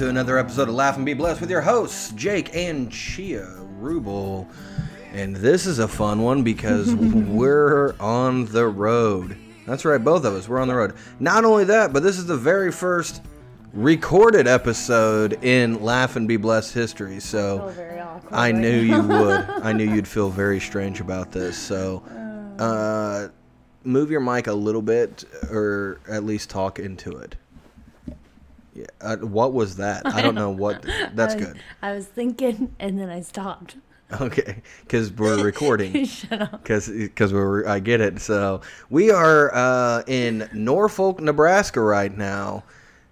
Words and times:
to 0.00 0.08
another 0.08 0.38
episode 0.38 0.66
of 0.66 0.74
Laugh 0.74 0.96
and 0.96 1.04
Be 1.04 1.12
Blessed 1.12 1.42
with 1.42 1.50
your 1.50 1.60
hosts, 1.60 2.10
Jake 2.12 2.56
and 2.56 2.90
Chia 2.90 3.46
Rubel. 3.78 4.48
And 5.12 5.36
this 5.36 5.66
is 5.66 5.78
a 5.78 5.86
fun 5.86 6.22
one 6.22 6.42
because 6.42 6.94
we're 6.94 7.94
on 8.00 8.46
the 8.46 8.66
road. 8.66 9.36
That's 9.66 9.84
right, 9.84 10.02
both 10.02 10.24
of 10.24 10.32
us, 10.32 10.48
we're 10.48 10.58
on 10.58 10.68
the 10.68 10.74
road. 10.74 10.94
Not 11.18 11.44
only 11.44 11.64
that, 11.64 11.92
but 11.92 12.02
this 12.02 12.16
is 12.16 12.24
the 12.24 12.38
very 12.38 12.72
first 12.72 13.20
recorded 13.74 14.46
episode 14.46 15.34
in 15.44 15.82
Laugh 15.82 16.16
and 16.16 16.26
Be 16.26 16.38
Blessed 16.38 16.72
history. 16.72 17.20
So 17.20 17.68
awkward 17.68 18.32
I 18.32 18.52
knew 18.52 18.80
you 18.80 19.02
would. 19.06 19.50
I 19.62 19.74
knew 19.74 19.84
you'd 19.84 20.08
feel 20.08 20.30
very 20.30 20.60
strange 20.60 21.02
about 21.02 21.30
this. 21.30 21.58
So 21.58 22.02
uh, 22.58 23.28
move 23.84 24.10
your 24.10 24.20
mic 24.20 24.46
a 24.46 24.54
little 24.54 24.80
bit 24.80 25.26
or 25.50 26.00
at 26.08 26.24
least 26.24 26.48
talk 26.48 26.78
into 26.78 27.18
it. 27.18 27.36
Uh, 29.00 29.16
what 29.16 29.52
was 29.52 29.76
that? 29.76 30.06
I 30.06 30.22
don't 30.22 30.34
know 30.34 30.50
what. 30.50 30.82
That's 31.14 31.34
I 31.34 31.36
was, 31.36 31.46
good. 31.46 31.62
I 31.82 31.92
was 31.92 32.06
thinking, 32.06 32.74
and 32.78 32.98
then 32.98 33.08
I 33.08 33.20
stopped. 33.20 33.76
Okay, 34.20 34.62
because 34.82 35.12
we're 35.12 35.42
recording. 35.44 36.04
Shut 36.04 36.40
up. 36.40 36.62
Because 36.62 36.88
because 36.88 37.32
we're 37.32 37.66
I 37.66 37.78
get 37.80 38.00
it. 38.00 38.20
So 38.20 38.62
we 38.88 39.10
are 39.10 39.54
uh, 39.54 40.02
in 40.06 40.48
Norfolk, 40.52 41.20
Nebraska 41.20 41.80
right 41.80 42.16
now, 42.16 42.64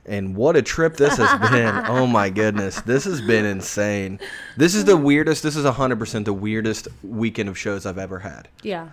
and 0.07 0.35
what 0.35 0.57
a 0.57 0.63
trip 0.63 0.97
this 0.97 1.17
has 1.17 1.51
been. 1.51 1.75
oh 1.87 2.07
my 2.07 2.31
goodness, 2.31 2.81
this 2.81 3.05
has 3.05 3.21
been 3.21 3.45
insane. 3.45 4.19
This 4.57 4.75
is 4.75 4.85
the 4.85 4.97
weirdest. 4.97 5.43
This 5.43 5.57
is 5.57 5.65
hundred 5.65 5.99
percent 5.99 6.25
the 6.25 6.33
weirdest 6.33 6.89
weekend 7.03 7.49
of 7.49 7.57
shows 7.57 7.87
I've 7.87 7.99
ever 7.99 8.19
had. 8.21 8.49
Yeah. 8.63 8.89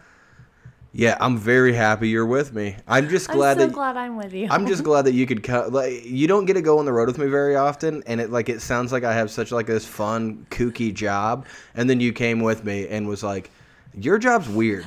Yeah, 0.98 1.18
I'm 1.20 1.38
very 1.38 1.74
happy 1.74 2.08
you're 2.08 2.26
with 2.26 2.54
me. 2.54 2.78
I'm 2.88 3.10
just 3.10 3.28
glad 3.28 3.58
I'm 3.58 3.60
so 3.60 3.66
that. 3.68 3.74
glad 3.74 3.98
I'm 3.98 4.16
with 4.16 4.32
you. 4.34 4.48
I'm 4.50 4.66
just 4.66 4.82
glad 4.86 5.02
that 5.04 5.14
you 5.14 5.26
could 5.28 5.44
come. 5.44 5.74
Like, 5.74 6.06
you 6.06 6.26
don't 6.26 6.46
get 6.46 6.54
to 6.54 6.62
go 6.62 6.80
on 6.80 6.86
the 6.86 6.94
road 6.94 7.10
with 7.10 7.18
me 7.18 7.26
very 7.26 7.58
often, 7.58 8.02
and 8.08 8.22
it 8.22 8.32
like 8.32 8.48
it 8.48 8.62
sounds 8.62 8.94
like 8.94 9.04
I 9.04 9.14
have 9.14 9.30
such 9.30 9.52
like 9.52 9.66
this 9.66 9.86
fun, 9.86 10.48
kooky 10.50 10.94
job, 10.94 11.48
and 11.74 11.90
then 11.90 12.00
you 12.00 12.14
came 12.14 12.40
with 12.40 12.64
me 12.64 12.88
and 12.88 13.10
was 13.10 13.24
like, 13.24 13.52
"Your 13.94 14.18
job's 14.18 14.48
weird." 14.48 14.86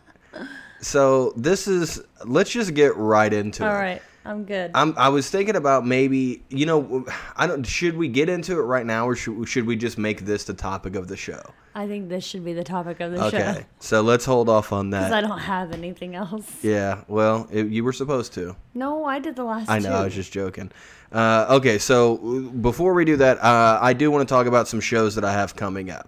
so 0.80 1.34
this 1.36 1.68
is. 1.68 2.00
Let's 2.24 2.48
just 2.50 2.72
get 2.72 2.96
right 2.96 3.30
into 3.30 3.66
All 3.66 3.74
it. 3.74 3.78
right. 3.78 4.02
I'm 4.28 4.44
good. 4.44 4.72
I'm, 4.74 4.92
I 4.98 5.08
was 5.08 5.30
thinking 5.30 5.56
about 5.56 5.86
maybe 5.86 6.42
you 6.50 6.66
know 6.66 7.06
I 7.34 7.46
don't 7.46 7.64
should 7.66 7.96
we 7.96 8.08
get 8.08 8.28
into 8.28 8.52
it 8.58 8.62
right 8.62 8.84
now 8.84 9.08
or 9.08 9.16
should, 9.16 9.48
should 9.48 9.64
we 9.66 9.74
just 9.74 9.96
make 9.96 10.26
this 10.26 10.44
the 10.44 10.52
topic 10.52 10.96
of 10.96 11.08
the 11.08 11.16
show? 11.16 11.40
I 11.74 11.86
think 11.86 12.10
this 12.10 12.24
should 12.24 12.44
be 12.44 12.52
the 12.52 12.62
topic 12.64 13.00
of 13.00 13.12
the 13.12 13.24
Okay, 13.26 13.38
show. 13.38 13.50
Okay, 13.52 13.66
so 13.78 14.02
let's 14.02 14.26
hold 14.26 14.48
off 14.50 14.70
on 14.72 14.90
Because 14.90 15.08
that. 15.10 15.24
I 15.24 15.26
don't 15.26 15.38
have 15.38 15.72
anything 15.72 16.14
else. 16.14 16.62
Yeah, 16.62 17.04
well, 17.08 17.48
it, 17.50 17.68
you 17.68 17.84
were 17.84 17.92
supposed 17.94 18.34
to. 18.34 18.54
No, 18.74 19.04
I 19.04 19.18
did 19.18 19.34
the 19.34 19.44
last 19.44 19.70
I 19.70 19.78
know, 19.78 19.88
two. 19.88 19.94
I 19.94 20.04
was 20.04 20.14
just 20.14 20.30
joking. 20.32 20.72
Uh, 21.10 21.46
okay, 21.48 21.78
so 21.78 22.16
before 22.60 22.92
we 22.92 23.06
do 23.06 23.16
that, 23.16 23.38
uh, 23.42 23.78
I 23.80 23.94
do 23.94 24.10
want 24.10 24.28
to 24.28 24.32
talk 24.34 24.46
about 24.46 24.68
some 24.68 24.80
shows 24.80 25.14
that 25.14 25.24
I 25.24 25.32
have 25.32 25.56
coming 25.56 25.90
up. 25.90 26.06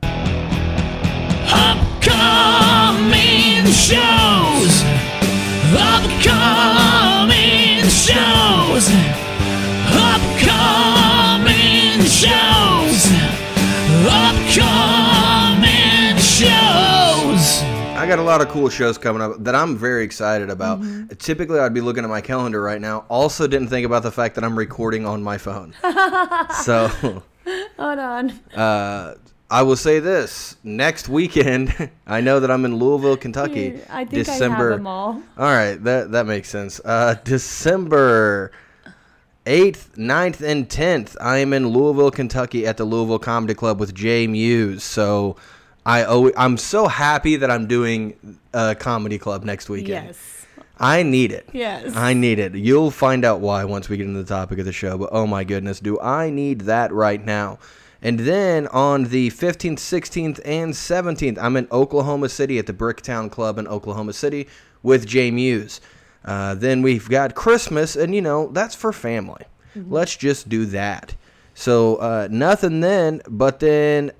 Upcoming 2.10 3.64
shows. 3.72 4.82
Upcoming 5.72 7.39
shows. 8.06 8.86
Upcoming 9.92 12.00
shows. 12.06 13.02
Upcoming 14.90 16.16
shows. 16.18 17.62
I 17.98 18.06
got 18.08 18.18
a 18.18 18.22
lot 18.22 18.40
of 18.40 18.48
cool 18.48 18.70
shows 18.70 18.96
coming 18.96 19.20
up 19.20 19.44
that 19.44 19.54
I'm 19.54 19.76
very 19.76 20.02
excited 20.04 20.48
about. 20.48 20.80
Mm-hmm. 20.80 21.14
Typically, 21.16 21.58
I'd 21.60 21.74
be 21.74 21.82
looking 21.82 22.04
at 22.04 22.08
my 22.10 22.22
calendar 22.22 22.62
right 22.62 22.80
now. 22.80 23.04
Also, 23.10 23.46
didn't 23.46 23.68
think 23.68 23.84
about 23.84 24.02
the 24.02 24.10
fact 24.12 24.34
that 24.36 24.44
I'm 24.44 24.56
recording 24.56 25.04
on 25.04 25.22
my 25.22 25.36
phone. 25.36 25.74
so, 26.64 26.88
Hold 27.78 27.98
on. 27.98 28.30
uh, 28.54 29.14
I 29.50 29.62
will 29.62 29.76
say 29.76 29.98
this: 29.98 30.56
next 30.62 31.08
weekend, 31.08 31.90
I 32.06 32.20
know 32.20 32.40
that 32.40 32.50
I'm 32.50 32.64
in 32.64 32.76
Louisville, 32.76 33.16
Kentucky. 33.16 33.80
I 33.90 34.04
think 34.04 34.24
December. 34.24 34.68
I 34.68 34.70
have 34.70 34.78
them 34.78 34.86
all. 34.86 35.22
All 35.38 35.44
right, 35.44 35.74
that 35.84 36.12
that 36.12 36.26
makes 36.26 36.48
sense. 36.48 36.80
Uh, 36.84 37.16
December 37.24 38.52
8th, 39.46 39.96
9th, 39.96 40.40
and 40.42 40.68
10th, 40.68 41.16
I 41.20 41.38
am 41.38 41.52
in 41.52 41.68
Louisville, 41.68 42.10
Kentucky 42.10 42.66
at 42.66 42.76
the 42.76 42.84
Louisville 42.84 43.18
Comedy 43.18 43.54
Club 43.54 43.80
with 43.80 43.94
Jay 43.94 44.26
Muse. 44.26 44.84
So 44.84 45.36
I 45.84 46.04
always, 46.04 46.34
I'm 46.36 46.56
so 46.56 46.86
happy 46.86 47.36
that 47.36 47.50
I'm 47.50 47.66
doing 47.66 48.38
a 48.52 48.74
comedy 48.74 49.18
club 49.18 49.44
next 49.44 49.68
weekend. 49.68 50.06
Yes. 50.08 50.46
I 50.78 51.02
need 51.02 51.32
it. 51.32 51.48
Yes. 51.52 51.94
I 51.94 52.14
need 52.14 52.38
it. 52.38 52.54
You'll 52.54 52.90
find 52.90 53.24
out 53.24 53.40
why 53.40 53.64
once 53.64 53.88
we 53.88 53.96
get 53.96 54.06
into 54.06 54.22
the 54.22 54.28
topic 54.28 54.58
of 54.58 54.64
the 54.64 54.72
show. 54.72 54.96
But 54.96 55.10
oh 55.12 55.26
my 55.26 55.44
goodness, 55.44 55.80
do 55.80 56.00
I 56.00 56.30
need 56.30 56.62
that 56.62 56.92
right 56.92 57.22
now? 57.22 57.58
And 58.02 58.20
then 58.20 58.66
on 58.68 59.04
the 59.04 59.30
15th, 59.30 59.74
16th, 59.74 60.40
and 60.44 60.72
17th, 60.72 61.38
I'm 61.38 61.56
in 61.56 61.68
Oklahoma 61.70 62.28
City 62.28 62.58
at 62.58 62.66
the 62.66 62.72
Bricktown 62.72 63.30
Club 63.30 63.58
in 63.58 63.68
Oklahoma 63.68 64.12
City 64.12 64.48
with 64.82 65.06
Jay 65.06 65.30
Muse. 65.30 65.80
Uh, 66.24 66.54
then 66.54 66.82
we've 66.82 67.08
got 67.08 67.34
Christmas, 67.34 67.96
and 67.96 68.14
you 68.14 68.22
know, 68.22 68.48
that's 68.48 68.74
for 68.74 68.92
family. 68.92 69.44
Let's 69.74 70.16
just 70.16 70.48
do 70.48 70.66
that. 70.66 71.14
So 71.54 71.96
uh, 71.96 72.28
nothing 72.30 72.80
then, 72.80 73.22
but 73.28 73.60
then 73.60 74.12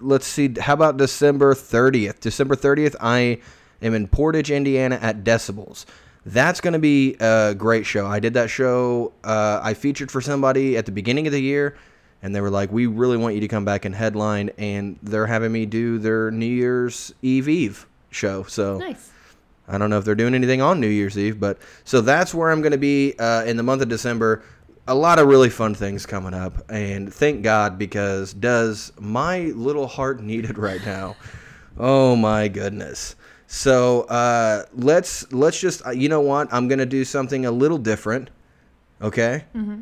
let's 0.00 0.26
see. 0.26 0.54
How 0.58 0.74
about 0.74 0.96
December 0.96 1.54
30th? 1.54 2.20
December 2.20 2.56
30th, 2.56 2.96
I 3.00 3.40
am 3.82 3.94
in 3.94 4.06
Portage, 4.08 4.50
Indiana 4.50 4.98
at 5.00 5.24
Decibels. 5.24 5.84
That's 6.26 6.60
going 6.60 6.72
to 6.72 6.78
be 6.78 7.16
a 7.20 7.54
great 7.54 7.86
show. 7.86 8.06
I 8.06 8.20
did 8.20 8.34
that 8.34 8.50
show. 8.50 9.12
Uh, 9.24 9.60
I 9.62 9.74
featured 9.74 10.10
for 10.10 10.20
somebody 10.20 10.76
at 10.76 10.84
the 10.84 10.92
beginning 10.92 11.26
of 11.26 11.32
the 11.32 11.40
year, 11.40 11.76
and 12.22 12.34
they 12.34 12.40
were 12.40 12.50
like, 12.50 12.72
"We 12.72 12.86
really 12.86 13.16
want 13.16 13.34
you 13.34 13.40
to 13.40 13.48
come 13.48 13.64
back 13.64 13.84
and 13.84 13.94
headline." 13.94 14.50
And 14.58 14.98
they're 15.02 15.26
having 15.26 15.52
me 15.52 15.66
do 15.66 15.98
their 15.98 16.30
New 16.30 16.46
Year's 16.46 17.12
Eve 17.22 17.48
Eve 17.48 17.86
show. 18.10 18.42
So 18.44 18.78
Nice. 18.78 19.10
I 19.68 19.76
don't 19.76 19.90
know 19.90 19.98
if 19.98 20.04
they're 20.04 20.14
doing 20.14 20.34
anything 20.34 20.62
on 20.62 20.80
New 20.80 20.88
Year's 20.88 21.18
Eve, 21.18 21.38
but 21.38 21.58
so 21.84 22.00
that's 22.00 22.32
where 22.34 22.50
I'm 22.50 22.62
going 22.62 22.72
to 22.72 22.78
be 22.78 23.14
uh, 23.18 23.44
in 23.44 23.56
the 23.56 23.62
month 23.62 23.82
of 23.82 23.88
December. 23.88 24.42
A 24.86 24.94
lot 24.94 25.18
of 25.18 25.28
really 25.28 25.50
fun 25.50 25.74
things 25.74 26.06
coming 26.06 26.32
up, 26.32 26.70
and 26.70 27.12
thank 27.12 27.42
God 27.42 27.78
because 27.78 28.32
does 28.32 28.90
my 28.98 29.40
little 29.54 29.86
heart 29.86 30.22
need 30.22 30.46
it 30.46 30.56
right 30.56 30.84
now? 30.86 31.14
Oh 31.76 32.16
my 32.16 32.48
goodness! 32.48 33.14
So 33.46 34.02
uh, 34.04 34.64
let's 34.72 35.30
let's 35.32 35.60
just 35.60 35.86
uh, 35.86 35.90
you 35.90 36.08
know 36.08 36.22
what 36.22 36.48
I'm 36.50 36.68
going 36.68 36.78
to 36.78 36.86
do 36.86 37.04
something 37.04 37.44
a 37.44 37.50
little 37.50 37.76
different. 37.78 38.30
Okay. 39.02 39.44
Mm-hmm. 39.54 39.80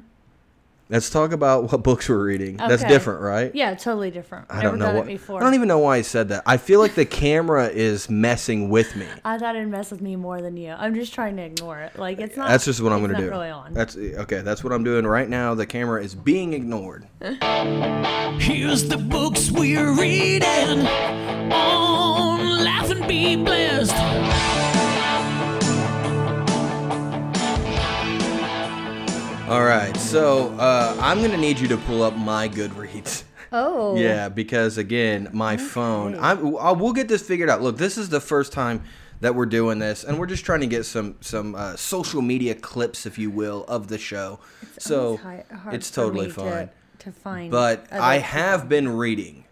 Let's 0.88 1.10
talk 1.10 1.32
about 1.32 1.72
what 1.72 1.82
books 1.82 2.08
we're 2.08 2.24
reading. 2.24 2.58
That's 2.58 2.84
different, 2.84 3.20
right? 3.20 3.52
Yeah, 3.52 3.74
totally 3.74 4.12
different. 4.12 4.46
I 4.48 4.62
Never 4.62 4.68
don't 4.68 4.78
know 4.78 4.86
done 4.86 4.94
what. 4.94 5.04
it 5.04 5.08
before. 5.08 5.40
I 5.40 5.42
don't 5.44 5.54
even 5.54 5.66
know 5.66 5.80
why 5.80 5.96
I 5.96 6.02
said 6.02 6.28
that. 6.28 6.44
I 6.46 6.58
feel 6.58 6.78
like 6.78 6.94
the 6.94 7.04
camera 7.04 7.66
is 7.66 8.08
messing 8.08 8.68
with 8.68 8.94
me. 8.94 9.06
I 9.24 9.36
thought 9.36 9.56
it'd 9.56 9.68
mess 9.68 9.90
with 9.90 10.00
me 10.00 10.14
more 10.14 10.40
than 10.40 10.56
you. 10.56 10.70
I'm 10.70 10.94
just 10.94 11.12
trying 11.12 11.36
to 11.38 11.42
ignore 11.42 11.80
it. 11.80 11.98
Like 11.98 12.20
it's 12.20 12.36
not. 12.36 12.48
That's 12.48 12.64
just 12.64 12.80
what 12.80 12.92
I'm 12.92 13.00
gonna 13.00 13.18
do. 13.18 13.28
Really 13.30 13.50
on. 13.50 13.74
That's 13.74 13.96
okay. 13.96 14.42
That's 14.42 14.62
what 14.62 14.72
I'm 14.72 14.84
doing 14.84 15.04
right 15.06 15.28
now. 15.28 15.54
The 15.56 15.66
camera 15.66 16.00
is 16.04 16.14
being 16.14 16.52
ignored. 16.52 17.08
Here's 17.20 18.88
the 18.88 18.98
books 19.10 19.50
we're 19.50 19.92
reading 19.98 20.86
on 20.86 22.64
Laugh 22.64 22.90
and 22.90 23.08
Be 23.08 23.34
Blessed. 23.34 24.75
All 29.48 29.62
right, 29.64 29.96
so 29.96 30.48
uh, 30.58 30.96
I'm 31.00 31.22
gonna 31.22 31.36
need 31.36 31.60
you 31.60 31.68
to 31.68 31.76
pull 31.76 32.02
up 32.02 32.16
my 32.16 32.48
Goodreads. 32.48 33.22
oh. 33.52 33.96
Yeah, 33.98 34.28
because 34.28 34.76
again, 34.76 35.28
my 35.32 35.56
phone. 35.56 36.16
I, 36.16 36.32
I 36.32 36.72
we'll 36.72 36.92
get 36.92 37.06
this 37.06 37.22
figured 37.22 37.48
out. 37.48 37.62
Look, 37.62 37.76
this 37.76 37.96
is 37.96 38.08
the 38.08 38.20
first 38.20 38.52
time 38.52 38.82
that 39.20 39.36
we're 39.36 39.46
doing 39.46 39.78
this, 39.78 40.02
and 40.02 40.18
we're 40.18 40.26
just 40.26 40.44
trying 40.44 40.60
to 40.60 40.66
get 40.66 40.84
some 40.84 41.16
some 41.20 41.54
uh, 41.54 41.76
social 41.76 42.22
media 42.22 42.56
clips, 42.56 43.06
if 43.06 43.18
you 43.18 43.30
will, 43.30 43.64
of 43.68 43.86
the 43.86 43.98
show. 43.98 44.40
so 44.78 45.14
It's 45.14 45.22
hi- 45.22 45.44
hard 45.62 45.74
it's 45.76 45.90
totally 45.92 46.26
me 46.26 46.32
to- 46.32 46.40
fine. 46.40 46.70
To, 46.98 47.12
find. 47.12 47.50
but 47.52 47.86
I 47.92 48.16
people. 48.18 48.30
have 48.30 48.68
been 48.68 48.88
reading, 48.88 49.44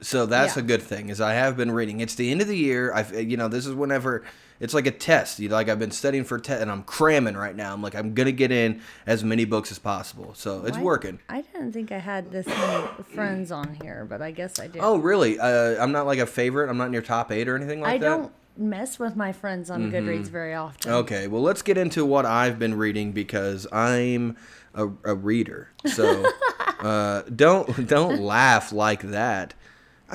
so 0.00 0.24
that's 0.24 0.56
Yeah. 0.56 0.62
a 0.62 0.64
good 0.66 0.80
thing. 0.82 1.10
Is 1.10 1.20
I 1.20 1.34
have 1.34 1.58
been 1.58 1.70
reading. 1.72 2.00
It's 2.00 2.14
the 2.14 2.30
end 2.30 2.40
of 2.40 2.48
the 2.48 2.56
year. 2.56 2.90
I, 2.94 3.02
you 3.18 3.36
know, 3.36 3.48
this 3.48 3.66
is 3.66 3.74
whenever 3.74 4.24
it's 4.62 4.72
like 4.72 4.86
a 4.86 4.90
test. 4.92 5.40
You 5.40 5.48
know, 5.48 5.56
like 5.56 5.68
I've 5.68 5.78
been 5.80 5.90
studying 5.90 6.24
for 6.24 6.38
test, 6.38 6.62
and 6.62 6.70
I'm 6.70 6.84
cramming 6.84 7.36
right 7.36 7.54
now. 7.54 7.74
I'm 7.74 7.82
like 7.82 7.94
I'm 7.94 8.14
gonna 8.14 8.32
get 8.32 8.52
in 8.52 8.80
as 9.06 9.22
many 9.24 9.44
books 9.44 9.70
as 9.72 9.78
possible. 9.78 10.32
So 10.34 10.64
it's 10.64 10.78
Why- 10.78 10.82
working. 10.84 11.18
I 11.28 11.42
didn't 11.42 11.72
think 11.72 11.92
I 11.92 11.98
had 11.98 12.30
this 12.30 12.46
many 12.46 12.86
friends 13.12 13.50
on 13.50 13.74
here, 13.82 14.06
but 14.08 14.22
I 14.22 14.30
guess 14.30 14.58
I 14.60 14.68
do. 14.68 14.78
Oh, 14.80 14.96
really? 14.96 15.38
Uh, 15.38 15.82
I'm 15.82 15.92
not 15.92 16.06
like 16.06 16.20
a 16.20 16.26
favorite. 16.26 16.70
I'm 16.70 16.78
not 16.78 16.86
in 16.86 16.92
your 16.92 17.02
top 17.02 17.30
eight 17.32 17.48
or 17.48 17.56
anything 17.56 17.80
like 17.80 17.94
I 17.94 17.98
that. 17.98 18.06
Mm-hmm. 18.06 18.22
don't 18.22 18.32
mess 18.56 18.98
with 18.98 19.16
my 19.16 19.32
friends 19.32 19.70
on 19.70 19.90
Goodreads 19.90 20.28
very 20.28 20.54
often. 20.54 20.92
Okay, 20.92 21.26
well, 21.26 21.42
let's 21.42 21.62
get 21.62 21.76
into 21.76 22.04
what 22.04 22.24
I've 22.24 22.58
been 22.58 22.74
reading 22.74 23.12
because 23.12 23.66
I'm 23.72 24.36
a, 24.74 24.88
a 25.04 25.14
reader. 25.14 25.70
So 25.86 26.30
uh, 26.80 27.22
don't 27.34 27.86
don't 27.88 28.20
laugh 28.20 28.72
like 28.72 29.02
that. 29.02 29.54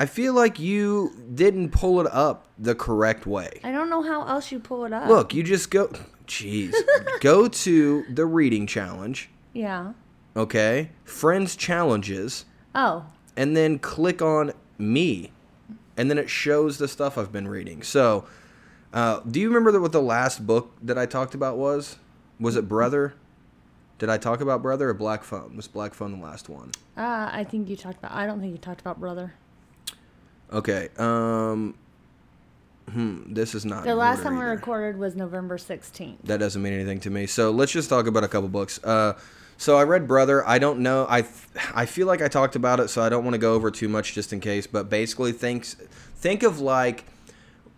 I 0.00 0.06
feel 0.06 0.32
like 0.32 0.58
you 0.60 1.12
didn't 1.34 1.70
pull 1.70 2.00
it 2.00 2.06
up 2.12 2.46
the 2.56 2.74
correct 2.74 3.26
way. 3.26 3.50
I 3.64 3.72
don't 3.72 3.90
know 3.90 4.00
how 4.02 4.24
else 4.26 4.52
you 4.52 4.60
pull 4.60 4.84
it 4.84 4.92
up. 4.92 5.08
Look, 5.08 5.34
you 5.34 5.42
just 5.42 5.70
go. 5.70 5.90
Jeez, 6.28 6.72
go 7.20 7.48
to 7.48 8.04
the 8.08 8.24
reading 8.24 8.66
challenge. 8.66 9.28
Yeah. 9.52 9.94
okay, 10.36 10.90
friends 11.04 11.56
challenges, 11.56 12.44
Oh, 12.74 13.06
and 13.36 13.56
then 13.56 13.78
click 13.80 14.22
on 14.22 14.52
me, 14.78 15.32
and 15.96 16.08
then 16.10 16.16
it 16.18 16.30
shows 16.30 16.78
the 16.78 16.86
stuff 16.86 17.18
I've 17.18 17.32
been 17.32 17.48
reading. 17.48 17.82
So, 17.82 18.24
uh, 18.92 19.20
do 19.28 19.40
you 19.40 19.48
remember 19.48 19.80
what 19.80 19.90
the 19.92 20.02
last 20.02 20.46
book 20.46 20.76
that 20.82 20.96
I 20.98 21.06
talked 21.06 21.34
about 21.34 21.56
was? 21.56 21.96
Was 22.38 22.54
it 22.56 22.68
Brother? 22.68 23.14
Did 23.98 24.10
I 24.10 24.16
talk 24.18 24.40
about 24.40 24.62
Brother 24.62 24.90
or 24.90 24.94
Black 24.94 25.24
Phone? 25.24 25.56
Was 25.56 25.66
Black 25.66 25.92
Phone 25.92 26.20
the 26.20 26.24
last 26.24 26.48
one? 26.48 26.70
uh, 26.96 27.30
I 27.32 27.44
think 27.48 27.68
you 27.68 27.74
talked 27.76 27.98
about. 27.98 28.12
I 28.12 28.26
don't 28.26 28.38
think 28.38 28.52
you 28.52 28.58
talked 28.58 28.80
about 28.80 29.00
brother. 29.00 29.34
Okay. 30.52 30.88
Um. 30.98 31.74
Hmm. 32.90 33.34
This 33.34 33.54
is 33.54 33.66
not 33.66 33.84
The 33.84 33.94
last 33.94 34.22
time 34.22 34.34
we 34.36 34.40
either. 34.40 34.50
recorded 34.52 34.98
was 34.98 35.14
November 35.14 35.58
sixteenth. 35.58 36.20
That 36.24 36.38
doesn't 36.38 36.62
mean 36.62 36.72
anything 36.72 37.00
to 37.00 37.10
me. 37.10 37.26
So 37.26 37.50
let's 37.50 37.72
just 37.72 37.90
talk 37.90 38.06
about 38.06 38.24
a 38.24 38.28
couple 38.28 38.48
books. 38.48 38.82
Uh, 38.82 39.12
so 39.58 39.76
I 39.76 39.82
read 39.82 40.08
Brother. 40.08 40.46
I 40.48 40.58
don't 40.58 40.80
know. 40.80 41.06
I 41.08 41.24
I 41.74 41.84
feel 41.84 42.06
like 42.06 42.22
I 42.22 42.28
talked 42.28 42.56
about 42.56 42.80
it, 42.80 42.88
so 42.88 43.02
I 43.02 43.10
don't 43.10 43.24
want 43.24 43.34
to 43.34 43.38
go 43.38 43.52
over 43.52 43.70
too 43.70 43.88
much 43.88 44.14
just 44.14 44.32
in 44.32 44.40
case. 44.40 44.66
But 44.66 44.88
basically, 44.88 45.32
thinks 45.32 45.74
think 45.74 46.42
of 46.42 46.60
like 46.60 47.04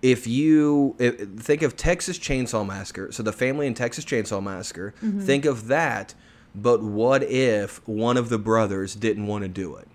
if 0.01 0.29
you 0.29 0.95
if, 1.01 1.29
think 1.41 1.63
of 1.63 1.77
Texas 1.77 2.17
Chainsaw 2.17 2.65
Massacre. 2.65 3.11
So 3.11 3.25
the 3.25 3.33
family 3.33 3.67
in 3.67 3.75
Texas 3.75 4.05
Chainsaw 4.05 4.41
Massacre. 4.41 4.95
Think 5.01 5.45
of 5.45 5.67
that. 5.67 6.15
But 6.55 6.83
what 6.83 7.23
if 7.23 7.87
one 7.89 8.17
of 8.17 8.29
the 8.29 8.39
brothers 8.39 8.95
didn't 8.95 9.27
want 9.27 9.43
to 9.43 9.49
do 9.49 9.77
it? 9.77 9.89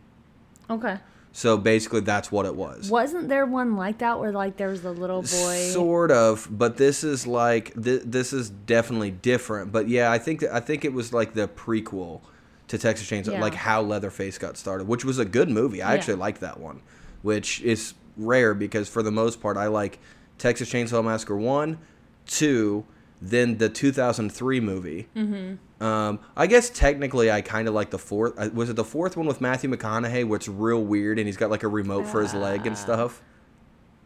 Okay. 0.69 0.97
So 1.37 1.57
basically, 1.57 1.99
that's 1.99 2.31
what 2.31 2.45
it 2.45 2.55
was. 2.55 2.89
Wasn't 2.89 3.27
there 3.27 3.45
one 3.45 3.75
like 3.75 3.97
that 3.97 4.21
where 4.21 4.31
like 4.31 4.55
there 4.55 4.69
was 4.69 4.85
a 4.85 4.91
little 4.91 5.21
boy? 5.21 5.69
Sort 5.73 6.09
of, 6.09 6.47
but 6.49 6.77
this 6.77 7.03
is 7.03 7.27
like 7.27 7.73
th- 7.73 8.03
this 8.05 8.31
is 8.31 8.49
definitely 8.49 9.11
different. 9.11 9.69
But 9.73 9.89
yeah, 9.89 10.09
I 10.09 10.17
think 10.17 10.43
I 10.45 10.61
think 10.61 10.85
it 10.85 10.93
was 10.93 11.11
like 11.11 11.33
the 11.33 11.49
prequel 11.49 12.21
to 12.69 12.77
Texas 12.77 13.09
Chainsaw, 13.09 13.33
Yeah. 13.33 13.41
like 13.41 13.53
how 13.53 13.81
Leatherface 13.81 14.37
got 14.37 14.55
started, 14.55 14.87
which 14.87 15.03
was 15.03 15.19
a 15.19 15.25
good 15.25 15.49
movie. 15.49 15.81
I 15.81 15.91
Yeah. 15.91 15.97
actually 15.99 16.15
liked 16.15 16.39
that 16.39 16.57
one, 16.57 16.79
which 17.21 17.59
is 17.63 17.95
rare 18.15 18.53
because 18.53 18.87
for 18.87 19.03
the 19.03 19.11
most 19.11 19.41
part 19.41 19.57
I 19.57 19.67
like 19.67 19.99
Texas 20.37 20.71
Chainsaw 20.71 21.03
Massacre 21.03 21.35
one, 21.35 21.79
two, 22.25 22.85
then 23.21 23.57
the 23.57 23.67
2003 23.67 24.61
movie. 24.61 25.09
Mm-hmm. 25.17 25.55
Um, 25.85 26.19
I 26.35 26.47
guess 26.47 26.69
technically 26.69 27.29
I 27.31 27.41
kind 27.41 27.67
of 27.67 27.73
like 27.73 27.89
the 27.89 27.99
fourth. 27.99 28.33
uh, 28.39 28.49
Was 28.53 28.69
it 28.69 28.75
the 28.75 28.83
fourth 28.83 29.15
one 29.17 29.27
with 29.27 29.41
Matthew 29.41 29.69
McConaughey, 29.69 30.25
where 30.27 30.37
it's 30.37 30.47
real 30.47 30.83
weird 30.83 31.19
and 31.19 31.27
he's 31.27 31.37
got 31.37 31.49
like 31.51 31.63
a 31.63 31.67
remote 31.67 32.07
for 32.07 32.21
his 32.21 32.33
leg 32.33 32.65
and 32.65 32.77
stuff? 32.77 33.21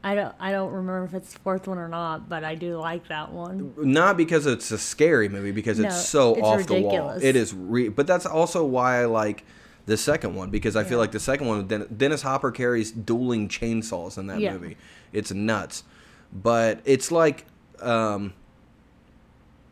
I 0.04 0.16
don't. 0.16 0.34
I 0.40 0.52
don't 0.52 0.72
remember 0.72 1.04
if 1.06 1.14
it's 1.14 1.34
the 1.34 1.40
fourth 1.40 1.68
one 1.68 1.78
or 1.78 1.90
not, 1.90 2.30
but 2.30 2.44
I 2.46 2.56
do 2.56 2.78
like 2.78 3.08
that 3.10 3.32
one. 3.32 3.74
not 3.78 4.16
because 4.18 4.46
it's 4.46 4.72
a 4.72 4.78
scary 4.78 5.28
movie 5.30 5.52
because 5.52 5.78
it's 5.80 6.06
so 6.08 6.34
it's 6.36 6.42
off 6.44 6.66
the 6.68 6.82
wall 6.82 7.10
it 7.22 7.36
is 7.36 7.54
re- 7.54 7.90
but 7.90 8.08
that's 8.08 8.26
also 8.26 8.64
why 8.66 9.02
i 9.02 9.06
like 9.06 9.44
the 9.88 9.98
second 9.98 10.36
one 10.36 10.50
because 10.50 10.76
i 10.78 10.84
feel 10.86 11.00
like 11.00 11.12
the 11.12 11.20
second 11.20 11.48
one 11.48 11.68
dennis 11.98 12.22
hopper 12.22 12.50
carries 12.52 12.92
dueling 12.92 13.50
chainsaws 13.50 14.18
in 14.18 14.28
that 14.28 14.40
Yeah. 14.40 14.54
movie 14.54 14.78
it's 15.12 15.32
nuts 15.34 15.84
but 16.32 16.80
it's 16.86 17.12
like 17.12 17.46
um 17.82 18.34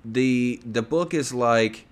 the 0.04 0.59
the 0.65 0.81
book 0.81 1.13
is 1.13 1.33
like 1.33 1.86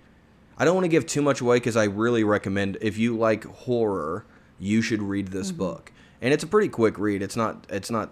i 0.58 0.66
don't 0.66 0.76
want 0.76 0.86
to 0.86 0.90
give 0.90 1.06
too 1.06 1.22
much 1.22 1.42
away 1.42 1.58
because 1.58 1.76
i 1.76 1.84
really 1.86 2.24
recommend 2.24 2.78
if 2.82 2.98
you 2.98 3.18
like 3.18 3.44
horror 3.46 4.26
you 4.60 4.82
should 4.82 5.02
read 5.02 5.28
this 5.30 5.50
Mm-hmm. 5.50 5.58
book 5.58 5.92
and 6.22 6.34
it's 6.34 6.44
a 6.44 6.48
pretty 6.48 6.70
quick 6.70 6.98
read 6.98 7.22
it's 7.22 7.36
not 7.36 7.66
it's 7.70 7.92
not 7.92 8.12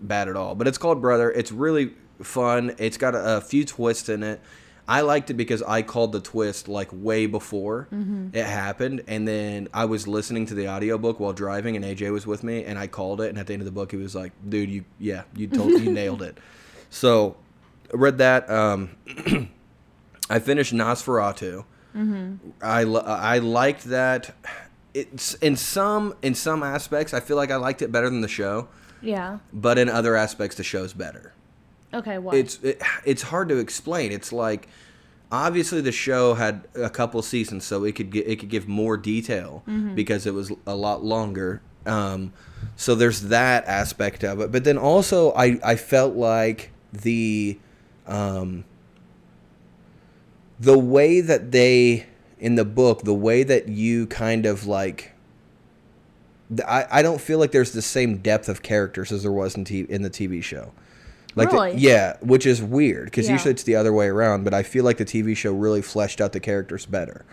bad 0.00 0.28
at 0.28 0.34
all. 0.34 0.56
But 0.56 0.66
it's 0.66 0.78
called 0.78 1.00
Brother. 1.00 1.30
It's 1.30 1.52
really 1.52 1.92
fun. 2.20 2.74
It's 2.78 2.96
got 2.96 3.14
a, 3.14 3.36
a 3.36 3.40
few 3.40 3.64
twists 3.64 4.08
in 4.08 4.24
it. 4.24 4.40
I 4.88 5.02
liked 5.02 5.30
it 5.30 5.34
because 5.34 5.62
I 5.62 5.82
called 5.82 6.10
the 6.10 6.18
twist 6.20 6.66
like 6.66 6.88
way 6.92 7.26
before 7.26 7.86
it 8.32 8.44
happened, 8.44 9.04
and 9.06 9.28
then 9.28 9.68
I 9.72 9.84
was 9.84 10.08
listening 10.08 10.46
to 10.46 10.54
the 10.54 10.66
audiobook 10.68 11.20
while 11.20 11.32
driving, 11.32 11.76
and 11.76 11.84
AJ 11.84 12.10
was 12.12 12.26
with 12.26 12.42
me, 12.42 12.64
and 12.64 12.76
I 12.80 12.88
called 12.88 13.20
it, 13.20 13.28
and 13.28 13.38
at 13.38 13.46
the 13.46 13.52
end 13.52 13.62
of 13.62 13.66
the 13.66 13.70
book, 13.70 13.92
he 13.92 13.96
was 13.96 14.16
like, 14.16 14.32
"Dude, 14.48 14.70
you 14.70 14.84
yeah, 14.98 15.22
you 15.36 15.46
told 15.46 15.70
you 15.70 15.92
nailed 15.92 16.20
it." 16.22 16.36
So, 16.90 17.36
I 17.94 17.96
read 17.96 18.18
that. 18.18 18.50
Um, 18.50 18.90
I 20.28 20.40
finished 20.40 20.74
Nosferatu. 20.74 21.64
I 21.94 22.84
li- 22.84 23.02
I 23.04 23.38
liked 23.38 23.84
that. 23.84 24.34
It's 24.94 25.34
in 25.34 25.56
some 25.56 26.14
in 26.22 26.34
some 26.34 26.62
aspects, 26.62 27.14
I 27.14 27.20
feel 27.20 27.36
like 27.36 27.50
I 27.50 27.56
liked 27.56 27.80
it 27.82 27.90
better 27.92 28.10
than 28.10 28.20
the 28.20 28.28
show 28.28 28.68
Yeah. 29.00 29.38
but 29.52 29.78
in 29.78 29.88
other 29.88 30.16
aspects 30.16 30.56
the 30.56 30.62
show's 30.64 30.92
better 30.92 31.32
Okay. 31.94 32.18
What? 32.18 32.34
it's 32.36 32.58
it, 32.62 32.80
it's 33.04 33.22
hard 33.22 33.48
to 33.48 33.56
explain 33.58 34.12
it's 34.12 34.32
like 34.32 34.68
obviously 35.30 35.80
the 35.80 35.92
show 35.92 36.34
had 36.34 36.66
a 36.74 36.90
couple 36.90 37.22
seasons 37.22 37.64
so 37.64 37.84
it 37.84 37.92
could 37.94 38.10
get, 38.10 38.26
it 38.26 38.38
could 38.38 38.50
give 38.50 38.68
more 38.68 38.96
detail 38.98 39.62
because 39.94 40.26
it 40.26 40.34
was 40.34 40.52
a 40.66 40.74
lot 40.76 41.02
longer 41.02 41.62
um, 41.86 42.32
so 42.76 42.94
there's 42.94 43.22
that 43.22 43.64
aspect 43.66 44.22
of 44.24 44.40
it 44.40 44.52
but 44.52 44.64
then 44.64 44.76
also 44.78 45.32
i 45.32 45.58
i 45.64 45.74
felt 45.74 46.14
like 46.14 46.70
the 46.92 47.58
um, 48.06 48.64
the 50.62 50.78
way 50.78 51.20
that 51.20 51.50
they 51.52 52.06
in 52.38 52.54
the 52.56 52.64
book 52.64 53.02
the 53.02 53.14
way 53.14 53.42
that 53.42 53.68
you 53.68 54.06
kind 54.06 54.46
of 54.46 54.66
like 54.66 55.12
I, 56.66 56.86
I 56.90 57.02
don't 57.02 57.20
feel 57.20 57.38
like 57.38 57.52
there's 57.52 57.72
the 57.72 57.82
same 57.82 58.18
depth 58.18 58.48
of 58.48 58.62
characters 58.62 59.10
as 59.10 59.22
there 59.22 59.32
was 59.32 59.56
in, 59.56 59.64
t- 59.64 59.86
in 59.88 60.02
the 60.02 60.10
TV 60.10 60.42
show. 60.42 60.72
Like 61.34 61.50
the- 61.50 61.72
yeah, 61.78 62.16
which 62.20 62.44
is 62.44 62.60
weird 62.62 63.06
because 63.06 63.26
Yeah. 63.26 63.32
usually 63.32 63.52
it's 63.52 63.62
the 63.62 63.74
other 63.76 63.92
way 63.92 64.08
around. 64.08 64.44
But 64.44 64.52
I 64.52 64.62
feel 64.62 64.84
like 64.84 64.98
the 64.98 65.06
TV 65.06 65.34
show 65.34 65.52
really 65.52 65.80
fleshed 65.80 66.20
out 66.20 66.32
the 66.32 66.40
characters 66.40 66.84
better. 66.84 67.24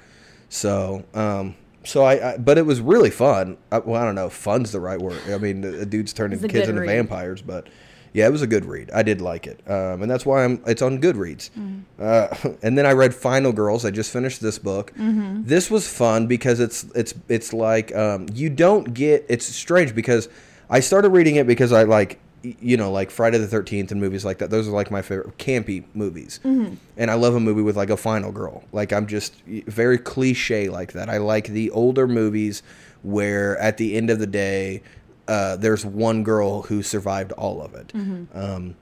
So, 0.47 1.03
um, 1.13 1.55
so 1.83 2.03
I, 2.03 2.33
I 2.33 2.37
but 2.37 2.57
it 2.57 2.65
was 2.65 2.79
really 2.79 3.09
fun. 3.09 3.57
I, 3.73 3.79
well, 3.79 4.01
I 4.01 4.05
don't 4.05 4.15
know, 4.15 4.29
fun's 4.29 4.71
the 4.71 4.79
right 4.79 4.99
word. 5.01 5.19
I 5.29 5.37
mean, 5.37 5.61
the, 5.61 5.71
the 5.71 5.85
dude's 5.85 6.13
turning 6.13 6.39
kids 6.39 6.69
into 6.69 6.79
read. 6.81 6.87
vampires, 6.87 7.41
but 7.41 7.67
yeah, 8.13 8.25
it 8.27 8.31
was 8.31 8.41
a 8.41 8.47
good 8.47 8.65
read. 8.65 8.89
I 8.91 9.03
did 9.03 9.21
like 9.21 9.45
it, 9.47 9.59
um, 9.69 10.01
and 10.01 10.09
that's 10.09 10.25
why 10.25 10.43
I'm. 10.43 10.61
It's 10.65 10.81
on 10.81 10.99
Goodreads. 11.01 11.49
Mm. 11.51 11.83
Uh, 11.99 12.55
and 12.63 12.77
then 12.77 12.85
I 12.85 12.91
read 12.93 13.13
Final 13.13 13.51
Girls. 13.51 13.85
I 13.85 13.91
just 13.91 14.11
finished 14.11 14.41
this 14.41 14.57
book. 14.59 14.91
Mm-hmm. 14.97 15.43
This 15.45 15.69
was 15.69 15.87
fun 15.87 16.27
because 16.27 16.59
it's 16.59 16.85
it's 16.95 17.13
it's 17.27 17.53
like 17.53 17.95
um, 17.95 18.27
you 18.33 18.49
don't 18.49 18.93
get. 18.93 19.25
It's 19.29 19.45
strange 19.45 19.93
because 19.93 20.27
I 20.69 20.79
started 20.79 21.09
reading 21.09 21.35
it 21.35 21.45
because 21.47 21.71
I 21.71 21.83
like 21.83 22.19
you 22.41 22.77
know 22.77 22.89
like 22.91 23.11
Friday 23.11 23.37
the 23.37 23.47
Thirteenth 23.47 23.91
and 23.91 23.99
movies 23.99 24.23
like 24.25 24.37
that. 24.39 24.49
Those 24.49 24.67
are 24.67 24.71
like 24.71 24.89
my 24.91 25.01
favorite 25.01 25.37
campy 25.37 25.83
movies, 25.93 26.39
Mm-hmm. 26.43 26.75
and 26.97 27.11
I 27.11 27.15
love 27.15 27.35
a 27.35 27.39
movie 27.39 27.61
with 27.61 27.75
like 27.77 27.89
a 27.89 27.97
final 27.97 28.31
girl. 28.31 28.63
Like 28.71 28.91
I'm 28.93 29.07
just 29.07 29.35
very 29.45 29.97
cliche 29.97 30.69
like 30.69 30.93
that. 30.93 31.09
I 31.09 31.17
like 31.17 31.47
the 31.47 31.69
older 31.71 32.07
movies 32.07 32.63
where 33.03 33.57
at 33.59 33.77
the 33.77 33.95
end 33.95 34.09
of 34.09 34.19
the 34.19 34.27
day. 34.27 34.81
Uh, 35.29 35.55
there's 35.55 35.85
one 35.85 36.23
girl 36.23 36.63
who 36.63 36.81
survived 36.81 37.31
all 37.33 37.61
of 37.61 37.75
it. 37.75 37.93
Um, 38.33 38.75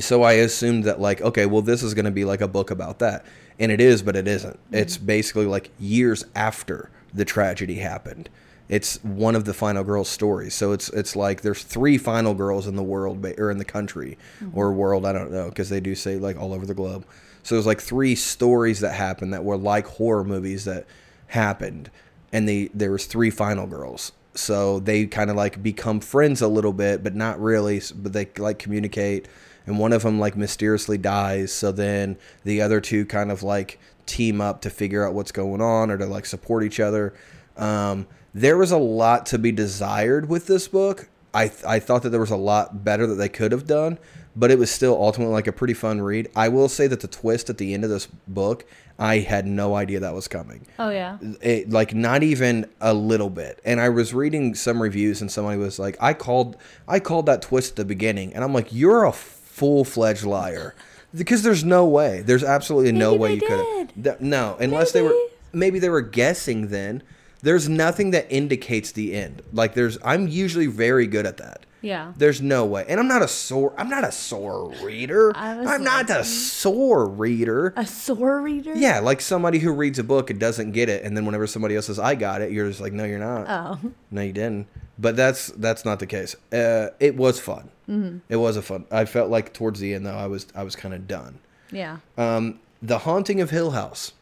so 0.00 0.22
I 0.24 0.32
assumed 0.32 0.84
that 0.84 1.00
like 1.00 1.20
okay, 1.20 1.46
well 1.46 1.62
this 1.62 1.82
is 1.82 1.94
going 1.94 2.06
to 2.06 2.10
be 2.10 2.24
like 2.24 2.40
a 2.40 2.48
book 2.48 2.70
about 2.70 2.98
that, 3.00 3.24
and 3.58 3.70
it 3.70 3.80
is, 3.80 4.02
but 4.02 4.16
it 4.16 4.26
isn't. 4.26 4.58
It's 4.72 4.96
basically 4.96 5.46
like 5.46 5.70
years 5.78 6.24
after 6.34 6.90
the 7.14 7.24
tragedy 7.24 7.76
happened. 7.76 8.28
It's 8.68 9.02
one 9.02 9.34
of 9.36 9.44
the 9.44 9.54
final 9.54 9.82
girls' 9.84 10.08
stories. 10.08 10.54
So 10.54 10.72
it's 10.72 10.88
it's 10.90 11.14
like 11.16 11.42
there's 11.42 11.62
three 11.62 11.96
final 11.98 12.34
girls 12.34 12.66
in 12.66 12.76
the 12.76 12.82
world 12.82 13.24
or 13.38 13.50
in 13.50 13.58
the 13.58 13.64
country 13.64 14.18
or 14.52 14.72
world. 14.72 15.06
I 15.06 15.12
don't 15.12 15.30
know 15.30 15.48
because 15.48 15.68
they 15.70 15.80
do 15.80 15.94
say 15.94 16.16
like 16.16 16.36
all 16.38 16.52
over 16.52 16.66
the 16.66 16.74
globe. 16.74 17.06
So 17.42 17.54
there's 17.54 17.66
like 17.66 17.80
three 17.80 18.14
stories 18.14 18.80
that 18.80 18.92
happened 18.94 19.32
that 19.32 19.44
were 19.44 19.56
like 19.56 19.86
horror 19.86 20.24
movies 20.24 20.64
that 20.64 20.86
happened, 21.28 21.90
and 22.32 22.48
they 22.48 22.68
there 22.74 22.90
was 22.90 23.06
three 23.06 23.30
final 23.30 23.66
girls. 23.66 24.12
So 24.38 24.78
they 24.80 25.06
kind 25.06 25.30
of 25.30 25.36
like 25.36 25.62
become 25.62 26.00
friends 26.00 26.40
a 26.40 26.48
little 26.48 26.72
bit, 26.72 27.02
but 27.02 27.14
not 27.14 27.40
really. 27.40 27.82
But 27.94 28.12
they 28.12 28.28
like 28.38 28.58
communicate, 28.58 29.28
and 29.66 29.78
one 29.78 29.92
of 29.92 30.02
them 30.02 30.18
like 30.18 30.36
mysteriously 30.36 30.98
dies. 30.98 31.52
So 31.52 31.72
then 31.72 32.16
the 32.44 32.62
other 32.62 32.80
two 32.80 33.04
kind 33.04 33.30
of 33.30 33.42
like 33.42 33.78
team 34.06 34.40
up 34.40 34.62
to 34.62 34.70
figure 34.70 35.06
out 35.06 35.12
what's 35.12 35.32
going 35.32 35.60
on 35.60 35.90
or 35.90 35.98
to 35.98 36.06
like 36.06 36.24
support 36.24 36.64
each 36.64 36.80
other. 36.80 37.14
Um, 37.56 38.06
there 38.32 38.56
was 38.56 38.70
a 38.70 38.78
lot 38.78 39.26
to 39.26 39.38
be 39.38 39.52
desired 39.52 40.28
with 40.28 40.46
this 40.46 40.68
book. 40.68 41.08
I 41.34 41.48
th- 41.48 41.64
I 41.64 41.80
thought 41.80 42.02
that 42.04 42.10
there 42.10 42.20
was 42.20 42.30
a 42.30 42.36
lot 42.36 42.84
better 42.84 43.06
that 43.06 43.16
they 43.16 43.28
could 43.28 43.52
have 43.52 43.66
done, 43.66 43.98
but 44.38 44.50
it 44.52 44.58
was 44.58 44.70
still 44.70 44.94
ultimately 44.94 45.32
like 45.34 45.46
a 45.48 45.52
pretty 45.52 45.74
fun 45.74 46.00
read. 46.00 46.30
I 46.36 46.48
will 46.48 46.68
say 46.68 46.86
that 46.86 47.00
the 47.00 47.08
twist 47.08 47.50
at 47.50 47.58
the 47.58 47.74
end 47.74 47.82
of 47.82 47.90
this 47.90 48.06
book, 48.06 48.64
I 48.98 49.18
had 49.18 49.46
no 49.46 49.74
idea 49.74 50.00
that 50.00 50.14
was 50.14 50.26
coming 50.28 50.66
oh 50.78 50.90
yeah. 50.90 51.18
it, 51.40 51.70
like 51.70 51.94
not 51.94 52.22
even 52.22 52.66
a 52.80 52.92
little 52.94 53.30
bit. 53.30 53.60
And 53.64 53.80
I 53.80 53.88
was 53.88 54.14
reading 54.14 54.54
some 54.54 54.80
reviews, 54.80 55.20
and 55.20 55.30
somebody 55.30 55.58
was 55.58 55.78
like, 55.78 55.96
"I 56.00 56.14
called, 56.14 56.56
I 56.86 57.00
called 57.00 57.26
that 57.26 57.42
twist 57.42 57.70
at 57.72 57.76
the 57.76 57.84
beginning," 57.84 58.32
and 58.34 58.44
I'm 58.44 58.54
like, 58.54 58.72
"You're 58.72 59.04
a 59.04 59.12
full 59.12 59.84
fledged 59.84 60.24
liar," 60.24 60.74
because 61.16 61.42
there's 61.42 61.64
no 61.64 61.86
way, 61.86 62.22
there's 62.22 62.44
absolutely 62.44 62.92
no 62.92 63.12
Maybe 63.12 63.20
way 63.22 63.34
you 63.34 63.40
could. 63.40 64.02
did. 64.02 64.20
No, 64.20 64.56
unless 64.60 64.92
they 64.92 65.02
were, 65.02 65.10
Maybe. 65.10 65.28
maybe 65.52 65.78
they 65.78 65.88
were 65.90 66.02
guessing. 66.02 66.68
Then 66.68 67.02
there's 67.42 67.68
nothing 67.68 68.10
that 68.10 68.26
indicates 68.30 68.90
the 68.92 69.14
end. 69.14 69.42
Like 69.52 69.74
there's, 69.74 69.96
I'm 70.04 70.26
usually 70.28 70.66
very 70.66 71.06
good 71.06 71.24
at 71.26 71.36
that. 71.38 71.64
Yeah. 71.80 72.12
There's 72.16 72.42
no 72.42 72.64
way. 72.64 72.84
And 72.88 72.98
I'm 72.98 73.08
not 73.08 73.22
a 73.22 73.28
sore. 73.28 73.72
I'm 73.78 73.88
not 73.88 74.04
a 74.04 74.10
sore 74.12 74.70
reader. 74.82 75.32
I'm 75.36 75.84
not 75.84 76.10
a 76.10 76.24
sore 76.24 77.06
reader. 77.06 77.72
A 77.76 77.86
sore 77.86 78.40
reader? 78.42 78.74
Yeah, 78.74 79.00
like 79.00 79.20
somebody 79.20 79.58
who 79.58 79.72
reads 79.72 79.98
a 79.98 80.04
book 80.04 80.30
and 80.30 80.40
doesn't 80.40 80.72
get 80.72 80.88
it, 80.88 81.04
and 81.04 81.16
then 81.16 81.24
whenever 81.24 81.46
somebody 81.46 81.76
else 81.76 81.86
says, 81.86 81.98
"I 81.98 82.14
got 82.14 82.42
it," 82.42 82.50
you're 82.50 82.68
just 82.68 82.80
like, 82.80 82.92
"No, 82.92 83.04
you're 83.04 83.18
not. 83.18 83.46
Oh. 83.48 83.90
No, 84.10 84.22
you 84.22 84.32
didn't." 84.32 84.66
But 84.98 85.16
that's 85.16 85.48
that's 85.48 85.84
not 85.84 86.00
the 86.00 86.06
case. 86.06 86.34
Uh, 86.52 86.88
it 86.98 87.16
was 87.16 87.38
fun. 87.38 87.70
Mm-hmm. 87.88 88.18
It 88.28 88.36
was 88.36 88.56
a 88.56 88.62
fun. 88.62 88.84
I 88.90 89.04
felt 89.04 89.30
like 89.30 89.52
towards 89.54 89.78
the 89.80 89.94
end 89.94 90.04
though, 90.04 90.16
I 90.16 90.26
was 90.26 90.46
I 90.54 90.64
was 90.64 90.74
kind 90.74 90.92
of 90.92 91.06
done. 91.06 91.38
Yeah. 91.70 91.98
Um, 92.16 92.58
the 92.82 92.98
Haunting 92.98 93.40
of 93.40 93.50
Hill 93.50 93.70
House. 93.72 94.12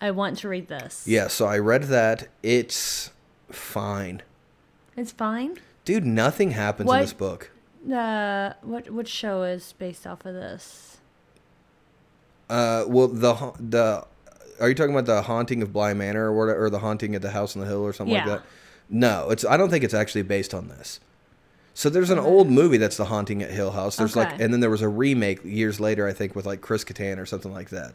I 0.00 0.10
want 0.12 0.38
to 0.38 0.48
read 0.48 0.68
this. 0.68 1.06
Yeah, 1.06 1.26
so 1.28 1.46
I 1.46 1.58
read 1.58 1.84
that. 1.84 2.28
It's 2.42 3.10
fine, 3.50 4.22
It's 4.96 5.10
fine. 5.12 5.58
Dude. 5.88 6.04
Nothing 6.04 6.50
happens 6.50 6.90
in 6.90 7.00
this 7.00 7.12
book. 7.14 7.50
Uh, 7.90 8.52
what 8.62 8.90
what 8.90 9.08
show 9.08 9.42
is 9.42 9.72
based 9.78 10.06
off 10.06 10.24
of 10.26 10.34
this? 10.34 10.98
Uh, 12.50 12.84
well, 12.86 13.08
the 13.08 13.34
the 13.58 14.06
are 14.60 14.68
you 14.68 14.74
talking 14.74 14.92
about 14.94 15.06
the 15.06 15.22
haunting 15.22 15.62
of 15.62 15.72
Bly 15.72 15.94
Manor 15.94 16.30
or 16.30 16.32
what, 16.36 16.54
or 16.56 16.68
the 16.68 16.80
haunting 16.80 17.14
at 17.14 17.22
the 17.22 17.30
house 17.30 17.56
on 17.56 17.62
the 17.62 17.68
hill 17.68 17.82
or 17.82 17.92
something 17.92 18.14
Yeah. 18.14 18.26
like 18.26 18.40
that? 18.40 18.48
No, 18.90 19.30
it's. 19.30 19.44
I 19.44 19.56
don't 19.56 19.70
think 19.70 19.82
it's 19.84 19.94
actually 19.94 20.22
based 20.22 20.52
on 20.54 20.68
this. 20.68 21.00
So 21.74 21.88
there's 21.88 22.10
an 22.10 22.18
old 22.18 22.50
movie 22.50 22.76
that's 22.76 22.96
the 22.96 23.04
haunting 23.06 23.42
at 23.42 23.50
Hill 23.50 23.70
House. 23.70 23.96
There's 23.96 24.16
like, 24.16 24.40
and 24.40 24.52
then 24.52 24.58
there 24.60 24.70
was 24.70 24.82
a 24.82 24.88
remake 24.88 25.44
years 25.44 25.78
later, 25.78 26.08
I 26.08 26.12
think, 26.12 26.34
with 26.34 26.44
like 26.44 26.60
Chris 26.60 26.84
Kattan 26.84 27.18
or 27.18 27.24
something 27.26 27.52
like 27.52 27.68
that. 27.70 27.92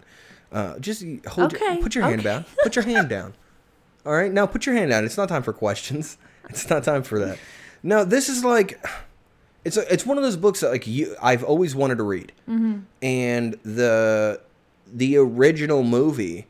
Uh, 0.54 0.80
just 0.80 1.04
hold, 1.28 1.52
your, 1.52 1.62
Okay, 1.62 1.82
put 1.82 1.94
your 1.94 2.06
hand 2.06 2.22
okay. 2.22 2.24
down. 2.24 2.46
Put 2.64 2.76
your 2.78 2.86
hand 2.86 3.10
down. 3.10 3.34
All 4.06 4.14
right, 4.14 4.32
now 4.32 4.46
put 4.46 4.66
your 4.66 4.74
hand 4.76 4.92
down. 4.92 5.04
It's 5.04 5.18
not 5.18 5.30
time 5.30 5.44
for 5.44 5.54
questions. 5.54 6.18
It's 6.50 6.70
not 6.70 6.84
time 6.84 7.04
for 7.04 7.20
that. 7.20 7.38
No, 7.84 8.04
this 8.06 8.30
is 8.30 8.44
like, 8.46 8.82
it's 9.66 9.78
a, 9.78 9.94
it's 9.94 10.06
one 10.06 10.18
of 10.18 10.24
those 10.24 10.38
books 10.38 10.62
that 10.62 10.72
like 10.72 10.88
you 10.88 11.16
I've 11.22 11.44
always 11.44 11.76
wanted 11.76 11.98
to 11.98 12.04
read, 12.04 12.32
Mm-hmm. 12.50 12.80
and 13.02 13.54
the 13.64 14.42
the 14.92 15.18
original 15.18 15.84
movie 15.84 16.48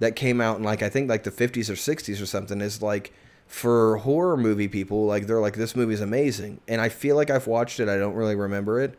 that 0.00 0.16
came 0.16 0.40
out 0.40 0.58
in 0.58 0.62
like 0.64 0.82
I 0.82 0.88
think 0.88 1.08
like 1.08 1.22
the 1.24 1.30
50s 1.30 1.68
or 1.70 1.74
60s 1.74 2.20
or 2.20 2.26
something 2.26 2.60
is 2.60 2.82
like 2.82 3.12
for 3.46 3.98
horror 3.98 4.36
movie 4.36 4.68
people 4.68 5.04
like 5.06 5.26
they're 5.26 5.40
like 5.40 5.54
this 5.56 5.76
movie's 5.76 6.00
amazing. 6.00 6.60
And 6.66 6.80
I 6.80 6.88
feel 6.88 7.14
like 7.14 7.30
I've 7.30 7.46
watched 7.46 7.78
it. 7.78 7.88
I 7.88 7.96
don't 7.98 8.14
really 8.14 8.34
remember 8.34 8.80
it. 8.80 8.98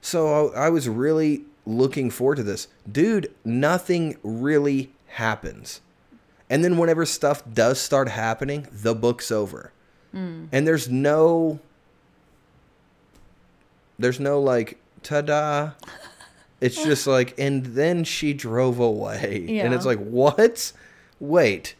So 0.00 0.50
I, 0.52 0.66
I 0.66 0.68
was 0.70 0.88
really 0.88 1.44
looking 1.64 2.10
forward 2.10 2.36
to 2.36 2.42
this. 2.42 2.68
Dude 2.90 3.32
nothing 3.44 4.16
really 4.22 4.92
happens. 5.06 5.80
And 6.50 6.62
then 6.64 6.76
whenever 6.78 7.04
stuff 7.06 7.42
does 7.52 7.80
start 7.80 8.08
happening 8.08 8.66
the 8.72 8.94
book's 8.94 9.30
over 9.30 9.72
Mm. 10.16 10.48
and 10.50 10.66
there's 10.66 10.88
no 10.88 11.60
there's 13.98 14.18
no 14.18 14.40
like 14.40 14.78
ta-da. 15.02 15.72
It's 16.60 16.82
just 16.82 17.06
like 17.16 17.34
and 17.38 17.66
then 17.66 18.04
she 18.04 18.32
drove 18.32 18.78
away. 18.80 19.46
And 19.60 19.74
it's 19.74 19.84
like 19.86 19.98
what? 19.98 20.72
Wait. 21.20 21.74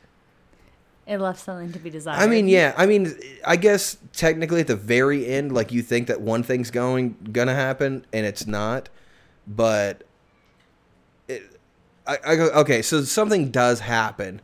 It 1.06 1.18
left 1.20 1.38
something 1.38 1.72
to 1.72 1.78
be 1.78 1.88
desired. 1.88 2.20
i 2.20 2.26
mean 2.26 2.48
yeah. 2.48 2.74
I 2.76 2.84
mean 2.86 3.14
i 3.46 3.54
guess 3.54 3.96
technically 4.12 4.62
at 4.62 4.66
the 4.66 4.74
very 4.74 5.24
end 5.24 5.52
like 5.52 5.70
you 5.70 5.80
think 5.80 6.08
that 6.08 6.20
one 6.20 6.42
thing's 6.42 6.72
going 6.72 7.14
gonna 7.30 7.54
happen 7.54 8.04
and 8.12 8.26
it's 8.26 8.44
not 8.44 8.88
but 9.46 10.02
it, 11.28 11.44
I, 12.08 12.18
I 12.26 12.34
go 12.34 12.46
okay 12.48 12.82
so 12.82 13.02
something 13.02 13.52
does 13.52 13.78
happen 13.78 14.40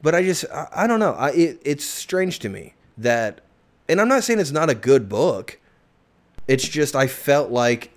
but 0.00 0.14
i 0.14 0.22
just 0.22 0.44
i, 0.54 0.68
I 0.72 0.86
don't 0.86 1.00
know. 1.00 1.14
I, 1.14 1.30
it, 1.32 1.60
it's 1.64 1.84
strange 1.84 2.38
to 2.38 2.48
me 2.48 2.74
that 2.98 3.40
and 3.88 4.00
i'm 4.00 4.08
not 4.08 4.24
saying 4.24 4.38
it's 4.40 4.50
not 4.50 4.70
a 4.70 4.74
good 4.74 5.08
book 5.08 5.58
it's 6.48 6.66
just 6.66 6.94
i 6.96 7.06
felt 7.06 7.50
like 7.50 7.90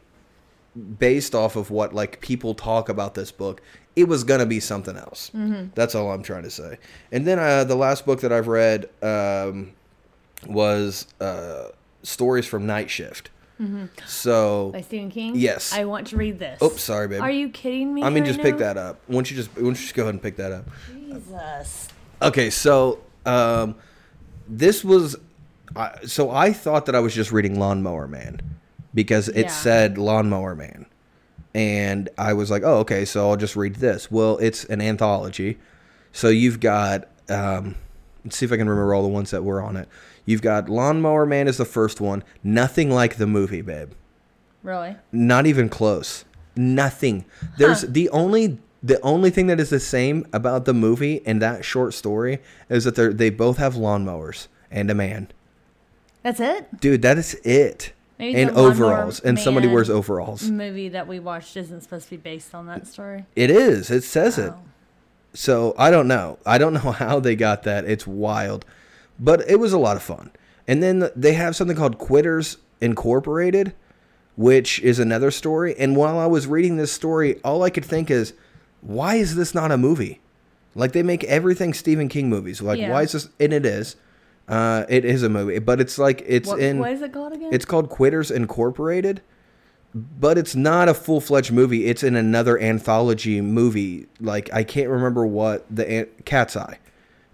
based 0.98 1.34
off 1.36 1.56
of 1.56 1.72
what 1.72 1.94
like 1.94 2.22
people 2.22 2.54
talk 2.54 2.90
about 2.90 3.16
this 3.16 3.32
book 3.32 3.62
it 3.96 4.08
was 4.08 4.24
gonna 4.24 4.46
be 4.46 4.60
something 4.60 4.96
else 4.98 5.32
that's 5.76 5.96
all 5.96 6.12
i'm 6.12 6.24
trying 6.24 6.44
to 6.44 6.50
say 6.52 6.78
and 7.12 7.26
then 7.26 7.40
uh, 7.40 7.64
the 7.64 7.76
last 7.76 8.06
book 8.06 8.22
that 8.22 8.32
i've 8.32 8.48
read 8.48 8.88
um, 9.02 9.72
was 10.48 11.08
uh, 11.20 11.70
stories 12.04 12.46
from 12.46 12.66
night 12.66 12.90
shift 12.90 13.30
so 14.06 14.70
By 14.72 14.80
Stephen 14.80 15.12
King? 15.12 15.34
Yes. 15.36 15.74
I 15.74 15.84
want 15.84 16.08
to 16.08 16.16
read 16.16 16.40
this. 16.40 16.62
oops 16.64 16.82
sorry 16.82 17.10
babe 17.10 17.22
Are 17.22 17.30
you 17.32 17.50
kidding 17.50 17.94
me? 17.94 18.04
i 18.04 18.10
mean 18.10 18.24
right 18.24 18.28
just 18.28 18.40
pick 18.40 18.58
that 18.60 18.78
up 18.78 19.02
why 19.08 19.16
don't 19.16 19.30
you 19.32 19.36
just 19.36 19.50
why 19.56 19.64
don't 19.64 19.70
you 19.72 19.74
just 19.82 19.96
go 19.96 20.04
ahead 20.04 20.14
and 20.14 20.22
pick 20.24 20.38
that 20.38 20.52
up 20.54 20.66
Jesus. 20.94 21.90
Okay, 22.22 22.50
so 22.50 23.00
um, 23.26 23.76
this 24.50 24.84
was 24.84 25.16
I 25.76 25.98
so 26.06 26.32
I 26.32 26.52
thought 26.52 26.86
that 26.88 26.96
I 26.96 27.00
was 27.00 27.14
just 27.14 27.32
reading 27.32 27.60
Lawnmower 27.60 28.08
Man 28.08 28.42
because 28.94 29.30
it 29.30 29.44
Yeah. 29.44 29.48
said 29.48 29.98
Lawnmower 29.98 30.56
Man, 30.56 30.86
and 31.54 32.10
I 32.18 32.34
was 32.34 32.50
like, 32.50 32.64
oh, 32.66 32.78
okay, 32.80 33.06
so 33.06 33.30
I'll 33.30 33.38
just 33.38 33.56
read 33.56 33.76
this. 33.76 34.10
Well, 34.12 34.38
it's 34.40 34.66
an 34.66 34.82
anthology, 34.82 35.58
so 36.12 36.30
you've 36.30 36.60
got 36.60 37.08
um, 37.30 37.76
let's 38.26 38.38
see 38.38 38.46
if 38.46 38.52
I 38.52 38.58
can 38.58 38.68
remember 38.68 38.94
all 38.94 39.04
the 39.04 39.08
ones 39.08 39.32
that 39.32 39.44
were 39.44 39.62
on 39.62 39.78
it. 39.78 39.88
You've 40.26 40.42
got 40.42 40.68
Lawnmower 40.70 41.26
Man 41.26 41.48
is 41.48 41.58
the 41.58 41.66
first 41.66 42.02
one. 42.02 42.24
Nothing 42.44 42.90
like 42.92 43.16
the 43.18 43.28
movie, 43.28 43.62
babe. 43.62 43.92
Really? 44.64 44.96
Not 45.12 45.46
even 45.46 45.70
close. 45.70 46.26
Nothing. 46.56 47.26
There's 47.58 47.82
Huh. 47.82 47.88
the 47.92 48.10
only 48.10 48.58
the 48.82 49.02
only 49.02 49.30
thing 49.30 49.48
that 49.48 49.60
is 49.60 49.70
the 49.70 49.80
same 49.80 50.26
about 50.32 50.66
the 50.66 50.74
movie 50.74 51.22
and 51.26 51.42
that 51.42 51.66
short 51.66 51.94
story 51.94 52.40
is 52.70 52.86
that 52.86 52.96
they 52.96 53.08
they 53.10 53.30
both 53.30 53.58
have 53.58 53.76
lawnmowers 53.76 54.48
and 54.72 54.90
a 54.90 54.96
man. 54.96 55.30
That's 56.24 56.40
it? 56.40 56.80
Dude, 56.80 57.02
that 57.02 57.18
is 57.18 57.36
it. 57.44 57.94
Maybe 58.18 58.42
and 58.42 58.52
overalls, 58.52 59.22
and 59.22 59.40
somebody 59.40 59.68
wears 59.68 59.90
overalls. 59.90 60.50
Movie 60.50 60.90
that 60.90 61.08
we 61.08 61.20
watched 61.20 61.56
isn't 61.56 61.82
supposed 61.82 62.06
to 62.06 62.12
be 62.12 62.18
based 62.18 62.54
on 62.54 62.68
that 62.68 62.86
story. 62.86 63.26
It 63.34 63.50
is. 63.50 63.90
It 63.90 64.04
says 64.04 64.38
it. 64.38 64.52
Oh. 64.54 64.60
So 65.34 65.74
I 65.78 65.90
don't 65.90 66.08
know. 66.08 66.38
I 66.46 66.58
don't 66.58 66.74
know 66.74 66.92
how 66.92 67.22
they 67.22 67.38
got 67.38 67.64
that. 67.64 67.86
It's 67.86 68.06
wild, 68.06 68.66
but 69.18 69.50
it 69.50 69.58
was 69.58 69.72
a 69.72 69.78
lot 69.78 69.96
of 69.96 70.04
fun. 70.04 70.32
And 70.68 70.84
then 70.84 71.10
they 71.16 71.34
have 71.34 71.56
something 71.56 71.78
called 71.78 71.98
Quitters 71.98 72.58
Incorporated, 72.82 73.74
which 74.36 74.80
is 74.82 75.00
another 75.00 75.32
story. 75.32 75.74
And 75.80 75.96
while 75.96 76.20
I 76.20 76.26
was 76.26 76.46
reading 76.46 76.76
this 76.76 76.92
story, 76.92 77.40
all 77.42 77.64
I 77.64 77.70
could 77.70 77.86
think 77.86 78.12
is, 78.12 78.34
why 78.82 79.16
is 79.16 79.36
this 79.36 79.54
not 79.54 79.72
a 79.72 79.78
movie? 79.78 80.22
Like 80.76 80.92
they 80.94 81.04
make 81.04 81.24
everything 81.26 81.74
Stephen 81.74 82.08
King 82.10 82.30
movies. 82.30 82.62
Like 82.62 82.80
Yeah. 82.80 82.92
why 82.92 83.04
is 83.04 83.12
this? 83.14 83.30
And 83.40 83.54
it 83.54 83.66
is. 83.66 83.96
Uh, 84.48 84.84
it 84.90 85.06
is 85.06 85.22
a 85.22 85.30
movie, 85.30 85.60
but 85.60 85.80
it's 85.80 85.98
like 86.00 86.24
it's 86.26 86.48
What, 86.48 86.60
in. 86.60 86.80
what 86.80 86.92
is 86.92 87.02
it 87.02 87.14
called 87.14 87.34
again? 87.34 87.50
It's 87.54 87.66
called 87.66 87.90
Quitters 87.90 88.32
Incorporated, 88.32 89.22
but 89.94 90.38
it's 90.40 90.56
not 90.56 90.90
a 90.90 90.94
full 90.96 91.22
fledged 91.22 91.52
movie. 91.52 91.86
It's 91.86 92.02
in 92.04 92.16
another 92.16 92.60
anthology 92.60 93.42
movie. 93.42 94.08
Like 94.20 94.50
I 94.54 94.64
can't 94.64 94.90
remember 94.90 95.26
what 95.26 95.66
the 95.70 95.88
an- 95.90 96.08
Cat's 96.26 96.56
Eye. 96.58 96.80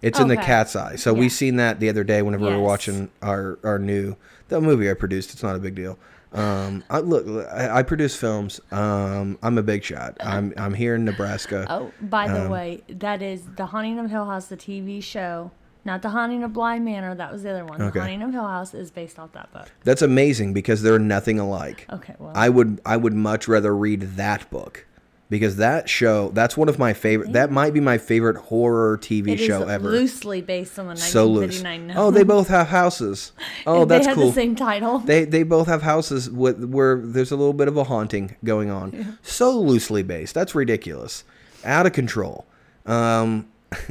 It's 0.01 0.19
in 0.19 0.27
the 0.27 0.35
Cat's 0.37 0.75
Eye. 0.75 0.97
So 0.97 1.13
we 1.13 1.29
seen 1.29 1.55
that 1.55 1.79
the 1.79 1.89
other 1.89 2.03
day 2.03 2.21
whenever 2.21 2.45
we 2.45 2.51
were 2.51 2.59
watching 2.59 3.09
our 3.21 3.57
our 3.63 3.79
new 3.79 4.15
the 4.49 4.59
movie 4.61 4.89
I 4.89 4.93
produced. 4.93 5.31
It's 5.33 5.41
not 5.41 5.55
a 5.55 5.59
big 5.59 5.73
deal. 5.75 5.97
Um, 6.35 6.83
I, 6.89 6.99
look, 6.99 7.25
I, 7.47 7.79
I 7.79 7.83
produce 7.83 8.15
films. 8.15 8.59
Um, 8.71 9.37
I'm 9.41 9.57
a 9.57 9.63
big 9.63 9.83
shot. 9.83 10.17
I'm 10.19 10.53
I'm 10.57 10.73
here 10.73 10.95
in 10.95 11.05
Nebraska. 11.05 11.65
Oh, 11.69 11.91
by 12.01 12.27
the 12.27 12.45
Um, 12.45 12.49
way, 12.51 12.83
that 12.89 13.21
is 13.21 13.41
The 13.55 13.67
Haunting 13.67 13.99
of 13.99 14.09
Hill 14.09 14.25
House, 14.25 14.47
the 14.47 14.57
TV 14.57 15.01
show. 15.01 15.51
Not 15.85 16.01
The 16.01 16.09
Haunting 16.09 16.43
of 16.43 16.51
Bly 16.51 16.79
Manor. 16.79 17.13
That 17.15 17.31
was 17.31 17.43
the 17.43 17.51
other 17.51 17.63
one. 17.63 17.79
Okay. 17.81 17.91
The 17.93 17.99
Haunting 17.99 18.21
of 18.23 18.31
Hill 18.31 18.47
House 18.47 18.73
is 18.73 18.89
based 18.91 19.19
off 19.19 19.31
that 19.33 19.53
book. 19.53 19.71
That's 19.83 20.01
amazing 20.01 20.51
because 20.53 20.81
they're 20.81 20.97
nothing 20.99 21.39
alike. 21.39 21.85
Okay, 21.91 22.15
well. 22.19 22.31
I 22.35 22.49
would 22.49 22.81
I 22.85 22.97
would 22.97 23.13
much 23.13 23.47
rather 23.47 23.75
read 23.75 24.01
that 24.01 24.49
book 24.49 24.85
because 25.29 25.55
that 25.57 25.89
show 25.89 26.29
that's 26.29 26.55
one 26.55 26.69
of 26.69 26.77
my 26.77 26.93
favorite. 26.93 27.33
That 27.33 27.51
might 27.51 27.73
be 27.73 27.79
my 27.79 27.97
favorite 27.97 28.37
horror 28.37 28.97
TV 28.97 29.29
it 29.33 29.37
show 29.37 29.63
ever. 29.67 29.89
loosely 29.89 30.41
based 30.41 30.77
on 30.77 30.87
the 30.87 30.95
so 30.97 31.25
loose. 31.25 31.61
1959 31.63 31.97
Oh, 31.97 32.11
they 32.11 32.23
both 32.23 32.47
have 32.49 32.67
houses. 32.67 33.31
Oh, 33.67 33.85
they 33.85 33.95
that's 33.95 34.07
have 34.07 34.15
cool. 34.15 34.27
the 34.27 34.33
same 34.33 34.55
title. 34.55 34.99
They 34.99 35.25
they 35.25 35.43
both 35.43 35.67
have 35.67 35.81
houses 35.81 36.29
with 36.29 36.63
where 36.63 36.99
there's 36.99 37.31
a 37.31 37.35
little 37.35 37.53
bit 37.53 37.67
of 37.67 37.77
a 37.77 37.83
haunting 37.85 38.35
going 38.43 38.69
on. 38.69 39.17
So 39.23 39.59
loosely 39.59 40.03
based. 40.03 40.33
That's 40.35 40.53
ridiculous. 40.55 41.23
Out 41.63 41.85
of 41.85 41.93
control. 41.93 42.45
Um 42.85 43.47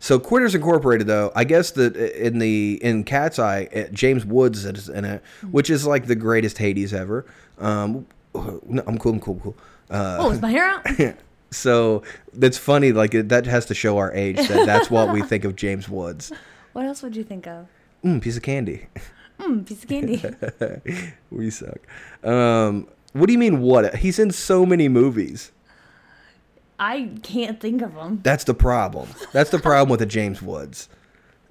So 0.00 0.18
Quitters 0.18 0.54
Incorporated, 0.54 1.06
though, 1.06 1.32
I 1.34 1.44
guess 1.44 1.70
that 1.72 1.96
in 1.96 2.38
the 2.38 2.78
in 2.82 3.04
Cat's 3.04 3.38
Eye, 3.38 3.68
uh, 3.74 3.84
James 3.90 4.26
Woods 4.26 4.66
is 4.66 4.90
in 4.90 5.02
it, 5.06 5.22
which 5.50 5.70
is 5.70 5.86
like 5.86 6.06
the 6.08 6.14
greatest 6.14 6.58
Hades 6.58 6.92
ever. 6.92 7.24
Um, 7.58 8.04
no, 8.34 8.82
I'm 8.86 8.98
cool, 8.98 9.12
I'm 9.14 9.20
cool, 9.20 9.34
I'm 9.34 9.40
cool. 9.40 9.56
Uh, 9.94 10.16
oh, 10.18 10.30
is 10.32 10.42
my 10.42 10.50
hair 10.50 10.66
out? 10.66 11.16
so 11.52 12.02
that's 12.32 12.58
funny. 12.58 12.90
Like 12.92 13.14
it, 13.14 13.28
that 13.28 13.46
has 13.46 13.66
to 13.66 13.74
show 13.74 13.98
our 13.98 14.12
age. 14.12 14.36
That 14.48 14.66
that's 14.66 14.90
what 14.90 15.12
we 15.12 15.22
think 15.22 15.44
of 15.44 15.54
James 15.64 15.88
Woods. 15.88 16.32
what 16.72 16.84
else 16.84 17.02
would 17.02 17.14
you 17.14 17.22
think 17.22 17.46
of? 17.46 17.68
Mm, 18.04 18.20
piece 18.20 18.36
of 18.36 18.42
candy. 18.42 18.86
Mm, 19.38 19.66
piece 19.66 19.84
of 19.84 19.88
candy. 19.88 21.12
we 21.30 21.50
suck. 21.50 21.78
Um, 22.24 22.88
what 23.12 23.26
do 23.26 23.32
you 23.32 23.38
mean? 23.38 23.60
What? 23.60 23.96
He's 23.96 24.18
in 24.18 24.32
so 24.32 24.66
many 24.66 24.88
movies. 24.88 25.52
I 26.78 27.10
can't 27.22 27.60
think 27.60 27.82
of 27.82 27.94
them. 27.94 28.20
That's 28.24 28.42
the 28.44 28.54
problem. 28.54 29.08
That's 29.32 29.50
the 29.50 29.60
problem 29.60 29.90
with 29.90 30.00
the 30.00 30.06
James 30.06 30.42
Woods. 30.42 30.88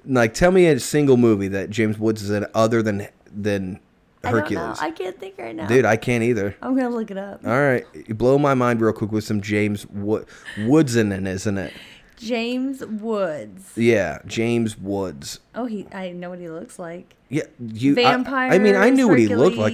Like, 0.06 0.34
tell 0.34 0.52
me 0.52 0.68
a 0.68 0.80
single 0.82 1.16
movie 1.16 1.48
that 1.48 1.70
James 1.70 1.98
Woods 1.98 2.22
is 2.22 2.30
in 2.30 2.46
other 2.54 2.82
than 2.82 3.08
than 3.34 3.80
I 3.80 3.80
don't 3.80 3.80
know. 3.80 3.93
Hercules. 4.24 4.78
I 4.80 4.92
can't 4.92 5.20
think 5.20 5.36
right 5.38 5.56
now. 5.56 5.68
Dude, 5.68 5.86
I 5.86 5.98
can't 5.98 6.24
either. 6.24 6.56
I'm 6.62 6.76
gonna 6.76 6.90
look 6.90 7.12
it 7.12 7.18
up. 7.18 7.46
All 7.46 7.52
right, 7.60 7.86
you 7.94 8.14
blow 8.16 8.38
my 8.38 8.54
mind 8.54 8.82
real 8.82 8.94
quick 8.94 9.12
with 9.12 9.24
some 9.24 9.42
James 9.42 9.86
Wo- 9.88 10.26
Woodson, 10.60 11.12
isn't 11.28 11.58
it? 11.58 11.74
James 12.18 12.86
Woods. 12.86 13.72
Yeah, 13.76 14.20
James 14.26 14.78
Woods. 14.78 15.40
Oh, 15.56 15.66
he. 15.66 15.88
I 15.94 16.12
know 16.12 16.30
what 16.30 16.40
he 16.40 16.50
looks 16.50 16.80
like. 16.80 17.16
Yeah, 17.30 17.44
you. 17.60 17.96
Vampires. 17.96 18.54
I- 18.54 18.56
I, 18.56 18.60
mean, 18.60 18.76
I 18.76 18.90
knew 18.90 19.10
what 19.10 19.20
he 19.20 19.28
looked 19.36 19.58
like. 19.58 19.74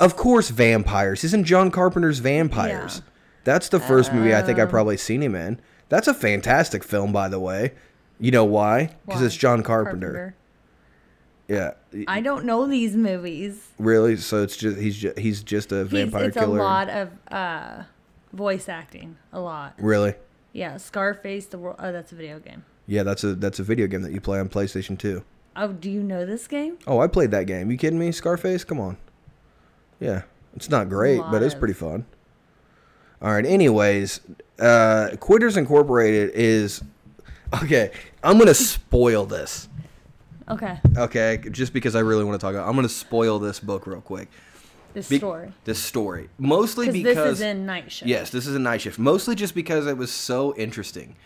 Of 0.00 0.16
course, 0.16 0.48
vampires. 0.50 1.22
He's 1.22 1.34
in 1.34 1.44
John 1.44 1.70
Carpenter's 1.70 2.20
Vampires. 2.20 2.96
Yeah. 3.04 3.10
That's 3.44 3.68
the 3.68 3.80
first 3.80 4.12
movie 4.12 4.34
I 4.34 4.42
think 4.42 4.58
Oh. 4.58 4.62
I've 4.62 4.68
um, 4.68 4.72
probably 4.72 4.96
seen 4.96 5.22
him 5.22 5.34
in. 5.34 5.60
That's 5.88 6.06
a 6.08 6.14
fantastic 6.14 6.84
film, 6.84 7.12
by 7.12 7.28
the 7.28 7.40
way. 7.40 7.72
You 8.18 8.30
know 8.30 8.44
why? 8.44 8.94
Because 9.06 9.22
it's 9.22 9.36
John 9.36 9.62
Carpenter. 9.62 10.34
Yeah, 11.50 11.72
I 12.06 12.20
don't 12.20 12.44
know 12.44 12.66
these 12.68 12.94
movies. 12.96 13.68
really. 13.78 14.16
So 14.16 14.42
it's 14.44 14.56
just 14.56 14.78
he's 14.78 14.96
just, 14.96 15.18
he's 15.18 15.42
just 15.42 15.72
a 15.72 15.82
He's, 15.82 15.90
vampire 15.90 16.26
it's 16.26 16.36
killer. 16.36 16.58
a 16.58 16.62
lot 16.62 16.88
of 16.88 17.10
uh, 17.30 17.82
voice 18.32 18.68
acting. 18.68 19.16
A 19.32 19.40
lot. 19.40 19.74
Really? 19.78 20.14
Yeah, 20.52 20.76
Scarface. 20.76 21.46
The 21.46 21.58
world. 21.58 21.76
Oh, 21.80 21.90
that's 21.90 22.12
a 22.12 22.14
video 22.14 22.38
game. 22.38 22.64
Yeah, 22.86 23.02
that's 23.02 23.24
a 23.24 23.34
that's 23.34 23.58
a 23.58 23.64
video 23.64 23.88
game 23.88 24.02
that 24.02 24.12
you 24.12 24.20
play 24.20 24.38
on 24.38 24.48
PlayStation 24.48 24.96
2. 24.96 25.24
Oh, 25.56 25.72
do 25.72 25.90
you 25.90 26.02
know 26.04 26.24
this 26.24 26.46
game? 26.46 26.78
Oh, 26.86 27.00
I 27.00 27.08
played 27.08 27.32
that 27.32 27.46
game. 27.48 27.70
You 27.70 27.76
kidding 27.76 27.98
me? 27.98 28.12
Scarface? 28.12 28.62
Come 28.62 28.78
on. 28.80 28.96
Yeah. 29.98 30.22
It's 30.54 30.70
not 30.70 30.88
great, 30.88 31.20
but 31.30 31.42
it's 31.42 31.54
pretty 31.54 31.74
fun. 31.74 32.04
All 33.20 33.32
right. 33.32 33.44
Anyways, 33.44 34.20
uh, 34.60 35.10
Quitters 35.18 35.56
Incorporated 35.56 36.30
is 36.34 36.82
okay. 37.62 37.90
I'm 38.22 38.38
gonna 38.38 38.54
spoil 38.54 39.26
this. 39.26 39.68
Okay, 40.50 40.78
Okay, 40.96 41.40
just 41.50 41.72
because 41.72 41.94
I 41.94 42.00
really 42.00 42.24
want 42.24 42.40
to 42.40 42.44
talk 42.44 42.54
about. 42.54 42.68
I'm 42.68 42.74
gonna 42.74 42.88
spoil 42.88 43.38
this 43.38 43.60
book 43.60 43.86
real 43.86 44.00
quick. 44.00 44.28
this 44.94 45.08
Be- 45.08 45.18
story. 45.18 45.52
This 45.64 45.78
story, 45.78 46.28
mostly 46.38 46.90
Because 46.90 47.14
this 47.14 47.32
is 47.32 47.40
in 47.40 47.66
night 47.66 47.92
shift. 47.92 48.08
Yes, 48.08 48.30
this 48.30 48.46
is 48.46 48.54
a 48.56 48.58
night 48.58 48.80
shift. 48.80 48.98
Mostly 48.98 49.34
just 49.34 49.54
because 49.54 49.86
it 49.86 49.96
was 49.96 50.10
so 50.10 50.54
interesting, 50.56 51.16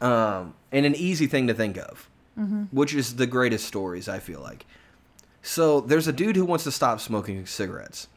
um, 0.00 0.54
and 0.72 0.86
an 0.86 0.94
easy 0.94 1.26
thing 1.26 1.46
to 1.46 1.54
think 1.54 1.76
of, 1.76 2.08
which 2.70 2.94
is 2.94 3.16
the 3.16 3.26
greatest 3.26 3.66
stories. 3.66 4.08
I 4.08 4.18
feel 4.18 4.40
like. 4.40 4.64
So 5.42 5.80
there's 5.80 6.08
a 6.08 6.12
dude 6.12 6.36
who 6.36 6.44
wants 6.44 6.64
to 6.64 6.70
stop 6.70 7.00
smoking 7.00 7.46
cigarettes. 7.46 8.08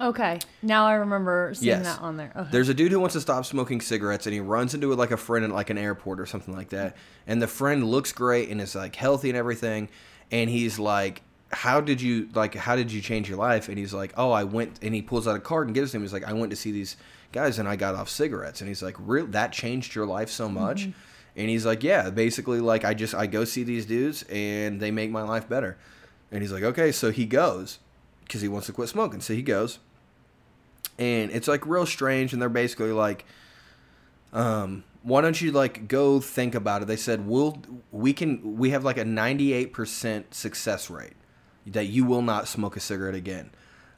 Okay, 0.00 0.38
now 0.62 0.86
I 0.86 0.94
remember 0.94 1.52
seeing 1.54 1.68
Yes. 1.78 1.84
that 1.84 2.02
on 2.02 2.16
there. 2.16 2.32
Okay. 2.36 2.48
There's 2.52 2.68
a 2.68 2.74
dude 2.74 2.92
who 2.92 3.00
wants 3.00 3.14
to 3.14 3.20
stop 3.20 3.46
smoking 3.46 3.80
cigarettes, 3.80 4.26
and 4.26 4.34
he 4.34 4.40
runs 4.40 4.74
into 4.74 4.92
like 4.94 5.10
a 5.10 5.16
friend 5.16 5.44
at 5.44 5.50
like 5.50 5.70
an 5.70 5.78
airport 5.78 6.20
or 6.20 6.26
something 6.26 6.54
like 6.54 6.68
that. 6.70 6.96
And 7.26 7.40
the 7.40 7.46
friend 7.46 7.84
looks 7.84 8.12
great 8.12 8.50
and 8.50 8.60
is 8.60 8.74
like 8.74 8.94
healthy 8.96 9.30
and 9.30 9.38
everything. 9.38 9.88
And 10.30 10.50
he's 10.50 10.78
like, 10.78 11.22
"How 11.50 11.80
did 11.80 12.02
you 12.02 12.28
like? 12.34 12.54
How 12.54 12.76
did 12.76 12.92
you 12.92 13.00
change 13.00 13.28
your 13.28 13.38
life?" 13.38 13.68
And 13.68 13.78
he's 13.78 13.94
like, 13.94 14.12
"Oh, 14.16 14.32
I 14.32 14.44
went." 14.44 14.78
And 14.82 14.94
he 14.94 15.00
pulls 15.02 15.26
out 15.26 15.36
a 15.36 15.40
card 15.40 15.68
and 15.68 15.74
gives 15.74 15.94
him. 15.94 16.02
He's 16.02 16.12
like, 16.12 16.24
"I 16.24 16.32
went 16.34 16.50
to 16.50 16.56
see 16.56 16.72
these 16.72 16.96
guys 17.32 17.58
and 17.58 17.66
I 17.68 17.76
got 17.76 17.94
off 17.94 18.08
cigarettes." 18.10 18.60
And 18.60 18.68
he's 18.68 18.82
like, 18.82 18.96
"Real? 18.98 19.26
That 19.28 19.52
changed 19.52 19.94
your 19.94 20.04
life 20.06 20.28
so 20.30 20.48
much?" 20.48 20.82
Mm-hmm. 20.82 20.90
And 21.38 21.48
he's 21.50 21.64
like, 21.64 21.82
"Yeah, 21.82 22.10
basically, 22.10 22.60
like 22.60 22.84
I 22.84 22.92
just 22.92 23.14
I 23.14 23.26
go 23.26 23.44
see 23.44 23.62
these 23.62 23.86
dudes 23.86 24.24
and 24.30 24.78
they 24.80 24.90
make 24.90 25.10
my 25.10 25.22
life 25.22 25.48
better." 25.48 25.78
And 26.30 26.42
he's 26.42 26.52
like, 26.52 26.64
"Okay," 26.64 26.92
so 26.92 27.10
he 27.10 27.24
goes 27.24 27.78
because 28.24 28.40
he 28.42 28.48
wants 28.48 28.66
to 28.66 28.72
quit 28.72 28.88
smoking. 28.88 29.20
So 29.20 29.32
he 29.32 29.42
goes 29.42 29.78
and 30.98 31.30
it's 31.30 31.48
like 31.48 31.66
real 31.66 31.86
strange 31.86 32.32
and 32.32 32.40
they're 32.40 32.48
basically 32.48 32.92
like 32.92 33.24
um 34.32 34.84
why 35.06 35.20
don't 35.20 35.40
you 35.40 35.52
like 35.52 35.86
go 35.86 36.18
think 36.18 36.56
about 36.56 36.82
it? 36.82 36.86
They 36.88 36.96
said 36.96 37.28
we'll 37.28 37.62
we 37.92 38.12
can 38.12 38.56
we 38.56 38.70
have 38.70 38.84
like 38.84 38.98
a 38.98 39.04
98% 39.04 40.34
success 40.34 40.90
rate 40.90 41.12
that 41.64 41.84
you 41.84 42.04
will 42.04 42.22
not 42.22 42.48
smoke 42.48 42.76
a 42.76 42.80
cigarette 42.80 43.14
again. 43.14 43.50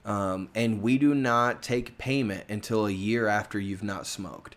Um, 0.05 0.51
and 0.55 0.83
we 0.83 0.99
do 0.99 1.15
not 1.15 1.63
take 1.63 1.97
payment 1.97 2.45
until 2.51 2.87
a 2.87 2.91
year 2.91 3.27
after 3.27 3.59
you've 3.59 3.83
not 3.83 4.07
smoked. 4.07 4.57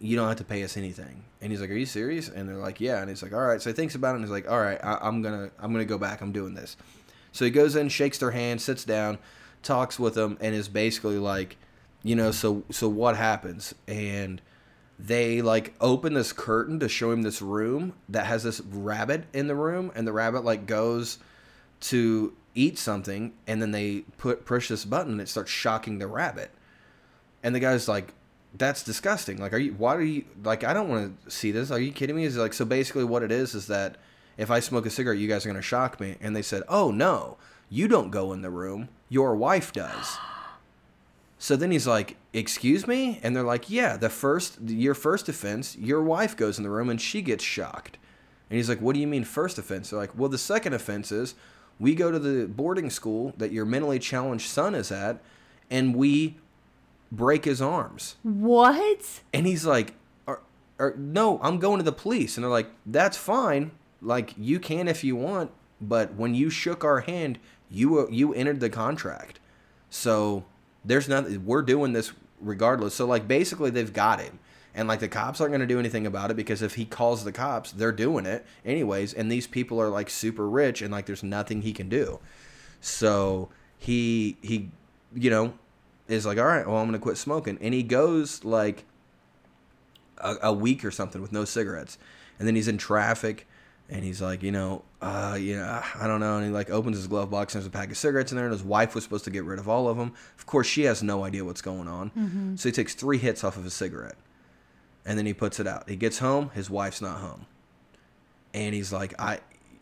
You 0.00 0.16
don't 0.16 0.28
have 0.28 0.36
to 0.38 0.44
pay 0.44 0.64
us 0.64 0.76
anything. 0.76 1.24
And 1.40 1.52
he's 1.52 1.60
like 1.60 1.70
are 1.70 1.74
you 1.74 1.86
serious? 1.86 2.28
And 2.28 2.48
they're 2.48 2.56
like 2.56 2.80
yeah. 2.80 3.00
And 3.00 3.08
he's 3.08 3.22
like 3.22 3.32
all 3.32 3.46
right. 3.46 3.62
So 3.62 3.70
he 3.70 3.74
thinks 3.74 3.94
about 3.94 4.10
it 4.10 4.16
and 4.16 4.24
he's 4.24 4.32
like 4.32 4.50
all 4.50 4.60
right 4.60 4.80
I, 4.82 4.98
i'm 5.00 5.22
gonna 5.22 5.50
i'm 5.60 5.70
gonna 5.70 5.84
go 5.84 5.96
back. 5.98 6.22
I'm 6.22 6.32
doing 6.32 6.54
this. 6.54 6.76
So 7.30 7.44
he 7.44 7.52
goes 7.52 7.76
in, 7.76 7.88
shakes 7.88 8.18
their 8.18 8.32
hand, 8.32 8.60
sits 8.60 8.84
down, 8.84 9.18
talks 9.62 9.98
with 9.98 10.14
them, 10.14 10.38
and 10.40 10.54
is 10.54 10.68
basically 10.68 11.18
like, 11.18 11.56
you 12.02 12.14
know, 12.14 12.30
so 12.30 12.64
so 12.70 12.88
what 12.88 13.16
happens? 13.16 13.74
And 13.86 14.40
they 14.98 15.42
like 15.42 15.74
open 15.80 16.14
this 16.14 16.32
curtain 16.32 16.80
to 16.80 16.88
show 16.88 17.12
him 17.12 17.22
this 17.22 17.40
room 17.40 17.94
that 18.08 18.26
has 18.26 18.42
this 18.42 18.60
rabbit 18.60 19.24
in 19.32 19.46
the 19.46 19.54
room, 19.54 19.92
and 19.94 20.06
the 20.06 20.12
rabbit 20.12 20.44
like 20.44 20.66
goes 20.66 21.18
to 21.80 22.34
eat 22.54 22.78
something, 22.78 23.32
and 23.46 23.62
then 23.62 23.70
they 23.70 24.00
put 24.16 24.44
push 24.44 24.68
this 24.68 24.84
button, 24.84 25.12
and 25.12 25.20
it 25.20 25.28
starts 25.28 25.50
shocking 25.50 25.98
the 25.98 26.06
rabbit. 26.06 26.50
And 27.42 27.54
the 27.54 27.60
guy's 27.60 27.86
like, 27.86 28.14
"That's 28.56 28.82
disgusting. 28.82 29.38
Like, 29.38 29.52
are 29.52 29.58
you? 29.58 29.74
Why 29.74 29.94
are 29.94 30.02
you? 30.02 30.24
Like, 30.42 30.64
I 30.64 30.74
don't 30.74 30.88
want 30.88 31.24
to 31.24 31.30
see 31.30 31.52
this. 31.52 31.70
Are 31.70 31.78
you 31.78 31.92
kidding 31.92 32.16
me?" 32.16 32.24
Is 32.24 32.36
like, 32.36 32.52
so 32.52 32.64
basically, 32.64 33.04
what 33.04 33.22
it 33.22 33.30
is 33.30 33.54
is 33.54 33.68
that 33.68 33.96
if 34.36 34.50
I 34.50 34.60
smoke 34.60 34.86
a 34.86 34.90
cigarette, 34.90 35.18
you 35.18 35.28
guys 35.28 35.46
are 35.46 35.48
gonna 35.48 35.62
shock 35.62 36.00
me. 36.00 36.16
And 36.20 36.34
they 36.34 36.42
said, 36.42 36.64
"Oh 36.68 36.90
no, 36.90 37.38
you 37.70 37.88
don't 37.88 38.10
go 38.10 38.32
in 38.32 38.42
the 38.42 38.50
room. 38.50 38.88
Your 39.08 39.34
wife 39.36 39.72
does." 39.72 40.18
So 41.38 41.54
then 41.54 41.70
he's 41.70 41.86
like, 41.86 42.16
"Excuse 42.32 42.86
me?" 42.86 43.20
And 43.22 43.34
they're 43.34 43.44
like, 43.44 43.70
"Yeah, 43.70 43.96
the 43.96 44.10
first 44.10 44.58
your 44.66 44.94
first 44.94 45.28
offense, 45.28 45.76
your 45.76 46.02
wife 46.02 46.36
goes 46.36 46.58
in 46.58 46.64
the 46.64 46.70
room 46.70 46.90
and 46.90 47.00
she 47.00 47.22
gets 47.22 47.44
shocked." 47.44 47.98
And 48.50 48.56
he's 48.56 48.68
like, 48.68 48.80
"What 48.80 48.94
do 48.94 49.00
you 49.00 49.06
mean 49.06 49.24
first 49.24 49.58
offense?" 49.58 49.90
They're 49.90 49.98
like, 49.98 50.16
"Well, 50.18 50.28
the 50.28 50.38
second 50.38 50.72
offense 50.72 51.12
is 51.12 51.34
we 51.78 51.94
go 51.94 52.10
to 52.10 52.18
the 52.18 52.46
boarding 52.46 52.90
school 52.90 53.34
that 53.38 53.52
your 53.52 53.64
mentally 53.64 53.98
challenged 54.00 54.48
son 54.48 54.74
is 54.74 54.90
at, 54.90 55.20
and 55.70 55.94
we 55.94 56.36
break 57.12 57.44
his 57.44 57.62
arms." 57.62 58.16
what? 58.22 59.20
And 59.32 59.46
he's 59.46 59.64
like, 59.64 59.94
or, 60.26 60.40
or, 60.78 60.94
"No, 60.96 61.38
I'm 61.42 61.58
going 61.58 61.78
to 61.78 61.84
the 61.84 61.92
police." 61.92 62.36
And 62.36 62.44
they're 62.44 62.50
like, 62.50 62.70
"That's 62.84 63.16
fine. 63.16 63.70
Like 64.02 64.34
you 64.36 64.58
can 64.58 64.88
if 64.88 65.04
you 65.04 65.14
want, 65.14 65.50
but 65.80 66.14
when 66.14 66.34
you 66.34 66.50
shook 66.50 66.84
our 66.84 67.00
hand, 67.00 67.38
you 67.70 68.00
uh, 68.00 68.06
you 68.10 68.34
entered 68.34 68.60
the 68.60 68.70
contract. 68.70 69.40
So 69.90 70.44
there's 70.84 71.08
nothing. 71.08 71.44
We're 71.44 71.62
doing 71.62 71.92
this 71.92 72.12
regardless. 72.40 72.94
So 72.94 73.06
like 73.06 73.28
basically, 73.28 73.70
they've 73.70 73.92
got 73.92 74.20
him." 74.20 74.38
And 74.74 74.86
like 74.86 75.00
the 75.00 75.08
cops 75.08 75.40
aren't 75.40 75.50
going 75.50 75.60
to 75.60 75.66
do 75.66 75.80
anything 75.80 76.06
about 76.06 76.30
it 76.30 76.36
because 76.36 76.62
if 76.62 76.74
he 76.74 76.84
calls 76.84 77.24
the 77.24 77.32
cops, 77.32 77.72
they're 77.72 77.90
doing 77.90 78.26
it 78.26 78.46
anyways. 78.64 79.12
And 79.12 79.32
these 79.32 79.48
people 79.48 79.80
are 79.80 79.88
like 79.88 80.08
super 80.08 80.48
rich 80.48 80.82
and 80.82 80.92
like 80.92 81.06
there's 81.06 81.24
nothing 81.24 81.62
he 81.62 81.72
can 81.72 81.88
do. 81.88 82.20
So 82.80 83.48
he 83.76 84.36
he 84.40 84.70
you 85.14 85.30
know 85.30 85.54
is 86.06 86.24
like, 86.24 86.38
all 86.38 86.44
right, 86.44 86.66
well 86.66 86.76
I'm 86.76 86.86
gonna 86.86 87.00
quit 87.00 87.16
smoking, 87.16 87.58
and 87.60 87.74
he 87.74 87.82
goes 87.82 88.44
like 88.44 88.84
a, 90.18 90.36
a 90.44 90.52
week 90.52 90.84
or 90.84 90.92
something 90.92 91.20
with 91.20 91.32
no 91.32 91.44
cigarettes, 91.44 91.98
and 92.38 92.46
then 92.46 92.54
he's 92.54 92.68
in 92.68 92.78
traffic, 92.78 93.47
and 93.90 94.04
he's 94.04 94.20
like, 94.20 94.42
you 94.42 94.52
know, 94.52 94.84
uh, 95.00 95.36
you 95.40 95.56
know, 95.56 95.82
I 95.98 96.06
don't 96.06 96.20
know, 96.20 96.36
and 96.36 96.46
he 96.46 96.52
like 96.52 96.70
opens 96.70 96.96
his 96.96 97.06
glove 97.06 97.30
box 97.30 97.54
and 97.54 97.62
there's 97.62 97.68
a 97.68 97.70
pack 97.70 97.90
of 97.90 97.96
cigarettes 97.96 98.32
in 98.32 98.36
there, 98.36 98.46
and 98.46 98.52
his 98.52 98.62
wife 98.62 98.94
was 98.94 99.04
supposed 99.04 99.24
to 99.24 99.30
get 99.30 99.44
rid 99.44 99.58
of 99.58 99.68
all 99.68 99.88
of 99.88 99.96
them. 99.96 100.12
Of 100.38 100.46
course, 100.46 100.66
she 100.66 100.82
has 100.82 101.02
no 101.02 101.24
idea 101.24 101.44
what's 101.44 101.62
going 101.62 101.88
on, 101.88 102.10
so 102.56 102.68
he 102.68 102.72
takes 102.72 102.94
three 102.94 103.18
hits 103.18 103.44
off 103.44 103.56
of 103.56 103.64
a 103.64 103.70
cigarette, 103.70 104.16
and 105.06 105.18
then 105.18 105.26
he 105.26 105.32
puts 105.34 105.58
it 105.58 105.66
out. 105.66 105.88
He 105.88 105.96
gets 105.96 106.18
home, 106.18 106.50
his 106.54 106.68
wife's 106.68 107.00
not 107.00 107.18
home, 107.18 107.46
and 108.54 108.74
he's 108.74 108.92
like, 108.92 109.14
I. 109.18 109.40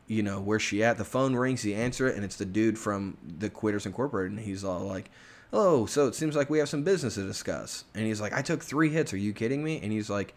You 0.09 0.23
know 0.23 0.40
where's 0.40 0.62
she 0.62 0.85
at? 0.85 0.99
The 0.99 1.05
phone 1.05 1.35
rings. 1.35 1.62
He 1.62 1.75
answers 1.75 2.12
it, 2.12 2.14
and 2.14 2.25
it's 2.25 2.37
the 2.37 2.45
dude 2.45 2.79
from 2.79 3.16
the 3.27 3.51
Quitters 3.51 3.87
Incorporated. 3.87 4.38
And 4.38 4.40
he's 4.47 4.62
all 4.62 4.83
like, 4.87 5.11
"Hello, 5.51 5.85
so 5.87 6.07
it 6.07 6.14
seems 6.14 6.37
like 6.37 6.49
we 6.49 6.61
have 6.61 6.69
some 6.69 6.85
business 6.85 7.16
to 7.16 7.25
discuss." 7.27 7.83
And 7.92 8.07
he's 8.07 8.21
like, 8.21 8.33
"I 8.33 8.40
took 8.40 8.62
three 8.62 8.90
hits. 8.90 9.12
Are 9.12 9.16
you 9.16 9.33
kidding 9.33 9.64
me?" 9.64 9.81
And 9.83 9.90
he's 9.90 10.09
like, 10.09 10.37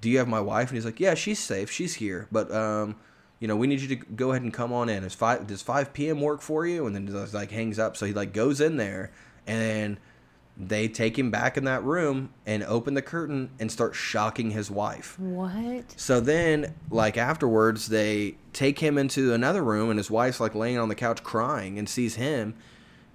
do 0.00 0.10
you 0.10 0.18
have 0.18 0.28
my 0.28 0.40
wife? 0.40 0.68
And 0.68 0.76
he's 0.76 0.84
like, 0.84 1.00
yeah, 1.00 1.14
she's 1.14 1.38
safe. 1.38 1.70
She's 1.70 1.94
here. 1.94 2.28
But, 2.30 2.52
um, 2.52 2.96
you 3.40 3.48
know, 3.48 3.56
we 3.56 3.66
need 3.66 3.80
you 3.80 3.88
to 3.88 3.96
go 3.96 4.30
ahead 4.30 4.42
and 4.42 4.52
come 4.52 4.72
on 4.72 4.88
in. 4.88 5.04
Is 5.04 5.14
five, 5.14 5.46
does 5.46 5.62
5 5.62 5.92
p.m. 5.92 6.20
work 6.20 6.40
for 6.40 6.66
you? 6.66 6.86
And 6.86 6.94
then 6.94 7.06
he 7.06 7.12
like 7.12 7.50
hangs 7.50 7.78
up. 7.78 7.96
So 7.96 8.06
he 8.06 8.12
like 8.12 8.32
goes 8.32 8.60
in 8.60 8.76
there 8.76 9.10
and 9.46 9.98
they 10.58 10.88
take 10.88 11.16
him 11.16 11.30
back 11.30 11.56
in 11.56 11.64
that 11.64 11.84
room 11.84 12.30
and 12.44 12.64
open 12.64 12.94
the 12.94 13.02
curtain 13.02 13.50
and 13.60 13.70
start 13.70 13.94
shocking 13.94 14.50
his 14.50 14.70
wife. 14.70 15.18
What? 15.18 15.94
So 15.96 16.18
then, 16.18 16.74
like 16.90 17.16
afterwards, 17.16 17.88
they 17.88 18.36
take 18.52 18.80
him 18.80 18.98
into 18.98 19.32
another 19.32 19.62
room, 19.62 19.88
and 19.90 19.98
his 19.98 20.10
wife's 20.10 20.40
like 20.40 20.56
laying 20.56 20.78
on 20.78 20.88
the 20.88 20.96
couch 20.96 21.22
crying 21.22 21.78
and 21.78 21.88
sees 21.88 22.16
him, 22.16 22.54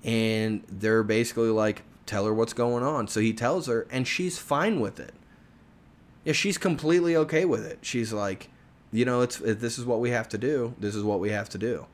and 0.06 0.63
they're 0.69 1.04
basically 1.04 1.50
like, 1.50 1.84
"Tell 2.06 2.26
her 2.26 2.34
what's 2.34 2.54
going 2.54 2.84
on." 2.84 3.10
So 3.10 3.19
he 3.19 3.34
tells 3.34 3.67
her, 3.67 3.88
and 3.91 4.08
she's 4.08 4.39
fine 4.39 4.80
with 4.80 5.00
it. 5.00 5.13
Yeah, 6.23 6.33
she's 6.33 6.57
completely 6.57 7.15
okay 7.15 7.45
with 7.45 7.65
it. 7.65 7.79
She's 7.81 8.13
like, 8.13 8.49
you 8.91 9.05
know, 9.05 9.21
it's 9.21 9.41
if 9.41 9.59
this 9.59 9.77
is 9.77 9.86
what 9.86 9.99
we 9.99 10.12
have 10.12 10.29
to 10.29 10.38
do. 10.38 10.75
This 10.79 10.95
is 10.95 11.03
what 11.03 11.19
we 11.19 11.31
have 11.31 11.49
to 11.49 11.57
do. 11.57 11.88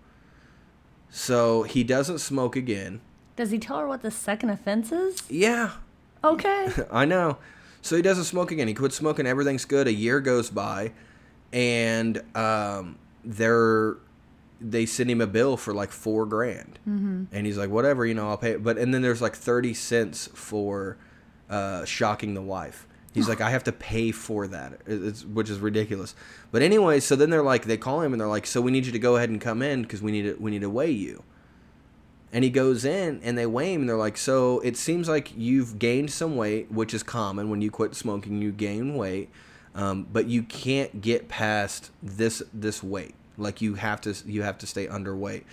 So 1.09 1.63
he 1.63 1.83
doesn't 1.83 2.19
smoke 2.19 2.55
again. 2.55 3.01
Does 3.35 3.51
he 3.51 3.57
tell 3.57 3.79
her 3.79 3.87
what 3.87 4.01
the 4.01 4.11
second 4.11 4.49
offense 4.49 4.91
is? 4.91 5.23
Yeah, 5.29 5.71
Okay. 6.23 6.69
I 6.91 7.05
know. 7.05 7.37
So 7.81 7.95
he 7.95 8.01
doesn't 8.01 8.25
smoke 8.25 8.51
again. 8.51 8.67
He 8.67 8.73
quits 8.73 8.95
smoking. 8.95 9.25
Everything's 9.25 9.65
good. 9.65 9.87
A 9.87 9.93
year 9.93 10.19
goes 10.19 10.49
by, 10.49 10.91
and 11.53 12.21
um, 12.35 12.97
they're 13.23 13.97
they 14.61 14.85
send 14.85 15.09
him 15.09 15.21
a 15.21 15.27
bill 15.27 15.55
for 15.55 15.73
like 15.73 15.91
four 15.91 16.25
grand, 16.25 16.77
mm-hmm. 16.87 17.23
and 17.31 17.45
he's 17.45 17.57
like, 17.57 17.69
whatever, 17.69 18.05
you 18.05 18.13
know, 18.13 18.29
I'll 18.29 18.37
pay. 18.37 18.51
it." 18.51 18.63
But 18.63 18.77
and 18.77 18.93
then 18.93 19.01
there's 19.01 19.21
like 19.21 19.35
thirty 19.35 19.73
cents 19.73 20.29
for 20.33 20.97
uh, 21.49 21.85
shocking 21.85 22.33
the 22.33 22.41
wife. 22.41 22.85
He's 23.13 23.27
like, 23.27 23.41
I 23.41 23.49
have 23.49 23.63
to 23.63 23.71
pay 23.71 24.11
for 24.11 24.45
that, 24.47 24.81
it's, 24.85 25.25
which 25.25 25.49
is 25.49 25.59
ridiculous. 25.59 26.13
But 26.51 26.61
anyway, 26.61 26.99
so 26.99 27.15
then 27.15 27.31
they're 27.31 27.41
like, 27.41 27.65
they 27.65 27.77
call 27.77 28.01
him 28.01 28.13
and 28.13 28.21
they're 28.21 28.27
like, 28.27 28.45
so 28.45 28.61
we 28.61 28.71
need 28.71 28.85
you 28.85 28.91
to 28.91 28.99
go 28.99 29.15
ahead 29.15 29.29
and 29.29 29.41
come 29.41 29.63
in 29.63 29.81
because 29.81 30.01
we 30.01 30.11
need 30.11 30.23
to 30.23 30.35
we 30.39 30.51
need 30.51 30.61
to 30.61 30.69
weigh 30.69 30.91
you. 30.91 31.23
And 32.31 32.43
he 32.43 32.51
goes 32.51 32.85
in 32.85 33.19
and 33.23 33.35
they 33.35 33.47
weigh 33.47 33.73
him 33.73 33.81
and 33.81 33.89
they're 33.89 33.97
like, 33.97 34.17
so 34.17 34.59
it 34.59 34.77
seems 34.77 35.09
like 35.09 35.35
you've 35.35 35.79
gained 35.79 36.11
some 36.11 36.35
weight, 36.35 36.71
which 36.71 36.93
is 36.93 37.01
common 37.01 37.49
when 37.49 37.61
you 37.61 37.71
quit 37.71 37.95
smoking, 37.95 38.41
you 38.41 38.51
gain 38.51 38.95
weight, 38.95 39.29
um, 39.73 40.05
but 40.11 40.27
you 40.27 40.43
can't 40.43 41.01
get 41.01 41.27
past 41.27 41.89
this 42.03 42.43
this 42.53 42.83
weight. 42.83 43.15
Like 43.37 43.61
you 43.61 43.75
have 43.75 44.01
to 44.01 44.13
you 44.27 44.43
have 44.43 44.59
to 44.59 44.67
stay 44.67 44.85
underweight. 44.85 45.43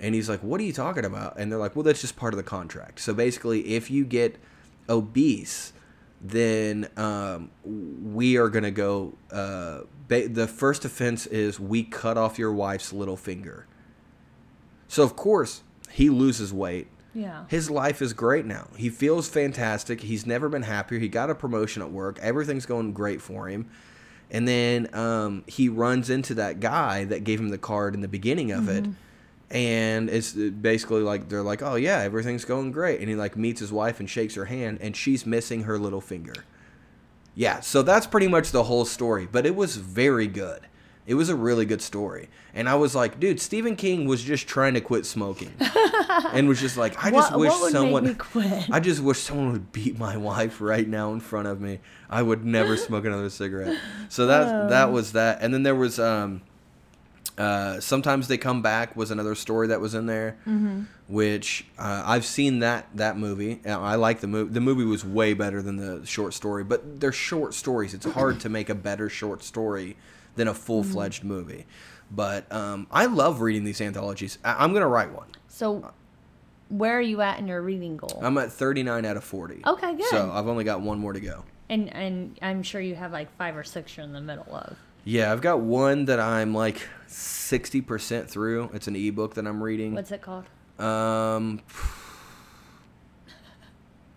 And 0.00 0.14
he's 0.14 0.28
like, 0.28 0.42
what 0.42 0.60
are 0.60 0.64
you 0.64 0.72
talking 0.72 1.04
about? 1.04 1.38
And 1.38 1.50
they're 1.50 1.58
like, 1.58 1.76
well, 1.76 1.82
that's 1.82 2.00
just 2.00 2.16
part 2.16 2.32
of 2.32 2.38
the 2.38 2.42
contract. 2.42 3.00
So 3.00 3.12
basically, 3.12 3.74
if 3.74 3.90
you 3.90 4.04
get 4.04 4.36
obese, 4.88 5.74
then 6.20 6.88
um, 6.96 7.50
we 7.64 8.36
are 8.36 8.48
gonna 8.48 8.70
go. 8.70 9.14
Uh, 9.30 9.80
ba- 10.08 10.28
the 10.28 10.46
first 10.46 10.84
offense 10.84 11.26
is 11.26 11.58
we 11.58 11.82
cut 11.82 12.18
off 12.18 12.38
your 12.38 12.52
wife's 12.52 12.92
little 12.92 13.16
finger. 13.16 13.66
So 14.88 15.02
of 15.02 15.16
course 15.16 15.62
he 15.90 16.10
loses 16.10 16.52
weight. 16.52 16.88
Yeah. 17.14 17.44
His 17.48 17.70
life 17.70 18.02
is 18.02 18.12
great 18.12 18.46
now. 18.46 18.68
He 18.76 18.88
feels 18.88 19.28
fantastic. 19.28 20.02
He's 20.02 20.26
never 20.26 20.48
been 20.48 20.62
happier. 20.62 20.98
He 20.98 21.08
got 21.08 21.28
a 21.30 21.34
promotion 21.34 21.82
at 21.82 21.90
work. 21.90 22.18
Everything's 22.20 22.66
going 22.66 22.92
great 22.92 23.20
for 23.20 23.48
him. 23.48 23.68
And 24.30 24.46
then 24.46 24.88
um, 24.94 25.42
he 25.48 25.68
runs 25.68 26.08
into 26.08 26.34
that 26.34 26.60
guy 26.60 27.04
that 27.06 27.24
gave 27.24 27.40
him 27.40 27.48
the 27.48 27.58
card 27.58 27.94
in 27.94 28.00
the 28.00 28.08
beginning 28.08 28.52
of 28.52 28.68
it. 28.68 28.84
And 29.50 30.08
it's 30.08 30.32
basically 30.32 31.02
like 31.02 31.28
they're 31.28 31.42
like, 31.42 31.60
"Oh 31.60 31.74
yeah, 31.74 31.98
everything's 31.98 32.44
going 32.44 32.70
great." 32.70 33.00
And 33.00 33.08
he 33.08 33.16
like 33.16 33.36
meets 33.36 33.60
his 33.60 33.72
wife 33.72 33.98
and 33.98 34.08
shakes 34.08 34.36
her 34.36 34.44
hand, 34.44 34.78
and 34.80 34.96
she's 34.96 35.26
missing 35.26 35.64
her 35.64 35.78
little 35.78 36.00
finger. 36.00 36.34
Yeah, 37.34 37.60
so 37.60 37.82
that's 37.82 38.06
pretty 38.06 38.28
much 38.28 38.50
the 38.52 38.64
whole 38.64 38.84
story. 38.84 39.28
But 39.30 39.46
it 39.46 39.56
was 39.56 39.76
very 39.76 40.26
good. 40.26 40.66
It 41.06 41.14
was 41.14 41.28
a 41.28 41.34
really 41.34 41.64
good 41.64 41.82
story. 41.82 42.28
And 42.54 42.68
I 42.68 42.76
was 42.76 42.94
like, 42.94 43.18
dude, 43.18 43.40
Stephen 43.40 43.74
King 43.74 44.06
was 44.06 44.22
just 44.22 44.46
trying 44.46 44.74
to 44.74 44.80
quit 44.80 45.06
smoking. 45.06 45.52
and 46.32 46.48
was 46.48 46.60
just 46.60 46.76
like, 46.76 47.04
I 47.04 47.10
just 47.10 47.32
what, 47.32 47.40
wish 47.40 47.50
what 47.50 47.72
someone 47.72 48.04
make 48.04 48.12
me 48.12 48.18
quit? 48.18 48.70
I 48.70 48.78
just 48.78 49.02
wish 49.02 49.18
someone 49.18 49.52
would 49.52 49.72
beat 49.72 49.98
my 49.98 50.16
wife 50.16 50.60
right 50.60 50.86
now 50.86 51.12
in 51.12 51.20
front 51.20 51.48
of 51.48 51.60
me. 51.60 51.80
I 52.08 52.22
would 52.22 52.44
never 52.44 52.76
smoke 52.76 53.04
another 53.04 53.30
cigarette. 53.30 53.76
So 54.08 54.26
that 54.26 54.68
that 54.68 54.92
was 54.92 55.12
that. 55.12 55.38
And 55.40 55.52
then 55.52 55.62
there 55.62 55.74
was 55.74 55.98
um 55.98 56.42
uh, 57.38 57.80
sometimes 57.80 58.28
they 58.28 58.36
come 58.36 58.60
back 58.62 58.94
was 58.96 59.10
another 59.10 59.34
story 59.34 59.68
that 59.68 59.80
was 59.80 59.94
in 59.94 60.06
there, 60.06 60.36
which 61.08 61.64
uh, 61.78 62.02
I've 62.06 62.24
seen 62.26 62.58
that 62.60 62.86
that 62.94 63.16
movie. 63.16 63.60
Uh, 63.66 63.80
I 63.80 63.94
like 63.96 64.20
the 64.20 64.26
movie. 64.26 64.52
The 64.52 64.60
movie 64.60 64.84
was 64.84 65.04
way 65.04 65.32
better 65.34 65.62
than 65.62 65.76
the 65.76 66.04
short 66.06 66.34
story, 66.34 66.64
but 66.64 67.00
they're 67.00 67.12
short 67.12 67.54
stories. 67.54 67.94
It's 67.94 68.06
hard 68.06 68.40
to 68.40 68.48
make 68.48 68.68
a 68.68 68.74
better 68.74 69.08
short 69.08 69.42
story 69.42 69.96
than 70.36 70.48
a 70.48 70.54
full 70.54 70.82
fledged 70.82 71.24
movie. 71.24 71.66
But 72.10 72.50
um, 72.52 72.86
I 72.90 73.06
love 73.06 73.40
reading 73.40 73.64
these 73.64 73.80
anthologies. 73.80 74.38
I- 74.44 74.62
I'm 74.64 74.72
gonna 74.72 74.88
write 74.88 75.12
one. 75.12 75.28
so, 75.48 75.92
where 76.68 76.96
are 76.98 77.00
you 77.02 77.20
at 77.20 77.38
in 77.38 77.48
your 77.48 77.62
reading 77.62 77.96
goal? 77.96 78.20
I'm 78.22 78.36
at 78.38 78.52
39 78.52 79.04
out 79.04 79.16
of 79.16 79.24
40. 79.24 79.62
Okay, 79.66 79.94
good. 79.96 80.06
So 80.06 80.30
I've 80.32 80.46
only 80.46 80.62
got 80.64 80.80
one 80.82 80.98
more 80.98 81.12
to 81.12 81.20
go. 81.20 81.44
and 81.68 81.92
and 81.94 82.38
I'm 82.42 82.62
sure 82.62 82.80
you 82.80 82.94
have 82.96 83.12
like 83.12 83.34
five 83.36 83.56
or 83.56 83.64
six 83.64 83.96
you're 83.96 84.04
in 84.04 84.12
the 84.12 84.20
middle 84.20 84.54
of. 84.54 84.76
Yeah, 85.04 85.32
I've 85.32 85.40
got 85.40 85.60
one 85.60 86.04
that 86.06 86.20
I'm 86.20 86.52
like 86.54 86.86
60% 87.10 88.28
through. 88.28 88.70
It's 88.72 88.88
an 88.88 88.96
ebook 88.96 89.34
that 89.34 89.46
I'm 89.46 89.62
reading. 89.62 89.94
What's 89.94 90.12
it 90.12 90.22
called? 90.22 90.44
Um 90.78 91.60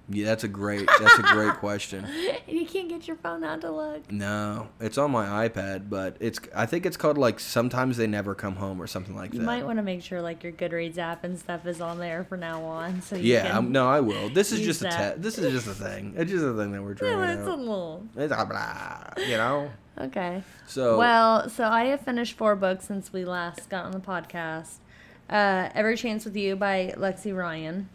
Yeah, 0.10 0.26
that's 0.26 0.44
a 0.44 0.50
great 0.50 0.88
that's 1.00 1.18
a 1.18 1.24
great 1.24 1.54
question. 1.56 2.04
And 2.06 2.40
You 2.48 2.66
can't 2.66 2.90
get 2.90 3.08
your 3.08 3.16
phone 3.16 3.44
out 3.44 3.62
to 3.62 3.72
look. 3.72 4.12
No, 4.12 4.68
it's 4.82 4.98
on 4.98 5.12
my 5.12 5.48
iPad, 5.48 5.90
but 5.90 6.18
it's 6.20 6.40
I 6.54 6.66
think 6.66 6.86
it's 6.86 6.98
called 6.98 7.18
like 7.18 7.40
sometimes 7.40 7.96
they 7.98 8.06
never 8.06 8.36
come 8.36 8.58
home 8.58 8.82
or 8.82 8.88
something 8.88 9.16
like 9.16 9.34
You 9.34 9.40
that. 9.40 9.44
You 9.44 9.48
might 9.48 9.66
want 9.66 9.80
to 9.80 9.84
make 9.84 10.04
sure 10.04 10.22
like 10.22 10.44
your 10.44 10.52
Goodreads 10.52 10.98
app 10.98 11.24
and 11.24 11.40
stuff 11.40 11.66
is 11.66 11.80
on 11.80 12.00
there 12.00 12.26
from 12.26 12.42
now 12.42 12.64
on, 12.64 13.02
so 13.02 13.16
you 13.16 13.34
yeah, 13.34 13.58
um, 13.58 13.72
no, 13.72 13.88
I 13.88 14.02
will. 14.02 14.30
This 14.30 14.52
is 14.52 14.60
just 14.60 14.82
a 14.82 14.86
that. 14.86 15.16
te- 15.16 15.22
this 15.22 15.38
is 15.38 15.52
just 15.54 15.68
a 15.68 15.74
thing. 15.74 16.14
It's 16.18 16.30
just 16.30 16.44
a 16.44 16.54
thing 16.54 16.74
that 16.74 16.84
we're 16.84 16.96
trying 16.96 17.18
Yeah, 17.18 17.34
it's 17.34 17.48
a 17.48 17.56
little. 17.56 18.06
It's 18.16 18.34
a 18.34 18.46
blah, 18.46 19.26
you 19.26 19.38
know. 19.38 19.72
Okay. 19.98 20.44
So 20.68 20.98
Well, 20.98 21.50
so 21.50 21.66
I 21.66 21.86
have 21.86 22.02
finished 22.02 22.36
four 22.38 22.56
books 22.56 22.86
since 22.86 23.14
we 23.14 23.24
last 23.24 23.70
got 23.70 23.86
on 23.86 23.92
the 23.92 24.00
podcast. 24.00 24.76
Uh, 25.30 25.70
Every 25.74 25.96
Chance 25.96 26.26
with 26.26 26.36
You 26.36 26.56
by 26.56 26.94
Lexi 26.98 27.36
Ryan. 27.36 27.88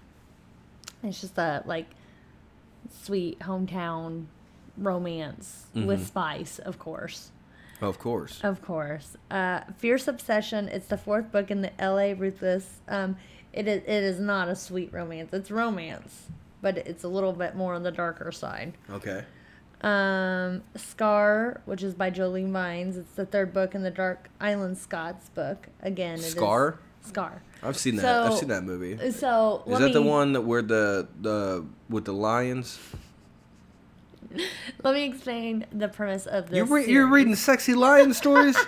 It's 1.02 1.20
just 1.20 1.36
a 1.38 1.62
like 1.66 1.86
sweet 2.90 3.38
hometown 3.40 4.26
romance 4.76 5.66
with 5.74 6.06
spice, 6.06 6.58
of 6.58 6.78
course. 6.78 7.30
of 7.80 7.98
course. 7.98 8.40
Of 8.42 8.62
course. 8.62 9.16
Uh, 9.30 9.60
Fierce 9.76 10.08
Obsession. 10.08 10.68
It's 10.68 10.86
the 10.88 10.96
fourth 10.98 11.30
book 11.32 11.50
in 11.50 11.62
the 11.62 11.70
L.A. 11.80 12.14
Ruthless. 12.14 12.80
Um, 12.88 13.16
it 13.52 13.66
is. 13.68 13.82
It 13.84 14.02
is 14.04 14.20
not 14.20 14.48
a 14.48 14.54
sweet 14.56 14.92
romance. 14.92 15.32
It's 15.32 15.50
romance, 15.50 16.26
but 16.60 16.76
it's 16.78 17.04
a 17.04 17.08
little 17.08 17.32
bit 17.32 17.54
more 17.56 17.74
on 17.74 17.82
the 17.82 17.90
darker 17.92 18.30
side. 18.32 18.74
Okay. 18.90 19.24
Um, 19.80 20.62
Scar, 20.74 21.60
which 21.64 21.82
is 21.84 21.94
by 21.94 22.10
Jolene 22.10 22.50
Vines. 22.50 22.96
It's 22.96 23.12
the 23.12 23.24
third 23.26 23.52
book 23.52 23.74
in 23.76 23.82
the 23.84 23.90
Dark 23.92 24.28
Island 24.40 24.76
Scots 24.76 25.28
book. 25.28 25.68
Again, 25.82 26.14
it 26.14 26.24
is- 26.24 26.34
Scar? 27.08 27.42
I've 27.62 27.76
seen 27.76 27.96
that. 27.96 28.26
I've 28.26 28.38
seen 28.38 28.48
that 28.50 28.64
movie. 28.64 29.10
So 29.10 29.62
Is 29.66 29.78
that 29.78 29.92
the 29.92 30.02
one 30.02 30.32
that 30.34 30.42
where 30.42 30.62
the 30.62 31.08
the 31.20 31.64
with 31.88 32.04
the 32.04 32.12
lions? 32.12 32.78
Let 34.82 34.94
me 34.94 35.04
explain 35.04 35.66
the 35.72 35.88
premise 35.88 36.26
of 36.26 36.50
this. 36.50 36.56
You're 36.56 36.66
re- 36.66 36.86
you're 36.86 37.06
reading 37.06 37.34
sexy 37.34 37.74
lion 37.74 38.14
stories. 38.14 38.56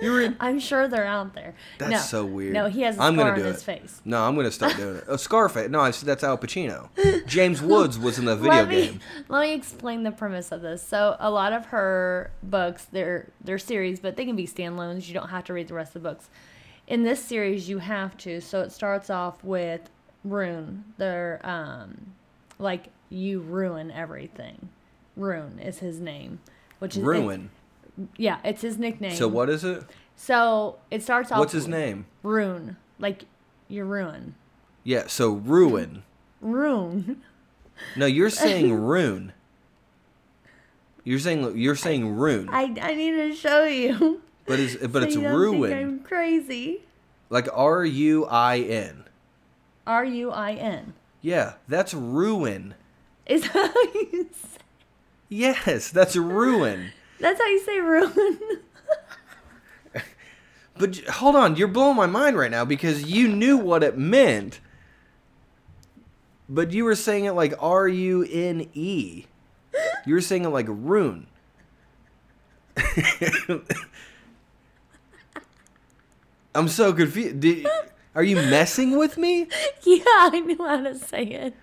You're. 0.00 0.34
I'm 0.40 0.58
sure 0.58 0.88
they're 0.88 1.06
out 1.06 1.34
there. 1.34 1.54
That's 1.78 1.90
no, 1.90 1.98
so 1.98 2.24
weird. 2.26 2.52
No, 2.52 2.68
he 2.68 2.82
has 2.82 2.98
a 2.98 3.02
I'm 3.02 3.14
scar 3.14 3.30
gonna 3.30 3.36
on 3.36 3.38
do 3.38 3.44
his 3.46 3.62
it. 3.62 3.64
face. 3.64 4.02
No, 4.04 4.22
I'm 4.24 4.36
gonna 4.36 4.50
start 4.50 4.76
doing 4.76 4.96
it. 4.96 5.04
Oh, 5.08 5.16
Scarface. 5.16 5.70
No, 5.70 5.80
I 5.80 5.90
said 5.90 6.06
that's 6.06 6.22
Al 6.22 6.36
Pacino. 6.36 6.90
James 7.26 7.62
Woods 7.62 7.98
was 7.98 8.18
in 8.18 8.26
the 8.26 8.36
video 8.36 8.52
let 8.56 8.68
me, 8.68 8.86
game. 8.88 9.00
Let 9.28 9.40
me 9.40 9.54
explain 9.54 10.02
the 10.02 10.10
premise 10.12 10.52
of 10.52 10.60
this. 10.60 10.86
So 10.86 11.16
a 11.18 11.30
lot 11.30 11.54
of 11.54 11.66
her 11.66 12.30
books, 12.42 12.86
they're 12.92 13.30
they're 13.42 13.58
series, 13.58 13.98
but 13.98 14.16
they 14.16 14.26
can 14.26 14.36
be 14.36 14.46
standalones. 14.46 15.08
You 15.08 15.14
don't 15.14 15.30
have 15.30 15.44
to 15.44 15.54
read 15.54 15.68
the 15.68 15.74
rest 15.74 15.96
of 15.96 16.02
the 16.02 16.10
books. 16.10 16.28
In 16.86 17.02
this 17.02 17.24
series, 17.24 17.68
you 17.68 17.78
have 17.78 18.16
to. 18.18 18.40
So 18.40 18.60
it 18.60 18.70
starts 18.72 19.10
off 19.10 19.42
with 19.42 19.90
Rune. 20.24 20.84
They're 20.98 21.40
um, 21.44 22.12
like 22.58 22.86
you 23.10 23.40
ruin 23.40 23.90
everything. 23.90 24.68
Rune 25.16 25.58
is 25.58 25.78
his 25.80 25.98
name, 26.00 26.40
which 26.78 26.96
is 26.96 27.02
it- 27.02 27.50
yeah, 28.18 28.38
it's 28.44 28.60
his 28.62 28.78
nickname. 28.78 29.16
So 29.16 29.26
what 29.26 29.48
is 29.48 29.64
it? 29.64 29.82
So 30.16 30.76
it 30.90 31.02
starts 31.02 31.32
off. 31.32 31.38
What's 31.38 31.52
his 31.52 31.64
with 31.64 31.70
name? 31.74 32.06
Rune, 32.22 32.76
like 32.98 33.24
you 33.68 33.84
ruin. 33.84 34.34
Yeah. 34.84 35.04
So 35.06 35.30
ruin. 35.32 36.02
Rune. 36.40 37.22
No, 37.96 38.06
you're 38.06 38.30
saying 38.44 38.72
rune. 38.74 39.32
You're 41.04 41.18
saying 41.20 41.56
you're 41.56 41.76
saying 41.76 42.16
rune, 42.16 42.48
I, 42.50 42.64
I 42.80 42.94
need 42.94 43.12
to 43.12 43.34
show 43.34 43.64
you. 43.64 44.20
But 44.46 44.60
it's 44.60 44.76
but 44.76 45.02
so 45.02 45.06
it's 45.08 45.16
ruin. 45.16 45.70
Think 45.70 45.86
I'm 45.86 45.98
crazy. 46.00 46.80
Like 47.30 47.48
R 47.52 47.84
U 47.84 48.26
I 48.26 48.58
N. 48.58 49.04
R 49.86 50.04
U 50.04 50.30
I 50.30 50.52
N. 50.52 50.94
Yeah, 51.22 51.54
that's 51.68 51.94
ruin. 51.94 52.74
Is 53.26 53.42
that 53.42 53.52
how 53.52 54.00
you 54.00 54.28
say? 54.32 54.58
Yes, 55.28 55.90
that's 55.90 56.14
ruin. 56.16 56.92
That's 57.18 57.40
how 57.40 57.46
you 57.46 57.60
say 57.60 57.80
ruin. 57.80 58.38
But 60.78 60.98
hold 61.06 61.36
on, 61.36 61.56
you're 61.56 61.68
blowing 61.68 61.96
my 61.96 62.06
mind 62.06 62.36
right 62.36 62.50
now 62.50 62.64
because 62.64 63.04
you 63.04 63.28
knew 63.28 63.56
what 63.56 63.82
it 63.82 63.96
meant. 63.96 64.60
But 66.48 66.72
you 66.72 66.84
were 66.84 66.94
saying 66.94 67.24
it 67.24 67.32
like 67.32 67.54
R 67.58 67.88
U 67.88 68.26
N 68.30 68.68
E. 68.74 69.24
You 70.04 70.14
were 70.14 70.20
saying 70.20 70.44
it 70.44 70.50
like 70.50 70.66
rune. 70.68 71.26
I'm 76.56 76.68
so 76.68 76.92
confused. 76.92 77.40
Did, 77.40 77.66
are 78.14 78.22
you 78.22 78.36
messing 78.36 78.96
with 78.98 79.18
me? 79.18 79.46
yeah, 79.82 80.02
I 80.06 80.40
knew 80.40 80.58
how 80.58 80.82
to 80.82 80.98
say 80.98 81.22
it. 81.22 81.54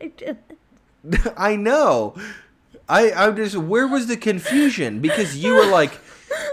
I 0.00 0.06
did. 0.16 0.38
I 1.36 1.56
know. 1.56 2.14
I 2.88 3.12
I'm 3.12 3.36
just 3.36 3.56
where 3.56 3.86
was 3.86 4.06
the 4.06 4.16
confusion? 4.16 5.00
Because 5.00 5.36
you 5.36 5.54
were 5.54 5.66
like, 5.66 6.00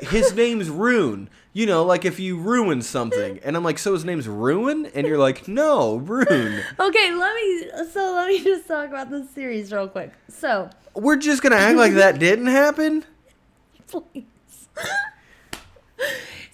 his 0.01 0.33
name's 0.33 0.69
Rune. 0.69 1.29
You 1.53 1.65
know, 1.65 1.85
like 1.85 2.03
if 2.03 2.19
you 2.19 2.37
ruin 2.37 2.81
something, 2.81 3.39
and 3.41 3.55
I'm 3.55 3.63
like, 3.63 3.79
so 3.79 3.93
his 3.93 4.03
name's 4.03 4.27
Ruin, 4.27 4.87
and 4.87 5.07
you're 5.07 5.17
like, 5.17 5.47
no, 5.47 5.95
Rune. 5.95 6.61
Okay, 6.77 7.13
let 7.13 7.35
me. 7.35 7.69
So 7.91 8.13
let 8.13 8.27
me 8.27 8.43
just 8.43 8.67
talk 8.67 8.89
about 8.89 9.09
this 9.09 9.29
series 9.29 9.71
real 9.71 9.87
quick. 9.87 10.11
So, 10.27 10.69
We're 10.93 11.15
just 11.15 11.41
gonna 11.41 11.55
act 11.55 11.77
like 11.77 11.93
that 11.93 12.19
didn't 12.19 12.47
happen. 12.47 13.05
please. 13.87 14.25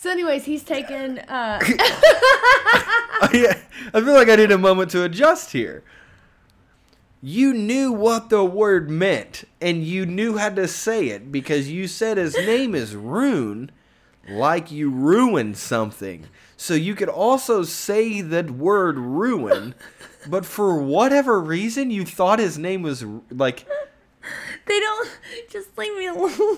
So, 0.01 0.09
anyways, 0.09 0.45
he's 0.45 0.63
taken. 0.63 1.19
Uh, 1.19 1.59
yeah, 3.31 3.55
I 3.93 4.01
feel 4.03 4.15
like 4.15 4.29
I 4.29 4.35
need 4.35 4.51
a 4.51 4.57
moment 4.57 4.89
to 4.91 5.03
adjust 5.03 5.51
here. 5.51 5.83
You 7.21 7.53
knew 7.53 7.91
what 7.91 8.31
the 8.31 8.43
word 8.43 8.89
meant, 8.89 9.43
and 9.61 9.83
you 9.83 10.07
knew 10.07 10.37
how 10.37 10.49
to 10.49 10.67
say 10.67 11.09
it 11.09 11.31
because 11.31 11.69
you 11.69 11.87
said 11.87 12.17
his 12.17 12.35
name 12.35 12.73
is 12.73 12.95
Rune, 12.95 13.69
like 14.27 14.71
you 14.71 14.89
ruined 14.89 15.57
something. 15.57 16.25
So 16.57 16.73
you 16.73 16.95
could 16.95 17.09
also 17.09 17.61
say 17.61 18.21
the 18.21 18.51
word 18.51 18.97
ruin, 18.97 19.75
but 20.27 20.47
for 20.47 20.81
whatever 20.81 21.39
reason, 21.39 21.91
you 21.91 22.05
thought 22.05 22.39
his 22.39 22.57
name 22.57 22.81
was 22.81 23.05
like. 23.29 23.67
they 24.65 24.79
don't. 24.79 25.09
Just 25.47 25.77
leave 25.77 25.95
me 25.95 26.07
alone. 26.07 26.57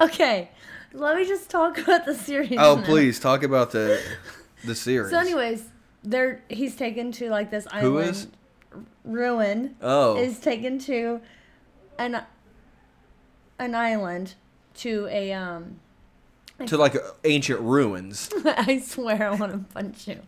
Okay, 0.00 0.50
let 0.92 1.16
me 1.16 1.24
just 1.26 1.50
talk 1.50 1.78
about 1.78 2.04
the 2.04 2.14
series. 2.14 2.52
Oh, 2.58 2.76
now. 2.76 2.82
please 2.84 3.18
talk 3.20 3.42
about 3.42 3.70
the 3.72 4.00
the 4.64 4.74
series. 4.86 5.10
So, 5.10 5.18
anyways, 5.18 5.64
they're 6.02 6.42
he's 6.48 6.76
taken 6.76 7.12
to 7.12 7.30
like 7.30 7.50
this 7.50 7.66
island. 7.70 7.84
Who 7.84 7.98
is? 7.98 8.26
Ruin 9.04 9.76
Oh, 9.80 10.16
is 10.16 10.40
taken 10.40 10.78
to 10.80 11.20
an 11.98 12.22
an 13.58 13.74
island 13.74 14.34
to 14.76 15.06
a 15.10 15.32
um. 15.32 15.78
to 16.66 16.76
like 16.76 16.96
ancient 17.24 17.60
ruins. 17.60 18.30
I 18.44 18.80
swear 18.80 19.30
I 19.30 19.34
want 19.34 19.52
to 19.52 19.58
punch 19.74 20.08
you. 20.08 20.20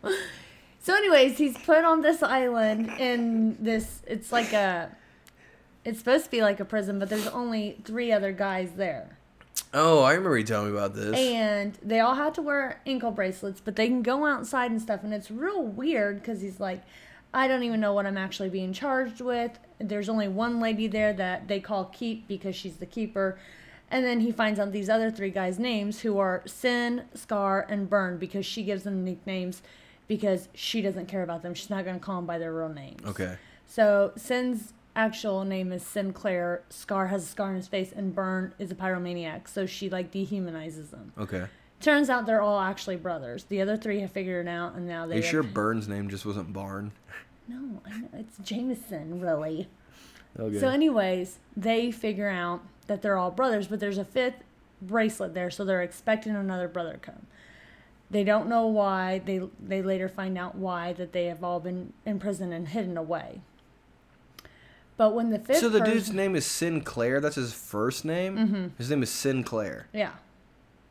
So, 0.87 0.95
anyways, 0.95 1.37
he's 1.37 1.59
put 1.59 1.83
on 1.83 2.01
this 2.01 2.23
island 2.23 2.93
in 3.01 3.57
this. 3.59 4.03
It's 4.07 4.31
like 4.31 4.53
a. 4.53 4.89
It's 5.85 5.99
supposed 5.99 6.27
to 6.27 6.31
be 6.31 6.43
like 6.43 6.61
a 6.61 6.65
prison, 6.65 7.01
but 7.01 7.09
there's 7.09 7.27
only 7.27 7.79
three 7.83 8.13
other 8.13 8.31
guys 8.31 8.71
there. 8.77 9.19
Oh, 9.75 10.05
I 10.05 10.13
remember 10.13 10.39
you 10.39 10.45
telling 10.45 10.71
me 10.71 10.79
about 10.79 10.95
this. 10.95 11.19
And 11.19 11.77
they 11.83 11.99
all 11.99 12.15
have 12.15 12.35
to 12.35 12.43
wear 12.43 12.81
ankle 12.87 13.11
bracelets, 13.11 13.61
but 13.61 13.75
they 13.75 13.89
can 13.89 14.03
go 14.03 14.27
outside 14.27 14.71
and 14.71 14.81
stuff. 14.81 15.03
And 15.03 15.13
it's 15.13 15.29
real 15.29 15.61
weird 15.61 16.21
because 16.21 16.41
he's 16.41 16.61
like, 16.61 16.85
I 17.35 17.49
don't 17.49 17.65
even 17.65 17.81
know 17.81 17.93
what 17.93 18.07
I'm 18.07 18.17
actually 18.17 18.51
being 18.51 18.73
charged 18.73 19.21
with. 19.21 19.59
There's 19.81 20.09
only 20.09 20.29
one 20.29 20.61
lady 20.61 20.87
there 20.87 21.13
that 21.15 21.49
they 21.49 21.59
call 21.59 21.87
Keep 21.87 22.29
because 22.29 22.55
she's 22.55 22.77
the 22.77 22.87
keeper. 22.87 23.41
And 23.91 24.05
then 24.05 24.21
he 24.21 24.31
finds 24.31 24.61
out 24.61 24.71
these 24.71 24.89
other 24.89 25.11
three 25.11 25.31
guys' 25.31 25.59
names 25.59 26.03
who 26.03 26.17
are 26.19 26.45
Sin, 26.47 27.07
Scar, 27.13 27.67
and 27.69 27.91
Burn 27.91 28.19
because 28.19 28.47
she 28.47 28.63
gives 28.63 28.85
them 28.85 29.05
nicknames 29.05 29.63
because 30.09 30.49
she 30.55 30.83
doesn't 30.83 31.07
care 31.07 31.23
about 31.23 31.43
them. 31.43 31.55
She's 31.55 31.71
not 31.71 31.85
going 31.85 31.99
to 31.99 32.05
call 32.05 32.17
them 32.17 32.27
by 32.27 32.39
their 32.39 32.53
real 32.53 32.69
names. 32.69 33.05
okay. 33.07 33.37
So 33.69 34.13
Sin's 34.17 34.73
actual 34.95 35.45
name 35.45 35.73
is 35.73 35.83
Sinclair. 35.83 36.63
Scar 36.71 37.09
has 37.09 37.25
a 37.25 37.27
scar 37.27 37.49
on 37.49 37.57
his 37.57 37.67
face, 37.67 37.93
and 37.93 38.15
Burn 38.15 38.55
is 38.59 38.71
a 38.71 38.75
pyromaniac. 38.75 39.49
So 39.49 39.67
she 39.67 39.91
like 39.91 40.13
dehumanizes 40.13 40.91
them. 40.91 41.13
Okay. 41.19 41.47
Turns 41.81 42.09
out 42.09 42.27
they're 42.27 42.41
all 42.41 42.61
actually 42.61 42.97
brothers. 42.97 43.45
The 43.45 43.61
other 43.61 43.77
three 43.77 44.01
have 44.01 44.13
figured 44.13 44.47
it 44.47 44.49
out, 44.49 44.75
and 44.75 44.87
now 44.87 45.07
they. 45.07 45.15
Are 45.15 45.19
you 45.19 45.23
sure 45.23 45.43
Burns' 45.43 45.89
name 45.89 46.09
just 46.09 46.25
wasn't 46.25 46.53
Barn? 46.53 46.93
No, 47.49 47.81
it's 48.13 48.39
Jameson, 48.39 49.21
really. 49.21 49.69
Okay. 50.39 50.59
So, 50.59 50.69
anyways, 50.69 51.39
they 51.57 51.91
figure 51.91 52.29
out 52.29 52.63
that 52.87 53.03
they're 53.03 53.17
all 53.17 53.31
brothers, 53.31 53.69
but 53.69 53.79
there's 53.81 53.99
a 53.99 54.05
fifth 54.05 54.43
bracelet 54.83 55.35
there, 55.35 55.51
so 55.51 55.65
they're 55.65 55.83
expecting 55.83 56.35
another 56.35 56.69
brother 56.69 56.93
to 56.95 56.99
come. 56.99 57.27
They 58.11 58.23
don't 58.25 58.49
know 58.49 58.67
why. 58.67 59.21
They 59.25 59.41
they 59.61 59.83
later 59.83 60.09
find 60.09 60.39
out 60.39 60.55
why 60.55 60.93
that 60.95 61.13
they 61.13 61.27
have 61.27 61.43
all 61.43 61.61
been 61.61 61.93
imprisoned 62.05 62.53
and 62.53 62.69
hidden 62.69 62.97
away. 62.97 63.41
But 64.97 65.15
when 65.15 65.31
the 65.31 65.39
fifth 65.39 65.59
so 65.59 65.69
the 65.69 65.81
person, 65.81 65.95
dude's 65.95 66.13
name 66.13 66.37
is 66.37 66.47
Sinclair. 66.47 67.21
That's 67.21 67.37
his 67.37 67.53
first 67.53 68.05
name. 68.05 68.37
Mm-hmm. 68.37 68.67
His 68.79 68.89
name 68.91 69.03
is 69.03 69.11
Sinclair. 69.11 69.89
yeah, 69.93 70.13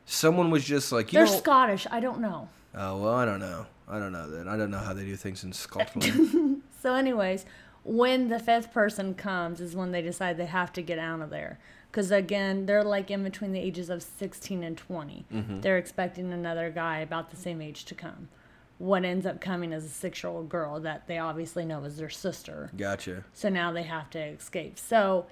Someone 0.04 0.50
was 0.50 0.64
just 0.64 0.92
like, 0.92 1.12
you 1.12 1.18
they're 1.18 1.26
know. 1.26 1.32
Scottish. 1.38 1.86
I 1.90 1.98
don't 2.00 2.20
know. 2.20 2.48
oh 2.74 2.98
well, 2.98 3.14
I 3.14 3.24
don't 3.24 3.40
know. 3.40 3.66
I 3.88 3.98
don't 3.98 4.12
know 4.12 4.28
then. 4.30 4.48
I 4.48 4.56
don't 4.56 4.70
know 4.70 4.78
how 4.78 4.92
they 4.92 5.04
do 5.04 5.16
things 5.16 5.42
in 5.44 5.52
Scotland. 5.52 6.62
So, 6.82 6.94
anyways, 6.94 7.44
when 7.82 8.28
the 8.28 8.38
fifth 8.38 8.72
person 8.72 9.14
comes, 9.14 9.60
is 9.60 9.74
when 9.74 9.90
they 9.90 10.02
decide 10.02 10.36
they 10.36 10.46
have 10.46 10.72
to 10.74 10.82
get 10.82 11.00
out 11.00 11.20
of 11.20 11.30
there. 11.30 11.58
Because 11.96 12.10
again, 12.10 12.66
they're 12.66 12.84
like 12.84 13.10
in 13.10 13.24
between 13.24 13.52
the 13.52 13.58
ages 13.58 13.88
of 13.88 14.02
16 14.02 14.62
and 14.62 14.76
20. 14.76 15.24
Mm-hmm. 15.32 15.60
They're 15.62 15.78
expecting 15.78 16.30
another 16.30 16.68
guy 16.68 16.98
about 16.98 17.30
the 17.30 17.38
same 17.38 17.62
age 17.62 17.86
to 17.86 17.94
come. 17.94 18.28
What 18.76 19.06
ends 19.06 19.24
up 19.24 19.40
coming 19.40 19.72
is 19.72 19.86
a 19.86 19.88
six 19.88 20.22
year 20.22 20.30
old 20.30 20.50
girl 20.50 20.78
that 20.80 21.06
they 21.06 21.16
obviously 21.16 21.64
know 21.64 21.82
is 21.84 21.96
their 21.96 22.10
sister. 22.10 22.70
gotcha. 22.76 23.24
So 23.32 23.48
now 23.48 23.72
they 23.72 23.84
have 23.84 24.10
to 24.10 24.18
escape. 24.18 24.78
So 24.78 25.24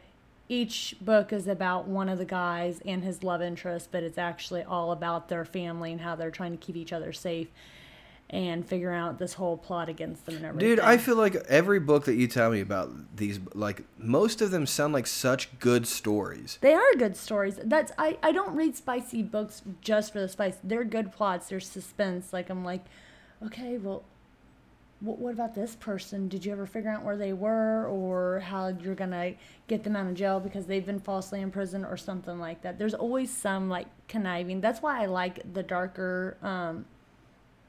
each 0.49 0.97
book 1.03 1.35
is 1.35 1.49
about 1.49 1.87
one 1.87 2.09
of 2.09 2.17
the 2.17 2.25
guys 2.25 2.81
and 2.87 3.05
his 3.05 3.23
love 3.23 3.43
interest, 3.43 3.91
but 3.93 4.03
it's 4.03 4.17
actually 4.17 4.63
all 4.63 4.91
about 4.91 5.29
their 5.29 5.45
family 5.45 5.93
and 5.93 6.01
how 6.01 6.17
they're 6.17 6.31
trying 6.31 6.53
to 6.53 6.67
keep 6.67 6.77
each 6.77 6.95
other 6.95 7.13
safe 7.13 7.49
and 8.35 8.67
figure 8.67 8.91
out 8.91 9.17
this 9.21 9.35
whole 9.35 9.57
plot 9.57 9.89
against 9.89 10.27
them 10.27 10.35
and 10.35 10.45
everything. 10.45 10.71
Dude, 10.71 10.81
I 10.81 10.97
feel 10.97 11.15
like 11.15 11.37
every 11.49 11.79
book 11.79 12.07
that 12.07 12.17
you 12.17 12.27
tell 12.27 12.51
me 12.51 12.61
about 12.61 12.91
these, 13.17 13.39
like 13.55 13.85
most 13.97 14.43
of 14.43 14.51
them 14.51 14.67
sound 14.67 14.93
like 14.93 15.07
such 15.07 15.57
good 15.61 15.87
stories. 15.87 16.59
They 16.61 16.75
are 16.75 16.95
good 16.99 17.17
stories. 17.17 17.61
That's 17.63 17.93
I, 17.97 18.19
I 18.25 18.33
don't 18.33 18.57
read 18.57 18.75
spicy 18.75 19.23
books 19.23 19.63
just 19.81 20.13
for 20.13 20.19
the 20.19 20.29
spice. 20.29 20.57
They're 20.65 20.83
good 20.83 21.13
plots. 21.13 21.49
There's 21.49 21.69
suspense. 21.69 22.33
Like 22.33 22.51
I'm 22.51 22.65
like, 22.65 22.85
okay, 23.47 23.79
well, 23.79 24.03
what, 24.99 25.21
what 25.21 25.33
about 25.33 25.55
this 25.55 25.77
person? 25.77 26.27
Did 26.27 26.45
you 26.45 26.51
ever 26.51 26.67
figure 26.67 26.91
out 26.91 27.05
where 27.05 27.17
they 27.17 27.33
were 27.33 27.87
or 27.87 28.41
how 28.41 28.67
you're 28.67 28.97
gonna 28.97 29.35
get 29.69 29.85
them 29.85 29.95
out 29.95 30.09
of 30.09 30.15
jail 30.15 30.41
because 30.41 30.67
they've 30.67 30.85
been 30.85 30.99
falsely 30.99 31.41
imprisoned 31.41 31.87
or 31.87 31.97
something 31.97 32.41
like 32.41 32.63
that? 32.63 32.81
There's 32.81 32.95
always 32.95 33.31
some 33.31 33.69
like 33.69 33.87
conniving. 34.09 34.61
That's 34.61 34.83
why 34.83 35.05
I 35.05 35.07
like 35.07 35.53
the 35.55 35.63
darker 35.63 36.37
um, 36.43 36.85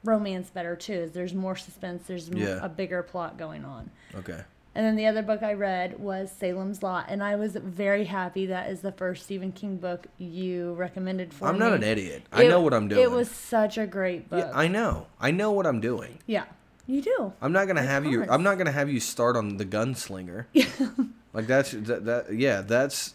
romance 0.06 0.48
better 0.50 0.76
too. 0.76 0.92
Is 0.94 1.12
there's 1.12 1.34
more 1.34 1.56
suspense. 1.56 2.06
There's 2.06 2.28
Yeah. 2.28 2.58
a 2.62 2.68
bigger 2.68 3.02
plot 3.02 3.36
going 3.36 3.64
on. 3.64 3.90
Okay. 4.14 4.40
And 4.74 4.84
then 4.84 4.94
the 4.96 5.06
other 5.06 5.22
book 5.22 5.42
I 5.42 5.54
read 5.54 5.98
was 5.98 6.30
Salem's 6.30 6.82
Lot, 6.82 7.06
and 7.08 7.22
I 7.24 7.36
was 7.36 7.52
very 7.56 8.04
happy 8.04 8.44
that 8.46 8.68
is 8.70 8.82
the 8.82 8.92
first 8.92 9.24
Stephen 9.24 9.50
King 9.50 9.76
book 9.78 10.06
you 10.18 10.74
recommended 10.74 11.32
for 11.32 11.48
I'm 11.48 11.54
me. 11.54 11.60
not 11.60 11.72
an 11.72 11.82
idiot. 11.82 12.24
I 12.30 12.42
It- 12.44 12.50
know 12.50 12.60
what 12.60 12.74
I'm 12.74 12.86
doing. 12.88 13.00
It 13.02 13.10
was 13.10 13.30
such 13.30 13.78
a 13.78 13.86
great 13.86 14.28
book. 14.28 14.40
Yeah, 14.46 14.52
I 14.54 14.68
know. 14.68 15.06
I 15.18 15.30
know 15.30 15.50
what 15.50 15.66
I'm 15.66 15.80
doing. 15.80 16.18
yeah, 16.26 16.44
you 16.86 17.00
do. 17.00 17.32
I'm 17.40 17.52
not 17.52 17.66
gonna 17.66 17.82
have 17.82 18.04
you. 18.04 18.26
I'm 18.28 18.42
not 18.42 18.58
gonna 18.58 18.70
have 18.70 18.90
you 18.90 19.00
start 19.00 19.34
on 19.34 19.56
the 19.56 19.64
gunslinger. 19.64 20.44
like 21.32 21.46
that's 21.46 21.70
that, 21.72 22.04
that. 22.04 22.34
Yeah, 22.34 22.60
that's 22.60 23.14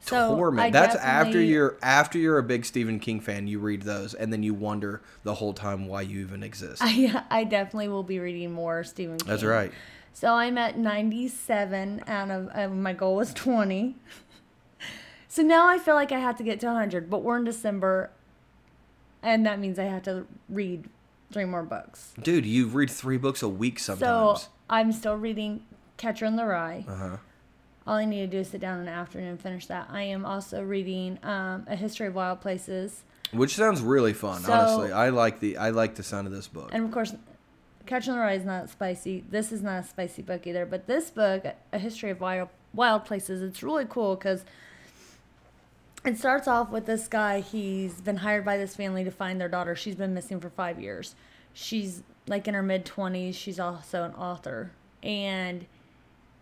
So, 0.00 0.36
torment. 0.36 0.66
I 0.66 0.70
That's 0.70 0.96
after 0.96 1.40
you're 1.40 1.76
after 1.82 2.18
you're 2.18 2.38
a 2.38 2.42
big 2.42 2.64
Stephen 2.64 2.98
King 3.00 3.20
fan. 3.20 3.46
You 3.46 3.58
read 3.58 3.82
those, 3.82 4.14
and 4.14 4.32
then 4.32 4.42
you 4.42 4.54
wonder 4.54 5.02
the 5.22 5.34
whole 5.34 5.52
time 5.52 5.86
why 5.86 6.02
you 6.02 6.20
even 6.20 6.42
exist. 6.42 6.80
I 6.84 7.24
I 7.30 7.44
definitely 7.44 7.88
will 7.88 8.02
be 8.02 8.18
reading 8.18 8.52
more 8.52 8.84
Stephen 8.84 9.18
King. 9.18 9.28
That's 9.28 9.44
right. 9.44 9.72
So 10.12 10.34
I'm 10.34 10.58
at 10.58 10.76
97 10.76 12.02
out 12.08 12.30
of 12.30 12.50
uh, 12.52 12.68
my 12.68 12.92
goal 12.92 13.16
was 13.16 13.32
20. 13.34 13.94
so 15.28 15.42
now 15.42 15.68
I 15.68 15.78
feel 15.78 15.94
like 15.94 16.10
I 16.10 16.18
have 16.18 16.36
to 16.38 16.42
get 16.42 16.58
to 16.60 16.66
100, 16.66 17.08
but 17.08 17.22
we're 17.22 17.36
in 17.36 17.44
December, 17.44 18.10
and 19.22 19.46
that 19.46 19.60
means 19.60 19.78
I 19.78 19.84
have 19.84 20.02
to 20.04 20.26
read 20.48 20.88
three 21.30 21.44
more 21.44 21.62
books. 21.62 22.14
Dude, 22.20 22.46
you 22.46 22.66
read 22.66 22.90
three 22.90 23.18
books 23.18 23.42
a 23.42 23.48
week 23.48 23.78
sometimes. 23.78 24.40
So 24.42 24.48
I'm 24.68 24.90
still 24.92 25.16
reading 25.16 25.62
Catcher 25.98 26.24
in 26.24 26.36
the 26.36 26.46
Rye. 26.46 26.84
uh 26.88 26.96
huh. 26.96 27.16
All 27.88 27.96
I 27.96 28.04
need 28.04 28.20
to 28.20 28.26
do 28.26 28.40
is 28.40 28.50
sit 28.50 28.60
down 28.60 28.80
in 28.80 28.84
the 28.84 28.92
afternoon 28.92 29.28
and 29.28 29.40
finish 29.40 29.64
that. 29.66 29.88
I 29.90 30.02
am 30.02 30.26
also 30.26 30.62
reading 30.62 31.18
um, 31.22 31.64
A 31.68 31.74
History 31.74 32.06
of 32.06 32.14
Wild 32.14 32.42
Places. 32.42 33.02
Which 33.32 33.56
sounds 33.56 33.80
really 33.80 34.12
fun. 34.12 34.42
So- 34.42 34.52
honestly, 34.52 34.92
I 34.92 35.08
like 35.08 35.40
the 35.40 35.56
I 35.56 35.70
like 35.70 35.94
the 35.94 36.02
sound 36.02 36.26
of 36.26 36.32
this 36.34 36.48
book. 36.48 36.68
And 36.74 36.84
of 36.84 36.90
course, 36.90 37.14
Catcher 37.86 38.10
in 38.10 38.18
the 38.18 38.22
Rye 38.22 38.34
is 38.34 38.44
not 38.44 38.68
spicy. 38.68 39.24
This 39.30 39.52
is 39.52 39.62
not 39.62 39.84
a 39.84 39.88
spicy 39.88 40.20
book 40.20 40.46
either. 40.46 40.66
But 40.66 40.86
this 40.86 41.08
book, 41.08 41.46
A 41.72 41.78
History 41.78 42.10
of 42.10 42.20
Wild, 42.20 42.50
Wild 42.74 43.06
Places, 43.06 43.40
it's 43.40 43.62
really 43.62 43.86
cool 43.88 44.16
because 44.16 44.44
it 46.04 46.18
starts 46.18 46.46
off 46.46 46.68
with 46.70 46.84
this 46.84 47.08
guy. 47.08 47.40
He's 47.40 48.02
been 48.02 48.18
hired 48.18 48.44
by 48.44 48.58
this 48.58 48.76
family 48.76 49.02
to 49.02 49.10
find 49.10 49.40
their 49.40 49.48
daughter. 49.48 49.74
She's 49.74 49.96
been 49.96 50.12
missing 50.12 50.40
for 50.40 50.50
five 50.50 50.78
years. 50.78 51.14
She's 51.54 52.02
like 52.26 52.46
in 52.46 52.52
her 52.52 52.62
mid 52.62 52.84
20s. 52.84 53.34
She's 53.34 53.58
also 53.58 54.04
an 54.04 54.12
author. 54.12 54.72
And 55.02 55.64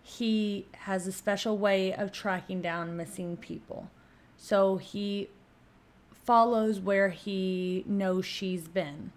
he 0.07 0.67
has 0.83 1.09
a 1.09 1.13
special 1.13 1.59
way 1.59 1.93
of 1.93 2.13
tracking 2.13 2.63
down 2.63 2.97
missing 2.97 3.37
people. 3.37 3.91
So 4.37 4.77
he 4.77 5.31
follows 6.25 6.79
where 6.79 7.09
he 7.09 7.83
knows 7.89 8.25
she's 8.25 8.69
been. 8.69 9.11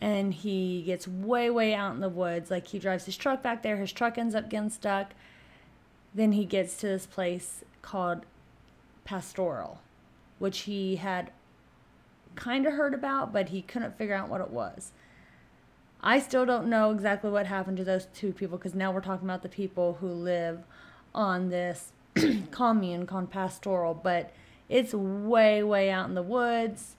And 0.00 0.32
he 0.32 0.82
gets 0.82 1.08
way, 1.08 1.50
way 1.50 1.74
out 1.74 1.92
in 1.92 2.00
the 2.00 2.08
woods. 2.08 2.52
Like 2.52 2.68
he 2.68 2.78
drives 2.78 3.06
his 3.06 3.16
truck 3.16 3.42
back 3.42 3.64
there. 3.64 3.76
His 3.76 3.90
truck 3.90 4.16
ends 4.16 4.36
up 4.36 4.48
getting 4.48 4.70
stuck. 4.70 5.12
Then 6.14 6.30
he 6.32 6.44
gets 6.44 6.76
to 6.76 6.86
this 6.86 7.06
place 7.06 7.64
called 7.82 8.26
Pastoral, 9.04 9.80
which 10.38 10.60
he 10.60 10.96
had 10.96 11.32
kind 12.36 12.64
of 12.64 12.74
heard 12.74 12.94
about, 12.94 13.32
but 13.32 13.48
he 13.48 13.60
couldn't 13.60 13.98
figure 13.98 14.14
out 14.14 14.28
what 14.28 14.40
it 14.40 14.50
was. 14.50 14.92
I 16.06 16.18
still 16.18 16.44
don't 16.44 16.68
know 16.68 16.90
exactly 16.90 17.30
what 17.30 17.46
happened 17.46 17.78
to 17.78 17.84
those 17.84 18.08
two 18.14 18.32
people 18.34 18.58
because 18.58 18.74
now 18.74 18.92
we're 18.92 19.00
talking 19.00 19.26
about 19.26 19.42
the 19.42 19.48
people 19.48 19.96
who 20.00 20.08
live 20.08 20.62
on 21.14 21.48
this 21.48 21.92
commune 22.50 23.06
called 23.06 23.30
Pastoral, 23.30 23.94
but 23.94 24.30
it's 24.68 24.92
way, 24.92 25.62
way 25.62 25.90
out 25.90 26.06
in 26.06 26.14
the 26.14 26.22
woods. 26.22 26.96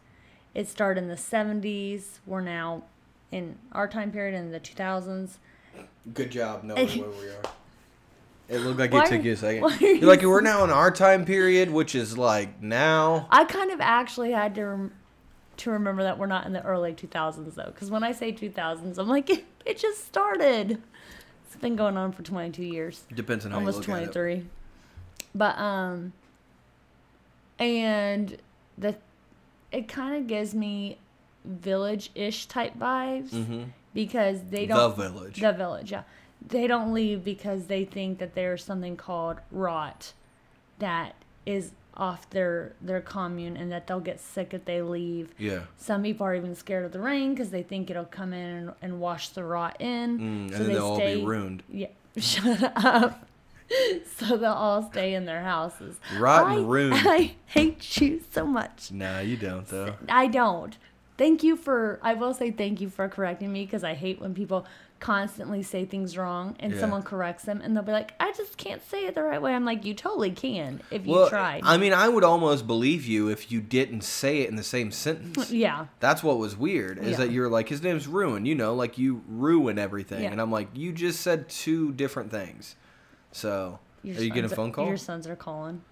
It 0.56 0.68
started 0.68 1.04
in 1.04 1.08
the 1.08 1.16
70s. 1.16 2.18
We're 2.26 2.42
now 2.42 2.82
in 3.32 3.60
our 3.74 3.88
time 3.88 4.12
period 4.12 4.36
in 4.36 4.52
the 4.52 4.60
2000s. 4.60 5.38
Good 6.12 6.32
job 6.32 6.64
knowing 6.64 6.88
where 7.00 7.10
we 7.10 7.30
are. 7.30 7.42
It 8.50 8.60
looked 8.60 8.80
like 8.80 8.92
Why 8.92 9.06
it 9.06 9.10
took 9.10 9.24
you 9.24 9.34
a 9.34 9.38
second. 9.38 9.64
are 9.64 9.78
You're 9.78 10.10
like, 10.10 10.24
we're 10.24 10.42
now 10.42 10.64
in 10.64 10.72
our 10.72 10.90
time 10.90 11.26
period, 11.26 11.70
which 11.70 11.94
is 11.94 12.18
like 12.18 12.60
now. 12.60 13.28
I 13.30 13.46
kind 13.46 13.72
of 13.72 13.80
actually 13.82 14.32
had 14.32 14.56
to 14.56 14.90
to 15.58 15.72
remember 15.72 16.04
that 16.04 16.18
we're 16.18 16.26
not 16.28 16.46
in 16.46 16.54
the 16.54 16.64
early 16.64 16.94
2000s 16.94 17.56
though, 17.56 17.66
because 17.66 17.90
when 17.92 18.04
I 18.04 18.12
say 18.12 18.32
2000s, 18.32 18.98
I'm 18.98 19.08
like 19.08 19.30
it, 19.66 19.78
just 19.78 20.06
started. 20.06 20.82
It's 21.48 21.56
been 21.56 21.76
going 21.76 21.98
on 21.98 22.12
for 22.12 22.24
22 22.24 22.64
years, 22.64 23.04
Depends 23.14 23.46
on 23.46 23.52
how 23.52 23.58
almost 23.60 23.88
you 23.88 23.94
look 23.94 24.04
at 24.04 24.10
it. 24.10 24.14
23. 24.14 24.48
But 25.34 25.58
um, 25.58 26.14
and 27.60 28.38
the 28.78 28.96
it 29.72 29.88
kind 29.88 30.16
of 30.16 30.28
gives 30.28 30.54
me 30.54 30.98
village-ish 31.44 32.46
type 32.48 32.78
vibes 32.78 33.30
Mhm. 33.32 33.68
because 33.94 34.42
they 34.50 34.66
don't 34.66 34.96
The 34.96 35.10
village. 35.10 35.40
the 35.42 35.52
village, 35.54 35.92
yeah. 35.92 36.04
They 36.48 36.68
don't 36.68 36.94
leave 36.94 37.24
because 37.24 37.68
they 37.68 37.86
think 37.86 38.20
that 38.20 38.36
there's 38.36 38.64
something 38.64 38.96
called 38.98 39.38
rot 39.52 40.14
that 40.80 41.16
is 41.46 41.72
off 41.98 42.30
their 42.30 42.74
their 42.82 43.02
commune 43.02 43.56
and 43.56 43.72
that 43.72 43.88
they'll 43.88 44.00
get 44.00 44.20
sick 44.20 44.54
if 44.54 44.66
they 44.66 44.82
leave. 44.82 45.34
yeah. 45.38 45.62
Some 45.78 46.04
people 46.04 46.26
are 46.26 46.36
even 46.36 46.56
scared 46.56 46.86
of 46.86 46.92
the 46.92 47.00
rain 47.00 47.34
because 47.34 47.50
they 47.50 47.64
think 47.64 47.90
it'll 47.90 48.06
come 48.06 48.34
in 48.34 48.50
and, 48.58 48.74
and 48.82 49.00
wash 49.00 49.30
the 49.30 49.44
rot 49.44 49.80
in. 49.80 50.20
Mm, 50.20 50.22
and 50.22 50.52
so 50.52 50.58
then 50.58 50.68
they 50.68 50.74
they'll 50.74 50.86
all 50.86 51.00
be 51.00 51.26
ruined. 51.26 51.64
Yeah, 51.70 51.88
shut 52.18 52.74
up. 52.84 53.28
so 54.18 54.38
they'll 54.38 54.52
all 54.52 54.84
stay 54.84 55.14
in 55.14 55.26
their 55.26 55.42
houses. 55.42 56.00
Rot 56.18 56.48
I, 56.48 56.56
and 56.56 56.70
ruined. 56.70 56.96
I 57.06 57.36
hate 57.46 58.00
you 58.02 58.22
so 58.32 58.46
much. 58.46 58.92
Nah, 58.92 59.20
you 59.20 59.38
don't 59.38 59.68
though. 59.68 59.96
I 60.10 60.28
don't. 60.28 60.78
Thank 61.18 61.44
you 61.44 61.56
for. 61.56 62.00
I 62.02 62.14
will 62.14 62.34
say 62.34 62.52
thank 62.52 62.82
you 62.82 62.90
for 62.90 63.08
correcting 63.08 63.52
me 63.52 63.66
because 63.66 63.84
I 63.84 63.94
hate 63.94 64.20
when 64.20 64.34
people 64.34 64.66
constantly 65.06 65.62
say 65.62 65.86
things 65.86 66.18
wrong 66.18 66.56
and 66.60 66.74
Yeah. 66.74 66.80
someone 66.80 67.04
corrects 67.04 67.44
them 67.44 67.62
and 67.64 67.76
they'll 67.76 67.84
be 67.84 67.92
like, 67.92 68.14
"I 68.20 68.32
just 68.32 68.58
can't 68.58 68.82
say 68.90 69.06
it 69.06 69.14
the 69.14 69.22
right 69.22 69.40
way." 69.40 69.54
I'm 69.54 69.64
like, 69.64 69.86
"You 69.86 69.94
totally 69.94 70.32
can 70.32 70.82
if 70.90 71.06
you 71.06 71.14
Well, 71.14 71.30
tried." 71.30 71.62
I 71.64 71.78
mean, 71.78 71.94
I 71.94 72.10
would 72.10 72.24
almost 72.24 72.66
believe 72.66 73.06
you 73.06 73.30
if 73.30 73.52
you 73.52 73.62
didn't 73.62 74.02
say 74.02 74.42
it 74.42 74.50
in 74.50 74.56
the 74.56 74.64
same 74.64 74.92
sentence. 74.92 75.52
yeah, 75.66 75.86
That's 76.00 76.24
what 76.24 76.40
was 76.40 76.58
weird 76.58 76.98
is 76.98 77.12
Yeah. 77.12 77.18
that 77.18 77.32
you're 77.32 77.50
like 77.50 77.70
his 77.70 77.84
name's 77.84 78.08
Ruin, 78.08 78.48
you 78.48 78.56
know, 78.56 78.74
like 78.74 78.98
you 78.98 79.22
ruin 79.28 79.78
everything, 79.78 80.24
Yeah. 80.24 80.32
and 80.32 80.42
I'm 80.42 80.52
like 80.52 80.70
you 80.74 80.92
just 80.92 81.22
said 81.22 81.50
two 81.50 81.92
different 81.92 82.32
things. 82.32 82.76
So 83.32 83.78
Your 84.02 84.18
are 84.18 84.22
you 84.24 84.30
getting 84.32 84.52
a 84.52 84.56
phone 84.56 84.72
call? 84.72 84.88
Your 84.88 84.98
sons 84.98 85.28
are 85.28 85.36
calling. 85.36 85.84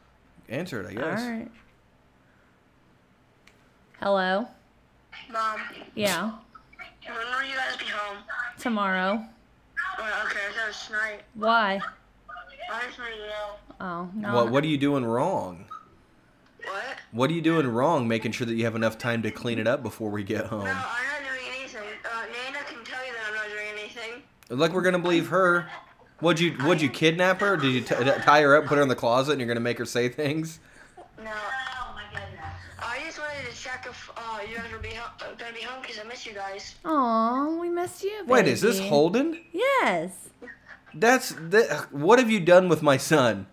Answer 0.49 0.81
it, 0.81 0.87
I 0.87 0.93
guess. 0.95 1.21
right. 1.21 1.51
Hello. 3.99 4.47
Mom, 5.31 5.59
Yeah. 5.95 6.31
When 7.07 7.15
will 7.15 7.43
you 7.47 7.55
guys 7.55 7.77
be 7.77 7.85
home? 7.85 8.17
Tomorrow. 8.59 9.23
Well, 9.97 10.25
okay, 10.25 10.39
so 10.55 10.69
it's 10.69 10.87
tonight. 10.87 11.21
Why? 11.35 11.79
I 12.71 12.85
just 12.85 12.97
wanted 12.97 13.15
to 13.17 13.27
know. 13.27 13.49
Oh 13.81 14.09
no. 14.15 14.33
What 14.35 14.51
What 14.51 14.63
are 14.63 14.67
you 14.67 14.77
doing 14.77 15.05
wrong? 15.05 15.65
What? 16.63 16.83
What 17.11 17.29
are 17.29 17.33
you 17.33 17.41
doing 17.41 17.67
wrong? 17.67 18.07
Making 18.07 18.31
sure 18.31 18.47
that 18.47 18.55
you 18.55 18.63
have 18.63 18.75
enough 18.75 18.97
time 18.97 19.21
to 19.23 19.31
clean 19.31 19.59
it 19.59 19.67
up 19.67 19.83
before 19.83 20.09
we 20.09 20.23
get 20.23 20.45
home. 20.45 20.63
No, 20.63 20.71
I'm 20.71 20.75
not 20.75 21.29
doing 21.29 21.45
anything. 21.59 21.81
Uh, 22.05 22.21
Nana 22.21 22.63
can 22.65 22.83
tell 22.85 23.05
you 23.05 23.11
that 23.13 23.21
I'm 23.27 23.35
not 23.35 23.47
doing 23.49 23.67
anything. 23.77 24.23
Like 24.49 24.71
we're 24.73 24.81
gonna 24.81 24.99
believe 24.99 25.27
her. 25.27 25.67
Would 26.21 26.39
you 26.39 26.55
Would 26.63 26.81
you 26.81 26.89
kidnap 26.89 27.41
her? 27.41 27.57
Did 27.57 27.73
you 27.73 27.81
t- 27.81 27.95
tie 28.21 28.41
her 28.41 28.55
up, 28.55 28.65
put 28.65 28.77
her 28.77 28.81
in 28.81 28.87
the 28.87 28.95
closet, 28.95 29.33
and 29.33 29.41
you're 29.41 29.47
gonna 29.47 29.59
make 29.59 29.77
her 29.77 29.85
say 29.85 30.07
things? 30.09 30.59
No. 31.21 31.31
If 33.93 34.09
uh, 34.17 34.39
you 34.49 34.57
guys 34.57 34.71
were 34.71 34.79
be 34.79 34.89
ho- 34.89 35.11
uh, 35.21 35.35
gonna 35.37 35.53
be 35.53 35.61
home 35.61 35.81
because 35.81 35.99
I 35.99 36.03
miss 36.03 36.25
you 36.25 36.33
guys. 36.33 36.75
Aw, 36.83 37.59
we 37.59 37.69
missed 37.69 38.03
you. 38.03 38.23
Wait, 38.25 38.47
is 38.47 38.61
this 38.61 38.77
baby. 38.77 38.89
Holden? 38.89 39.39
Yes. 39.51 40.29
That's 40.95 41.35
that. 41.39 41.93
What 41.93 42.17
have 42.19 42.31
you 42.31 42.39
done 42.39 42.69
with 42.69 42.81
my 42.81 42.97
son? 42.97 43.47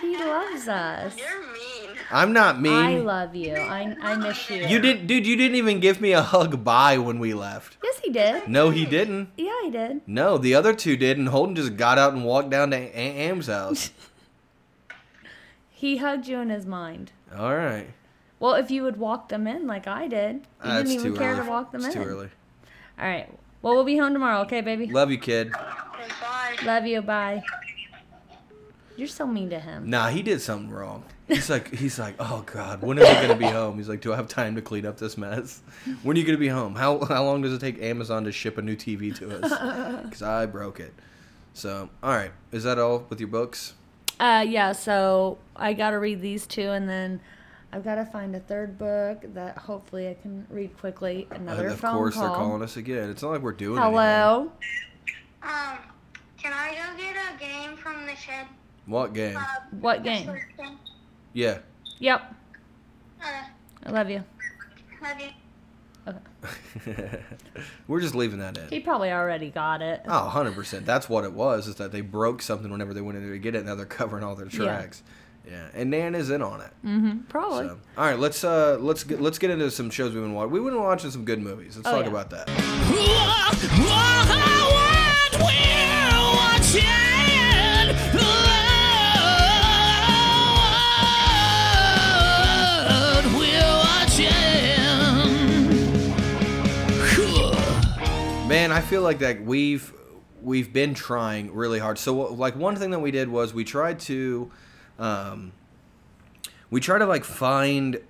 He 0.00 0.16
loves 0.16 0.68
us. 0.68 1.16
You're 1.16 1.40
mean. 1.52 1.96
I'm 2.10 2.32
not 2.32 2.60
mean. 2.60 2.72
I 2.72 2.96
love 2.98 3.34
you. 3.34 3.54
I 3.54 3.96
I 4.00 4.16
miss 4.16 4.48
you. 4.50 4.66
You 4.66 4.78
didn't, 4.78 5.06
dude. 5.06 5.26
You 5.26 5.36
didn't 5.36 5.56
even 5.56 5.80
give 5.80 6.00
me 6.00 6.12
a 6.12 6.22
hug 6.22 6.62
bye 6.62 6.98
when 6.98 7.18
we 7.18 7.34
left. 7.34 7.76
Yes, 7.82 7.98
he 8.04 8.10
did. 8.10 8.48
No, 8.48 8.70
he 8.70 8.84
didn't. 8.86 9.30
Yeah, 9.36 9.52
he 9.64 9.70
did. 9.70 10.00
No, 10.06 10.38
the 10.38 10.54
other 10.54 10.72
two 10.74 10.96
did, 10.96 11.18
and 11.18 11.28
Holden 11.28 11.56
just 11.56 11.76
got 11.76 11.98
out 11.98 12.12
and 12.12 12.24
walked 12.24 12.50
down 12.50 12.70
to 12.70 12.76
Aunt 12.76 13.16
Am's 13.16 13.46
house. 13.48 13.90
He 15.78 15.98
hugged 15.98 16.26
you 16.26 16.38
in 16.38 16.48
his 16.48 16.64
mind. 16.64 17.12
All 17.36 17.54
right. 17.54 17.90
Well, 18.38 18.54
if 18.54 18.70
you 18.70 18.82
would 18.82 18.96
walk 18.98 19.28
them 19.30 19.46
in 19.46 19.66
like 19.66 19.86
I 19.86 20.08
did, 20.08 20.36
you 20.64 20.70
Uh, 20.70 20.76
didn't 20.82 20.92
even 20.92 21.16
care 21.16 21.32
early. 21.32 21.44
to 21.44 21.50
walk 21.50 21.72
them 21.72 21.84
it's 21.84 21.94
in. 21.94 22.02
too 22.02 22.08
early. 22.08 22.28
All 22.98 23.06
right. 23.06 23.28
Well, 23.62 23.74
we'll 23.74 23.84
be 23.84 23.96
home 23.96 24.12
tomorrow, 24.12 24.40
okay, 24.42 24.60
baby? 24.60 24.86
Love 24.86 25.10
you, 25.10 25.18
kid. 25.18 25.52
Bye. 25.52 26.56
Love 26.64 26.86
you. 26.86 27.02
Bye. 27.02 27.42
You're 28.96 29.08
so 29.08 29.26
mean 29.26 29.50
to 29.50 29.58
him. 29.60 29.90
Nah, 29.90 30.08
he 30.08 30.22
did 30.22 30.40
something 30.40 30.70
wrong. 30.70 31.04
He's 31.28 31.50
like, 31.50 31.74
he's 31.74 31.98
like, 31.98 32.14
oh 32.18 32.42
god, 32.46 32.80
when 32.82 32.98
are 32.98 33.04
you 33.04 33.14
gonna 33.28 33.36
be 33.36 33.44
home? 33.46 33.76
He's 33.76 33.88
like, 33.88 34.00
do 34.00 34.12
I 34.12 34.16
have 34.16 34.28
time 34.28 34.54
to 34.54 34.62
clean 34.62 34.86
up 34.86 34.96
this 34.96 35.18
mess? 35.18 35.60
When 36.02 36.16
are 36.16 36.20
you 36.20 36.24
gonna 36.24 36.38
be 36.38 36.48
home? 36.48 36.74
How 36.76 37.04
how 37.04 37.24
long 37.24 37.42
does 37.42 37.52
it 37.52 37.60
take 37.60 37.82
Amazon 37.82 38.24
to 38.24 38.32
ship 38.32 38.56
a 38.58 38.62
new 38.62 38.76
TV 38.76 39.14
to 39.16 39.42
us? 39.44 40.02
Because 40.04 40.22
I 40.22 40.46
broke 40.46 40.80
it. 40.80 40.94
So, 41.52 41.90
all 42.02 42.14
right, 42.14 42.32
is 42.52 42.64
that 42.64 42.78
all 42.78 43.04
with 43.10 43.18
your 43.18 43.28
books? 43.28 43.74
Uh, 44.20 44.44
yeah. 44.48 44.72
So 44.72 45.38
I 45.56 45.72
got 45.74 45.90
to 45.90 45.98
read 45.98 46.20
these 46.22 46.46
two, 46.46 46.70
and 46.70 46.88
then 46.88 47.20
I've 47.72 47.84
got 47.84 47.96
to 47.96 48.04
find 48.06 48.34
a 48.34 48.40
third 48.40 48.78
book 48.78 49.24
that 49.34 49.58
hopefully 49.58 50.08
I 50.08 50.14
can 50.14 50.46
read 50.50 50.76
quickly. 50.78 51.26
Another 51.30 51.68
Uh, 51.68 51.72
of 51.72 51.80
phone 51.80 51.94
course, 51.94 52.14
call. 52.14 52.22
they're 52.28 52.36
calling 52.36 52.62
us 52.62 52.76
again. 52.76 53.10
It's 53.10 53.22
not 53.22 53.32
like 53.32 53.42
we're 53.42 53.52
doing 53.52 53.78
anything. 53.78 53.92
Hello. 53.92 54.52
Um, 55.42 55.78
can 56.38 56.52
I 56.52 56.70
go 56.74 56.96
get 57.02 57.16
a 57.16 57.38
game 57.38 57.76
from 57.76 58.06
the 58.06 58.14
shed? 58.14 58.46
What 58.86 59.12
game? 59.14 59.38
What 59.80 60.02
game? 60.04 60.30
Yeah. 61.32 61.58
Yep. 61.98 62.34
Uh, 63.22 63.26
I 63.84 63.90
love 63.90 64.08
you. 64.10 64.22
love 65.02 65.20
you. 65.20 65.28
we're 67.88 68.00
just 68.00 68.14
leaving 68.14 68.38
that 68.38 68.56
in. 68.56 68.68
He 68.68 68.78
probably 68.80 69.10
already 69.10 69.50
got 69.50 69.82
it. 69.82 70.02
Oh, 70.06 70.30
100%. 70.32 70.84
That's 70.84 71.08
what 71.08 71.24
it 71.24 71.32
was, 71.32 71.66
is 71.66 71.74
that 71.76 71.90
they 71.90 72.00
broke 72.00 72.42
something 72.42 72.70
whenever 72.70 72.94
they 72.94 73.00
went 73.00 73.18
in 73.18 73.24
there 73.24 73.32
to 73.32 73.38
get 73.40 73.54
it, 73.56 73.58
and 73.58 73.66
now 73.66 73.74
they're 73.74 73.86
covering 73.86 74.22
all 74.22 74.36
their 74.36 74.46
tracks. 74.46 75.02
Yeah. 75.04 75.12
Yeah, 75.46 75.68
and 75.74 75.90
Nan 75.90 76.14
is 76.16 76.30
in 76.30 76.42
on 76.42 76.60
it. 76.60 76.70
Mm-hmm. 76.84 77.18
Probably. 77.28 77.68
So, 77.68 77.78
all 77.96 78.04
right, 78.04 78.18
let's 78.18 78.42
uh 78.42 78.78
let's 78.80 79.04
get 79.04 79.20
let's 79.20 79.38
get 79.38 79.50
into 79.50 79.70
some 79.70 79.90
shows 79.90 80.12
we've 80.12 80.22
been 80.22 80.34
watching. 80.34 80.50
We've 80.52 80.64
been 80.64 80.80
watching 80.82 81.10
some 81.10 81.24
good 81.24 81.40
movies. 81.40 81.76
Let's 81.76 81.88
Oh, 81.88 81.92
talk 81.92 82.04
yeah. 82.04 82.10
about 82.10 82.30
that. 82.30 82.48
What 82.48 82.96
we're 82.98 83.26
watching, 83.26 83.70
what 83.80 85.52
we're 85.52 86.36
watching. 86.36 86.82
Man, 98.48 98.70
I 98.70 98.80
feel 98.80 99.02
like 99.02 99.18
that 99.18 99.42
we've 99.42 99.92
we've 100.40 100.72
been 100.72 100.94
trying 100.94 101.52
really 101.52 101.80
hard. 101.80 101.98
So 101.98 102.14
like 102.32 102.54
one 102.54 102.76
thing 102.76 102.90
that 102.92 103.00
we 103.00 103.10
did 103.10 103.28
was 103.28 103.52
we 103.52 103.64
tried 103.64 103.98
to 104.00 104.50
um 104.98 105.52
we 106.70 106.80
try 106.80 106.98
to 106.98 107.06
like 107.06 107.24
find 107.24 108.00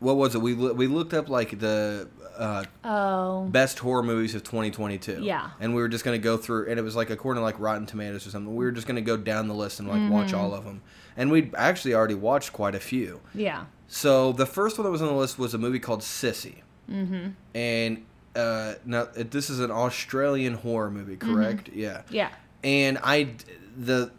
what 0.00 0.16
was 0.16 0.34
it? 0.34 0.38
We 0.42 0.54
we 0.54 0.86
looked 0.86 1.14
up 1.14 1.28
like 1.28 1.58
the 1.58 2.08
uh 2.36 2.64
Oh. 2.84 3.46
best 3.50 3.78
horror 3.78 4.02
movies 4.02 4.34
of 4.34 4.42
2022. 4.42 5.22
Yeah. 5.22 5.50
And 5.60 5.74
we 5.74 5.80
were 5.80 5.88
just 5.88 6.04
going 6.04 6.18
to 6.20 6.22
go 6.22 6.36
through, 6.36 6.68
and 6.68 6.78
it 6.78 6.82
was 6.82 6.96
like 6.96 7.08
according 7.10 7.40
to 7.40 7.44
like 7.44 7.58
Rotten 7.60 7.86
Tomatoes 7.86 8.26
or 8.26 8.30
something. 8.30 8.54
We 8.56 8.64
were 8.64 8.72
just 8.72 8.86
going 8.86 8.96
to 8.96 9.02
go 9.02 9.16
down 9.16 9.46
the 9.48 9.54
list 9.54 9.78
and 9.78 9.88
like 9.88 10.10
watch 10.10 10.28
Mm-hmm. 10.32 10.36
all 10.40 10.52
of 10.54 10.64
them. 10.64 10.82
And 11.16 11.30
we'd 11.30 11.54
actually 11.54 11.94
already 11.94 12.16
watched 12.16 12.52
quite 12.52 12.74
a 12.74 12.80
few. 12.80 13.20
Yeah. 13.34 13.66
So 13.86 14.32
the 14.32 14.46
first 14.46 14.76
one 14.78 14.84
that 14.84 14.90
was 14.90 15.00
on 15.00 15.08
the 15.08 15.14
list 15.14 15.38
was 15.38 15.54
a 15.54 15.58
movie 15.58 15.78
called 15.78 16.00
Sissy. 16.00 16.56
Mm-hmm. 16.90 17.28
And 17.54 18.04
uh, 18.34 18.74
now 18.84 19.06
this 19.14 19.48
is 19.48 19.60
an 19.60 19.70
Australian 19.70 20.54
horror 20.54 20.90
movie, 20.90 21.16
correct? 21.16 21.68
Yeah. 21.72 22.02
Yeah. 22.10 22.30
And 22.64 22.98
I 23.04 23.28
the 23.76 24.10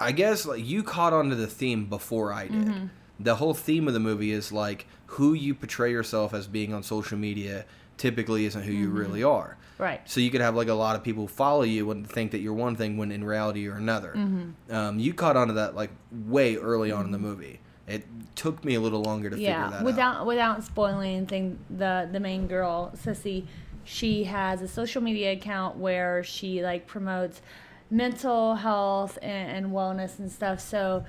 I 0.00 0.12
guess 0.12 0.44
like 0.46 0.64
you 0.64 0.82
caught 0.82 1.12
onto 1.12 1.34
the 1.36 1.46
theme 1.46 1.86
before 1.86 2.32
I 2.32 2.48
did. 2.48 2.52
Mm-hmm. 2.66 2.86
The 3.20 3.36
whole 3.36 3.54
theme 3.54 3.86
of 3.88 3.94
the 3.94 4.00
movie 4.00 4.32
is 4.32 4.50
like 4.52 4.86
who 5.06 5.34
you 5.34 5.54
portray 5.54 5.92
yourself 5.92 6.34
as 6.34 6.46
being 6.46 6.74
on 6.74 6.82
social 6.82 7.16
media 7.16 7.64
typically 7.96 8.44
isn't 8.44 8.62
who 8.62 8.72
you 8.72 8.88
Mm-hmm. 8.88 8.98
really 8.98 9.22
are. 9.22 9.56
Right. 9.78 10.00
So 10.08 10.20
you 10.20 10.30
could 10.30 10.40
have 10.40 10.54
like 10.56 10.68
a 10.68 10.74
lot 10.74 10.96
of 10.96 11.02
people 11.04 11.26
follow 11.28 11.62
you 11.62 11.90
and 11.90 12.08
think 12.08 12.32
that 12.32 12.38
you're 12.38 12.52
one 12.54 12.76
thing 12.76 12.96
when 12.96 13.10
in 13.12 13.22
reality 13.24 13.60
you're 13.60 13.76
another. 13.76 14.12
Mm-hmm. 14.16 14.74
Um, 14.74 14.98
you 14.98 15.14
caught 15.14 15.36
onto 15.36 15.54
that 15.54 15.74
like 15.74 15.90
way 16.10 16.56
early 16.56 16.90
on 16.92 17.04
in 17.06 17.10
the 17.12 17.18
movie. 17.18 17.60
it 17.86 18.04
took 18.34 18.64
me 18.64 18.74
a 18.74 18.80
little 18.80 19.02
longer 19.02 19.30
to 19.30 19.36
figure 19.36 19.50
that 19.52 19.84
without 19.84 20.16
out. 20.16 20.26
Without 20.26 20.26
without 20.26 20.64
spoiling 20.64 21.16
anything 21.16 21.58
the 21.70 22.08
the 22.10 22.18
main 22.20 22.46
girl 22.48 22.92
sissy 22.96 23.46
she 23.84 24.24
has 24.24 24.62
a 24.62 24.66
social 24.68 25.02
media 25.02 25.32
account 25.32 25.76
where 25.76 26.24
she 26.24 26.62
like 26.64 26.86
promotes 26.86 27.42
mental 27.90 28.56
health 28.56 29.18
and, 29.22 29.64
and 29.64 29.72
wellness 29.72 30.18
and 30.18 30.30
stuff. 30.30 30.60
So 30.60 31.04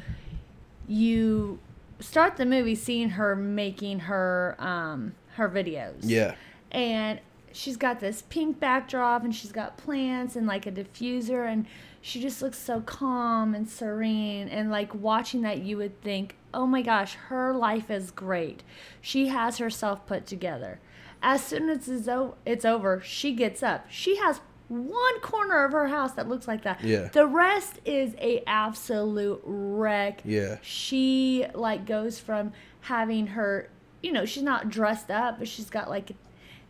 you 0.88 1.60
start 2.00 2.38
the 2.38 2.46
movie 2.46 2.76
seeing 2.76 3.12
her 3.12 3.36
making 3.36 4.00
her 4.00 4.56
um 4.60 5.16
her 5.36 5.50
videos. 5.50 5.98
Yeah. 6.02 6.36
and 6.72 7.20
she's 7.52 7.78
got 7.78 8.00
this 8.02 8.22
pink 8.24 8.60
backdrop 8.60 9.24
and 9.24 9.34
she's 9.34 9.52
got 9.54 9.78
plants 9.78 10.36
and 10.36 10.46
like 10.46 10.66
a 10.66 10.72
diffuser 10.72 11.50
and 11.50 11.66
she 12.02 12.22
just 12.22 12.42
looks 12.42 12.58
so 12.58 12.82
calm 12.82 13.56
and 13.56 13.68
serene 13.70 14.48
and 14.50 14.70
like 14.70 14.94
watching 14.94 15.42
that 15.42 15.60
you 15.60 15.78
would 15.78 16.00
think 16.02 16.36
oh 16.54 16.66
my 16.68 16.82
gosh 16.82 17.16
her 17.30 17.54
life 17.54 17.90
is 17.90 18.12
great. 18.12 18.62
She 19.02 19.28
has 19.28 19.58
herself 19.58 20.06
put 20.06 20.26
together. 20.26 20.80
As 21.24 21.44
soon 21.44 21.70
as 21.70 21.88
it's, 21.90 22.08
o- 22.10 22.36
it's 22.46 22.66
over 22.66 23.02
she 23.02 23.34
gets 23.34 23.64
up. 23.64 23.86
She 23.90 24.18
has 24.18 24.42
one 24.68 25.20
corner 25.22 25.64
of 25.64 25.72
her 25.74 25.88
house 25.88 26.14
that 26.14 26.28
looks 26.28 26.48
like 26.48 26.64
that 26.64 26.84
Yeah. 26.84 27.10
the 27.14 27.28
rest 27.28 27.80
is 27.86 28.16
a 28.20 28.44
absolute 28.48 29.42
wreck 29.46 30.22
Yeah. 30.26 30.58
she 30.62 31.46
like 31.54 31.86
goes 31.86 32.20
from 32.20 32.52
having 32.82 33.28
her 33.28 33.70
you 34.02 34.12
know 34.12 34.26
she's 34.26 34.44
not 34.44 34.70
dressed 34.70 35.12
up 35.12 35.38
but 35.40 35.48
she's 35.48 35.70
got 35.70 35.90
like 35.90 36.12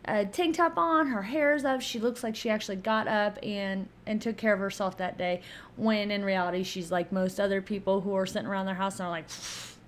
a 0.08 0.24
tank 0.24 0.56
top 0.56 0.76
on 0.78 1.08
her 1.08 1.22
hair's 1.22 1.64
up 1.64 1.80
she 1.80 1.98
looks 1.98 2.22
like 2.22 2.36
she 2.36 2.48
actually 2.50 2.76
got 2.76 3.08
up 3.08 3.38
and 3.42 3.88
and 4.06 4.20
took 4.22 4.36
care 4.36 4.52
of 4.52 4.60
herself 4.60 4.98
that 4.98 5.16
day 5.18 5.40
when 5.76 6.10
in 6.10 6.24
reality 6.24 6.62
she's 6.62 6.92
like 6.92 7.10
most 7.10 7.40
other 7.40 7.60
people 7.62 8.02
who 8.02 8.14
are 8.14 8.26
sitting 8.26 8.46
around 8.46 8.66
their 8.66 8.74
house 8.74 9.00
and 9.00 9.06
are 9.06 9.10
like 9.10 9.24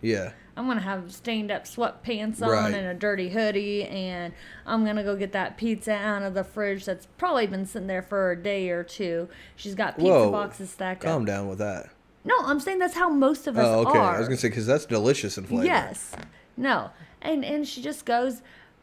Yeah. 0.01 0.33
I'm 0.59 0.67
gonna 0.67 0.81
have 0.81 1.11
stained 1.13 1.51
up 1.51 1.65
sweatpants 1.65 2.43
on 2.43 2.51
Right. 2.51 2.75
and 2.75 2.87
a 2.87 2.95
dirty 2.95 3.29
hoodie 3.31 3.85
and 3.85 4.35
i'm 4.67 4.85
gonna 4.85 5.05
go 5.05 5.17
get 5.17 5.33
that 5.33 5.57
pizza 5.57 5.93
out 5.93 6.23
of 6.23 6.35
the 6.35 6.45
fridge 6.45 6.85
that's 6.85 7.07
probably 7.17 7.47
been 7.47 7.65
sitting 7.65 7.87
there 7.89 8.03
for 8.03 8.33
a 8.33 8.37
day 8.37 8.69
or 8.71 8.83
two 8.83 9.29
she's 9.57 9.75
got 9.75 9.97
pizza 9.97 10.11
Whoa. 10.11 10.31
boxes 10.33 10.71
stacked 10.71 11.03
Calm 11.03 11.23
up 11.23 11.27
down 11.29 11.49
with 11.49 11.59
that. 11.59 11.91
no 12.25 12.35
i'm 12.43 12.61
saying 12.61 12.79
that's 12.81 12.95
how 12.95 13.09
most 13.09 13.47
of 13.47 13.57
us 13.57 13.65
Oh, 13.67 13.89
okay. 13.89 13.99
are 13.99 14.17
I 14.17 14.19
was 14.19 14.29
gonna 14.29 14.37
say 14.37 14.49
because 14.49 14.67
that's 14.67 14.85
delicious 14.85 15.39
in 15.39 15.45
flavor. 15.45 15.65
Yes. 15.65 16.13
No. 16.57 16.91
And 17.23 17.45
and 17.45 17.67
she 17.67 17.81
just 17.83 18.05
goes, 18.05 18.43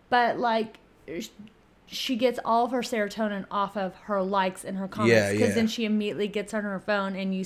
but 0.10 0.40
like 0.40 0.80
she 1.88 2.16
gets 2.16 2.40
all 2.44 2.66
of 2.66 2.72
her 2.72 2.82
serotonin 2.82 3.46
off 3.52 3.78
of 3.78 3.94
her 4.06 4.22
likes 4.22 4.64
and 4.64 4.78
her 4.78 4.88
comments 4.88 5.32
because 5.34 5.50
yeah. 5.50 5.56
then 5.56 5.68
she 5.68 5.86
immediately 5.86 6.28
gets 6.28 6.54
on 6.54 6.64
her 6.64 6.80
phone 6.80 7.16
and 7.16 7.36
you 7.36 7.46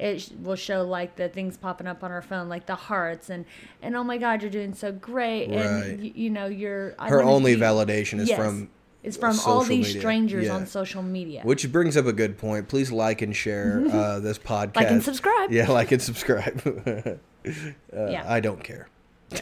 it 0.00 0.30
will 0.42 0.56
show 0.56 0.82
like 0.84 1.14
the 1.16 1.28
things 1.28 1.56
popping 1.56 1.86
up 1.86 2.02
on 2.02 2.10
her 2.10 2.22
phone 2.22 2.48
like 2.48 2.66
the 2.66 2.74
hearts 2.74 3.28
and 3.30 3.44
and 3.82 3.94
oh 3.94 4.02
my 4.02 4.16
god 4.18 4.40
you're 4.42 4.50
doing 4.50 4.72
so 4.74 4.90
great 4.90 5.48
Right. 5.50 5.56
and 5.58 6.00
y- 6.02 6.12
you 6.14 6.30
know 6.30 6.46
you're 6.46 6.94
I 6.98 7.08
Her 7.08 7.22
only 7.22 7.54
be- 7.54 7.60
validation 7.60 8.18
is 8.20 8.28
Yes. 8.28 8.38
from 8.38 8.70
it's 9.02 9.16
from 9.16 9.38
all 9.46 9.62
these 9.62 9.86
media. 9.86 10.00
strangers 10.00 10.46
Yeah. 10.46 10.54
on 10.56 10.66
social 10.66 11.02
media 11.02 11.40
Which 11.42 11.70
brings 11.72 11.96
up 11.96 12.04
a 12.06 12.12
good 12.12 12.36
point. 12.36 12.68
Please 12.68 12.92
like 12.92 13.22
and 13.22 13.34
share 13.34 13.82
uh, 13.92 14.18
this 14.20 14.38
podcast. 14.38 14.76
Like 14.76 14.90
and 14.90 15.02
subscribe. 15.02 15.50
Yeah, 15.50 15.70
like 15.70 15.90
and 15.92 16.02
subscribe. 16.02 16.60
uh, 17.46 17.50
Yeah. 17.92 18.24
I 18.26 18.40
don't 18.40 18.62
care. 18.62 18.88
Yeah. 19.30 19.40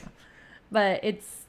but 0.70 1.00
it's 1.02 1.46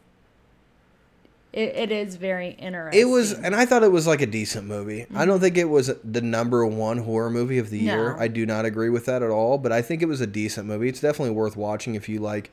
it, 1.51 1.75
it 1.75 1.91
is 1.91 2.15
very 2.15 2.51
interesting 2.51 3.01
It 3.01 3.05
was, 3.05 3.33
and 3.33 3.55
I 3.55 3.65
thought 3.65 3.83
it 3.83 3.91
was 3.91 4.05
like 4.05 4.21
a 4.21 4.27
decent 4.27 4.67
movie. 4.67 5.07
I 5.15 5.25
don't 5.25 5.39
think 5.39 5.57
it 5.57 5.65
was 5.65 5.91
the 6.03 6.21
number 6.21 6.65
one 6.65 6.99
horror 6.99 7.29
movie 7.29 7.57
of 7.57 7.69
the 7.69 7.79
year. 7.79 8.15
I 8.17 8.27
do 8.27 8.45
not 8.45 8.65
agree 8.65 8.89
with 8.89 9.05
that 9.05 9.23
at 9.23 9.29
all. 9.31 9.57
But 9.57 9.71
I 9.71 9.81
think 9.81 10.01
it 10.01 10.07
was 10.07 10.21
a 10.21 10.27
decent 10.27 10.67
movie. 10.67 10.89
It's 10.89 11.01
definitely 11.01 11.33
worth 11.33 11.57
watching 11.57 11.95
if 11.95 12.07
you 12.07 12.19
like 12.19 12.51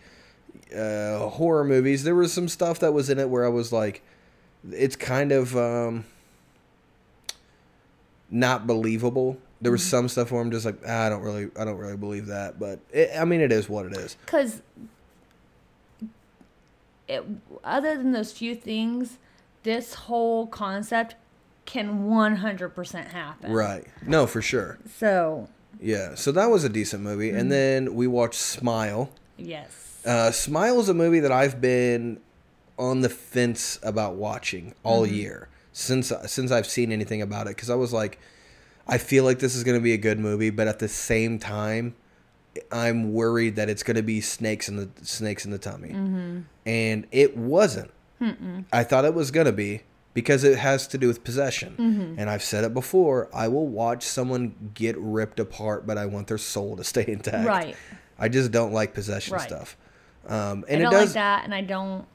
uh, 0.74 1.28
horror 1.28 1.64
movies. 1.64 2.04
There 2.04 2.14
was 2.14 2.32
some 2.32 2.48
stuff 2.48 2.78
that 2.80 2.92
was 2.92 3.10
in 3.10 3.18
it 3.18 3.28
where 3.28 3.44
I 3.44 3.48
was 3.48 3.72
like, 3.72 4.02
it's 4.72 4.96
kind 4.96 5.30
of 5.30 5.56
um, 5.56 6.06
not 8.30 8.66
believable. 8.66 9.38
There 9.60 9.72
was 9.72 9.82
some 9.84 10.08
stuff 10.08 10.32
where 10.32 10.40
I'm 10.40 10.50
just 10.50 10.66
like, 10.66 10.76
ah, 10.86 11.06
I 11.06 11.08
don't 11.08 11.22
really, 11.22 11.48
I 11.58 11.64
don't 11.64 11.78
really 11.78 11.96
believe 11.96 12.26
that. 12.26 12.58
But 12.58 12.80
it, 12.92 13.10
I 13.18 13.24
mean, 13.24 13.40
it 13.40 13.52
is 13.52 13.68
what 13.68 13.86
it 13.86 13.92
is. 13.96 14.16
because 14.24 14.60
it, 17.08 17.24
other 17.64 17.96
than 17.96 18.12
those 18.12 18.32
few 18.32 18.54
things, 18.54 19.18
this 19.62 19.94
whole 19.94 20.46
concept 20.46 21.14
can 21.64 22.04
100% 22.04 23.08
happen. 23.08 23.52
Right? 23.52 23.84
No, 24.06 24.26
for 24.26 24.40
sure. 24.42 24.78
So, 24.98 25.48
Yeah. 25.80 26.14
So 26.14 26.32
that 26.32 26.46
was 26.50 26.64
a 26.64 26.68
decent 26.68 27.02
movie, 27.02 27.28
Mm-hmm. 27.30 27.38
and 27.38 27.52
then 27.52 27.94
we 27.94 28.06
watched 28.06 28.40
Smile. 28.40 29.10
yes. 29.36 29.82
Uh, 30.04 30.30
Smile 30.30 30.78
is 30.80 30.88
a 30.88 30.94
movie 30.94 31.18
that 31.20 31.32
I've 31.32 31.60
been 31.60 32.20
on 32.78 33.00
the 33.00 33.08
fence 33.08 33.80
about 33.82 34.14
watching 34.14 34.74
all 34.84 35.04
Mm-hmm. 35.04 35.14
year 35.14 35.48
since 35.72 36.12
since 36.26 36.50
I've 36.52 36.66
seen 36.66 36.92
anything 36.92 37.20
about 37.22 37.46
it 37.48 37.56
because 37.56 37.68
I 37.70 37.74
was 37.74 37.92
like, 37.92 38.18
I 38.86 38.98
feel 38.98 39.24
like 39.24 39.40
this 39.40 39.54
is 39.56 39.64
going 39.64 39.76
to 39.76 39.82
be 39.82 39.92
a 39.92 39.98
good 39.98 40.18
movie, 40.20 40.50
but 40.50 40.68
at 40.68 40.78
the 40.78 40.86
same 40.88 41.38
time, 41.40 41.94
I'm 42.72 43.12
worried 43.12 43.56
that 43.56 43.68
it's 43.68 43.82
going 43.82 43.96
to 43.96 44.02
be 44.02 44.20
snakes 44.20 44.68
in 44.68 44.76
the 44.76 44.88
snakes 45.02 45.44
in 45.44 45.50
the 45.50 45.58
tummy, 45.58 45.88
Mm-hmm. 45.90 46.40
and 46.66 47.06
it 47.12 47.36
wasn't. 47.36 47.90
I 48.72 48.82
thought 48.82 49.04
it 49.04 49.12
was 49.14 49.30
going 49.30 49.44
to 49.46 49.52
be 49.52 49.82
because 50.14 50.42
it 50.42 50.56
has 50.58 50.86
to 50.88 50.98
do 50.98 51.06
with 51.08 51.22
possession, 51.22 51.74
Mm-hmm. 51.78 52.18
and 52.18 52.30
I've 52.30 52.42
said 52.42 52.64
it 52.64 52.72
before. 52.74 53.28
I 53.34 53.48
will 53.48 53.66
watch 53.66 54.02
someone 54.04 54.70
get 54.74 54.96
ripped 54.98 55.38
apart, 55.38 55.86
but 55.86 55.98
I 55.98 56.06
want 56.06 56.26
their 56.28 56.38
soul 56.38 56.76
to 56.76 56.84
stay 56.84 57.04
intact. 57.08 57.46
Right. 57.46 57.76
I 58.18 58.28
just 58.30 58.50
don't 58.50 58.72
like 58.72 58.94
possession 58.94 59.34
Right. 59.34 59.42
stuff. 59.42 59.76
Um, 60.26 60.64
I 60.68 60.72
and 60.72 60.82
don't 60.82 60.92
it 60.92 60.96
does. 60.96 61.08
like 61.10 61.14
that, 61.14 61.44
and 61.44 61.54
I 61.54 61.60
don't. 61.60 62.06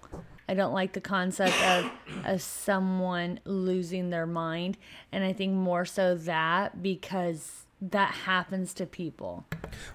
I 0.49 0.53
don't 0.53 0.73
like 0.73 0.91
the 0.91 0.99
concept 1.01 1.55
of, 1.63 1.89
of 2.25 2.41
someone 2.41 3.39
losing 3.45 4.09
their 4.09 4.25
mind, 4.25 4.77
and 5.13 5.23
I 5.23 5.31
think 5.31 5.53
more 5.53 5.85
so 5.85 6.15
that 6.15 6.81
because 6.83 7.67
that 7.81 8.13
happens 8.13 8.73
to 8.75 8.85
people. 8.85 9.45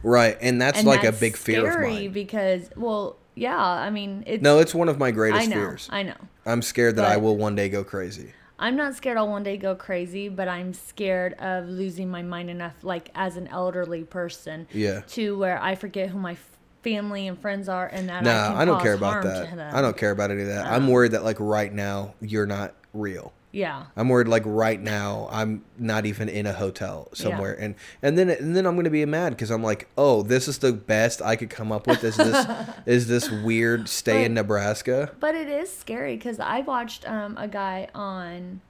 Right, 0.03 0.37
and 0.41 0.61
that's 0.61 0.78
and 0.78 0.87
like 0.87 1.03
that's 1.03 1.16
a 1.16 1.20
big 1.20 1.37
fear 1.37 1.70
of 1.70 1.89
mine. 1.89 2.12
because, 2.12 2.70
well, 2.76 3.16
yeah, 3.34 3.59
I 3.59 3.91
mean, 3.91 4.24
it's. 4.26 4.43
no, 4.43 4.59
it's 4.59 4.74
one 4.74 4.89
of 4.89 4.99
my 4.99 5.11
greatest 5.11 5.43
I 5.43 5.47
know, 5.47 5.57
fears. 5.57 5.89
I 5.91 6.03
know. 6.03 6.16
I'm 6.45 6.62
scared 6.62 6.97
that 6.97 7.05
I 7.05 7.16
will 7.16 7.37
one 7.37 7.55
day 7.55 7.68
go 7.68 7.84
crazy. 7.84 8.32
I'm 8.59 8.76
not 8.76 8.95
scared 8.95 9.18
I'll 9.18 9.28
one 9.28 9.43
day 9.43 9.59
go 9.59 9.74
crazy, 9.74 10.28
but 10.28 10.49
I'm 10.49 10.72
scared 10.72 11.34
of 11.34 11.68
losing 11.68 12.09
my 12.09 12.22
mind 12.22 12.49
enough, 12.49 12.72
like 12.82 13.11
as 13.14 13.37
an 13.37 13.49
elderly 13.49 14.05
person, 14.05 14.66
Yeah. 14.72 15.03
to 15.09 15.37
where 15.39 15.61
I 15.62 15.74
forget 15.74 16.09
who 16.09 16.18
my 16.18 16.37
family 16.82 17.28
and 17.28 17.39
friends 17.39 17.68
are, 17.68 17.87
and 17.87 18.09
that 18.09 18.22
No, 18.22 18.30
I, 18.30 18.62
I, 18.62 18.64
don't 18.64 18.80
care 18.80 18.95
about 18.95 19.24
that. 19.24 19.74
I 19.74 19.82
don't 19.82 19.97
care 19.97 20.11
about 20.11 20.30
any 20.30 20.43
of 20.43 20.49
that. 20.49 20.66
I'm 20.66 20.89
worried 20.89 21.12
that 21.12 21.24
like 21.24 21.37
right 21.39 21.72
now 21.72 22.14
you're 22.20 22.47
not 22.47 22.74
real. 22.95 23.32
Yeah, 23.57 23.87
I'm 23.97 24.09
worried 24.11 24.29
like 24.29 24.43
right 24.45 24.79
now 24.81 25.29
I'm 25.31 25.65
not 25.79 26.05
even 26.05 26.29
in 26.29 26.45
a 26.47 26.53
hotel 26.53 27.09
somewhere, 27.15 27.55
and 27.55 27.75
and 28.03 28.19
then 28.19 28.29
and 28.29 28.55
then 28.55 28.67
I'm 28.67 28.77
gonna 28.77 28.91
be 28.91 29.05
mad 29.07 29.31
because 29.31 29.51
I'm 29.51 29.63
like, 29.63 29.89
oh, 29.97 30.23
this 30.23 30.47
is 30.47 30.59
the 30.59 30.73
best 30.75 31.23
I 31.23 31.37
could 31.37 31.49
come 31.49 31.73
up 31.73 31.87
with. 31.87 32.05
Is 32.05 32.17
this 32.19 32.47
is 32.87 33.09
this 33.09 33.31
weird 33.31 33.89
stay 33.89 34.25
in 34.27 34.35
Nebraska? 34.35 35.11
but 35.21 35.35
it 35.35 35.49
is 35.49 35.75
scary 35.75 36.17
because 36.17 36.39
I 36.39 36.61
watched 36.61 37.09
um, 37.09 37.37
a 37.39 37.49
guy 37.49 37.89
on 37.95 38.61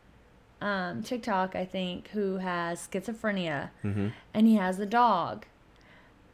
um, 0.60 1.02
TikTok, 1.02 1.56
I 1.56 1.64
think, 1.64 2.08
who 2.10 2.36
has 2.38 2.86
schizophrenia, 2.88 3.70
Mm-hmm. 3.84 4.08
and 4.34 4.46
he 4.46 4.54
has 4.54 4.78
a 4.78 4.86
dog. 4.86 5.46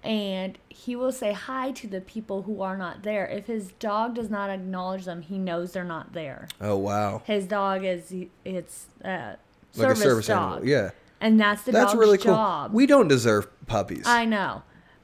And 0.04 0.58
he 0.68 0.96
will 0.96 1.12
say 1.12 1.32
hi 1.32 1.70
to 1.72 1.86
the 1.86 2.00
people 2.00 2.42
who 2.42 2.60
are 2.60 2.76
not 2.76 3.02
there. 3.04 3.24
If 3.26 3.46
his 3.46 3.70
dog 3.78 4.16
does 4.16 4.30
not 4.30 4.50
acknowledge 4.50 5.04
them, 5.04 5.22
he 5.22 5.38
knows 5.38 5.72
they're 5.72 5.84
not 5.84 6.12
there. 6.12 6.48
Oh 6.60 6.76
wow, 6.76 7.22
his 7.24 7.46
dog 7.46 7.84
is 7.84 8.12
it's 8.44 8.86
uh, 9.04 9.34
like 9.76 9.90
a 9.92 9.96
service 9.96 10.26
dog, 10.26 10.52
animal. 10.54 10.68
Yeah, 10.68 10.90
and 11.20 11.38
that's 11.38 11.62
the 11.62 11.70
that's 11.72 11.94
really 11.94 12.18
cool. 12.18 12.34
job. 12.34 12.72
We 12.72 12.86
don't 12.86 13.06
deserve 13.06 13.46
puppies. 13.66 14.02
I 14.06 14.24
know, 14.24 14.62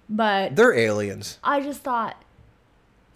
but 0.08 0.56
They're 0.56 0.74
aliens. 0.74 1.38
I 1.44 1.60
just 1.60 1.82
thought, 1.82 2.20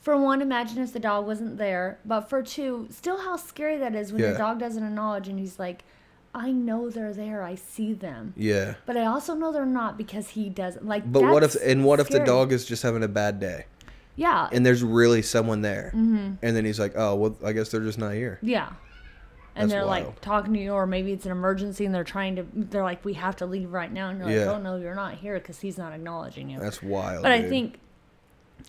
for 0.00 0.16
one, 0.16 0.40
imagine 0.40 0.78
if 0.78 0.92
the 0.92 1.00
dog 1.00 1.26
wasn't 1.26 1.58
there, 1.58 1.98
but 2.04 2.22
for 2.30 2.42
two, 2.42 2.86
still 2.90 3.22
how 3.22 3.36
scary 3.36 3.76
that 3.78 3.96
is 3.96 4.12
when 4.12 4.22
Yeah. 4.22 4.32
the 4.32 4.38
dog 4.38 4.60
doesn't 4.60 4.84
acknowledge 4.84 5.26
and 5.26 5.38
he's 5.40 5.58
like, 5.58 5.82
I 6.34 6.50
know 6.50 6.88
they're 6.88 7.12
there, 7.12 7.42
I 7.42 7.56
see 7.56 7.92
them, 7.92 8.32
Yeah. 8.36 8.74
but 8.86 8.96
I 8.96 9.04
also 9.04 9.34
know 9.34 9.52
they're 9.52 9.66
not 9.66 9.98
because 9.98 10.30
he 10.30 10.48
doesn't 10.48 10.86
like. 10.86 11.10
But 11.10 11.22
what 11.24 11.42
if 11.42 11.54
and 11.62 11.84
what 11.84 12.00
if 12.00 12.08
the 12.08 12.20
dog 12.20 12.52
is 12.52 12.64
just 12.64 12.82
having 12.82 13.02
a 13.02 13.08
bad 13.08 13.38
day 13.38 13.66
Yeah, 14.16 14.48
and 14.50 14.64
there's 14.64 14.82
really 14.82 15.20
someone 15.22 15.60
there, 15.62 15.92
Mm-hmm. 15.94 16.34
and 16.42 16.56
then 16.56 16.64
he's 16.64 16.80
like, 16.80 16.94
oh 16.96 17.14
well, 17.16 17.36
I 17.44 17.52
guess 17.52 17.68
they're 17.70 17.80
just 17.82 17.98
not 17.98 18.12
here. 18.14 18.38
Yeah. 18.42 18.70
And 19.54 19.70
That's 19.70 19.72
they're 19.80 19.86
wild. 19.86 20.06
like 20.06 20.20
talking 20.22 20.54
to 20.54 20.58
you, 20.60 20.72
or 20.72 20.86
maybe 20.86 21.12
it's 21.12 21.26
an 21.26 21.32
emergency 21.32 21.84
and 21.84 21.94
they're 21.94 22.04
trying 22.04 22.36
to, 22.36 22.46
they're 22.54 22.82
like, 22.82 23.04
we 23.04 23.12
have 23.12 23.36
to 23.36 23.44
leave 23.46 23.70
right 23.70 23.92
now. 23.92 24.08
And 24.08 24.18
you're 24.18 24.26
like, 24.28 24.36
Yeah. 24.36 24.52
oh 24.52 24.58
no, 24.58 24.76
you're 24.76 24.94
not 24.94 25.16
here 25.16 25.34
because 25.34 25.60
he's 25.60 25.76
not 25.76 25.92
acknowledging 25.92 26.48
you. 26.48 26.58
That's 26.58 26.82
wild. 26.82 27.22
but 27.22 27.32
I 27.32 27.42
think 27.46 27.78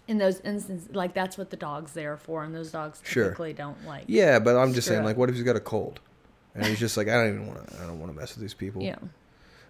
in 0.09 0.18
those 0.18 0.41
instances, 0.41 0.93
like 0.93 1.14
that's 1.14 1.38
what 1.38 1.51
the 1.51 1.55
dog's 1.55 1.93
there 1.93 2.18
for. 2.18 2.43
And 2.43 2.53
those 2.53 2.70
dogs 2.74 2.99
Sure. 3.05 3.24
typically 3.26 3.53
don't 3.53 3.86
like. 3.86 4.03
Yeah, 4.07 4.39
but 4.39 4.57
I'm 4.57 4.74
just 4.74 4.86
saying, 4.89 4.99
up. 4.99 5.05
like, 5.05 5.16
what 5.16 5.30
if 5.30 5.36
he's 5.36 5.45
got 5.45 5.55
a 5.55 5.61
cold, 5.61 6.01
and 6.55 6.65
he's 6.65 6.79
just 6.79 6.97
like, 6.97 7.07
I 7.07 7.13
don't 7.13 7.29
even 7.33 7.47
want 7.47 7.67
to, 7.67 7.77
I 7.77 7.87
don't 7.87 7.99
want 7.99 8.11
to 8.13 8.19
mess 8.19 8.33
with 8.35 8.41
these 8.41 8.53
people. 8.53 8.81
Yeah. 8.81 8.95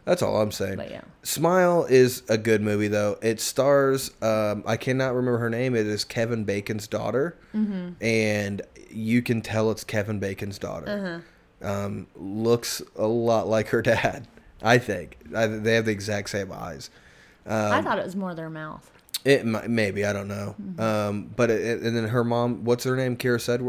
That's 0.05 0.21
all 0.21 0.41
I'm 0.41 0.51
saying. 0.51 0.75
But 0.75 0.91
yeah. 0.91 1.01
Smile 1.23 1.85
is 1.89 2.23
a 2.27 2.37
good 2.37 2.61
movie 2.61 2.89
though. 2.89 3.17
It 3.21 3.39
stars 3.39 4.11
um, 4.21 4.63
I 4.67 4.75
cannot 4.75 5.15
remember 5.15 5.37
her 5.39 5.49
name. 5.49 5.75
It 5.75 5.87
is 5.87 6.03
Kevin 6.03 6.43
Bacon's 6.43 6.87
daughter, 6.87 7.37
Mm-hmm. 7.55 8.03
and 8.03 8.61
you 8.91 9.21
can 9.21 9.41
tell 9.41 9.71
it's 9.71 9.83
Kevin 9.85 10.19
Bacon's 10.19 10.59
daughter. 10.59 11.21
Uh-huh. 11.61 11.67
Um, 11.71 12.07
looks 12.17 12.81
a 12.97 13.07
lot 13.07 13.47
like 13.47 13.69
her 13.69 13.81
dad. 13.81 14.27
I 14.61 14.77
think 14.77 15.17
I, 15.33 15.47
they 15.47 15.75
have 15.75 15.85
the 15.85 15.91
exact 15.91 16.29
same 16.29 16.51
eyes. 16.51 16.89
I 17.45 17.77
Um, 17.77 17.83
thought 17.85 17.97
it 17.99 18.03
was 18.05 18.15
more 18.17 18.35
their 18.35 18.49
mouth. 18.49 18.89
It 19.23 19.45
mi- 19.45 19.67
maybe 19.69 20.03
I 20.05 20.11
don't 20.11 20.27
know. 20.27 20.55
Mm-hmm. 20.61 20.81
Um, 20.81 21.31
but 21.33 21.49
it, 21.49 21.81
and 21.81 21.95
then 21.95 22.09
her 22.09 22.25
mom, 22.25 22.65
what's 22.65 22.83
her 22.83 22.97
name? 22.97 23.15
Kyra 23.15 23.39
said 23.39 23.61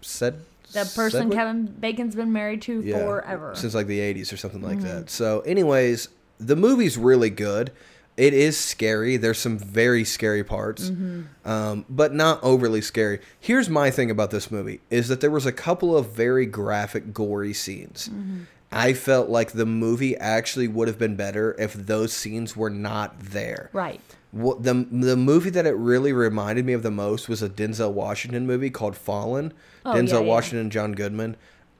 said 0.00 0.40
The 0.72 0.90
person? 0.94 1.30
Kevin 1.30 1.66
Bacon's 1.66 2.14
been 2.14 2.32
married 2.32 2.62
to 2.62 2.80
Yeah, 2.82 2.98
forever. 2.98 3.52
since 3.54 3.74
like 3.74 3.86
the 3.86 3.98
80s 4.00 4.32
or 4.32 4.36
something 4.36 4.62
like 4.62 4.78
Mm-hmm. 4.78 4.86
that. 4.86 5.10
So, 5.10 5.40
anyways, 5.40 6.08
the 6.38 6.56
movie's 6.56 6.96
really 6.98 7.30
good. 7.30 7.72
It 8.16 8.34
is 8.34 8.58
scary. 8.58 9.16
There's 9.16 9.38
some 9.38 9.58
very 9.58 10.04
scary 10.04 10.44
parts, 10.44 10.90
Mm-hmm. 10.90 11.48
um, 11.48 11.86
but 11.88 12.12
not 12.14 12.42
overly 12.42 12.82
scary. 12.82 13.20
Here's 13.40 13.70
my 13.70 13.90
thing 13.90 14.10
about 14.10 14.30
this 14.30 14.50
movie: 14.50 14.80
is 14.90 15.08
that 15.08 15.20
there 15.22 15.30
was 15.30 15.46
a 15.46 15.52
couple 15.52 15.96
of 15.96 16.10
very 16.10 16.44
graphic, 16.44 17.14
gory 17.14 17.54
scenes. 17.54 18.10
Mm-hmm. 18.12 18.42
I 18.70 18.92
felt 18.94 19.28
like 19.28 19.52
the 19.52 19.66
movie 19.66 20.16
actually 20.16 20.68
would 20.68 20.88
have 20.88 20.98
been 20.98 21.14
better 21.16 21.54
if 21.58 21.74
those 21.74 22.12
scenes 22.12 22.56
were 22.56 22.70
not 22.70 23.18
there. 23.20 23.68
right. 23.72 24.00
What 24.32 24.62
the 24.62 24.72
the 24.90 25.16
movie 25.16 25.50
that 25.50 25.66
it 25.66 25.76
really 25.76 26.12
reminded 26.12 26.64
me 26.66 26.72
of 26.72 26.82
the 26.82 26.90
most 26.90 27.28
was 27.28 27.42
a 27.42 27.48
Denzel 27.48 27.92
Washington 27.92 28.46
movie 28.46 28.70
called 28.70 28.96
Fallen. 28.96 29.52
Oh, 29.84 29.92
Denzel 29.94 30.08
yeah, 30.08 30.20
yeah. 30.20 30.26
Washington 30.26 30.58
and 30.60 30.72
John 30.72 30.92
Goodman. 30.92 31.36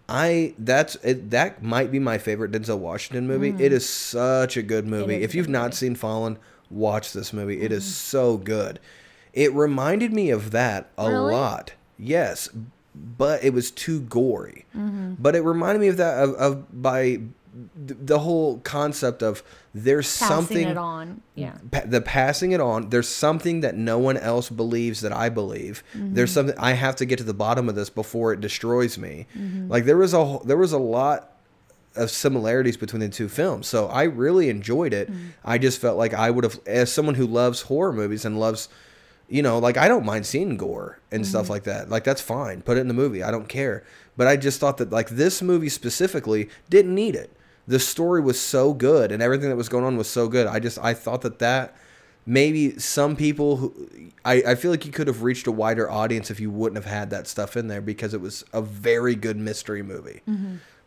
I 0.09 0.55
that's 0.59 0.96
it, 0.96 1.30
that 1.30 1.62
might 1.62 1.90
be 1.90 1.98
my 1.98 2.18
favorite 2.18 2.50
Denzel 2.53 2.78
Washington 2.78 3.26
movie. 3.26 3.55
It 3.64 3.72
is 3.72 3.88
such 3.88 4.57
a 4.59 4.62
good 4.62 4.86
movie. 4.86 5.18
Mm. 5.18 5.22
If 5.22 5.34
you've 5.34 5.48
not 5.48 5.64
movie. 5.68 5.76
seen 5.76 5.94
Fallen, 5.94 6.38
watch 6.70 7.12
this 7.14 7.32
movie. 7.32 7.62
It 7.62 7.72
is 7.72 7.84
Mm-hmm. 7.84 7.90
so 7.90 8.36
good. 8.36 8.78
It 9.32 9.53
reminded 9.55 10.12
me 10.12 10.28
of 10.28 10.50
that 10.50 10.90
a 10.98 11.09
Really? 11.11 11.32
lot. 11.32 11.72
Yes, 11.98 12.50
but 12.94 13.42
it 13.42 13.55
was 13.55 13.70
too 13.70 14.00
gory. 14.03 14.66
Mm-hmm. 14.76 15.14
But 15.18 15.34
it 15.36 15.40
reminded 15.40 15.80
me 15.80 15.88
of 15.88 15.96
that 15.96 16.18
of, 16.22 16.34
of 16.34 16.82
by 16.82 17.20
the 17.76 18.18
whole 18.20 18.59
concept 18.61 19.22
of 19.22 19.42
there's 19.74 20.18
Passing 20.18 20.36
something 20.36 20.68
it 20.68 20.76
on. 20.78 21.22
Yeah. 21.34 21.57
pa- 21.70 21.82
the 21.84 22.00
passing 22.00 22.53
it 22.53 22.61
on 22.61 22.88
there's 22.88 23.09
something 23.09 23.61
that 23.61 23.76
no 23.76 23.98
one 23.98 24.16
else 24.16 24.48
believes 24.48 25.03
that 25.03 25.12
i 25.12 25.28
believe. 25.28 25.84
There's 25.94 26.30
mm-hmm. 26.30 26.34
something 26.34 26.59
i 26.59 26.72
have 26.72 26.96
to 26.96 27.05
get 27.05 27.18
to 27.18 27.24
the 27.24 27.34
bottom 27.34 27.68
of 27.68 27.74
this 27.74 27.90
before 27.90 28.32
it 28.32 28.40
destroys 28.40 28.96
me. 28.96 29.26
Mm-hmm. 29.36 29.68
Like 29.68 29.84
there 29.84 29.98
was 29.98 30.14
a 30.14 30.38
there 30.44 30.57
was 30.57 30.72
a 30.72 30.78
lot 30.78 31.36
of 31.94 32.11
similarities 32.11 32.78
between 32.78 33.00
the 33.00 33.09
two 33.11 33.28
films 33.28 33.66
so 33.66 33.86
i 33.88 34.05
really 34.05 34.48
enjoyed 34.48 34.94
it. 34.94 35.12
Mm. 35.12 35.32
I 35.44 35.59
just 35.59 35.78
felt 35.78 35.98
like 35.98 36.14
i 36.14 36.30
would 36.30 36.44
have 36.44 36.59
as 36.66 36.90
someone 36.90 37.16
who 37.16 37.26
loves 37.26 37.62
horror 37.62 37.92
movies 37.92 38.24
and 38.24 38.40
loves 38.40 38.70
you 39.28 39.42
know 39.42 39.59
like 39.59 39.76
i 39.76 39.88
don't 39.88 40.07
mind 40.07 40.24
seeing 40.24 40.57
gore 40.57 41.00
and 41.11 41.26
stuff 41.26 41.44
mm-hmm. 41.44 41.53
like 41.53 41.64
that. 41.64 41.90
Like 41.90 42.05
that's 42.05 42.22
fine. 42.22 42.62
Put 42.62 42.78
it 42.78 42.80
in 42.80 42.88
the 42.88 42.94
movie. 42.94 43.22
I 43.22 43.30
don't 43.30 43.48
care. 43.48 43.84
But 44.16 44.26
i 44.26 44.36
just 44.36 44.59
thought 44.59 44.78
that 44.78 44.90
like 44.90 45.11
this 45.11 45.42
movie 45.42 45.68
specifically 45.68 46.48
didn't 46.70 46.94
need 46.94 47.14
it 47.14 47.30
the 47.66 47.78
story 47.78 48.20
was 48.20 48.40
so 48.40 48.72
good 48.72 49.12
and 49.12 49.22
everything 49.22 49.48
that 49.48 49.56
was 49.56 49.68
going 49.68 49.84
on 49.84 49.96
was 49.96 50.08
so 50.10 50.28
good. 50.28 50.46
I 50.46 50.58
just 50.58 50.78
i 50.78 50.94
thought 50.94 51.22
that 51.22 51.38
that 51.40 51.76
maybe 52.26 52.78
some 52.78 53.16
people 53.16 53.56
who 53.56 53.74
I, 54.24 54.34
I 54.48 54.54
feel 54.54 54.70
like 54.70 54.86
you 54.86 54.92
could 54.92 55.06
have 55.08 55.22
reached 55.22 55.46
a 55.46 55.52
wider 55.52 55.90
audience 55.90 56.30
if 56.30 56.38
you 56.40 56.50
wouldn't 56.50 56.76
have 56.82 56.92
had 56.92 57.10
that 57.10 57.26
stuff 57.26 57.56
in 57.56 57.68
there 57.68 57.80
because 57.80 58.14
it 58.14 58.20
was 58.20 58.44
a 58.52 58.62
very 58.62 59.14
good 59.14 59.36
mystery 59.36 59.82
movie. 59.82 60.20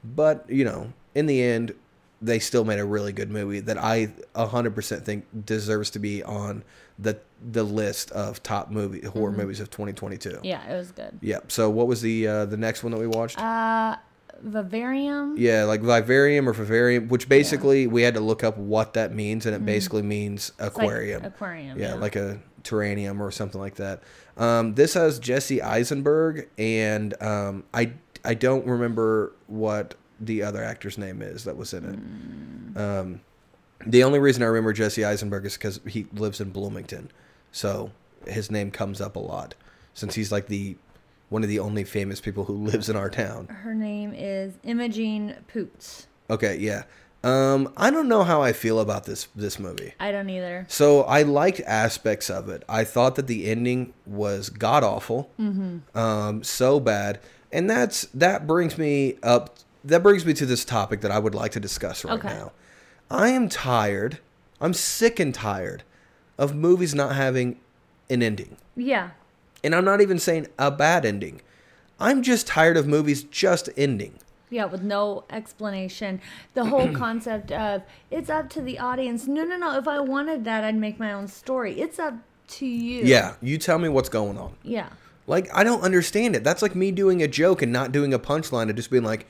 But 0.03 0.45
you 0.49 0.63
know 0.65 0.93
in 1.13 1.26
the 1.26 1.41
end 1.41 1.73
they 2.21 2.39
still 2.39 2.63
made 2.63 2.80
a 2.80 2.86
really 2.86 3.11
good 3.11 3.30
movie 3.30 3.59
that 3.59 3.78
i 3.78 4.07
100% 4.36 5.01
think 5.03 5.26
deserves 5.45 5.89
to 5.91 5.99
be 5.99 6.23
on 6.23 6.63
the 6.97 7.19
the 7.51 7.61
list 7.63 8.09
of 8.11 8.41
top 8.41 8.71
movie 8.71 9.01
horror 9.05 9.32
movies 9.32 9.59
of 9.59 9.69
2022 9.69 10.39
Yeah, 10.43 10.65
it 10.71 10.76
was 10.78 10.91
good. 10.91 11.19
yep. 11.21 11.51
So 11.51 11.69
what 11.69 11.88
was 11.88 12.01
the 12.01 12.28
uh, 12.28 12.45
the 12.45 12.55
next 12.57 12.84
one 12.84 12.91
that 12.93 12.99
we 12.99 13.07
watched? 13.07 13.38
Uh, 13.39 13.97
Vivarium. 14.41 15.36
yeah, 15.38 15.63
like 15.63 15.81
vivarium 15.81 16.47
or 16.47 16.53
vivarium, 16.53 17.07
which 17.07 17.27
basically 17.29 17.88
we 17.88 18.01
had 18.03 18.13
to 18.15 18.19
look 18.19 18.43
up 18.43 18.57
what 18.57 18.93
that 18.93 19.13
means, 19.13 19.45
and 19.45 19.55
it 19.55 19.65
basically 19.65 20.01
means 20.01 20.51
Mm-hmm. 20.57 20.63
Like 20.63 20.71
aquarium. 20.71 21.25
aquarium. 21.25 21.79
yeah, 21.79 21.93
like 21.95 22.15
a 22.15 22.39
terrarium 22.63 23.19
or 23.19 23.31
something 23.31 23.59
like 23.61 23.75
that. 23.75 24.01
Um, 24.38 24.75
this 24.75 24.93
has 24.95 25.19
Jesse 25.19 25.61
Eisenberg, 25.61 26.49
and 26.57 27.19
um, 27.21 27.63
I 27.73 27.93
I 28.23 28.33
don't 28.33 28.65
remember 28.65 29.33
what 29.47 29.95
the 30.19 30.43
other 30.43 30.63
actor's 30.63 30.97
name 30.97 31.21
is 31.21 31.43
that 31.43 31.57
was 31.57 31.73
in 31.73 31.86
it. 31.86 32.73
Mm. 32.75 32.77
Um, 33.01 33.21
the 33.86 34.03
only 34.03 34.19
reason 34.19 34.41
I 34.43 34.47
remember 34.47 34.73
Jesse 34.73 35.03
Eisenberg 35.05 35.45
is 35.45 35.53
because 35.53 35.79
he 35.88 36.07
lives 36.13 36.39
in 36.41 36.49
Bloomington, 36.51 37.11
so 37.51 37.91
his 38.27 38.49
name 38.49 38.71
comes 38.71 38.99
up 39.01 39.15
a 39.15 39.19
lot 39.19 39.53
since 39.93 40.15
he's 40.15 40.31
like 40.31 40.47
the 40.47 40.75
one 41.36 41.43
of 41.43 41.49
the 41.49 41.59
only 41.59 41.83
famous 41.83 42.21
people 42.21 42.45
who 42.45 42.53
lives 42.65 42.88
in 42.89 42.95
our 42.95 43.09
town. 43.09 43.47
Her 43.47 43.75
name 43.75 44.13
is 44.15 44.53
Imogen 44.63 45.36
Poots. 45.49 46.07
Okay, 46.29 46.55
yeah. 46.57 46.83
Um, 47.25 47.73
I 47.75 47.91
don't 47.91 48.07
know 48.07 48.23
how 48.23 48.41
I 48.41 48.53
feel 48.53 48.79
about 48.79 49.03
this 49.03 49.27
this 49.36 49.59
movie. 49.59 49.93
I 49.99 50.11
don't 50.13 50.29
either. 50.29 50.65
So 50.69 51.01
I 51.03 51.23
liked 51.23 51.59
aspects 51.67 52.29
of 52.29 52.47
it. 52.47 52.63
I 52.69 52.86
thought 52.86 53.15
that 53.15 53.27
the 53.27 53.47
ending 53.47 53.93
was 54.05 54.49
god 54.49 54.83
awful, 54.86 55.29
Mm-hmm. 55.38 55.97
um, 55.97 56.41
so 56.41 56.79
bad, 56.79 57.19
and 57.51 57.69
that's 57.69 58.03
that 58.13 58.47
brings 58.47 58.77
me 58.77 59.17
up. 59.21 59.57
That 59.83 60.03
brings 60.03 60.25
me 60.25 60.33
to 60.36 60.45
this 60.45 60.63
topic 60.63 61.01
that 61.01 61.11
I 61.11 61.19
would 61.19 61.36
like 61.36 61.51
to 61.51 61.59
discuss 61.59 62.05
right 62.05 62.13
Okay. 62.17 62.29
now. 62.29 62.53
I 63.11 63.27
am 63.29 63.49
tired. 63.49 64.19
I'm 64.61 64.73
sick 64.73 65.19
and 65.19 65.33
tired 65.36 65.83
of 66.38 66.55
movies 66.55 66.95
not 66.95 67.13
having 67.15 67.59
an 68.09 68.23
ending, 68.23 68.55
Yeah. 68.77 69.09
And 69.66 69.76
I'm 69.76 69.84
not 69.86 69.99
even 70.01 70.20
saying 70.20 70.47
a 70.57 70.72
bad 70.72 71.05
ending. 71.05 71.41
I'm 71.99 72.24
just 72.24 72.47
tired 72.47 72.78
of 72.78 72.88
movies 72.88 73.24
just 73.24 73.70
ending. 73.76 74.20
Yeah, 74.49 74.66
with 74.66 74.84
no 74.84 75.24
explanation. 75.30 76.22
The 76.53 76.66
whole 76.66 76.91
concept 77.05 77.51
of 77.51 77.82
it's 78.11 78.30
up 78.30 78.49
to 78.51 78.61
the 78.61 78.80
audience. 78.80 79.28
No, 79.28 79.43
no, 79.43 79.57
no. 79.57 79.78
If 79.78 79.88
I 79.88 79.99
wanted 79.99 80.45
that, 80.45 80.63
I'd 80.63 80.76
make 80.78 80.99
my 80.99 81.11
own 81.11 81.28
story. 81.28 81.80
It's 81.82 81.97
up 81.99 82.13
to 82.49 82.66
you. 82.66 83.03
Yeah, 83.03 83.36
you 83.41 83.57
tell 83.57 83.80
me 83.80 83.89
what's 83.89 84.09
going 84.09 84.38
on. 84.38 84.53
Yeah. 84.63 84.89
Like 85.28 85.49
I 85.53 85.63
don't 85.63 85.82
understand 85.82 86.36
it. 86.36 86.43
That's 86.43 86.61
like 86.61 86.76
me 86.76 86.91
doing 86.91 87.24
a 87.24 87.28
joke 87.28 87.61
and 87.63 87.74
not 87.74 87.91
doing 87.91 88.13
a 88.13 88.20
punchline 88.20 88.63
and 88.70 88.76
just 88.76 88.91
being 88.91 89.03
like, 89.03 89.26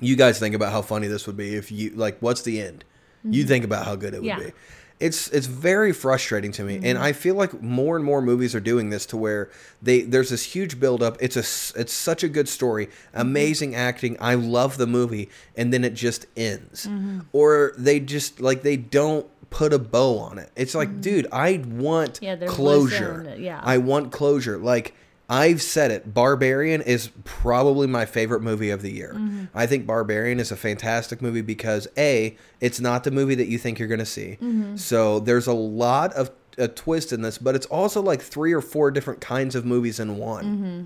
"You 0.00 0.16
guys 0.16 0.38
think 0.38 0.54
about 0.54 0.72
how 0.72 0.80
funny 0.80 1.06
this 1.08 1.26
would 1.26 1.36
be 1.36 1.54
if 1.54 1.70
you 1.70 1.90
like. 1.90 2.18
What's 2.20 2.40
the 2.42 2.60
end? 2.62 2.84
You 3.22 3.44
think 3.44 3.64
about 3.66 3.84
how 3.84 3.96
good 3.96 4.14
it 4.14 4.22
would 4.22 4.30
Mm-hmm. 4.30 4.40
Yeah. 4.40 4.46
be." 4.48 4.54
It's 5.00 5.28
it's 5.28 5.46
very 5.46 5.92
frustrating 5.92 6.52
to 6.52 6.62
me, 6.62 6.74
and 6.76 6.84
Mm-hmm. 6.84 7.02
I 7.02 7.12
feel 7.12 7.34
like 7.34 7.62
more 7.62 7.96
and 7.96 8.04
more 8.04 8.20
movies 8.20 8.54
are 8.54 8.60
doing 8.60 8.90
this 8.90 9.06
to 9.06 9.16
where 9.16 9.50
they 9.82 10.02
there's 10.02 10.28
this 10.28 10.44
huge 10.44 10.78
buildup. 10.78 11.16
It's 11.20 11.36
a 11.36 11.80
it's 11.80 11.92
such 11.92 12.22
a 12.22 12.28
good 12.28 12.48
story, 12.48 12.86
Mm-hmm. 12.86 13.20
amazing 13.20 13.74
acting. 13.74 14.16
I 14.20 14.34
love 14.34 14.76
the 14.76 14.86
movie, 14.86 15.30
and 15.56 15.72
then 15.72 15.84
it 15.84 15.94
just 15.94 16.26
ends, 16.36 16.86
Mm-hmm. 16.86 17.20
or 17.32 17.72
they 17.78 17.98
just 18.00 18.40
like 18.40 18.62
they 18.62 18.76
don't 18.76 19.26
put 19.48 19.72
a 19.72 19.78
bow 19.78 20.18
on 20.18 20.38
it. 20.38 20.48
It's 20.54 20.74
like, 20.76 21.00
dude, 21.00 21.26
I 21.32 21.64
want 21.66 22.20
Mm-hmm. 22.20 22.42
Yeah, 22.42 22.46
closure. 22.48 23.34
yeah. 23.38 23.60
I 23.64 23.78
want 23.78 24.12
closure. 24.12 24.58
Like 24.58 24.94
I've 25.30 25.62
said 25.62 25.92
it, 25.92 26.12
Barbarian 26.12 26.82
is 26.82 27.10
probably 27.22 27.86
my 27.86 28.04
favorite 28.04 28.42
movie 28.42 28.70
of 28.70 28.82
the 28.82 28.90
year. 28.90 29.12
Mm-hmm. 29.14 29.44
I 29.54 29.64
think 29.66 29.86
Barbarian 29.86 30.40
is 30.40 30.50
a 30.50 30.56
fantastic 30.56 31.22
movie 31.22 31.40
because 31.40 31.86
a, 31.96 32.36
it's 32.60 32.80
not 32.80 33.04
the 33.04 33.12
movie 33.12 33.36
that 33.36 33.46
you 33.46 33.56
think 33.56 33.78
you're 33.78 33.86
going 33.86 34.00
to 34.00 34.06
see. 34.06 34.38
Mm-hmm. 34.42 34.74
So 34.74 35.20
there's 35.20 35.46
a 35.46 35.52
lot 35.52 36.12
of 36.14 36.32
a 36.58 36.66
twist 36.66 37.12
in 37.12 37.22
this, 37.22 37.38
but 37.38 37.54
it's 37.54 37.66
also 37.66 38.02
like 38.02 38.20
three 38.20 38.52
or 38.52 38.60
four 38.60 38.90
different 38.90 39.20
kinds 39.20 39.54
of 39.54 39.64
movies 39.64 40.00
in 40.00 40.16
one. 40.18 40.44
Mm-hmm. 40.44 40.84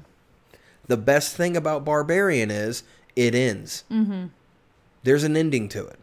The 0.89 0.99
best 0.99 1.35
thing 1.35 1.57
about 1.57 1.87
Barbarian 1.87 2.51
is 2.51 2.83
it 3.17 3.35
ends. 3.35 3.85
Mm-hmm. 3.91 4.27
There's 5.05 5.25
an 5.25 5.39
ending 5.39 5.71
to 5.71 5.87
it. 5.87 5.99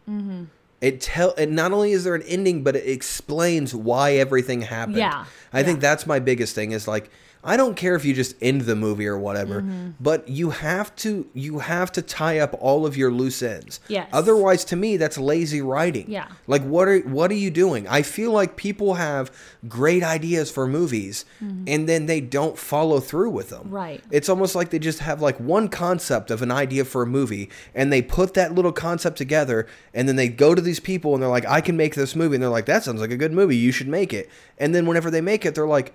It 0.80 1.00
tell 1.00 1.32
and 1.38 1.54
not 1.54 1.70
only 1.70 1.92
is 1.92 2.02
there 2.02 2.16
an 2.16 2.22
ending, 2.22 2.64
but 2.64 2.74
it 2.74 2.88
explains 2.88 3.72
why 3.72 4.14
everything 4.14 4.62
happened. 4.62 4.96
Yeah, 4.96 5.26
I 5.52 5.62
think 5.62 5.78
that's 5.78 6.08
my 6.08 6.18
biggest 6.18 6.56
thing 6.56 6.72
is 6.72 6.88
like 6.88 7.08
I 7.44 7.56
don't 7.56 7.76
care 7.76 7.94
if 7.96 8.04
you 8.04 8.14
just 8.14 8.36
end 8.40 8.62
the 8.62 8.76
movie 8.76 9.06
or 9.06 9.18
whatever, 9.18 9.62
Mm-hmm. 9.62 9.90
but 10.00 10.28
you 10.28 10.50
have 10.50 10.94
to 10.96 11.26
you 11.34 11.58
have 11.58 11.90
to 11.92 12.02
tie 12.02 12.38
up 12.38 12.54
all 12.60 12.86
of 12.86 12.96
your 12.96 13.10
loose 13.10 13.42
ends. 13.42 13.80
Yes. 13.88 14.08
Otherwise, 14.12 14.64
to 14.66 14.76
me, 14.76 14.96
that's 14.96 15.18
lazy 15.18 15.60
writing. 15.60 16.08
Yeah. 16.10 16.28
Like 16.46 16.62
what 16.62 16.86
are 16.88 17.00
what 17.00 17.30
are 17.30 17.34
you 17.46 17.50
doing? 17.50 17.88
I 17.88 18.02
feel 18.02 18.30
like 18.30 18.56
people 18.56 18.94
have 18.94 19.30
great 19.68 20.02
ideas 20.04 20.50
for 20.50 20.66
movies 20.66 21.24
and 21.40 21.88
then 21.88 22.06
they 22.06 22.20
don't 22.20 22.56
follow 22.56 23.00
through 23.00 23.30
with 23.30 23.48
them. 23.50 23.64
Mm-hmm. 23.64 23.74
Right. 23.74 24.04
It's 24.10 24.28
almost 24.28 24.54
like 24.54 24.70
they 24.70 24.78
just 24.78 25.00
have 25.00 25.20
like 25.20 25.38
one 25.40 25.68
concept 25.68 26.30
of 26.30 26.42
an 26.42 26.50
idea 26.52 26.84
for 26.84 27.02
a 27.02 27.06
movie 27.06 27.50
and 27.74 27.92
they 27.92 28.02
put 28.02 28.34
that 28.34 28.54
little 28.54 28.72
concept 28.72 29.18
together 29.18 29.66
and 29.94 30.08
then 30.08 30.16
they 30.16 30.28
go 30.28 30.54
to 30.54 30.62
these 30.62 30.80
people 30.80 31.14
and 31.14 31.22
they're 31.22 31.30
like, 31.30 31.46
I 31.46 31.60
can 31.60 31.76
make 31.76 31.94
this 31.96 32.14
movie. 32.14 32.36
And 32.36 32.42
they're 32.42 32.50
like, 32.50 32.66
that 32.66 32.84
sounds 32.84 33.00
like 33.00 33.10
a 33.10 33.16
good 33.16 33.32
movie. 33.32 33.56
You 33.56 33.72
should 33.72 33.88
make 33.88 34.12
it. 34.12 34.30
And 34.58 34.74
then 34.74 34.86
whenever 34.86 35.10
they 35.10 35.20
make 35.20 35.44
it, 35.44 35.54
they're 35.54 35.66
like, 35.66 35.92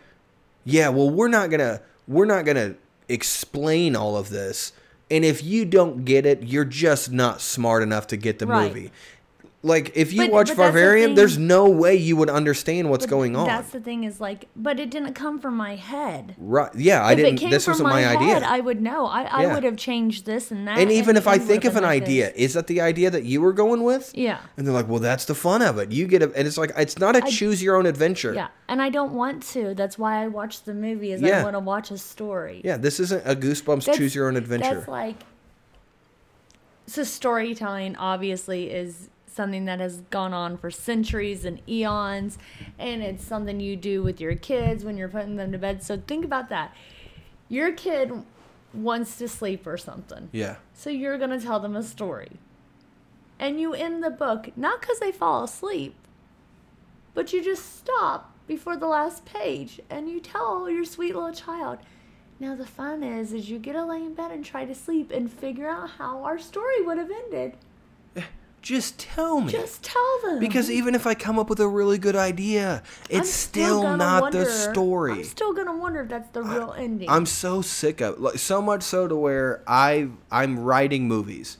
yeah, 0.67 0.89
well, 0.89 1.09
we're 1.09 1.29
not 1.29 1.49
to, 1.59 1.81
we're 2.07 2.25
not 2.25 2.43
to 2.57 2.75
explain 3.07 3.95
all 3.95 4.17
of 4.17 4.29
this. 4.29 4.73
And 5.09 5.23
if 5.23 5.41
you 5.41 5.63
don't 5.63 6.03
get 6.03 6.25
it, 6.25 6.43
you're 6.43 6.65
just 6.65 7.09
not 7.11 7.39
smart 7.39 7.81
enough 7.81 8.07
to 8.07 8.17
get 8.17 8.39
the 8.39 8.47
Right. 8.47 8.67
movie. 8.67 8.91
Like 9.63 9.91
if 9.95 10.13
you 10.13 10.21
But- 10.21 10.31
watch 10.31 10.55
but 10.55 10.71
the 10.71 11.13
there's 11.15 11.37
no 11.39 11.67
way 11.67 11.95
you 11.95 12.15
would 12.15 12.29
understand 12.29 12.91
what's 12.91 13.05
But 13.05 13.09
going 13.09 13.35
on. 13.35 13.47
That's 13.47 13.71
the 13.71 13.79
thing 13.79 14.03
is 14.03 14.21
like, 14.21 14.45
but 14.55 14.79
it 14.79 14.91
didn't 14.91 15.13
come 15.15 15.39
from 15.39 15.57
my 15.57 15.75
head. 15.75 16.35
Right? 16.37 16.69
Yeah, 16.75 17.03
I 17.03 17.13
if 17.13 17.17
didn't. 17.17 17.33
it 17.33 17.39
came 17.39 17.49
This 17.49 17.65
from 17.65 17.71
wasn't 17.71 17.89
my, 17.89 18.01
head, 18.01 18.17
idea. 18.17 18.47
I 18.47 18.59
would 18.59 18.81
know. 18.81 19.07
I, 19.07 19.23
I 19.23 19.41
Yeah. 19.43 19.55
would 19.55 19.63
have 19.63 19.75
changed 19.75 20.25
this 20.27 20.51
and 20.51 20.67
that. 20.67 20.77
and 20.77 20.91
even 20.91 21.17
if 21.17 21.27
I 21.27 21.39
think 21.39 21.65
of 21.65 21.75
an 21.75 21.83
like 21.83 22.03
idea, 22.03 22.27
this. 22.27 22.35
is 22.37 22.53
that 22.53 22.67
the 22.67 22.81
idea 22.81 23.09
that 23.09 23.23
you 23.23 23.41
were 23.41 23.51
going 23.51 23.83
with? 23.83 24.11
yeah, 24.13 24.37
And 24.57 24.67
they're 24.67 24.73
like, 24.75 24.87
well, 24.87 24.99
that's 24.99 25.25
the 25.25 25.35
fun 25.35 25.63
of 25.63 25.79
it. 25.79 25.91
You 25.91 26.05
get 26.05 26.21
a, 26.21 26.31
and 26.35 26.47
it's 26.47 26.57
like, 26.57 26.71
it's 26.77 26.99
not 26.99 27.15
a 27.15 27.23
I- 27.25 27.29
choose 27.29 27.61
your 27.63 27.77
own 27.77 27.87
adventure. 27.87 28.33
yeah, 28.35 28.49
and 28.69 28.79
I 28.79 28.89
don't 28.89 29.13
want 29.13 29.41
to. 29.53 29.73
That's 29.73 29.97
why 29.97 30.23
I 30.23 30.27
watch 30.27 30.63
the 30.63 30.75
movie. 30.75 31.13
Is 31.13 31.21
Yeah. 31.21 31.39
I 31.39 31.43
want 31.43 31.55
to 31.55 31.59
watch 31.61 31.89
a 31.89 31.97
story. 31.97 32.61
Yeah, 32.63 32.77
this 32.77 32.99
isn't 32.99 33.23
a 33.25 33.35
Goosebumps 33.35 33.85
That's- 33.85 33.97
choose 33.97 34.13
your 34.13 34.27
own 34.27 34.35
adventure. 34.37 34.75
That's 34.75 34.87
like 34.87 35.15
so 36.85 37.03
storytelling 37.03 37.95
obviously 37.97 38.69
is 38.69 39.09
something 39.37 39.63
that 39.65 39.79
has 39.79 40.01
gone 40.09 40.33
on 40.33 40.57
for 40.57 40.69
centuries 40.69 41.45
and 41.45 41.61
eons 41.69 42.37
and 42.77 43.01
it's 43.01 43.23
something 43.23 43.61
you 43.61 43.77
do 43.77 44.03
with 44.03 44.19
your 44.19 44.35
kids 44.35 44.83
when 44.83 44.97
you're 44.97 45.07
putting 45.07 45.37
them 45.37 45.53
to 45.53 45.57
bed. 45.57 45.81
So 45.81 46.01
think 46.05 46.25
about 46.25 46.49
that. 46.49 46.75
Your 47.47 47.71
kid 47.71 48.11
wants 48.73 49.17
to 49.19 49.29
sleep 49.29 49.65
or 49.65 49.77
something. 49.77 50.27
yeah. 50.33 50.57
So 50.73 50.89
you're 50.89 51.17
going 51.17 51.29
to 51.29 51.39
tell 51.39 51.61
them 51.61 51.75
a 51.75 51.83
story. 51.83 52.31
And 53.39 53.61
you 53.61 53.73
end 53.73 54.03
the 54.03 54.09
book 54.09 54.49
not 54.57 54.81
cuz 54.81 54.99
they 54.99 55.13
fall 55.13 55.43
asleep, 55.43 55.95
but 57.13 57.31
you 57.31 57.41
just 57.41 57.77
stop 57.77 58.33
before 58.47 58.75
the 58.75 58.87
last 58.87 59.23
page 59.23 59.79
and 59.89 60.09
you 60.09 60.19
tell 60.19 60.69
your 60.69 60.83
sweet 60.83 61.15
little 61.15 61.33
child 61.33 61.79
now 62.39 62.55
the 62.55 62.65
fun 62.65 63.03
is 63.03 63.33
is 63.33 63.49
you 63.49 63.57
get 63.57 63.73
to 63.73 63.83
lay 63.83 63.97
in 63.97 64.13
bed 64.13 64.31
and 64.31 64.45
try 64.45 64.65
to 64.65 64.75
sleep 64.75 65.11
and 65.11 65.31
figure 65.31 65.67
out 65.67 65.91
how 65.91 66.23
our 66.23 66.37
story 66.37 66.81
would 66.83 66.97
have 66.97 67.09
ended. 67.11 67.57
Just 68.61 68.99
tell 68.99 69.39
me. 69.39 69.51
Just 69.51 69.83
tell 69.83 70.19
them. 70.23 70.39
because 70.39 70.69
even 70.69 70.93
if 70.95 71.07
I 71.07 71.13
come 71.13 71.39
up 71.39 71.49
with 71.49 71.59
a 71.61 71.67
really 71.67 71.97
good 71.97 72.15
idea, 72.17 72.83
it's 73.09 73.29
still, 73.29 73.81
gonna 73.83 73.97
not 73.97 74.21
wonder- 74.23 74.39
the 74.39 74.45
story. 74.45 75.13
I'm 75.13 75.23
still 75.23 75.53
gonna 75.53 75.77
wonder 75.77 76.01
if 76.01 76.09
that's 76.09 76.29
the 76.31 76.43
real 76.43 76.73
ending. 76.77 77.09
I'm 77.09 77.25
so 77.25 77.61
sick 77.61 78.01
of 78.01 78.19
like 78.19 78.39
so 78.39 78.61
much 78.61 78.83
so 78.83 79.07
to 79.07 79.15
where 79.15 79.63
I 79.67 80.09
I'm 80.31 80.59
writing 80.59 81.07
movies 81.07 81.57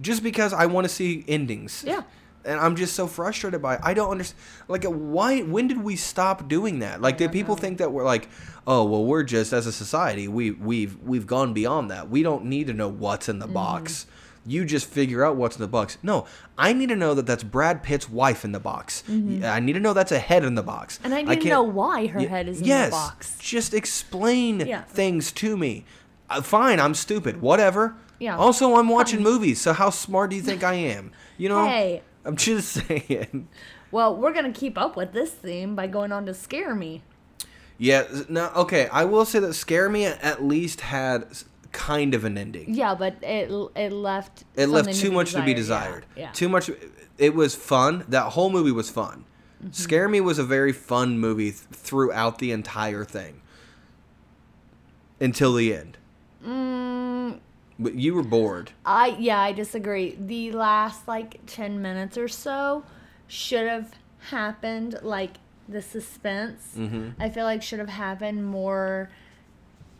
just 0.00 0.22
because 0.22 0.52
I 0.52 0.66
want 0.66 0.84
to 0.86 0.88
see 0.88 1.24
endings. 1.28 1.78
Mm-hmm. 1.78 1.88
Yeah. 1.88 2.02
And 2.44 2.58
I'm 2.58 2.74
just 2.74 2.96
so 2.96 3.06
frustrated 3.06 3.62
by 3.62 3.76
it. 3.76 3.80
I 3.84 3.94
don't 3.94 4.10
understand. 4.10 4.40
Like, 4.66 4.82
why? 4.84 5.42
When 5.42 5.68
did 5.68 5.80
we 5.80 5.94
stop 5.94 6.48
doing 6.48 6.80
that? 6.80 7.00
Like, 7.00 7.16
did 7.16 7.30
people 7.30 7.54
think 7.54 7.78
that 7.78 7.92
we're 7.92 8.02
like, 8.04 8.28
oh, 8.66 8.84
well, 8.84 9.04
we're 9.04 9.22
just 9.22 9.52
as 9.52 9.68
a 9.68 9.72
society, 9.72 10.26
we 10.26 10.50
we've 10.50 10.98
we've 11.04 11.26
gone 11.28 11.54
beyond 11.54 11.92
that. 11.92 12.10
We 12.10 12.24
don't 12.24 12.46
need 12.46 12.66
to 12.66 12.72
know 12.72 12.88
what's 12.88 13.28
in 13.28 13.38
the 13.38 13.44
Mm-hmm. 13.46 13.54
box. 13.54 14.06
You 14.44 14.64
just 14.64 14.86
figure 14.86 15.24
out 15.24 15.36
what's 15.36 15.56
in 15.56 15.62
the 15.62 15.68
box. 15.68 15.98
No, 16.02 16.26
I 16.58 16.72
need 16.72 16.88
to 16.88 16.96
know 16.96 17.14
that 17.14 17.26
that's 17.26 17.44
Brad 17.44 17.82
Pitt's 17.82 18.08
wife 18.10 18.44
in 18.44 18.50
the 18.52 18.58
box. 18.60 19.04
I 19.08 19.60
need 19.60 19.74
to 19.74 19.80
know 19.80 19.92
that's 19.92 20.10
a 20.12 20.18
head 20.18 20.44
in 20.44 20.56
the 20.56 20.62
box. 20.62 20.96
Mm-hmm. 20.98 21.04
and 21.06 21.14
I 21.14 21.18
I 21.20 21.34
need 21.36 21.42
to 21.42 21.48
know 21.48 21.62
why 21.62 22.06
her 22.08 22.20
Ye- 22.20 22.26
head 22.26 22.48
is 22.48 22.60
in 22.60 22.66
the 22.68 22.88
box. 22.90 23.36
Just 23.38 23.72
explain 23.72 24.60
Yeah. 24.60 24.82
things 24.82 25.30
to 25.32 25.56
me. 25.56 25.84
Uh, 26.28 26.40
fine, 26.42 26.80
I'm 26.80 26.94
stupid. 26.94 27.40
Whatever. 27.40 27.94
Yeah. 28.18 28.36
Also, 28.36 28.76
I'm 28.76 28.88
watching 28.88 29.22
movies, 29.22 29.60
so 29.60 29.72
how 29.72 29.90
smart 29.90 30.30
do 30.30 30.36
you 30.36 30.42
think 30.42 30.62
I 30.64 30.74
am? 30.74 31.12
You 31.38 31.48
know. 31.48 31.66
Hey. 31.66 32.02
I'm 32.24 32.36
just 32.36 32.72
saying. 32.88 33.48
Well, 33.90 34.16
we're 34.16 34.32
gonna 34.32 34.52
keep 34.52 34.78
up 34.78 34.96
with 34.96 35.12
this 35.12 35.30
theme 35.30 35.74
by 35.76 35.86
going 35.86 36.10
on 36.12 36.24
to 36.26 36.34
scare 36.34 36.74
me. 36.74 37.02
Yeah. 37.78 38.04
No. 38.28 38.50
Okay. 38.56 38.88
I 38.92 39.04
will 39.04 39.24
say 39.24 39.38
that 39.40 39.54
Scare 39.54 39.88
Me 39.88 40.04
at 40.06 40.42
least 40.44 40.82
had 40.82 41.26
kind 41.72 42.14
of 42.14 42.24
an 42.24 42.36
ending. 42.38 42.74
Yeah, 42.74 42.94
but 42.94 43.16
it 43.22 43.50
it 43.74 43.92
left 43.92 44.44
It 44.56 44.66
left 44.68 44.94
too 44.94 45.10
much 45.10 45.32
to 45.32 45.42
be 45.42 45.54
desired. 45.54 46.04
desired. 46.04 46.06
Yeah. 46.16 46.22
yeah. 46.24 46.32
Too 46.32 46.48
much. 46.48 46.70
It 47.18 47.34
was 47.34 47.54
fun. 47.54 48.04
That 48.08 48.32
whole 48.32 48.50
movie 48.50 48.72
was 48.72 48.90
fun. 48.90 49.24
Mm-hmm. 49.62 49.72
Scare 49.72 50.08
Me 50.08 50.20
was 50.20 50.38
a 50.38 50.44
very 50.44 50.72
fun 50.72 51.18
movie 51.18 51.50
th- 51.50 51.62
throughout 51.72 52.38
the 52.38 52.50
entire 52.52 53.04
thing. 53.04 53.40
Until 55.20 55.54
the 55.54 55.74
end. 55.74 55.98
Mm, 56.44 57.38
But 57.78 57.94
you 57.94 58.14
were 58.14 58.24
bored. 58.24 58.72
I 58.84 59.16
yeah, 59.20 59.38
I 59.40 59.52
disagree. 59.52 60.16
The 60.18 60.52
last 60.52 61.06
like 61.06 61.40
ten 61.46 61.80
minutes 61.80 62.18
or 62.18 62.28
so 62.28 62.84
should 63.28 63.68
have 63.68 63.92
happened 64.30 64.98
like 65.02 65.34
the 65.68 65.80
suspense. 65.80 66.74
Mm-hmm. 66.76 67.20
I 67.22 67.30
feel 67.30 67.44
like 67.44 67.62
should 67.62 67.78
have 67.78 67.88
happened 67.88 68.44
more 68.44 69.10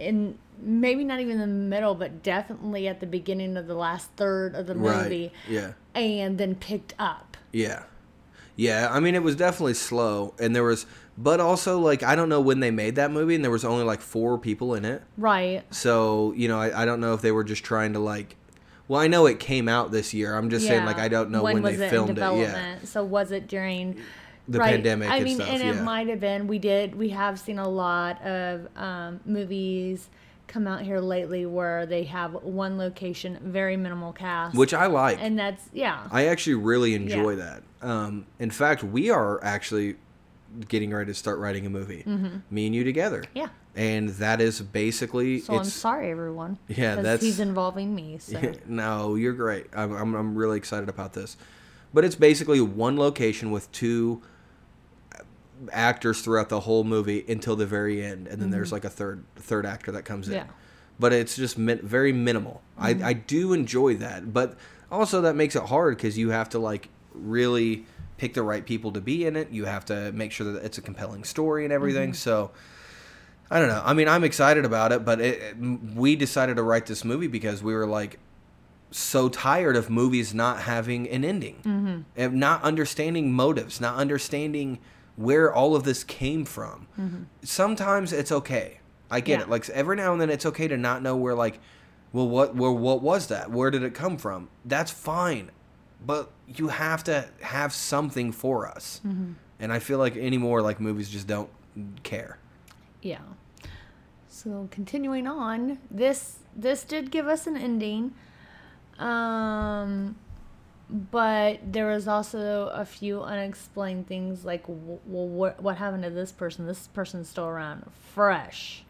in 0.02 0.38
maybe 0.60 1.04
not 1.04 1.20
even 1.20 1.38
the 1.38 1.46
middle, 1.46 1.94
but 1.94 2.22
definitely 2.22 2.86
at 2.88 3.00
the 3.00 3.06
beginning 3.06 3.56
of 3.56 3.66
the 3.66 3.74
last 3.74 4.10
third 4.16 4.54
of 4.54 4.66
the 4.66 4.74
movie, 4.74 5.32
Right. 5.48 5.54
Yeah. 5.54 5.72
and 5.94 6.38
then 6.38 6.54
picked 6.54 6.94
up. 6.98 7.36
Yeah. 7.52 7.84
Yeah, 8.54 8.88
I 8.90 9.00
mean 9.00 9.14
it 9.14 9.22
was 9.22 9.34
definitely 9.34 9.74
slow 9.74 10.34
and 10.38 10.54
there 10.54 10.62
was 10.62 10.84
but 11.16 11.40
also 11.40 11.78
like 11.78 12.02
I 12.02 12.14
don't 12.14 12.28
know 12.28 12.40
when 12.40 12.60
they 12.60 12.70
made 12.70 12.96
that 12.96 13.10
movie 13.10 13.34
and 13.34 13.42
there 13.42 13.50
was 13.50 13.64
only 13.64 13.82
like 13.84 14.00
4 14.02 14.38
people 14.38 14.74
in 14.74 14.84
it. 14.84 15.02
Right. 15.16 15.64
So, 15.74 16.32
you 16.36 16.48
know, 16.48 16.60
I, 16.60 16.82
I 16.82 16.84
don't 16.84 17.00
know 17.00 17.14
if 17.14 17.22
they 17.22 17.32
were 17.32 17.44
just 17.44 17.64
trying 17.64 17.94
to 17.94 17.98
like 17.98 18.36
well, 18.88 19.00
I 19.00 19.06
know 19.06 19.26
it 19.26 19.40
came 19.40 19.68
out 19.68 19.90
this 19.90 20.12
year. 20.12 20.34
I'm 20.34 20.50
just 20.50 20.66
saying 20.66 20.84
like 20.84 20.98
I 20.98 21.08
don't 21.08 21.30
know 21.30 21.42
when, 21.42 21.62
was 21.62 21.78
they 21.78 21.86
it 21.86 21.90
filmed 21.90 22.10
it. 22.10 22.18
Yeah. 22.18 22.76
So 22.84 23.02
was 23.02 23.32
it 23.32 23.48
during 23.48 23.98
The 24.48 24.58
right. 24.58 24.72
pandemic 24.74 25.08
I 25.08 25.16
and 25.16 25.24
mean, 25.24 25.36
stuff, 25.36 25.48
and 25.48 25.62
it 25.62 25.82
might 25.82 26.08
have 26.08 26.18
been. 26.20 26.46
We 26.48 26.58
did. 26.58 26.94
We 26.96 27.10
have 27.10 27.38
seen 27.38 27.58
a 27.58 27.68
lot 27.68 28.20
of 28.22 28.66
um, 28.76 29.20
movies 29.24 30.08
come 30.48 30.66
out 30.66 30.82
here 30.82 30.98
lately 31.00 31.46
where 31.46 31.86
they 31.86 32.04
have 32.04 32.34
one 32.34 32.76
location, 32.76 33.38
very 33.42 33.76
minimal 33.76 34.12
cast, 34.12 34.56
Which 34.56 34.74
I 34.74 34.86
like. 34.86 35.18
and 35.20 35.38
that's 35.38 35.62
yeah. 35.72 36.06
I 36.10 36.26
actually 36.26 36.54
really 36.56 36.94
enjoy 36.94 37.36
Yeah. 37.36 37.58
that. 37.80 37.88
Um, 37.88 38.26
in 38.38 38.50
fact, 38.50 38.82
we 38.84 39.10
are 39.10 39.42
actually 39.42 39.96
getting 40.68 40.92
ready 40.92 41.10
to 41.10 41.14
start 41.14 41.38
writing 41.38 41.64
a 41.64 41.70
movie. 41.70 42.04
Me 42.50 42.66
and 42.66 42.74
you 42.74 42.84
together. 42.84 43.22
Mm-hmm. 43.22 43.38
yeah. 43.38 43.48
And 43.74 44.10
that 44.10 44.42
is 44.42 44.60
basically 44.60 45.40
So 45.40 45.56
I'm 45.56 45.64
sorry, 45.64 46.10
everyone. 46.10 46.58
Yeah, 46.68 46.96
that's- 46.96 47.22
he's 47.22 47.40
involving 47.40 47.94
me. 47.94 48.18
So 48.20 48.52
no, 48.66 49.14
you're 49.14 49.32
great. 49.32 49.66
I'm, 49.74 49.92
I'm, 49.92 50.14
I'm 50.14 50.34
really 50.34 50.58
excited 50.58 50.88
about 50.90 51.14
this. 51.14 51.36
But 51.94 52.04
it's 52.04 52.14
basically 52.16 52.60
one 52.60 52.98
location 52.98 53.50
with 53.50 53.70
two 53.72 54.20
actors 55.70 56.22
throughout 56.22 56.48
the 56.48 56.60
whole 56.60 56.84
movie 56.84 57.24
until 57.28 57.56
the 57.56 57.66
very 57.66 58.02
end, 58.04 58.26
and 58.26 58.40
then 58.40 58.50
there's 58.50 58.72
like 58.72 58.84
a 58.84 58.90
third 58.90 59.24
third 59.36 59.66
actor 59.66 59.92
that 59.92 60.04
comes 60.04 60.28
in. 60.28 60.34
Mm-hmm. 60.34 60.48
Yeah. 60.48 60.54
But 60.98 61.12
it's 61.12 61.36
just 61.36 61.58
min- 61.58 61.80
very 61.82 62.12
minimal. 62.12 62.62
Mm-hmm. 62.78 63.04
I, 63.04 63.08
I 63.08 63.12
do 63.12 63.52
enjoy 63.52 63.96
that, 63.96 64.32
but 64.32 64.56
also 64.90 65.22
that 65.22 65.36
makes 65.36 65.56
it 65.56 65.64
hard 65.64 65.96
because 65.96 66.18
you 66.18 66.30
have 66.30 66.48
to 66.50 66.58
like 66.58 66.88
really 67.14 67.86
pick 68.16 68.34
the 68.34 68.42
right 68.42 68.64
people 68.64 68.92
to 68.92 69.00
be 69.00 69.26
in 69.26 69.36
it. 69.36 69.50
You 69.50 69.64
have 69.64 69.84
to 69.86 70.12
make 70.12 70.32
sure 70.32 70.52
that 70.52 70.64
it's 70.64 70.78
a 70.78 70.82
compelling 70.82 71.24
story 71.24 71.64
and 71.64 71.72
everything. 71.72 72.10
Mm-hmm. 72.10 72.16
So. 72.16 72.50
I 73.50 73.58
don't 73.58 73.68
know. 73.68 73.82
I 73.84 73.92
mean, 73.92 74.08
I'm 74.08 74.24
excited 74.24 74.64
about 74.64 74.92
it, 74.92 75.04
but 75.04 75.20
it, 75.20 75.42
it- 75.42 75.56
we 75.58 76.16
decided 76.16 76.56
to 76.56 76.62
write 76.62 76.86
this 76.86 77.04
movie 77.04 77.26
because 77.26 77.62
we 77.62 77.74
were 77.74 77.86
like 77.86 78.18
so 78.90 79.28
tired 79.28 79.76
of 79.76 79.90
movies 79.90 80.32
not 80.32 80.60
having 80.60 81.06
an 81.10 81.22
ending, 81.22 81.56
mm-hmm. 81.56 82.00
and 82.16 82.34
not 82.34 82.62
understanding 82.62 83.30
motives, 83.30 83.78
not 83.78 83.96
understanding 83.96 84.78
where 85.16 85.52
all 85.52 85.74
of 85.76 85.84
this 85.84 86.04
came 86.04 86.44
from. 86.44 86.86
Sometimes 87.42 88.12
it's 88.12 88.32
okay. 88.32 88.78
I 89.10 89.20
get 89.20 89.38
Yeah. 89.38 89.44
it. 89.44 89.50
Like 89.50 89.68
every 89.70 89.96
now 89.96 90.12
and 90.12 90.20
then, 90.20 90.30
it's 90.30 90.46
okay 90.46 90.68
to 90.68 90.76
not 90.76 91.02
know 91.02 91.16
where, 91.16 91.34
like, 91.34 91.58
well, 92.12 92.28
what, 92.28 92.54
where, 92.54 92.70
what 92.72 93.02
was 93.02 93.26
that? 93.28 93.50
Where 93.50 93.70
did 93.70 93.82
it 93.82 93.94
come 93.94 94.16
from? 94.18 94.48
That's 94.64 94.90
fine, 94.90 95.50
but 96.04 96.30
you 96.46 96.68
have 96.68 97.04
to 97.04 97.26
have 97.40 97.72
something 97.72 98.32
for 98.32 98.66
us. 98.66 99.00
And 99.04 99.72
I 99.72 99.78
feel 99.78 99.98
like 99.98 100.16
anymore, 100.16 100.60
like 100.62 100.80
movies 100.80 101.08
just 101.10 101.26
don't 101.26 101.50
care. 102.02 102.38
yeah. 103.02 103.18
So 104.28 104.66
continuing 104.70 105.26
on, 105.26 105.78
this 105.90 106.38
this 106.56 106.84
did 106.84 107.10
give 107.10 107.28
us 107.28 107.46
an 107.46 107.56
ending. 107.56 108.14
Um 108.98 110.16
but 111.10 111.60
there 111.72 111.86
was 111.88 112.06
also 112.06 112.68
a 112.68 112.84
few 112.84 113.22
unexplained 113.22 114.06
things 114.06 114.44
like 114.44 114.64
well 114.68 114.98
what 115.06 115.62
what 115.62 115.78
happened 115.78 116.02
to 116.02 116.10
this 116.10 116.32
person? 116.32 116.66
This 116.66 116.86
person's 116.88 117.28
still 117.28 117.46
around 117.46 117.90
fresh. 118.14 118.84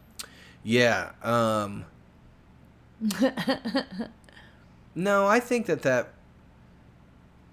Yeah. 0.63 1.11
Um 1.23 1.85
No, 4.95 5.25
I 5.25 5.39
think 5.39 5.65
that 5.67 5.81
that 5.83 6.09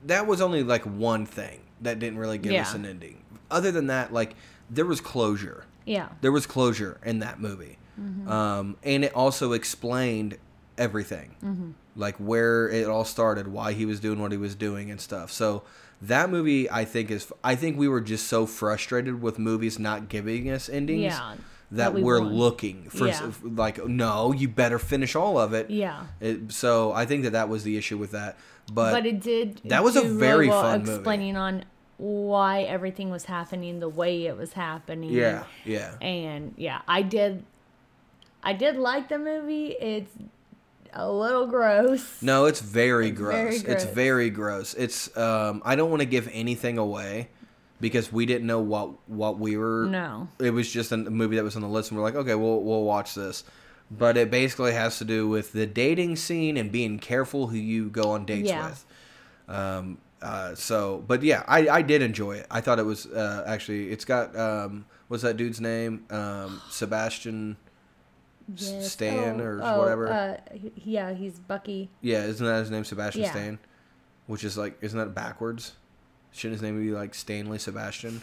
that 0.05 0.26
was 0.26 0.40
only 0.40 0.62
like 0.62 0.82
one 0.84 1.26
thing 1.26 1.61
that 1.80 1.98
didn't 1.98 2.18
really 2.18 2.38
give 2.38 2.53
us 2.62 2.74
an 2.74 2.84
ending. 2.84 3.22
Other 3.51 3.70
than 3.72 3.86
that, 3.86 4.12
like 4.12 4.34
there 4.68 4.86
was 4.86 5.01
closure. 5.01 5.64
Yeah. 5.86 6.09
There 6.20 6.32
was 6.32 6.46
closure 6.46 7.01
in 7.05 7.20
that 7.20 7.40
movie, 7.40 7.78
um, 8.28 8.76
and 8.82 9.05
it 9.05 9.14
also 9.14 9.53
explained 9.53 10.36
everything, 10.78 11.76
like 12.01 12.16
where 12.16 12.68
it 12.68 12.88
all 12.88 13.05
started, 13.05 13.48
why 13.48 13.72
he 13.72 13.84
was 13.86 14.01
doing 14.01 14.18
what 14.20 14.32
he 14.32 14.38
was 14.38 14.55
doing, 14.55 14.90
and 14.90 15.01
stuff. 15.01 15.30
So 15.30 15.62
that 16.03 16.30
movie, 16.30 16.70
I 16.70 16.84
think, 16.84 17.11
is. 17.11 17.30
I 17.44 17.55
think 17.55 17.78
we 17.78 17.86
were 17.88 18.01
just 18.01 18.26
so 18.26 18.46
frustrated 18.46 19.20
with 19.22 19.38
movies 19.38 19.78
not 19.78 20.09
giving 20.09 20.51
us 20.51 20.68
endings 20.68 21.12
Yeah. 21.12 21.34
that, 21.72 21.94
we 21.94 22.03
we're 22.03 22.20
want. 22.20 22.32
looking 22.34 22.88
for. 22.90 23.07
Yeah. 23.07 23.30
Like, 23.44 23.86
no, 23.86 24.32
you 24.32 24.48
better 24.48 24.78
finish 24.78 25.14
all 25.14 25.38
of 25.38 25.53
it. 25.53 25.70
Yeah. 25.70 26.07
It, 26.20 26.53
so 26.53 26.92
I 26.92 27.05
think 27.07 27.22
that 27.24 27.32
that 27.32 27.48
was 27.48 27.62
the 27.64 27.76
issue 27.76 27.98
with 27.98 28.12
that. 28.12 28.36
But, 28.72 28.92
But 28.92 29.05
it 29.07 29.20
did. 29.20 29.61
that 29.66 29.84
was 29.84 29.96
a 29.96 30.03
really 30.03 30.16
very 30.16 30.48
well 30.48 30.62
fun 30.62 30.80
movie. 30.80 30.92
explaining 30.94 31.36
on 31.36 31.64
why 31.98 32.62
everything 32.62 33.11
was 33.11 33.26
happening 33.26 33.80
the 33.80 33.88
way 33.88 34.24
it 34.26 34.36
was 34.36 34.55
happening. 34.55 35.11
yeah, 35.11 35.44
yeah. 35.66 35.96
And 36.01 36.55
yeah, 36.57 36.80
I 36.88 37.03
did. 37.03 37.44
I 38.42 38.55
did 38.55 38.76
like 38.76 39.11
the 39.11 39.18
movie. 39.18 39.76
It's 39.78 40.11
a 40.93 41.11
little 41.11 41.47
gross. 41.47 42.20
No, 42.22 42.47
it's 42.47 42.61
very 42.61 43.09
It's 43.09 43.18
gross. 43.18 43.62
very 43.62 43.74
It's 43.74 43.84
very 43.84 44.30
gross. 44.30 44.74
It's 44.74 45.16
um 45.16 45.62
I 45.64 45.76
don't 45.76 45.91
want 45.91 46.01
to 46.01 46.07
give 46.07 46.28
anything 46.32 46.78
away 46.78 47.28
because 47.80 48.12
we 48.12 48.26
didn't 48.26 48.47
know 48.47 48.61
what 48.61 49.09
what 49.09 49.38
we 49.38 49.57
were 49.57 49.86
No. 49.86 50.28
It 50.38 50.51
was 50.51 50.70
just 50.70 50.93
a 50.93 50.97
movie 50.97 51.36
that 51.36 51.45
was 51.45 51.57
on 51.57 51.62
the 51.62 51.68
list 51.68 51.91
and 51.91 51.99
we're 51.99 52.05
like, 52.05 52.14
"Okay, 52.16 52.34
we'll 52.34 52.61
we'll 52.62 52.84
watch 52.84 53.14
this." 53.14 53.45
But 53.91 54.16
it 54.16 54.30
basically 54.30 54.72
has 54.72 54.99
to 54.99 55.05
do 55.05 55.28
with 55.28 55.53
the 55.53 55.66
dating 55.66 56.16
scene 56.16 56.57
and 56.57 56.70
being 56.70 56.99
careful 57.01 57.49
who 57.49 57.57
you 57.57 57.88
go 57.91 58.11
on 58.11 58.24
dates 58.24 58.49
Yeah. 58.49 58.68
with. 58.68 58.84
Um 59.49 59.99
uh 60.22 60.55
so 60.55 61.03
but 61.07 61.22
yeah, 61.22 61.43
I 61.49 61.68
I 61.68 61.82
did 61.82 62.03
enjoy 62.03 62.32
it. 62.36 62.47
I 62.51 62.61
thought 62.61 62.78
it 62.78 62.84
was 62.86 63.07
uh 63.07 63.45
actually 63.47 63.91
it's 63.91 64.05
got 64.05 64.36
um 64.38 64.84
what's 65.09 65.22
that 65.22 65.36
dude's 65.36 65.61
name? 65.61 66.05
Um 66.11 66.61
Sebastian 66.70 67.57
Yes. 68.57 68.92
Stan 68.92 69.40
Oh, 69.40 69.44
or 69.44 69.61
oh, 69.62 69.78
whatever. 69.78 70.09
Uh, 70.09 70.36
yeah, 70.76 71.12
he's 71.12 71.38
Bucky. 71.38 71.90
Yeah, 72.01 72.24
isn't 72.24 72.44
that 72.44 72.61
his 72.61 72.70
name, 72.70 72.84
Sebastian 72.84 73.22
Yeah. 73.22 73.30
Stan? 73.30 73.59
Which 74.26 74.44
is 74.44 74.57
like, 74.57 74.78
isn't 74.80 74.98
that 74.98 75.14
backwards? 75.14 75.72
Shouldn't 76.32 76.61
his 76.61 76.62
name 76.62 76.80
be 76.80 76.92
like 76.92 77.14
Stanley 77.14 77.59
Sebastian? 77.59 78.22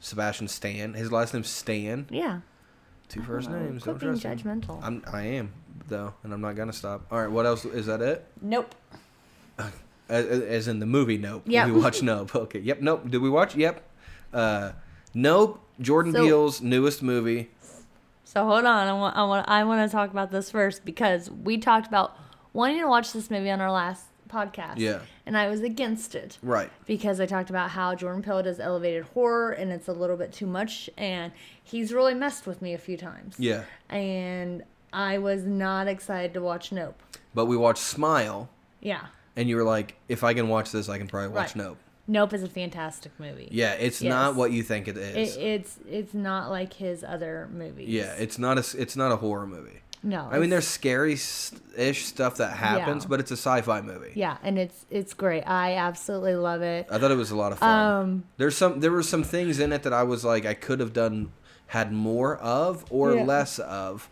Sebastian 0.00 0.48
Stan. 0.48 0.94
His 0.94 1.10
last 1.12 1.34
name's 1.34 1.48
Stan. 1.48 2.06
Yeah. 2.10 2.40
Two 3.08 3.22
first 3.22 3.50
names. 3.50 3.82
quit 3.82 3.98
Don't 3.98 4.18
being 4.22 4.36
judgmental. 4.38 4.80
I'm. 4.82 5.02
I 5.12 5.22
am 5.22 5.52
though, 5.88 6.14
and 6.22 6.32
I'm 6.32 6.40
not 6.40 6.56
gonna 6.56 6.72
stop. 6.72 7.06
All 7.10 7.20
right. 7.20 7.30
What 7.30 7.44
else? 7.44 7.64
Is 7.64 7.86
that 7.86 8.00
it? 8.00 8.26
Nope. 8.40 8.74
As, 10.08 10.26
as 10.26 10.68
in 10.68 10.78
the 10.78 10.86
movie 10.86 11.18
Nope. 11.18 11.42
Yep. 11.46 11.66
We 11.68 11.72
watch 11.80 12.02
Nope. 12.02 12.34
Okay. 12.34 12.60
Yep. 12.60 12.80
Nope. 12.80 13.10
Did 13.10 13.18
we 13.18 13.30
watch? 13.30 13.54
Yep. 13.54 13.82
Uh, 14.32 14.72
Nope. 15.14 15.60
Jordan 15.80 16.12
So- 16.12 16.22
Peele's 16.24 16.60
newest 16.62 17.02
movie. 17.02 17.50
So 18.32 18.46
hold 18.46 18.64
on, 18.64 18.88
I 18.88 18.92
want 18.94 19.14
I 19.14 19.24
want 19.24 19.46
I 19.48 19.64
want 19.64 19.90
to 19.90 19.94
talk 19.94 20.10
about 20.10 20.30
this 20.30 20.50
first 20.50 20.86
because 20.86 21.30
we 21.30 21.58
talked 21.58 21.86
about 21.86 22.16
wanting 22.54 22.80
to 22.80 22.88
watch 22.88 23.12
this 23.12 23.30
movie 23.30 23.50
on 23.50 23.60
our 23.60 23.70
last 23.70 24.06
podcast. 24.26 24.78
Yeah. 24.78 25.00
And 25.26 25.36
I 25.36 25.48
was 25.48 25.60
against 25.60 26.14
it. 26.14 26.38
Right. 26.42 26.70
Because 26.86 27.20
I 27.20 27.26
talked 27.26 27.50
about 27.50 27.68
how 27.68 27.94
Jordan 27.94 28.22
Peele 28.22 28.42
does 28.42 28.58
elevated 28.58 29.04
horror 29.12 29.50
and 29.50 29.70
it's 29.70 29.86
a 29.86 29.92
little 29.92 30.16
bit 30.16 30.32
too 30.32 30.46
much 30.46 30.88
and 30.96 31.30
he's 31.62 31.92
really 31.92 32.14
messed 32.14 32.46
with 32.46 32.62
me 32.62 32.72
a 32.72 32.78
few 32.78 32.96
times. 32.96 33.36
Yeah. 33.38 33.64
And 33.90 34.62
I 34.94 35.18
was 35.18 35.44
not 35.44 35.86
excited 35.86 36.32
to 36.32 36.40
watch 36.40 36.72
Nope. 36.72 37.02
But 37.34 37.44
we 37.46 37.58
watched 37.58 37.82
Smile, 37.82 38.48
Yeah. 38.80 39.06
and 39.36 39.46
you 39.48 39.56
were 39.56 39.62
like, 39.64 39.96
if 40.08 40.24
I 40.24 40.32
can 40.32 40.48
watch 40.48 40.70
this, 40.70 40.88
I 40.88 40.96
can 40.96 41.06
probably 41.06 41.28
watch 41.28 41.54
Right. 41.54 41.56
Nope. 41.56 41.78
Nope 42.12 42.34
is 42.34 42.42
a 42.42 42.48
fantastic 42.48 43.12
movie. 43.18 43.48
Yeah. 43.50 43.72
It's 43.72 44.02
Yes. 44.02 44.10
not 44.10 44.34
what 44.36 44.52
you 44.52 44.62
think 44.62 44.86
it 44.88 44.96
is. 44.98 45.36
It, 45.36 45.40
it's 45.42 45.78
it's 45.88 46.14
not 46.14 46.50
like 46.50 46.74
his 46.74 47.02
other 47.02 47.48
movies. 47.52 47.88
Yeah, 47.88 48.12
it's 48.18 48.38
not 48.38 48.58
a 48.58 48.80
it's 48.80 48.96
not 48.96 49.10
a 49.12 49.16
horror 49.16 49.46
movie. 49.46 49.80
no. 50.04 50.28
I 50.30 50.38
mean, 50.40 50.50
there's 50.50 50.66
scary 50.66 51.14
ish 51.14 52.04
stuff 52.04 52.36
that 52.36 52.52
happens, 52.56 53.04
Yeah. 53.04 53.08
but 53.08 53.20
it's 53.20 53.30
a 53.30 53.36
sci-fi 53.36 53.80
movie. 53.80 54.12
yeah, 54.14 54.36
and 54.42 54.58
it's 54.58 54.84
it's 54.90 55.14
great. 55.14 55.42
I 55.46 55.76
absolutely 55.76 56.34
love 56.34 56.60
it. 56.62 56.86
I 56.90 56.98
thought 56.98 57.10
it 57.10 57.16
was 57.16 57.30
a 57.30 57.36
lot 57.36 57.52
of 57.52 57.58
fun. 57.58 57.70
Um, 58.02 58.24
There's 58.36 58.56
some 58.56 58.80
there 58.80 58.92
were 58.92 59.02
some 59.02 59.22
things 59.24 59.58
in 59.58 59.72
it 59.72 59.82
that 59.84 59.92
I 59.94 60.02
was 60.02 60.24
like 60.24 60.44
I 60.44 60.54
could 60.54 60.80
have 60.80 60.92
done 60.92 61.32
had 61.68 61.92
more 61.92 62.36
of 62.36 62.84
or 62.90 63.14
Yeah. 63.14 63.24
less 63.24 63.58
of. 63.58 64.10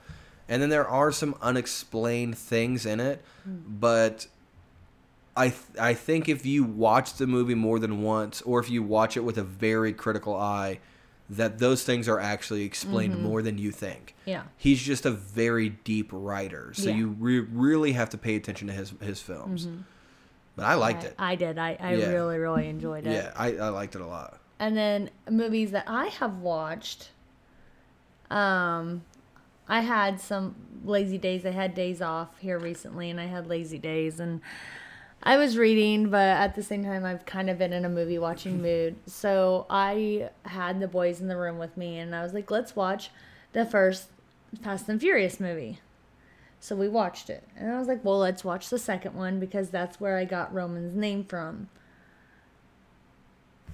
And 0.48 0.61
then 0.62 0.70
there 0.70 0.88
are 0.88 1.12
some 1.12 1.34
unexplained 1.42 2.36
things 2.38 2.86
in 2.86 2.98
it, 2.98 3.22
Hmm. 3.44 3.57
but 3.68 4.26
I 5.37 5.49
th- 5.51 5.78
I 5.81 5.95
think 5.95 6.28
if 6.28 6.45
you 6.45 6.64
watch 6.64 7.14
the 7.14 7.26
movie 7.26 7.55
more 7.55 7.78
than 7.78 8.03
once 8.03 8.43
or 8.43 8.59
if 8.61 8.68
you 8.68 8.83
watch 8.83 9.16
it 9.16 9.20
with 9.20 9.39
a 9.39 9.45
very 9.45 9.93
critical 9.93 10.35
eye 10.35 10.81
that 11.31 11.59
those 11.59 11.85
things 11.85 12.09
are 12.09 12.18
actually 12.18 12.64
explained 12.64 13.14
Mm-hmm. 13.14 13.22
more 13.22 13.41
than 13.41 13.57
you 13.57 13.70
think. 13.70 14.14
yeah. 14.24 14.43
he's 14.57 14.83
just 14.83 15.07
a 15.07 15.12
very 15.12 15.68
deep 15.68 16.09
writer, 16.12 16.72
so 16.74 16.89
Yeah. 16.91 16.97
you 16.97 17.09
re- 17.20 17.39
really 17.39 17.93
have 17.93 18.11
to 18.11 18.18
pay 18.18 18.35
attention 18.35 18.66
to 18.66 18.74
his 18.74 18.93
his 19.01 19.20
films. 19.22 19.68
But 20.57 20.64
I 20.66 20.74
liked 20.74 21.05
it. 21.05 21.14
I, 21.18 21.33
I 21.33 21.35
did. 21.37 21.57
I, 21.59 21.76
I 21.81 21.95
Yeah. 21.95 22.09
really, 22.11 22.39
really 22.39 22.68
enjoyed 22.68 23.07
it. 23.07 23.12
Yeah, 23.12 23.33
I, 23.37 23.57
I 23.57 23.68
liked 23.68 23.95
it 23.95 24.01
a 24.01 24.07
lot. 24.07 24.41
And 24.59 24.76
then 24.76 25.11
movies 25.31 25.70
that 25.70 25.85
I 25.87 26.07
have 26.07 26.39
watched. 26.39 27.11
Um, 28.31 29.03
I 29.68 29.81
had 29.81 30.20
some 30.20 30.55
lazy 30.85 31.18
days. 31.18 31.47
I 31.47 31.51
had 31.51 31.74
days 31.74 32.03
off 32.03 32.39
here 32.41 32.59
recently, 32.59 33.09
and 33.11 33.20
I 33.20 33.26
had 33.26 33.47
lazy 33.47 33.78
days, 33.78 34.18
and 34.20 34.41
I 35.22 35.36
was 35.36 35.58
reading, 35.58 36.08
but 36.08 36.18
at 36.18 36.54
the 36.54 36.62
same 36.62 36.84
time, 36.84 37.04
I've 37.04 37.26
kind 37.26 37.50
of 37.50 37.58
been 37.58 37.72
in 37.72 37.84
a 37.84 37.90
movie 37.90 38.18
watching 38.18 38.54
mm-hmm. 38.54 38.62
mood. 38.62 38.96
So 39.06 39.66
I 39.68 40.30
had 40.46 40.80
the 40.80 40.88
boys 40.88 41.20
in 41.20 41.28
the 41.28 41.36
room 41.36 41.58
with 41.58 41.76
me, 41.76 41.98
and 41.98 42.14
I 42.14 42.22
was 42.22 42.32
like, 42.32 42.50
"Let's 42.50 42.74
watch 42.74 43.10
the 43.52 43.66
first 43.66 44.08
Fast 44.62 44.88
and 44.88 45.00
Furious 45.00 45.38
movie." 45.38 45.80
So 46.58 46.74
we 46.74 46.88
watched 46.88 47.28
it, 47.30 47.46
and 47.56 47.70
I 47.70 47.78
was 47.78 47.88
like, 47.88 48.04
"Well, 48.04 48.18
let's 48.18 48.44
watch 48.44 48.70
the 48.70 48.78
second 48.78 49.14
one 49.14 49.38
because 49.40 49.70
that's 49.70 50.00
where 50.00 50.16
I 50.16 50.24
got 50.24 50.54
Roman's 50.54 50.96
name 50.96 51.24
from." 51.24 51.68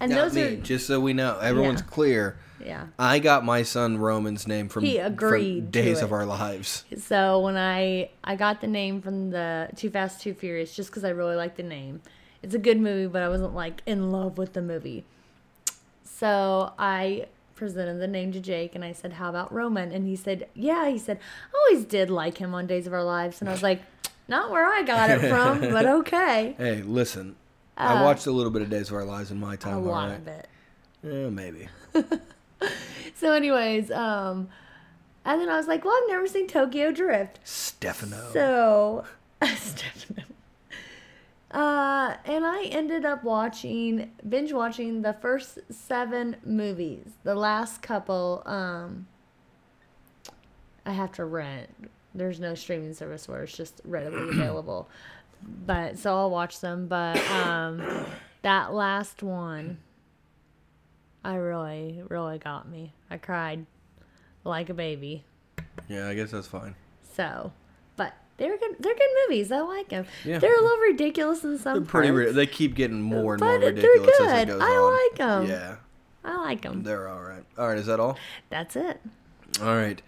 And 0.00 0.10
Not 0.10 0.16
those 0.24 0.34
me, 0.34 0.42
are 0.42 0.56
just 0.56 0.86
so 0.86 1.00
we 1.00 1.12
know, 1.12 1.38
everyone's 1.38 1.80
Yeah. 1.80 1.86
clear. 1.90 2.36
yeah. 2.64 2.86
I 2.98 3.18
got 3.18 3.44
my 3.44 3.62
son 3.62 3.98
Roman's 3.98 4.46
name 4.46 4.68
from, 4.68 4.84
He 4.84 4.98
agreed 4.98 5.72
to 5.72 5.82
Days 5.82 6.02
of 6.02 6.12
Our 6.12 6.26
Lives. 6.26 6.84
So 6.98 7.40
when 7.40 7.56
I 7.56 8.10
I 8.24 8.36
got 8.36 8.60
the 8.60 8.66
name 8.66 9.00
from 9.00 9.30
the 9.30 9.68
Too 9.76 9.90
Fast 9.90 10.20
Too 10.20 10.34
Furious 10.34 10.74
just 10.74 10.90
because 10.90 11.04
I 11.04 11.10
really 11.10 11.36
like 11.36 11.56
the 11.56 11.62
name. 11.62 12.02
It's 12.42 12.54
a 12.54 12.58
good 12.58 12.78
movie, 12.80 13.06
but 13.06 13.22
I 13.22 13.28
wasn't 13.28 13.54
like 13.54 13.82
in 13.86 14.10
love 14.12 14.36
with 14.38 14.52
the 14.52 14.62
movie. 14.62 15.04
So 16.04 16.72
I 16.78 17.26
presented 17.54 17.98
the 18.00 18.06
name 18.06 18.32
to 18.32 18.40
Jake 18.40 18.74
and 18.74 18.84
I 18.84 18.92
said, 18.92 19.14
"How 19.14 19.30
about 19.30 19.52
Roman?" 19.52 19.92
And 19.92 20.06
he 20.06 20.16
said, 20.16 20.48
"Yeah." 20.54 20.88
He 20.88 20.98
said, 20.98 21.18
"I 21.54 21.56
always 21.72 21.84
did 21.86 22.10
like 22.10 22.38
him 22.38 22.54
on 22.54 22.66
Days 22.66 22.86
of 22.86 22.92
Our 22.92 23.04
Lives." 23.04 23.40
And 23.40 23.48
I 23.48 23.52
was 23.52 23.62
like, 23.62 23.82
"Not 24.28 24.50
where 24.50 24.66
I 24.66 24.82
got 24.82 25.10
it 25.10 25.20
from, 25.28 25.60
but 25.72 25.86
okay." 26.00 26.54
Hey, 26.58 26.82
listen, 26.82 27.36
I 27.76 28.02
watched 28.02 28.26
a 28.26 28.30
little 28.30 28.50
bit 28.52 28.62
of 28.62 28.70
Days 28.70 28.88
of 28.88 28.94
Our 28.96 29.04
Lives 29.04 29.30
in 29.30 29.38
my 29.38 29.50
Uh, 29.50 29.54
A 29.54 29.56
time. 29.56 29.84
lot 29.84 30.04
alright. 30.04 30.18
of 30.18 30.28
it. 30.28 30.48
Yeah, 31.02 31.28
maybe. 31.30 31.68
So, 33.14 33.32
anyways, 33.32 33.90
um, 33.90 34.48
and 35.24 35.40
then 35.40 35.48
I 35.48 35.56
was 35.56 35.66
like, 35.66 35.84
"Well, 35.86 35.94
I've 36.02 36.08
never 36.08 36.26
seen 36.26 36.46
Tokyo 36.46 36.90
Drift." 36.92 37.38
Stefano. 37.44 38.28
So, 38.32 39.04
Stefano. 39.56 40.22
Uh, 41.50 42.16
and 42.26 42.44
I 42.44 42.64
ended 42.64 43.04
up 43.06 43.24
watching, 43.24 44.10
binge 44.28 44.52
watching 44.52 45.00
the 45.02 45.14
first 45.14 45.58
seven 45.70 46.36
movies. 46.44 47.06
The 47.24 47.34
last 47.34 47.80
couple, 47.80 48.42
um, 48.44 49.06
I 50.84 50.92
have 50.92 51.12
to 51.12 51.24
rent. 51.24 51.70
There's 52.14 52.38
no 52.40 52.54
streaming 52.54 52.92
service 52.92 53.28
where 53.28 53.42
it's 53.44 53.56
just 53.56 53.80
readily 53.84 54.28
available. 54.38 54.88
But 55.66 55.98
so 55.98 56.16
I'll 56.16 56.30
watch 56.30 56.60
them. 56.60 56.86
But 56.88 57.18
um, 57.30 57.82
that 58.42 58.72
last 58.72 59.22
one, 59.22 59.78
I 61.24 61.34
really, 61.36 62.02
really 62.08 62.38
got 62.38 62.68
me. 62.68 62.92
I 63.10 63.18
cried 63.18 63.66
like 64.44 64.68
a 64.70 64.74
baby. 64.74 65.24
yeah, 65.88 66.08
I 66.08 66.14
guess 66.14 66.30
that's 66.30 66.46
fine. 66.46 66.74
So, 67.14 67.52
but 67.96 68.14
they're 68.36 68.56
good. 68.58 68.76
They're 68.78 68.94
good 68.94 69.08
movies. 69.28 69.50
I 69.50 69.60
like 69.60 69.88
them. 69.88 70.06
Yeah. 70.24 70.38
They're 70.38 70.56
a 70.56 70.60
little 70.62 70.78
ridiculous 70.78 71.42
in 71.44 71.58
some. 71.58 71.74
They're 71.78 71.86
pretty. 71.86 72.10
Ri- 72.10 72.32
they 72.32 72.46
keep 72.46 72.74
getting 72.74 73.00
more 73.00 73.34
and 73.34 73.40
But 73.40 73.46
more 73.46 73.58
they're 73.58 73.72
ridiculous 73.72 74.20
as 74.20 74.26
good. 74.26 74.48
it 74.48 74.52
goes 74.52 74.62
I 74.62 74.66
on. 74.66 75.16
them. 75.16 75.46
Yeah, 75.50 75.76
I 76.24 76.36
like 76.36 76.62
them. 76.62 76.82
they're 76.82 77.08
all 77.08 77.22
right. 77.22 77.44
All 77.58 77.68
right, 77.68 77.78
is 77.78 77.86
that 77.86 77.98
all? 78.00 78.18
That's 78.50 78.76
it. 78.76 79.00
All 79.62 79.74
right. 79.74 80.00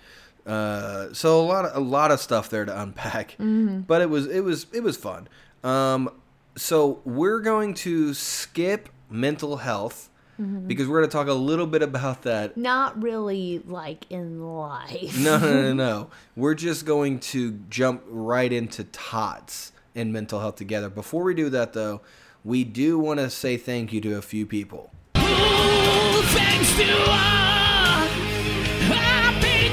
Uh, 0.49 1.13
so 1.13 1.41
a 1.41 1.45
lot 1.45 1.65
of 1.67 1.77
a 1.77 1.81
lot 1.81 2.11
of 2.11 2.21
stuff 2.21 2.49
there 2.49 2.65
to 2.65 2.81
unpack, 2.83 3.33
Mm-hmm. 3.33 3.81
but 3.81 4.01
it 4.03 4.09
was 4.11 4.27
it 4.27 4.41
was 4.41 4.67
it 4.73 4.83
was 4.83 4.97
fun. 4.97 5.29
Um, 5.63 6.09
so 6.57 7.01
we're 7.05 7.41
going 7.41 7.75
to 7.75 8.15
skip 8.15 8.89
mental 9.11 9.59
health 9.59 10.09
Mm-hmm. 10.41 10.69
because 10.69 10.87
we're 10.87 11.01
going 11.01 11.11
to 11.11 11.17
talk 11.17 11.27
a 11.27 11.33
little 11.33 11.67
bit 11.67 11.83
about 11.83 12.23
that. 12.23 12.57
Not 12.57 13.03
really 13.03 13.61
like 13.67 14.07
in 14.09 14.41
life. 14.41 15.19
No, 15.19 15.37
no, 15.37 15.53
no, 15.63 15.73
no. 15.91 16.11
We're 16.37 16.55
just 16.55 16.87
going 16.87 17.19
to 17.35 17.59
jump 17.69 18.03
right 18.07 18.53
into 18.53 18.85
tots 18.85 19.73
and 19.97 20.13
mental 20.13 20.39
health 20.39 20.55
together. 20.55 20.89
Before 20.91 21.25
we 21.25 21.35
do 21.35 21.49
that, 21.51 21.73
though, 21.73 22.03
we 22.45 22.63
do 22.63 23.01
want 23.01 23.19
to 23.19 23.31
say 23.31 23.57
thank 23.57 23.93
you 23.93 24.01
to 24.03 24.15
a 24.17 24.23
few 24.23 24.47
people. 24.47 24.93
Ooh, 25.17 26.23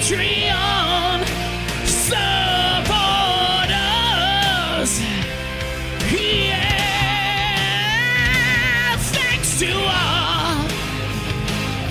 Patreon 0.06 1.26
supporters. 1.88 2.12
Yeah, 6.22 6.58
thanks 8.97 9.58
to 9.58 9.72
all 9.74 10.62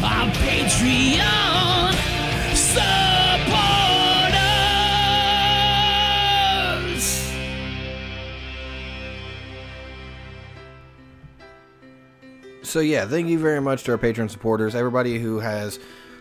our 0.04 0.30
Patreon 0.30 1.94
supporters. 2.54 2.94
So 12.62 12.78
yeah, 12.78 13.06
thank 13.06 13.26
you 13.26 13.40
very 13.40 13.60
much 13.60 13.82
to 13.82 13.90
our 13.90 13.98
Patreon 13.98 14.30
supporters, 14.30 14.76
everybody 14.76 15.18
who 15.18 15.40
has 15.40 15.80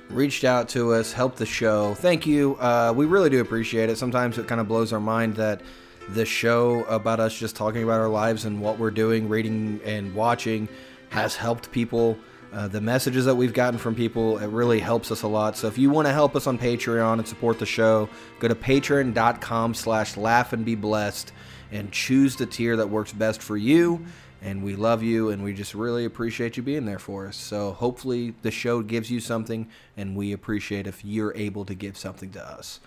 reached 0.09 0.43
out 0.43 0.69
to 0.69 0.93
us, 0.93 1.11
helped 1.13 1.37
the 1.37 1.45
show. 1.45 1.93
Thank 1.95 2.25
you. 2.25 2.55
Uh, 2.55 2.93
we 2.95 3.05
really 3.05 3.29
do 3.29 3.41
appreciate 3.41 3.89
it. 3.89 3.97
Sometimes 3.97 4.37
it 4.37 4.47
kind 4.47 4.61
of 4.61 4.67
blows 4.67 4.93
our 4.93 4.99
mind 4.99 5.35
that 5.35 5.61
the 6.09 6.25
show 6.25 6.83
about 6.85 7.19
us 7.19 7.33
just 7.33 7.55
talking 7.55 7.83
about 7.83 7.99
our 7.99 8.09
lives 8.09 8.45
and 8.45 8.61
what 8.61 8.77
we're 8.77 8.91
doing, 8.91 9.29
reading 9.29 9.79
and 9.85 10.13
watching, 10.13 10.67
has 11.09 11.35
helped 11.35 11.71
people. 11.71 12.17
Uh, 12.51 12.67
the 12.67 12.81
messages 12.81 13.25
that 13.25 13.33
we've 13.33 13.53
gotten 13.53 13.79
from 13.79 13.95
people, 13.95 14.37
it 14.37 14.47
really 14.47 14.79
helps 14.79 15.11
us 15.11 15.23
a 15.23 15.27
lot. 15.27 15.57
So 15.57 15.67
if 15.67 15.77
you 15.77 15.89
want 15.89 16.07
to 16.07 16.13
help 16.13 16.35
us 16.35 16.45
on 16.45 16.59
Patreon 16.59 17.13
and 17.13 17.27
support 17.27 17.57
the 17.57 17.65
show, 17.65 18.09
go 18.39 18.47
to 18.47 18.53
patreon.com 18.53 19.73
slash 19.73 20.17
laugh 20.17 20.53
and 20.53 20.63
be 20.63 20.75
blessed 20.75 21.31
and 21.71 21.91
choose 21.91 22.35
the 22.35 22.45
tier 22.45 22.77
that 22.77 22.87
works 22.87 23.11
best 23.11 23.41
for 23.41 23.57
you. 23.57 24.05
And 24.43 24.61
we 24.61 24.75
love 24.75 25.01
you 25.01 25.29
and 25.29 25.41
we 25.41 25.53
just 25.53 25.73
really 25.73 26.03
appreciate 26.03 26.57
you 26.57 26.63
being 26.63 26.85
there 26.85 26.99
for 26.99 27.27
us. 27.27 27.37
So 27.37 27.71
hopefully 27.71 28.33
the 28.41 28.51
show 28.51 28.81
gives 28.81 29.09
you 29.09 29.21
something 29.21 29.69
and 29.95 30.17
we 30.17 30.33
appreciate 30.33 30.85
if 30.85 31.05
you're 31.05 31.33
able 31.33 31.63
to 31.63 31.73
give 31.73 31.97
something 31.97 32.29
to 32.31 32.45
us. 32.45 32.81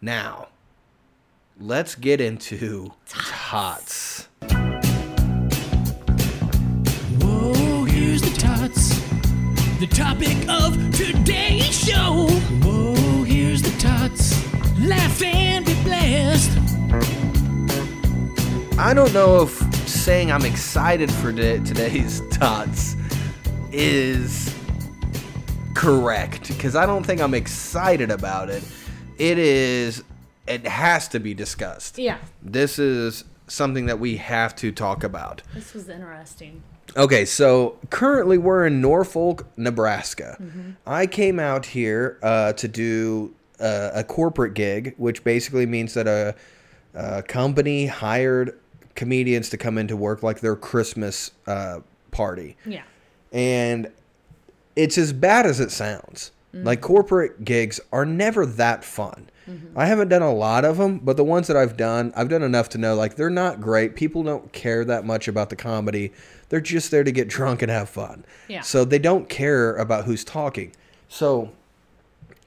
Now, 0.00 0.48
let's 1.60 1.96
get 1.96 2.22
into 2.22 2.92
tots. 3.06 4.26
Whoa, 7.20 7.84
here's 7.84 8.22
the 8.22 8.34
tots. 8.38 8.98
The 9.78 9.86
topic 9.88 10.48
of 10.48 10.76
today's 10.96 11.78
show. 11.78 12.26
Whoa, 12.62 13.22
here's 13.24 13.60
the 13.60 13.78
tots. 13.78 14.32
Laugh 14.80 15.22
and 15.22 15.66
be 15.66 15.74
blessed. 15.82 16.52
I 18.78 18.94
don't 18.94 19.12
know 19.12 19.42
if 19.42 19.75
saying 19.86 20.32
I'm 20.32 20.44
excited 20.44 21.10
for 21.12 21.32
the, 21.32 21.60
today's 21.64 22.20
tots 22.32 22.96
is 23.72 24.54
correct 25.74 26.48
because 26.48 26.74
I 26.74 26.86
don't 26.86 27.04
think 27.04 27.20
I'm 27.20 27.34
excited 27.34 28.10
about 28.10 28.48
it. 28.50 28.62
It 29.18 29.38
is, 29.38 30.02
it 30.46 30.66
has 30.66 31.08
to 31.08 31.20
be 31.20 31.34
discussed. 31.34 31.98
Yeah, 31.98 32.18
This 32.42 32.78
is 32.78 33.24
something 33.48 33.86
that 33.86 33.98
we 34.00 34.16
have 34.16 34.56
to 34.56 34.72
talk 34.72 35.04
about. 35.04 35.42
this 35.54 35.72
was 35.72 35.88
interesting. 35.88 36.62
Okay, 36.96 37.24
so 37.24 37.78
currently 37.90 38.38
we're 38.38 38.66
in 38.66 38.80
Norfolk, 38.80 39.46
Nebraska. 39.56 40.38
I 40.86 41.06
came 41.06 41.38
out 41.38 41.66
here 41.66 42.18
uh, 42.22 42.52
to 42.54 42.68
do 42.68 43.34
uh, 43.60 43.90
a 43.94 44.02
corporate 44.04 44.54
gig, 44.54 44.94
which 44.96 45.22
basically 45.22 45.66
means 45.66 45.94
that 45.94 46.06
a, 46.06 46.34
a 46.94 47.22
company 47.22 47.86
hired 47.86 48.58
comedians 48.96 49.48
to 49.50 49.56
come 49.56 49.78
into 49.78 49.96
work 49.96 50.22
like 50.22 50.40
their 50.40 50.56
Christmas 50.56 51.30
uh, 51.46 51.80
party. 52.10 52.56
Yeah. 52.64 52.82
And 53.32 53.92
it's 54.74 54.98
as 54.98 55.12
bad 55.12 55.46
as 55.46 55.60
it 55.60 55.70
sounds. 55.70 56.32
Mm-hmm. 56.54 56.66
Like 56.66 56.80
corporate 56.80 57.44
gigs 57.44 57.80
are 57.92 58.04
never 58.04 58.46
that 58.46 58.84
fun. 58.84 59.30
Mm-hmm. 59.48 59.78
I 59.78 59.86
haven't 59.86 60.08
done 60.08 60.22
a 60.22 60.34
lot 60.34 60.64
of 60.64 60.78
them, 60.78 60.98
but 60.98 61.16
the 61.16 61.24
ones 61.24 61.46
that 61.46 61.56
I've 61.56 61.76
done, 61.76 62.12
I've 62.16 62.28
done 62.28 62.42
enough 62.42 62.68
to 62.70 62.78
know 62.78 62.94
like 62.96 63.16
they're 63.16 63.30
not 63.30 63.60
great. 63.60 63.94
People 63.94 64.22
don't 64.22 64.52
care 64.52 64.84
that 64.84 65.04
much 65.04 65.28
about 65.28 65.50
the 65.50 65.56
comedy. 65.56 66.12
They're 66.48 66.60
just 66.60 66.90
there 66.90 67.04
to 67.04 67.12
get 67.12 67.28
drunk 67.28 67.62
and 67.62 67.70
have 67.70 67.88
fun. 67.88 68.24
Yeah. 68.48 68.62
So 68.62 68.84
they 68.84 68.98
don't 68.98 69.28
care 69.28 69.76
about 69.76 70.04
who's 70.04 70.24
talking. 70.24 70.72
So 71.08 71.52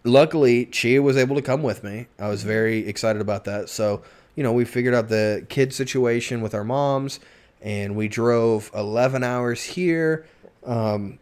luckily 0.04 0.66
Chia 0.66 1.02
was 1.02 1.18
able 1.18 1.36
to 1.36 1.42
come 1.42 1.64
with 1.64 1.84
me. 1.84 2.08
I 2.18 2.28
was 2.28 2.42
mm-hmm. 2.42 2.50
very 2.50 2.88
excited 2.88 3.22
about 3.22 3.46
that. 3.46 3.70
So, 3.70 4.02
you 4.40 4.44
know, 4.44 4.54
we 4.54 4.64
figured 4.64 4.94
out 4.94 5.10
the 5.10 5.46
kid 5.50 5.74
situation 5.74 6.40
with 6.40 6.54
our 6.56 6.64
moms 6.64 7.20
and 7.62 7.94
we 7.98 8.08
drove 8.08 8.72
11 8.74 9.22
hours 9.22 9.62
here. 9.62 10.26
Um, 10.66 11.20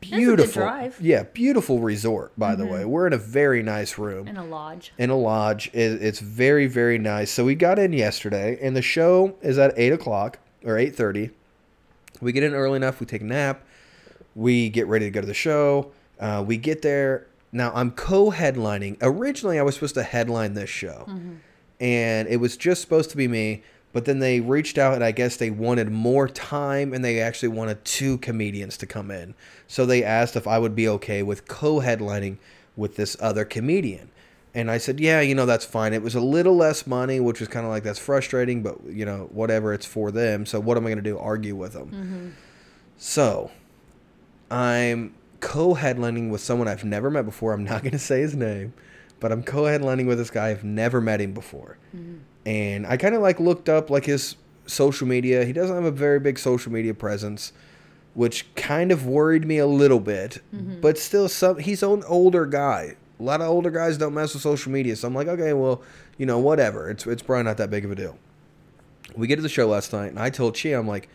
beautiful. 0.00 0.62
drive. 0.62 0.94
Mm-hmm. 0.96 1.04
Yeah, 1.06 1.22
beautiful 1.32 1.78
resort, 1.78 2.32
by 2.36 2.56
the 2.56 2.66
way. 2.66 2.84
We're 2.84 3.06
in 3.06 3.12
a 3.12 3.18
very 3.18 3.62
nice 3.62 3.98
room 3.98 4.26
In 4.26 4.36
a 4.36 4.44
lodge. 4.44 4.92
in 4.98 5.10
a 5.10 5.16
lodge. 5.16 5.68
It, 5.72 6.02
it's 6.02 6.18
very, 6.18 6.66
very 6.66 6.98
nice. 6.98 7.30
So 7.30 7.44
we 7.44 7.54
got 7.54 7.78
in 7.78 7.92
yesterday, 7.92 8.58
and 8.60 8.74
the 8.74 8.82
show 8.82 9.36
is 9.42 9.58
at 9.58 9.72
eight 9.76 9.92
o'clock 9.92 10.40
or 10.64 10.76
eight 10.76 10.96
thirty. 10.96 11.30
We 12.20 12.32
get 12.32 12.42
in 12.42 12.52
early 12.52 12.78
enough. 12.78 12.98
We 12.98 13.06
take 13.06 13.20
a 13.20 13.24
nap. 13.26 13.62
We 14.34 14.70
get 14.70 14.88
ready 14.88 15.04
to 15.04 15.10
go 15.12 15.20
to 15.20 15.26
the 15.28 15.34
show. 15.34 15.92
Uh, 16.18 16.42
we 16.44 16.56
get 16.56 16.82
there. 16.82 17.28
Now 17.52 17.70
I'm 17.76 17.92
co-headlining. 17.92 18.96
Originally, 19.02 19.60
I 19.60 19.62
was 19.62 19.74
supposed 19.76 19.94
to 19.94 20.02
headline 20.02 20.54
this 20.54 20.68
show, 20.68 21.06
and 21.80 22.28
it 22.28 22.36
was 22.36 22.56
just 22.56 22.80
supposed 22.80 23.10
to 23.10 23.16
be 23.16 23.28
me. 23.28 23.62
But 23.92 24.04
then 24.04 24.18
they 24.18 24.40
reached 24.40 24.76
out, 24.76 24.94
and 24.94 25.02
I 25.02 25.10
guess 25.10 25.36
they 25.36 25.48
wanted 25.48 25.90
more 25.90 26.28
time, 26.28 26.92
and 26.92 27.02
they 27.02 27.18
actually 27.20 27.48
wanted 27.48 27.82
two 27.84 28.18
comedians 28.18 28.76
to 28.78 28.86
come 28.86 29.10
in. 29.10 29.34
So 29.68 29.86
they 29.86 30.04
asked 30.04 30.36
if 30.36 30.46
I 30.46 30.58
would 30.58 30.74
be 30.74 30.86
okay 30.88 31.22
with 31.22 31.48
co-headlining 31.48 32.36
with 32.76 32.96
this 32.96 33.16
other 33.20 33.46
comedian. 33.46 34.10
And 34.54 34.70
I 34.70 34.78
said, 34.78 35.00
yeah, 35.00 35.20
you 35.20 35.34
know, 35.34 35.46
that's 35.46 35.64
fine. 35.64 35.92
It 35.92 36.02
was 36.02 36.14
a 36.14 36.20
little 36.20 36.56
less 36.56 36.86
money, 36.86 37.20
which 37.20 37.40
was 37.40 37.48
kind 37.48 37.66
of 37.66 37.70
like, 37.70 37.82
that's 37.82 37.98
frustrating, 37.98 38.62
but, 38.62 38.78
you 38.86 39.04
know, 39.04 39.28
whatever, 39.30 39.72
it's 39.72 39.84
for 39.86 40.10
them. 40.10 40.46
So 40.46 40.60
what 40.60 40.76
am 40.78 40.86
I 40.86 40.90
going 40.90 40.96
to 40.96 41.02
do? 41.02 41.18
Argue 41.18 41.54
with 41.54 41.74
them. 41.74 41.88
Mm-hmm. 41.88 42.28
So 42.96 43.50
I'm 44.50 45.14
co 45.40 45.74
headlining 45.74 46.30
with 46.30 46.40
someone 46.40 46.68
I've 46.68 46.84
never 46.84 47.10
met 47.10 47.26
before. 47.26 47.52
I'm 47.52 47.64
not 47.64 47.82
going 47.82 47.92
to 47.92 47.98
say 47.98 48.20
his 48.20 48.34
name, 48.34 48.72
but 49.20 49.32
I'm 49.32 49.42
co 49.42 49.62
headlining 49.62 50.06
with 50.06 50.18
this 50.18 50.30
guy. 50.30 50.48
I've 50.48 50.64
never 50.64 51.00
met 51.00 51.20
him 51.20 51.32
before. 51.32 51.78
Mm-hmm. 51.94 52.16
And 52.44 52.86
I 52.86 52.96
kind 52.96 53.14
of 53.14 53.22
like 53.22 53.40
looked 53.40 53.68
up 53.68 53.90
like 53.90 54.04
his 54.04 54.36
social 54.66 55.06
media. 55.06 55.44
He 55.44 55.52
doesn't 55.52 55.74
have 55.74 55.84
a 55.84 55.90
very 55.90 56.20
big 56.20 56.38
social 56.38 56.72
media 56.72 56.94
presence, 56.94 57.52
which 58.14 58.52
kind 58.54 58.92
of 58.92 59.06
worried 59.06 59.46
me 59.46 59.58
a 59.58 59.66
little 59.66 60.00
bit. 60.00 60.42
Mm-hmm. 60.54 60.80
But 60.80 60.98
still, 60.98 61.28
some 61.28 61.58
he's 61.58 61.82
an 61.82 62.04
older 62.06 62.46
guy. 62.46 62.96
A 63.18 63.22
lot 63.22 63.40
of 63.40 63.48
older 63.48 63.70
guys 63.70 63.96
don't 63.96 64.14
mess 64.14 64.34
with 64.34 64.42
social 64.42 64.70
media, 64.70 64.94
so 64.94 65.08
I'm 65.08 65.14
like, 65.14 65.28
okay, 65.28 65.54
well, 65.54 65.82
you 66.18 66.26
know, 66.26 66.38
whatever. 66.38 66.90
It's 66.90 67.06
it's 67.06 67.22
probably 67.22 67.44
not 67.44 67.56
that 67.56 67.70
big 67.70 67.84
of 67.84 67.90
a 67.90 67.94
deal. 67.94 68.18
We 69.16 69.26
get 69.26 69.36
to 69.36 69.42
the 69.42 69.48
show 69.48 69.68
last 69.68 69.92
night, 69.92 70.08
and 70.08 70.18
I 70.18 70.30
told 70.30 70.54
Chia, 70.54 70.78
I'm 70.78 70.86
like, 70.86 71.08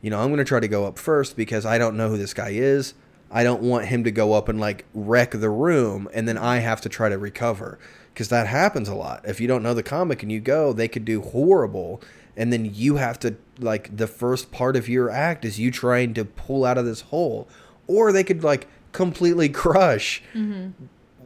you 0.00 0.10
know, 0.10 0.20
I'm 0.20 0.30
gonna 0.30 0.44
try 0.44 0.60
to 0.60 0.68
go 0.68 0.86
up 0.86 0.98
first 0.98 1.36
because 1.36 1.66
I 1.66 1.78
don't 1.78 1.96
know 1.96 2.08
who 2.08 2.16
this 2.16 2.34
guy 2.34 2.50
is. 2.50 2.94
I 3.30 3.42
don't 3.44 3.62
want 3.62 3.86
him 3.86 4.04
to 4.04 4.10
go 4.10 4.32
up 4.32 4.48
and 4.48 4.58
like 4.58 4.84
wreck 4.94 5.32
the 5.32 5.50
room, 5.50 6.08
and 6.14 6.26
then 6.26 6.38
I 6.38 6.58
have 6.58 6.80
to 6.82 6.88
try 6.88 7.08
to 7.08 7.18
recover 7.18 7.78
because 8.14 8.28
that 8.30 8.46
happens 8.46 8.88
a 8.88 8.94
lot. 8.94 9.22
If 9.28 9.40
you 9.40 9.46
don't 9.46 9.62
know 9.62 9.74
the 9.74 9.82
comic 9.82 10.22
and 10.22 10.32
you 10.32 10.40
go, 10.40 10.72
they 10.72 10.88
could 10.88 11.04
do 11.04 11.20
horrible, 11.20 12.00
and 12.36 12.52
then 12.52 12.70
you 12.74 12.96
have 12.96 13.18
to 13.20 13.36
like 13.60 13.94
the 13.96 14.06
first 14.06 14.50
part 14.50 14.76
of 14.76 14.88
your 14.88 15.10
act 15.10 15.44
is 15.44 15.58
you 15.58 15.70
trying 15.70 16.14
to 16.14 16.24
pull 16.24 16.64
out 16.64 16.78
of 16.78 16.84
this 16.86 17.02
hole, 17.02 17.48
or 17.86 18.12
they 18.12 18.24
could 18.24 18.42
like 18.42 18.66
completely 18.92 19.48
crush 19.64 20.22
mm-hmm. 20.34 20.70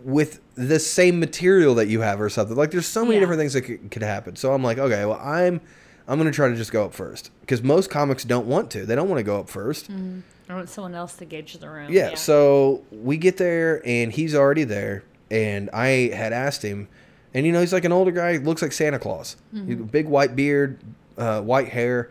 with 0.02 0.40
the 0.54 0.78
same 0.78 1.20
material 1.20 1.74
that 1.76 1.86
you 1.88 2.00
have 2.00 2.20
or 2.20 2.28
something. 2.28 2.56
Like 2.56 2.72
there's 2.72 2.86
so 2.86 3.04
many 3.04 3.14
Yeah. 3.14 3.20
different 3.20 3.40
things 3.40 3.52
that 3.52 3.62
could, 3.62 3.90
could 3.90 4.02
happen. 4.02 4.36
So 4.36 4.52
I'm 4.52 4.62
like, 4.62 4.78
okay, 4.78 5.04
well 5.04 5.20
I'm 5.22 5.60
I'm 6.08 6.18
gonna 6.18 6.30
try 6.32 6.48
to 6.48 6.56
just 6.56 6.72
go 6.72 6.84
up 6.84 6.92
first 6.94 7.30
because 7.40 7.62
most 7.62 7.90
comics 7.90 8.24
don't 8.24 8.46
want 8.46 8.70
to. 8.72 8.84
They 8.86 8.94
don't 8.94 9.08
want 9.08 9.18
to 9.18 9.24
go 9.24 9.38
up 9.40 9.48
first. 9.48 9.88
I 10.48 10.54
want 10.54 10.68
someone 10.68 10.94
else 10.94 11.14
to 11.16 11.24
gauge 11.24 11.54
the 11.58 11.68
room. 11.70 11.90
Yeah, 11.90 12.14
So 12.16 12.82
we 12.90 13.16
get 13.16 13.36
there 13.38 13.80
and 13.86 14.12
he's 14.12 14.34
already 14.34 14.64
there, 14.64 15.04
and 15.30 15.70
I 15.72 16.10
had 16.14 16.32
asked 16.32 16.62
him, 16.62 16.88
and 17.32 17.46
you 17.46 17.52
know 17.52 17.60
he's 17.60 17.72
like 17.72 17.84
an 17.84 17.92
older 17.92 18.10
guy, 18.10 18.36
looks 18.38 18.60
like 18.60 18.72
Santa 18.72 18.98
Claus, 18.98 19.36
He- 19.54 19.74
big 19.76 20.06
white 20.08 20.34
beard, 20.36 20.78
uh, 21.16 21.40
white 21.40 21.68
hair, 21.68 22.10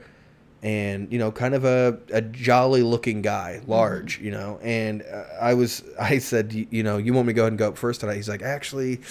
and 0.63 1.11
you 1.11 1.17
know 1.17 1.31
kind 1.31 1.53
of 1.53 1.65
a, 1.65 1.97
a 2.11 2.21
jolly 2.21 2.83
looking 2.83 3.21
guy, 3.21 3.59
mm-hmm. 3.59 3.71
large, 3.71 4.19
you 4.19 4.31
know. 4.31 4.59
And 4.61 5.03
uh, 5.03 5.23
I 5.39 5.53
was 5.53 5.83
I 5.99 6.17
said, 6.17 6.53
"You- 6.53 6.67
you 6.69 6.83
know, 6.83 6.97
you 6.97 7.13
want 7.13 7.27
me 7.27 7.33
to 7.33 7.35
go 7.35 7.43
ahead 7.43 7.51
and 7.51 7.59
go 7.59 7.69
up 7.69 7.77
first 7.77 7.99
tonight? 7.99 8.15
He's 8.15 8.29
like, 8.29 8.41
actually, 8.41 9.01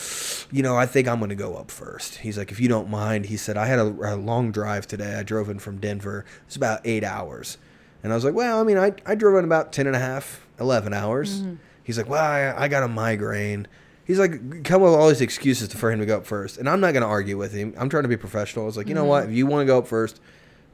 you 0.51 0.63
know, 0.63 0.77
I 0.77 0.87
think 0.87 1.07
I'm 1.07 1.19
going 1.19 1.29
to 1.29 1.35
go 1.37 1.55
up 1.57 1.71
first. 1.71 2.17
He's 2.17 2.37
like, 2.37 2.51
if 2.51 2.59
you 2.59 2.69
don't 2.69 2.91
mind, 2.91 3.27
he 3.27 3.37
said, 3.37 3.57
I 3.57 3.67
had 3.67 3.79
a, 3.79 4.15
a 4.15 4.17
long 4.17 4.51
drive 4.51 4.87
today. 4.87 5.15
I 5.15 5.23
drove 5.23 5.49
in 5.49 5.59
from 5.59 5.79
Denver. 5.79 6.25
It's 6.47 6.57
about 6.57 6.81
eight 6.85 7.05
hours. 7.05 7.59
And 8.03 8.13
I 8.13 8.17
was 8.17 8.25
like, 8.25 8.35
well, 8.35 8.61
I 8.61 8.65
mean, 8.65 8.79
I, 8.79 8.93
I 9.07 9.15
drove 9.15 9.39
in 9.39 9.45
about 9.45 9.73
10 9.73 9.87
and 9.87 9.95
a 9.95 9.99
half, 9.99 10.47
11 10.59 10.93
hours. 10.95 11.43
Mm-hmm. 11.43 11.55
He's 11.85 11.99
like, 11.99 12.09
well, 12.09 12.25
I, 12.25 12.65
I 12.65 12.69
got 12.69 12.83
a 12.83 12.89
migraine. 12.89 13.69
He's 14.05 14.19
like, 14.19 14.65
come 14.65 14.83
up 14.83 14.91
with 14.91 14.99
all 14.99 15.09
these 15.09 15.21
excuses 15.21 15.73
for 15.73 15.93
him 15.93 16.01
to 16.01 16.07
go 16.07 16.17
up 16.19 16.27
first. 16.27 16.59
And 16.59 16.69
I'm 16.69 16.81
not 16.81 16.93
going 16.93 17.03
to 17.03 17.09
argue 17.09 17.37
with 17.37 17.53
him. 17.53 17.75
I'm 17.79 17.89
trying 17.89 18.03
to 18.05 18.09
be 18.09 18.17
professional. 18.17 18.65
I 18.65 18.67
was 18.67 18.77
like, 18.77 18.89
you 18.89 18.95
know 18.95 19.03
mm-hmm. 19.03 19.09
what? 19.09 19.25
If 19.25 19.33
you 19.33 19.47
want 19.47 19.63
to 19.63 19.67
go 19.67 19.79
up 19.79 19.87
first, 19.87 20.21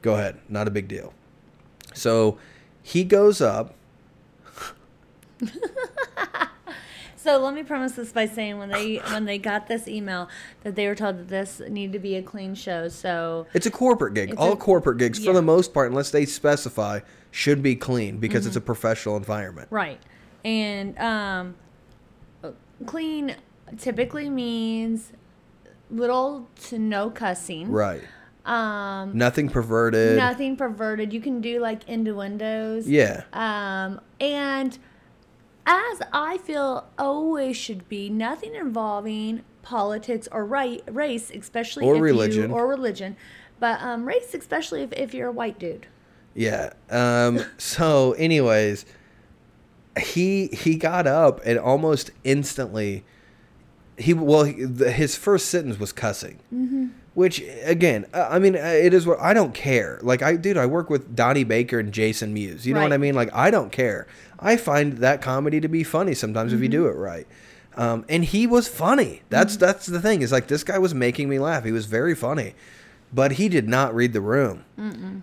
go 0.06 0.14
ahead. 0.14 0.38
Not 0.48 0.68
a 0.68 0.70
big 0.70 0.86
deal. 0.86 1.12
So 1.92 2.38
he 2.82 3.02
goes 3.04 3.40
up. 3.40 3.74
So 7.18 7.38
let 7.38 7.54
me 7.54 7.64
premise 7.64 7.92
this 7.96 8.12
by 8.12 8.26
saying 8.26 8.58
when 8.58 8.68
they 8.68 8.98
when 8.98 9.24
they 9.24 9.36
got 9.36 9.66
this 9.66 9.88
email 9.88 10.28
that 10.62 10.76
they 10.76 10.86
were 10.86 10.94
told 10.94 11.18
that 11.18 11.26
this 11.26 11.60
needed 11.68 11.92
to 11.94 11.98
be 11.98 12.14
a 12.14 12.22
clean 12.22 12.54
show. 12.54 12.86
So 12.86 13.48
It's 13.52 13.66
a 13.66 13.70
corporate 13.72 14.14
gig. 14.14 14.34
All 14.38 14.52
a- 14.52 14.56
corporate 14.56 14.98
gigs, 14.98 15.24
for 15.24 15.32
the 15.32 15.42
most 15.42 15.74
part, 15.74 15.90
unless 15.90 16.12
they 16.12 16.24
specify, 16.24 17.00
should 17.32 17.64
be 17.64 17.74
clean 17.74 18.18
because 18.18 18.46
it's 18.46 18.54
a 18.54 18.60
professional 18.60 19.16
environment. 19.16 19.66
right, 19.72 19.98
and 20.44 20.96
um, 21.00 21.56
clean 22.86 23.34
typically 23.76 24.30
means 24.30 25.10
little 25.90 26.48
to 26.66 26.78
no 26.78 27.10
cussing. 27.10 27.72
Right. 27.72 28.02
Um, 28.46 29.16
Nothing 29.18 29.48
perverted. 29.48 30.16
nothing 30.16 30.56
perverted. 30.56 31.12
You 31.12 31.20
can 31.20 31.40
do 31.40 31.60
like 31.60 31.88
innuendos. 31.88 32.86
Yeah. 32.88 33.24
Um, 33.32 34.00
and 34.20 34.78
as 35.66 36.00
I 36.12 36.38
feel 36.38 36.86
always 36.96 37.56
should 37.56 37.88
be, 37.88 38.08
nothing 38.08 38.54
involving 38.54 39.42
politics 39.62 40.28
or 40.30 40.44
right 40.46 40.80
race, 40.86 41.30
especially 41.34 41.84
Or 41.84 41.96
if 41.96 42.00
religion. 42.02 42.50
you 42.50 42.56
or 42.56 42.68
religion, 42.68 43.16
but 43.58 43.80
um, 43.82 44.04
race, 44.06 44.32
especially 44.32 44.82
if, 44.82 44.92
if 44.92 45.12
you're 45.12 45.28
a 45.28 45.32
white 45.32 45.58
dude. 45.58 45.86
Yeah. 46.34 46.72
Um, 46.88 47.40
so, 47.58 48.12
anyways, 48.12 48.86
he 49.98 50.46
he 50.48 50.76
got 50.76 51.06
up 51.08 51.40
and 51.44 51.58
almost 51.58 52.10
instantly 52.22 53.04
he 53.98 54.12
well 54.14 54.44
he, 54.44 54.62
the, 54.64 54.92
his 54.92 55.16
first 55.16 55.46
sentence 55.48 55.80
was 55.80 55.92
cussing. 55.92 56.38
Mm-hmm. 56.54 56.86
Which 57.16 57.42
again, 57.64 58.04
uh, 58.12 58.28
I 58.30 58.38
mean, 58.38 58.56
uh, 58.56 58.58
it 58.58 58.92
is 58.92 59.06
what 59.06 59.18
I 59.18 59.32
don't 59.32 59.54
care. 59.54 59.98
Like 60.02 60.20
I, 60.20 60.36
dude, 60.36 60.58
I 60.58 60.66
work 60.66 60.90
with 60.90 61.16
Donnie 61.16 61.44
Baker 61.44 61.78
and 61.78 61.90
Jason 61.90 62.34
Mewes. 62.34 62.66
You 62.66 62.74
know 62.74 62.80
what 62.82 62.92
I 62.92 62.98
mean? 62.98 63.14
Like 63.14 63.32
I 63.32 63.50
don't 63.50 63.72
care. 63.72 64.06
I 64.38 64.58
find 64.58 64.98
that 64.98 65.22
comedy 65.22 65.58
to 65.62 65.68
be 65.68 65.82
funny 65.82 66.12
sometimes 66.12 66.52
if 66.52 66.60
you 66.60 66.68
do 66.68 66.86
it 66.88 66.92
right. 66.92 67.26
Um, 67.74 68.04
and 68.10 68.22
he 68.22 68.46
was 68.46 68.68
funny. 68.68 69.22
That's 69.30 69.56
that's 69.56 69.86
the 69.86 69.98
thing. 69.98 70.20
Is 70.20 70.30
like 70.30 70.48
this 70.48 70.62
guy 70.62 70.78
was 70.78 70.92
making 70.94 71.30
me 71.30 71.38
laugh. 71.38 71.64
He 71.64 71.72
was 71.72 71.86
very 71.86 72.14
funny, 72.14 72.54
but 73.14 73.32
he 73.32 73.48
did 73.48 73.66
not 73.66 73.94
read 73.94 74.12
the 74.12 74.20
room. 74.20 74.66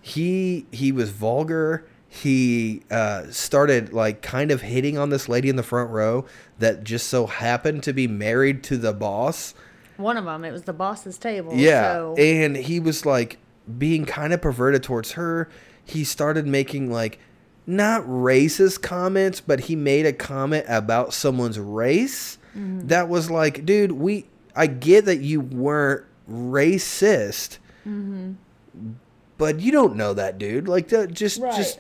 He 0.02 0.66
he 0.72 0.92
was 0.92 1.12
vulgar. 1.12 1.86
He 2.10 2.82
uh, 2.90 3.26
started 3.30 3.94
like 3.94 4.24
kind 4.24 4.50
of 4.50 4.62
hitting 4.62 4.98
on 4.98 5.12
this 5.12 5.30
lady 5.30 5.48
in 5.48 5.58
the 5.58 5.64
front 5.64 5.92
row 5.92 6.26
that 6.58 6.84
just 6.84 7.06
so 7.08 7.28
happened 7.28 7.84
to 7.84 7.94
be 7.94 8.08
married 8.08 8.64
to 8.64 8.78
the 8.78 8.94
boss. 8.94 9.54
One 9.98 10.18
of 10.18 10.26
them, 10.26 10.44
it 10.44 10.52
was 10.52 10.64
the 10.64 10.74
boss's 10.74 11.18
table. 11.18 11.54
Yeah, 11.56 11.94
So, 11.94 12.16
and 12.18 12.56
he 12.56 12.80
was 12.80 13.06
like 13.06 13.38
being 13.78 14.06
kind 14.06 14.34
of 14.34 14.42
perverted 14.42 14.84
towards 14.84 15.14
her. 15.14 15.50
He 15.86 16.04
started 16.04 16.48
making 16.48 16.92
like 16.92 17.20
not 17.68 18.04
racist 18.04 18.82
comments, 18.82 19.40
but 19.40 19.62
he 19.62 19.76
made 19.76 20.06
a 20.06 20.14
comment 20.14 20.66
about 20.68 21.14
someone's 21.14 21.60
race 21.60 22.38
Mm-hmm. 22.58 22.88
that 22.88 23.10
was 23.10 23.32
like, 23.32 23.66
dude, 23.66 23.94
we 23.94 24.26
I 24.56 24.68
get 24.68 25.06
that 25.06 25.22
you 25.22 25.42
weren't 25.42 26.06
racist, 26.30 27.58
Mm-hmm. 27.88 28.34
but 29.38 29.60
you 29.60 29.72
don't 29.72 29.96
know 29.96 30.14
that, 30.14 30.38
dude. 30.38 30.68
Like, 30.68 30.88
that, 30.90 31.12
just 31.14 31.42
Right. 31.42 31.56
just 31.56 31.80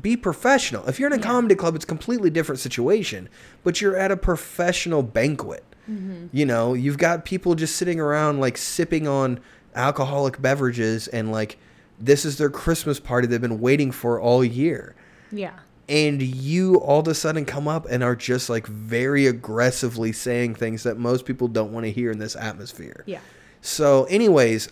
be 0.00 0.16
professional. 0.16 0.86
If 0.88 0.98
you're 1.00 1.06
in 1.08 1.12
a 1.14 1.16
Yeah. 1.16 1.22
comedy 1.22 1.54
club, 1.54 1.74
it's 1.74 1.84
a 1.84 1.88
completely 1.88 2.30
different 2.30 2.60
situation. 2.60 3.28
But 3.64 3.80
you're 3.80 3.96
at 3.96 4.10
a 4.10 4.16
professional 4.16 5.02
banquet. 5.02 5.64
Mm-hmm. 5.92 6.26
You 6.36 6.46
know, 6.46 6.74
you've 6.74 6.98
got 6.98 7.24
people 7.24 7.54
just 7.54 7.76
sitting 7.76 8.00
around 8.00 8.40
like 8.40 8.56
sipping 8.56 9.06
on 9.06 9.40
alcoholic 9.74 10.40
beverages 10.40 11.08
and 11.08 11.30
like 11.32 11.58
this 11.98 12.24
is 12.24 12.38
their 12.38 12.50
Christmas 12.50 12.98
party 13.00 13.26
they've 13.26 13.40
been 13.40 13.60
waiting 13.60 13.90
for 13.92 14.20
all 14.20 14.44
year. 14.44 14.94
yeah. 15.30 15.58
And 15.88 16.22
you 16.22 16.76
all 16.76 17.00
of 17.00 17.08
a 17.08 17.14
sudden 17.14 17.44
come 17.44 17.68
up 17.68 17.86
and 17.90 18.02
are 18.02 18.16
just 18.16 18.48
like 18.48 18.66
very 18.66 19.26
aggressively 19.26 20.12
saying 20.12 20.54
things 20.54 20.84
that 20.84 20.96
most 20.96 21.26
people 21.26 21.48
don't 21.48 21.72
want 21.72 21.84
to 21.84 21.92
hear 21.92 22.10
in 22.10 22.18
this 22.18 22.34
atmosphere. 22.36 23.02
Yeah. 23.04 23.18
So, 23.60 24.04
anyways, 24.04 24.68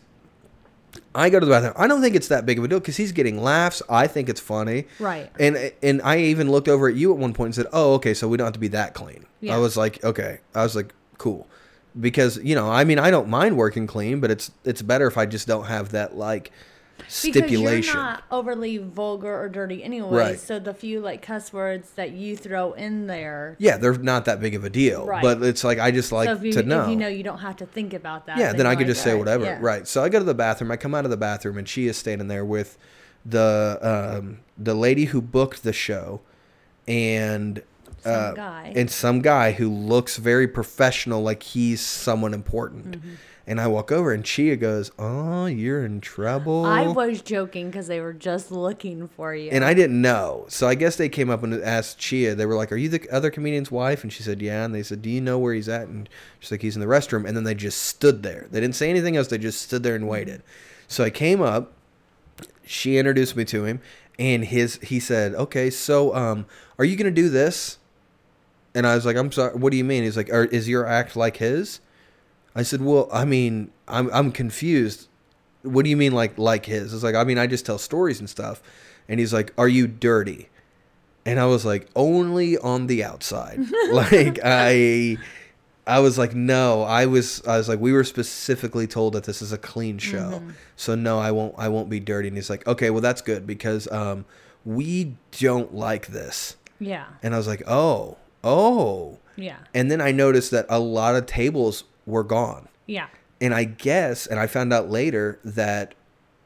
I 1.14 1.28
go 1.28 1.38
to 1.38 1.44
the 1.44 1.50
bathroom. 1.52 1.74
I 1.76 1.88
don't 1.88 2.00
think 2.00 2.14
it's 2.14 2.28
that 2.28 2.46
big 2.46 2.58
of 2.58 2.64
a 2.64 2.68
deal 2.68 2.80
because 2.80 2.96
he's 2.96 3.12
getting 3.12 3.42
laughs. 3.42 3.82
I 3.90 4.06
think 4.06 4.28
it's 4.28 4.40
funny. 4.40 4.86
Right. 4.98 5.30
And 5.38 5.72
and 5.82 6.00
I 6.02 6.18
even 6.18 6.50
looked 6.50 6.68
over 6.68 6.88
at 6.88 6.94
you 6.94 7.12
at 7.12 7.18
one 7.18 7.34
point 7.34 7.48
and 7.48 7.54
said, 7.56 7.66
"Oh, 7.72 7.94
okay, 7.94 8.14
so 8.14 8.26
we 8.28 8.36
don't 8.36 8.46
have 8.46 8.54
to 8.54 8.60
be 8.60 8.68
that 8.68 8.94
clean." 8.94 9.26
Yeah. 9.40 9.56
I 9.56 9.58
was 9.58 9.76
like, 9.76 10.02
"Okay." 10.04 10.38
I 10.54 10.62
was 10.62 10.74
like, 10.74 10.94
"Cool," 11.20 11.46
because 12.00 12.38
you 12.42 12.54
know, 12.54 12.70
I 12.70 12.84
mean, 12.84 12.98
I 12.98 13.10
don't 13.10 13.28
mind 13.28 13.56
working 13.56 13.86
clean, 13.86 14.20
but 14.20 14.30
it's 14.30 14.50
it's 14.64 14.82
better 14.82 15.06
if 15.06 15.16
I 15.18 15.26
just 15.26 15.46
don't 15.46 15.66
have 15.66 15.90
that 15.92 16.16
like 16.16 16.50
stipulation. 17.08 17.62
Because 17.80 17.86
you're 17.86 17.94
not 17.96 18.22
overly 18.30 18.76
vulgar 18.78 19.34
or 19.42 19.48
dirty 19.48 19.82
anyway. 19.82 20.16
Right. 20.16 20.38
So 20.40 20.58
the 20.58 20.74
few 20.74 21.00
like 21.00 21.22
cuss 21.22 21.52
words 21.52 21.90
that 21.96 22.12
you 22.12 22.36
throw 22.36 22.72
in 22.72 23.06
there. 23.06 23.56
yeah, 23.58 23.76
they're 23.76 23.94
not 23.98 24.24
that 24.26 24.40
big 24.40 24.54
of 24.54 24.64
a 24.64 24.70
deal, 24.70 25.06
Right. 25.06 25.22
but 25.22 25.42
it's 25.42 25.64
like 25.64 25.78
I 25.78 25.90
just 25.90 26.12
like 26.12 26.26
so 26.28 26.42
you, 26.44 26.52
to 26.52 26.62
know. 26.62 26.82
if 26.84 26.90
you 26.90 26.96
know 26.96 27.08
you 27.08 27.22
don't 27.22 27.38
have 27.38 27.56
to 27.56 27.66
think 27.66 27.94
about 27.94 28.26
that. 28.26 28.38
Yeah, 28.38 28.52
then 28.52 28.66
I 28.66 28.74
could 28.74 28.80
like, 28.86 28.88
just 28.88 29.02
say 29.02 29.10
"Alright, 29.10 29.18
whatever. 29.20 29.44
yeah." 29.44 29.58
Right. 29.60 29.86
So 29.88 30.02
I 30.04 30.08
go 30.08 30.18
to 30.18 30.24
the 30.24 30.34
bathroom. 30.34 30.70
I 30.70 30.76
come 30.76 30.94
out 30.94 31.04
of 31.04 31.10
the 31.10 31.16
bathroom, 31.16 31.58
and 31.58 31.68
she 31.68 31.86
is 31.88 31.96
standing 31.96 32.28
there 32.28 32.44
with 32.44 32.76
the 33.24 33.78
um, 33.82 34.38
the 34.58 34.74
lady 34.74 35.06
who 35.06 35.20
booked 35.20 35.62
the 35.62 35.72
show, 35.72 36.20
and 36.86 37.62
Some 38.03 38.12
uh, 38.12 38.32
guy. 38.32 38.72
and 38.74 38.90
some 38.90 39.20
guy 39.20 39.53
who 39.53 39.68
looks 39.68 40.16
very 40.16 40.48
professional, 40.48 41.22
like 41.22 41.42
he's 41.42 41.80
someone 41.80 42.34
important. 42.34 42.98
Mm-hmm. 42.98 43.14
And 43.46 43.61
I 43.61 43.66
walk 43.66 43.90
over, 43.90 44.12
and 44.12 44.24
Chia 44.24 44.55
goes, 44.57 44.92
"Oh, 44.96 45.46
you're 45.46 45.84
in 45.84 46.01
trouble." 46.01 46.64
I 46.66 46.86
was 46.86 47.20
joking 47.20 47.66
because 47.66 47.88
they 47.88 48.01
were 48.01 48.12
just 48.12 48.53
looking 48.53 49.09
for 49.09 49.34
you. 49.34 49.51
and 49.51 49.64
I 49.64 49.74
didn't 49.74 50.01
know. 50.01 50.44
So 50.48 50.68
I 50.68 50.76
guess 50.76 50.94
they 50.94 51.09
came 51.09 51.30
up 51.30 51.42
and 51.42 51.55
asked 51.55 51.98
Chia. 51.98 52.36
They 52.36 52.46
were 52.46 52.55
like, 52.55 52.70
"Are 52.70 52.76
you 52.76 52.88
the 52.88 53.11
other 53.11 53.28
comedian's 53.28 53.70
wife?" 53.70 54.05
And 54.05 54.12
she 54.12 54.22
said, 54.22 54.40
"Yeah." 54.40 54.64
And 54.64 54.72
they 54.72 54.84
said, 54.84 55.03
"Do 55.03 55.11
you 55.11 55.20
know 55.20 55.36
where 55.36 55.53
he's 55.53 55.68
at?" 55.68 55.88
And 55.88 56.09
she's 56.38 56.53
like, 56.53 56.62
"He's 56.62 56.76
in 56.76 56.80
the 56.80 56.86
restroom." 56.86 57.26
And 57.26 57.36
then 57.36 57.42
they 57.42 57.57
just 57.57 57.82
stood 57.82 58.22
there. 58.22 58.46
They 58.53 58.61
didn't 58.61 58.76
say 58.76 58.88
anything 58.88 59.16
else. 59.16 59.26
They 59.26 59.38
just 59.38 59.62
stood 59.62 59.82
there 59.82 59.96
and 59.96 60.07
waited. 60.07 60.42
So 60.86 61.03
I 61.03 61.11
came 61.11 61.40
up. 61.42 61.72
She 62.64 62.98
introduced 62.98 63.34
me 63.34 63.44
to 63.46 63.64
him, 63.64 63.80
and 64.16 64.44
his 64.44 64.78
he 64.80 65.01
said, 65.01 65.34
"Okay, 65.34 65.70
so 65.70 66.14
um, 66.14 66.46
are 66.78 66.84
you 66.84 66.94
gonna 66.94 67.11
do 67.11 67.28
this?" 67.28 67.78
And 68.74 68.86
I 68.86 68.94
was 68.94 69.04
like, 69.04 69.16
"I'm 69.16 69.32
sorry. 69.32 69.54
What 69.54 69.70
do 69.70 69.76
you 69.76 69.84
mean?" 69.84 70.04
He's 70.04 70.16
like, 70.16 70.30
are, 70.32 70.44
"Is 70.44 70.68
your 70.68 70.86
act 70.86 71.16
like 71.16 71.38
his?" 71.38 71.80
I 72.54 72.62
said, 72.62 72.80
"Well, 72.82 73.08
I 73.12 73.24
mean, 73.24 73.70
I'm 73.88 74.10
I'm 74.12 74.32
confused. 74.32 75.08
What 75.62 75.84
do 75.84 75.90
you 75.90 75.96
mean 75.96 76.12
like 76.12 76.38
like 76.38 76.66
his?" 76.66 76.94
It's 76.94 77.02
like, 77.02 77.14
"I 77.14 77.24
mean, 77.24 77.38
I 77.38 77.46
just 77.46 77.66
tell 77.66 77.78
stories 77.78 78.20
and 78.20 78.28
stuff." 78.30 78.62
And 79.08 79.18
he's 79.20 79.32
like, 79.32 79.52
"Are 79.58 79.68
you 79.68 79.86
dirty?" 79.86 80.48
And 81.26 81.38
I 81.40 81.46
was 81.46 81.64
like, 81.64 81.88
"Only 81.96 82.58
on 82.58 82.86
the 82.86 83.02
outside." 83.04 83.60
like 83.92 84.38
I 84.44 85.18
I 85.86 85.98
was 85.98 86.16
like, 86.16 86.34
"No, 86.34 86.82
I 86.82 87.06
was 87.06 87.42
I 87.46 87.56
was 87.58 87.68
like, 87.68 87.80
we 87.80 87.92
were 87.92 88.04
specifically 88.04 88.86
told 88.86 89.14
that 89.14 89.24
this 89.24 89.42
is 89.42 89.52
a 89.52 89.58
clean 89.58 89.98
show. 89.98 90.42
So 90.76 90.94
no, 90.94 91.18
I 91.18 91.32
won't 91.32 91.54
I 91.58 91.68
won't 91.68 91.90
be 91.90 91.98
dirty." 92.00 92.28
And 92.28 92.36
he's 92.36 92.50
like, 92.50 92.66
"Okay, 92.68 92.90
well 92.90 93.00
that's 93.00 93.20
good 93.20 93.46
because 93.46 93.90
um 93.90 94.24
we 94.64 95.16
don't 95.32 95.74
like 95.74 96.06
this." 96.08 96.56
yeah. 96.78 97.06
And 97.22 97.34
I 97.34 97.38
was 97.38 97.48
like, 97.48 97.62
"Oh. 97.68 98.16
Oh." 98.43 99.18
Yeah. 99.36 99.57
And 99.74 99.91
then 99.91 100.01
I 100.01 100.12
noticed 100.12 100.51
that 100.51 100.66
a 100.68 100.78
lot 100.78 101.16
of 101.16 101.26
tables 101.26 101.84
were 102.07 102.24
gone. 102.24 102.68
Yeah. 102.86 103.07
And 103.41 103.55
I 103.55 103.64
guess, 103.64 104.26
and 104.26 104.38
I 104.38 104.47
found 104.47 104.72
out 104.72 104.91
later 104.91 105.38
that 105.45 105.95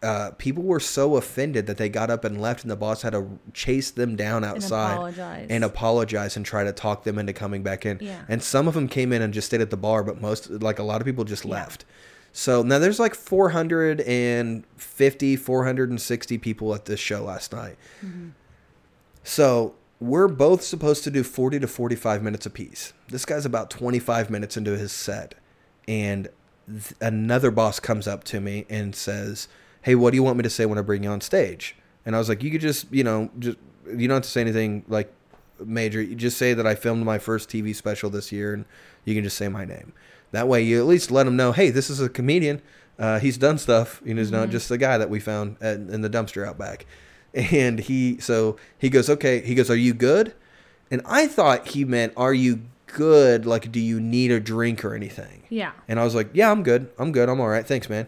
uh, 0.05 0.31
people 0.37 0.63
were 0.63 0.81
so 0.81 1.17
offended 1.17 1.67
that 1.67 1.79
they 1.79 1.89
got 1.89 2.11
up 2.11 2.25
and 2.25 2.39
left, 2.41 2.63
and 2.63 2.71
the 2.71 2.77
boss 2.77 3.03
had 3.03 3.15
to 3.15 3.39
chase 3.55 3.91
them 3.91 4.15
down 4.17 4.45
outside 4.45 4.93
apologize. 4.93 5.47
and 5.49 5.65
apologize 5.65 6.37
and 6.37 6.45
try 6.45 6.63
to 6.63 6.73
talk 6.73 7.05
them 7.05 7.19
into 7.19 7.33
coming 7.33 7.63
back 7.63 7.87
in. 7.87 7.97
Yeah. 8.01 8.21
And 8.29 8.43
some 8.43 8.69
of 8.69 8.75
them 8.75 8.87
came 8.87 9.15
in 9.15 9.23
and 9.23 9.33
just 9.33 9.47
stayed 9.47 9.63
at 9.63 9.71
the 9.71 9.79
bar, 9.79 10.05
but 10.05 10.21
most, 10.21 10.51
like 10.51 10.79
a 10.79 10.83
lot 10.83 11.01
of 11.01 11.07
people, 11.07 11.25
just 11.25 11.47
left. 11.47 11.87
So 12.33 12.63
now 12.63 12.79
there's 12.79 13.01
like 13.01 13.15
450, 13.15 15.37
460 15.37 16.39
people 16.39 16.75
at 16.75 16.85
this 16.85 17.01
show 17.01 17.25
last 17.25 17.53
night. 17.53 17.79
Mm-hmm. 18.05 18.29
So 19.23 19.75
we're 20.05 20.29
both 20.29 20.63
supposed 20.63 21.03
to 21.05 21.11
do 21.11 21.23
40 21.23 21.61
to 21.61 21.67
45 21.67 22.23
minutes 22.23 22.45
apiece. 22.45 22.93
This 23.09 23.25
guy's 23.25 23.47
about 23.47 23.71
25 23.71 24.29
minutes 24.29 24.57
into 24.57 24.77
his 24.77 24.93
set. 24.93 25.35
And 25.89 26.29
th- 26.69 26.93
another 27.01 27.51
boss 27.51 27.81
comes 27.81 28.07
up 28.07 28.23
to 28.25 28.41
me 28.41 28.67
and 28.69 28.95
says, 28.95 29.49
Hey, 29.83 29.95
what 29.95 30.11
do 30.11 30.17
you 30.17 30.23
want 30.23 30.37
me 30.37 30.43
to 30.43 30.51
say 30.51 30.67
when 30.67 30.79
I 30.79 30.83
bring 30.83 31.05
you 31.05 31.11
on 31.11 31.21
stage? 31.21 31.77
And 32.05 32.15
I 32.15 32.19
was 32.19 32.29
like, 32.29 32.43
You 32.43 32.51
could 32.51 32.61
just, 32.61 32.93
you 32.93 33.03
know, 33.03 33.31
just, 33.39 33.57
you 33.87 34.07
don't 34.07 34.17
have 34.17 34.23
to 34.25 34.29
say 34.29 34.43
anything 34.43 34.85
like 34.89 35.11
major. 35.65 36.03
You 36.03 36.15
just 36.15 36.37
say 36.37 36.53
that 36.53 36.67
I 36.67 36.75
filmed 36.75 37.05
my 37.05 37.19
first 37.19 37.49
TV 37.49 37.75
special 37.75 38.11
this 38.11 38.31
year 38.31 38.53
and 38.53 38.67
you 39.07 39.15
can 39.15 39.25
just 39.25 39.39
say 39.39 39.49
my 39.49 39.65
name. 39.65 39.95
That 40.33 40.49
way 40.49 40.63
you 40.63 40.79
at 40.81 40.87
least 40.87 41.11
let 41.11 41.25
them 41.25 41.37
know, 41.37 41.53
Hey, 41.53 41.71
this 41.71 41.89
is 41.89 42.01
a 42.01 42.11
comedian. 42.11 42.61
Uh, 42.99 43.21
he's 43.21 43.39
done 43.39 43.57
stuff. 43.57 44.03
You 44.05 44.15
know, 44.15 44.21
he's 44.21 44.31
not 44.31 44.51
just 44.51 44.69
the 44.69 44.79
guy 44.79 44.99
that 44.99 45.09
we 45.09 45.19
found 45.19 45.57
at, 45.63 45.77
in 45.77 46.03
the 46.03 46.11
dumpster 46.11 46.47
out 46.47 46.59
back. 46.59 46.85
And 47.35 47.79
he, 47.81 48.19
so 48.21 48.57
he 48.79 48.89
goes, 48.89 49.11
okay. 49.11 49.41
He 49.41 49.55
goes, 49.55 49.69
are 49.71 49.77
you 49.77 49.93
good? 49.95 50.35
And 50.91 51.03
I 51.05 51.27
thought 51.27 51.69
he 51.69 51.85
meant, 51.85 52.13
are 52.17 52.33
you 52.35 52.61
good? 52.87 53.45
Like, 53.45 53.73
do 53.73 53.81
you 53.81 53.99
need 54.01 54.31
a 54.31 54.39
drink 54.39 54.85
or 54.85 54.95
anything? 54.95 55.43
Yeah. 55.49 55.73
And 55.89 55.99
I 55.99 56.05
was 56.05 56.15
like, 56.15 56.29
yeah, 56.33 56.51
I'm 56.51 56.63
good. 56.63 56.91
I'm 56.99 57.11
good. 57.11 57.29
I'm 57.29 57.41
all 57.41 57.49
right. 57.49 57.67
Thanks, 57.67 57.89
man. 57.89 58.07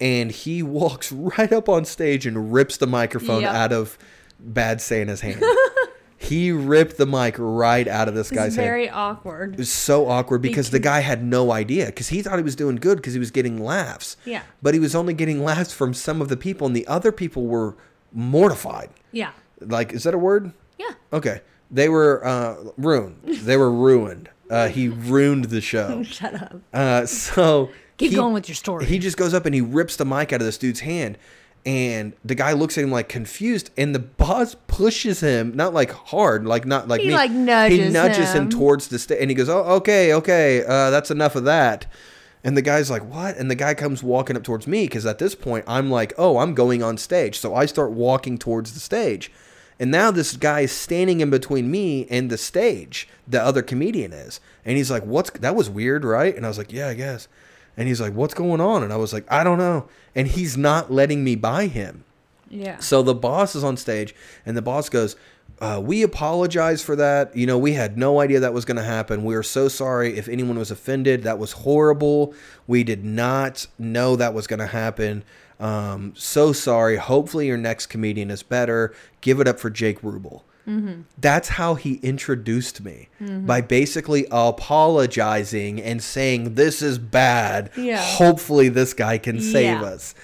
And 0.00 0.30
he 0.30 0.62
walks 0.62 1.12
right 1.12 1.52
up 1.52 1.68
on 1.68 1.84
stage 1.84 2.24
and 2.26 2.52
rips 2.52 2.78
the 2.78 2.86
microphone 2.86 3.42
Yep. 3.42 3.54
out 3.54 3.72
of 3.72 3.98
Bad 4.40 4.80
Santa's 4.80 5.20
hand. 5.20 5.42
he 6.16 6.50
ripped 6.50 6.96
the 6.96 7.06
mic 7.06 7.34
right 7.38 7.86
out 7.86 8.08
of 8.08 8.14
this 8.14 8.28
It's 8.30 8.36
guy's 8.36 8.56
hand. 8.56 8.66
very 8.66 8.88
awkward. 8.88 9.54
It 9.54 9.58
was 9.58 9.70
so 9.72 10.08
awkward 10.08 10.40
because 10.40 10.70
the 10.70 10.78
guy 10.78 11.00
had 11.00 11.22
no 11.22 11.52
idea 11.52 11.86
because 11.86 12.08
he 12.08 12.22
thought 12.22 12.36
he 12.38 12.42
was 12.42 12.56
doing 12.56 12.76
good 12.76 12.96
because 12.96 13.12
he 13.12 13.18
was 13.18 13.30
getting 13.30 13.62
laughs. 13.62 14.16
Yeah. 14.24 14.42
But 14.62 14.72
he 14.74 14.80
was 14.80 14.94
only 14.94 15.12
getting 15.12 15.44
laughs 15.44 15.72
from 15.74 15.92
some 15.92 16.22
of 16.22 16.28
the 16.28 16.36
people, 16.38 16.66
and 16.66 16.74
the 16.74 16.86
other 16.86 17.12
people 17.12 17.46
were 17.46 17.76
mortified. 18.16 18.90
Yeah. 19.12 19.30
Like, 19.60 19.92
is 19.92 20.02
that 20.04 20.14
a 20.14 20.18
word? 20.18 20.52
Yeah. 20.78 20.90
Okay. 21.12 21.40
They 21.70 21.88
were 21.88 22.24
uh, 22.26 22.56
ruined. 22.76 23.22
They 23.24 23.56
were 23.56 23.70
ruined. 23.70 24.28
Uh, 24.50 24.68
he 24.68 24.88
ruined 24.88 25.46
the 25.46 25.60
show. 25.60 26.02
Shut 26.04 26.34
up. 26.34 26.56
Uh, 26.72 27.06
so 27.06 27.70
Keep 27.98 28.10
he- 28.10 28.16
going 28.16 28.32
with 28.34 28.48
your 28.48 28.54
story. 28.56 28.86
He 28.86 28.98
just 28.98 29.16
goes 29.16 29.34
up 29.34 29.46
and 29.46 29.54
he 29.54 29.60
rips 29.60 29.96
the 29.96 30.04
mic 30.04 30.32
out 30.32 30.40
of 30.40 30.46
this 30.46 30.58
dude's 30.58 30.80
hand. 30.80 31.18
And 31.64 32.12
the 32.24 32.36
guy 32.36 32.52
looks 32.52 32.78
at 32.78 32.84
him 32.84 32.92
like 32.92 33.08
confused, 33.08 33.70
and 33.76 33.92
the 33.92 33.98
boss 33.98 34.54
pushes 34.68 35.18
him, 35.18 35.56
not 35.56 35.74
like 35.74 35.90
hard, 35.90 36.46
like 36.46 36.64
not 36.64 36.86
like 36.86 37.00
He, 37.00 37.08
me. 37.08 37.14
like, 37.14 37.32
nudges. 37.32 37.86
he 37.86 37.88
nudges 37.92 38.32
him, 38.32 38.44
him. 38.44 38.50
towards 38.50 38.86
the 38.86 39.00
stage, 39.00 39.18
and 39.20 39.28
he 39.30 39.34
goes, 39.34 39.48
"Oh, 39.48 39.62
okay, 39.78 40.14
okay, 40.14 40.64
uh, 40.64 40.90
that's 40.90 41.10
enough 41.10 41.34
of 41.34 41.42
that." 41.42 41.86
And 42.46 42.56
the 42.56 42.62
guy's 42.62 42.90
like, 42.90 43.02
"What?" 43.02 43.36
And 43.36 43.50
the 43.50 43.56
guy 43.56 43.74
comes 43.74 44.04
walking 44.04 44.36
up 44.36 44.44
towards 44.44 44.68
me 44.68 44.84
because 44.84 45.04
at 45.04 45.18
this 45.18 45.34
point 45.34 45.64
I'm 45.66 45.90
like, 45.90 46.14
"Oh, 46.16 46.38
I'm 46.38 46.54
going 46.54 46.80
on 46.80 46.96
stage," 46.96 47.40
so 47.40 47.56
I 47.56 47.66
start 47.66 47.90
walking 47.90 48.38
towards 48.38 48.72
the 48.72 48.78
stage, 48.78 49.32
and 49.80 49.90
now 49.90 50.12
this 50.12 50.36
guy 50.36 50.60
is 50.60 50.70
standing 50.70 51.20
in 51.20 51.28
between 51.28 51.68
me 51.72 52.06
and 52.08 52.30
the 52.30 52.38
stage. 52.38 53.08
The 53.26 53.42
other 53.42 53.62
comedian 53.62 54.12
is, 54.12 54.38
and 54.64 54.76
he's 54.76 54.92
like, 54.92 55.02
"What's 55.02 55.30
that? 55.30 55.56
Was 55.56 55.68
weird, 55.68 56.04
right?" 56.04 56.36
And 56.36 56.46
I 56.46 56.48
was 56.48 56.56
like, 56.56 56.72
"Yeah, 56.72 56.86
I 56.86 56.94
guess." 56.94 57.26
And 57.76 57.88
he's 57.88 58.00
like, 58.00 58.14
"What's 58.14 58.34
going 58.34 58.60
on?" 58.60 58.84
And 58.84 58.92
I 58.92 58.96
was 58.96 59.12
like, 59.12 59.26
"I 59.28 59.42
don't 59.42 59.58
know." 59.58 59.88
And 60.14 60.28
he's 60.28 60.56
not 60.56 60.92
letting 60.92 61.24
me 61.24 61.34
by 61.34 61.66
him. 61.66 62.04
yeah. 62.48 62.78
So 62.78 63.02
the 63.02 63.12
boss 63.12 63.56
is 63.56 63.64
on 63.64 63.76
stage, 63.76 64.14
and 64.46 64.56
the 64.56 64.62
boss 64.62 64.88
goes, 64.88 65.16
uh, 65.60 65.80
"We 65.82 66.02
apologize 66.02 66.82
for 66.82 66.96
that. 66.96 67.36
You 67.36 67.46
know, 67.46 67.58
we 67.58 67.72
had 67.72 67.96
no 67.96 68.20
idea 68.20 68.40
that 68.40 68.52
was 68.52 68.64
going 68.64 68.76
to 68.76 68.82
happen. 68.82 69.24
We 69.24 69.34
are 69.34 69.42
so 69.42 69.68
sorry 69.68 70.16
if 70.16 70.28
anyone 70.28 70.58
was 70.58 70.70
offended. 70.70 71.22
That 71.22 71.38
was 71.38 71.52
horrible. 71.52 72.34
We 72.66 72.84
did 72.84 73.04
not 73.04 73.66
know 73.78 74.16
that 74.16 74.34
was 74.34 74.46
going 74.46 74.60
to 74.60 74.66
happen. 74.66 75.24
Um, 75.58 76.12
so 76.14 76.52
sorry. 76.52 76.96
Hopefully, 76.96 77.46
your 77.46 77.56
next 77.56 77.86
comedian 77.86 78.30
is 78.30 78.42
better. 78.42 78.94
Give 79.22 79.40
it 79.40 79.48
up 79.48 79.58
for 79.58 79.70
Jake 79.70 80.00
Rubel." 80.02 80.42
That's 81.16 81.50
how 81.50 81.76
he 81.76 82.00
introduced 82.02 82.80
me 82.80 83.08
by 83.20 83.60
basically 83.60 84.26
apologizing 84.32 85.80
and 85.80 86.02
saying, 86.02 86.54
This 86.54 86.82
is 86.82 86.98
bad. 86.98 87.70
Yeah. 87.76 87.98
Hopefully, 88.02 88.68
this 88.68 88.92
guy 88.92 89.18
can 89.18 89.40
save 89.40 89.80
Yeah. 89.80 89.82
us. 89.84 90.14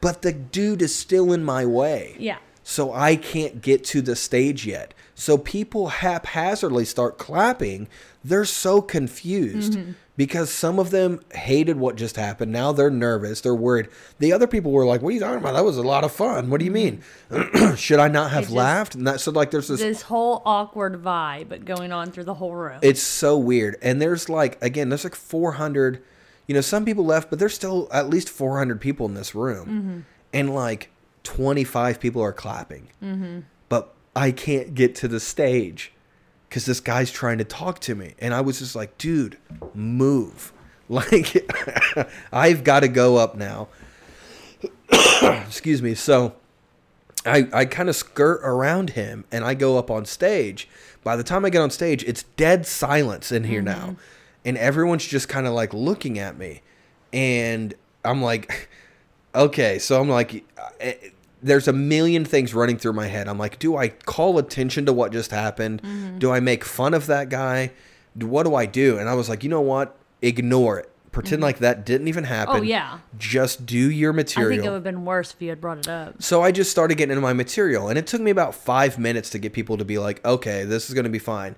But 0.00 0.22
the 0.22 0.32
dude 0.32 0.80
is 0.80 0.94
still 0.94 1.32
in 1.32 1.42
my 1.44 1.66
way. 1.66 2.14
Yeah. 2.20 2.36
So 2.64 2.92
I 2.92 3.16
can't 3.16 3.60
get 3.60 3.82
to 3.86 4.00
the 4.02 4.14
stage 4.16 4.66
yet. 4.66 4.94
So 5.14 5.36
people 5.36 5.88
haphazardly 5.88 6.84
start 6.84 7.18
clapping. 7.18 7.88
They're 8.24 8.44
so 8.44 8.80
confused 8.80 9.72
Mm-hmm. 9.74 9.92
because 10.16 10.50
some 10.50 10.78
of 10.78 10.90
them 10.90 11.20
hated 11.34 11.76
what 11.76 11.96
just 11.96 12.16
happened. 12.16 12.52
Now 12.52 12.70
they're 12.72 12.90
nervous. 12.90 13.40
They're 13.40 13.54
worried. 13.54 13.88
The 14.20 14.32
other 14.32 14.46
people 14.46 14.70
were 14.70 14.84
like, 14.86 15.02
"What 15.02 15.08
are 15.10 15.12
you 15.12 15.20
talking 15.20 15.38
about? 15.38 15.54
That 15.54 15.64
was 15.64 15.76
a 15.76 15.82
lot 15.82 16.04
of 16.04 16.12
fun. 16.12 16.50
What 16.50 16.58
do 16.60 16.64
you 16.64 16.70
mean? 16.70 17.02
Should 17.76 17.98
I 17.98 18.08
not 18.08 18.30
have 18.30 18.44
Mm-hmm. 18.44 18.52
just- 18.52 18.52
laughed?" 18.52 18.94
And 18.94 19.06
that 19.06 19.20
so 19.20 19.30
like 19.32 19.50
there's 19.50 19.68
this 19.68 19.80
This 19.80 20.02
whole 20.02 20.42
awkward 20.44 21.02
vibe 21.02 21.64
going 21.64 21.90
on 21.92 22.10
through 22.12 22.24
the 22.24 22.34
whole 22.34 22.54
room. 22.54 22.78
it's 22.82 23.02
so 23.02 23.36
weird. 23.38 23.76
And 23.82 24.00
there's 24.00 24.28
like 24.28 24.62
again, 24.62 24.88
there's 24.88 25.04
like 25.04 25.14
400. 25.16 26.02
You 26.46 26.54
know, 26.56 26.60
some 26.60 26.84
people 26.84 27.04
left, 27.04 27.30
but 27.30 27.38
there's 27.38 27.54
still 27.54 27.88
at 27.92 28.08
least 28.10 28.28
400 28.28 28.80
people 28.80 29.06
in 29.06 29.14
this 29.14 29.34
room, 29.34 29.66
Mm-hmm. 29.68 29.98
and 30.32 30.54
like 30.54 30.90
25 31.24 32.00
people 32.00 32.22
are 32.22 32.32
clapping. 32.32 32.88
Mm-hmm. 33.02 33.40
But 33.68 33.94
I 34.14 34.30
can't 34.30 34.74
get 34.74 34.94
to 34.96 35.08
the 35.08 35.20
stage 35.20 35.92
because 36.48 36.66
this 36.66 36.80
guy's 36.80 37.10
trying 37.10 37.38
to 37.38 37.44
talk 37.44 37.78
to 37.80 37.94
me, 37.94 38.14
and 38.18 38.34
I 38.34 38.40
was 38.40 38.58
just 38.58 38.76
like, 38.76 38.98
dude, 38.98 39.38
move. 39.74 40.52
Like, 40.88 41.48
I've 42.32 42.64
got 42.64 42.80
to 42.80 42.88
go 42.88 43.16
up 43.16 43.34
now. 43.34 43.68
Excuse 45.22 45.80
me. 45.80 45.94
So. 45.94 46.34
I, 47.24 47.48
I 47.52 47.64
kind 47.66 47.88
of 47.88 47.94
skirt 47.94 48.40
around 48.42 48.90
him 48.90 49.24
and 49.30 49.44
I 49.44 49.54
go 49.54 49.78
up 49.78 49.92
on 49.92 50.04
stage. 50.06 50.68
By 51.04 51.14
the 51.14 51.22
time 51.22 51.44
I 51.44 51.50
get 51.50 51.62
on 51.62 51.70
stage, 51.70 52.02
it's 52.04 52.24
dead 52.36 52.66
silence 52.66 53.30
in 53.30 53.44
here 53.44 53.62
now. 53.62 53.96
And 54.44 54.58
everyone's 54.58 55.06
just 55.06 55.28
kind 55.28 55.46
of 55.46 55.52
like 55.52 55.72
looking 55.72 56.18
at 56.18 56.36
me. 56.36 56.62
And 57.12 57.74
I'm 58.04 58.22
like, 58.22 58.68
okay. 59.34 59.78
So 59.78 60.00
I'm 60.00 60.08
like, 60.08 60.44
uh, 60.58 60.68
eh, 60.80 60.94
there's 61.42 61.68
a 61.68 61.72
million 61.72 62.24
things 62.24 62.54
running 62.54 62.78
through 62.78 62.92
my 62.92 63.08
head. 63.08 63.28
I'm 63.28 63.38
like, 63.38 63.58
do 63.58 63.76
I 63.76 63.88
call 63.88 64.38
attention 64.38 64.86
to 64.86 64.92
what 64.92 65.12
just 65.12 65.30
happened? 65.30 65.82
Mm-hmm. 65.82 66.18
Do 66.18 66.30
I 66.30 66.40
make 66.40 66.64
fun 66.64 66.94
of 66.94 67.06
that 67.06 67.28
guy? 67.28 67.72
What 68.14 68.44
do 68.44 68.54
I 68.54 68.66
do? 68.66 68.98
And 68.98 69.08
I 69.08 69.14
was 69.14 69.28
like, 69.28 69.42
you 69.42 69.50
know 69.50 69.60
what? 69.60 69.96
Ignore 70.20 70.80
it. 70.80 70.88
Pretend 71.10 71.38
mm-hmm. 71.38 71.42
like 71.42 71.58
that 71.58 71.84
didn't 71.84 72.08
even 72.08 72.24
oh, 72.24 72.28
happen. 72.28 72.56
Oh, 72.56 72.62
yeah. 72.62 72.98
Just 73.18 73.66
do 73.66 73.76
your 73.76 74.12
I 74.12 74.16
material. 74.16 74.50
think 74.50 74.64
it 74.64 74.68
would 74.68 74.74
have 74.76 74.84
been 74.84 75.04
worse 75.04 75.34
if 75.34 75.42
you 75.42 75.50
had 75.50 75.60
brought 75.60 75.78
it 75.78 75.88
up. 75.88 76.22
So 76.22 76.42
I 76.42 76.52
just 76.52 76.70
started 76.70 76.96
getting 76.96 77.12
into 77.12 77.20
my 77.20 77.34
material, 77.34 77.88
and 77.88 77.98
it 77.98 78.06
took 78.06 78.22
me 78.22 78.30
about 78.30 78.54
five 78.54 78.98
minutes 78.98 79.28
to 79.30 79.38
get 79.38 79.52
people 79.52 79.76
to 79.76 79.84
be 79.84 79.98
like, 79.98 80.24
"Okay, 80.24 80.64
this 80.64 80.88
is 80.88 80.94
going 80.94 81.04
to 81.04 81.10
be 81.10 81.18
fine." 81.18 81.54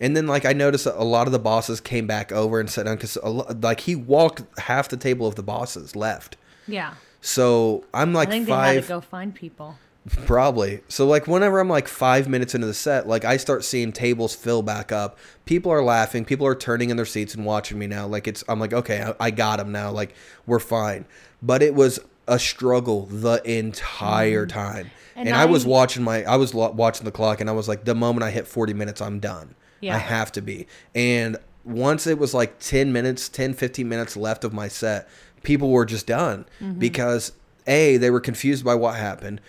And 0.00 0.16
then, 0.16 0.26
like, 0.26 0.46
I 0.46 0.54
noticed 0.54 0.86
that 0.86 1.00
a 1.00 1.04
lot 1.04 1.26
of 1.26 1.32
the 1.32 1.38
bosses 1.38 1.80
came 1.80 2.06
back 2.06 2.32
over 2.32 2.58
and 2.58 2.68
sat 2.68 2.86
down 2.86 2.96
because, 2.96 3.16
like, 3.62 3.80
he 3.80 3.94
walked 3.94 4.42
half 4.58 4.88
the 4.88 4.96
table 4.96 5.26
of 5.26 5.34
the 5.34 5.42
bosses 5.42 5.94
left. 5.94 6.36
Yeah. 6.66 6.94
So 7.24 7.84
I'm 7.94 8.12
like 8.12 8.28
I 8.28 8.32
think 8.32 8.46
they 8.46 8.52
had 8.52 8.58
five, 8.58 8.82
to 8.82 8.88
go 8.88 9.00
find 9.00 9.34
people. 9.34 9.78
probably. 10.26 10.82
So 10.88 11.06
like, 11.06 11.26
whenever 11.26 11.58
I'm 11.58 11.70
like 11.70 11.88
five 11.88 12.28
minutes 12.28 12.54
into 12.54 12.66
the 12.66 12.74
set, 12.74 13.08
like 13.08 13.24
I 13.24 13.38
start 13.38 13.64
seeing 13.64 13.92
tables 13.92 14.34
fill 14.34 14.60
back 14.60 14.92
up. 14.92 15.18
People 15.46 15.72
are 15.72 15.82
laughing. 15.82 16.26
People 16.26 16.46
are 16.46 16.54
turning 16.54 16.90
in 16.90 16.98
their 16.98 17.06
seats 17.06 17.34
and 17.34 17.46
watching 17.46 17.78
me 17.78 17.86
now. 17.86 18.06
Like 18.06 18.28
it's, 18.28 18.44
I'm 18.46 18.60
like, 18.60 18.74
okay, 18.74 19.02
I, 19.02 19.14
I 19.26 19.30
got 19.30 19.56
them 19.56 19.72
now. 19.72 19.90
Like 19.90 20.14
we're 20.44 20.58
fine. 20.58 21.06
But 21.42 21.62
it 21.62 21.74
was 21.74 21.98
a 22.28 22.38
struggle 22.38 23.06
the 23.06 23.40
entire 23.50 24.44
mm. 24.44 24.50
time. 24.50 24.90
And, 25.16 25.26
And 25.26 25.34
I, 25.34 25.46
was 25.46 25.64
watching 25.64 26.04
my, 26.04 26.24
I 26.24 26.36
was 26.36 26.52
lo- 26.52 26.72
watching 26.72 27.06
the 27.06 27.12
clock, 27.12 27.40
and 27.40 27.48
I 27.48 27.54
was 27.54 27.68
like, 27.68 27.84
the 27.84 27.94
moment 27.94 28.24
I 28.24 28.32
hit 28.32 28.46
40 28.46 28.74
minutes, 28.74 29.00
I'm 29.00 29.18
done. 29.18 29.54
Yeah. 29.80 29.94
I 29.94 29.98
have 29.98 30.30
to 30.32 30.42
be. 30.42 30.66
And 30.94 31.38
once 31.64 32.06
it 32.06 32.18
was 32.18 32.34
like 32.34 32.58
10 32.58 32.92
minutes, 32.92 33.28
10, 33.30 33.54
15 33.54 33.88
minutes 33.88 34.16
left 34.16 34.44
of 34.44 34.52
my 34.52 34.68
set, 34.68 35.08
people 35.44 35.70
were 35.70 35.84
just 35.84 36.06
done 36.06 36.46
Mm-hmm. 36.60 36.78
because 36.80 37.32
A, 37.66 37.96
they 37.98 38.10
were 38.10 38.20
confused 38.20 38.64
by 38.64 38.74
what 38.74 38.96
happened. 38.96 39.40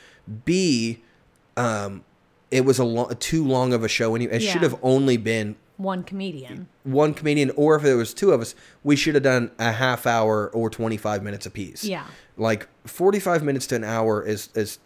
B, 0.45 1.01
um, 1.57 2.03
it 2.51 2.61
was 2.65 2.77
a 2.79 2.83
lo- 2.83 3.09
too 3.19 3.43
long 3.43 3.73
of 3.73 3.83
a 3.83 3.87
show. 3.87 4.13
and 4.15 4.23
It 4.23 4.41
should 4.41 4.61
have 4.61 4.77
only 4.83 5.17
been 5.17 5.55
One 5.77 6.03
comedian. 6.03 6.67
one 6.83 7.13
comedian, 7.13 7.51
or 7.55 7.75
if 7.75 7.81
there 7.83 7.97
was 7.97 8.13
two 8.13 8.31
of 8.31 8.41
us, 8.41 8.55
we 8.83 8.95
should 8.95 9.15
have 9.15 9.23
done 9.23 9.51
a 9.59 9.71
half 9.71 10.05
hour 10.05 10.49
or 10.53 10.69
25 10.69 11.23
minutes 11.23 11.45
apiece. 11.45 11.83
Yeah. 11.83 12.05
Like 12.37 12.67
45 12.85 13.43
minutes 13.43 13.67
to 13.67 13.75
an 13.75 13.83
hour 13.83 14.21
is, 14.23 14.49
is 14.55 14.79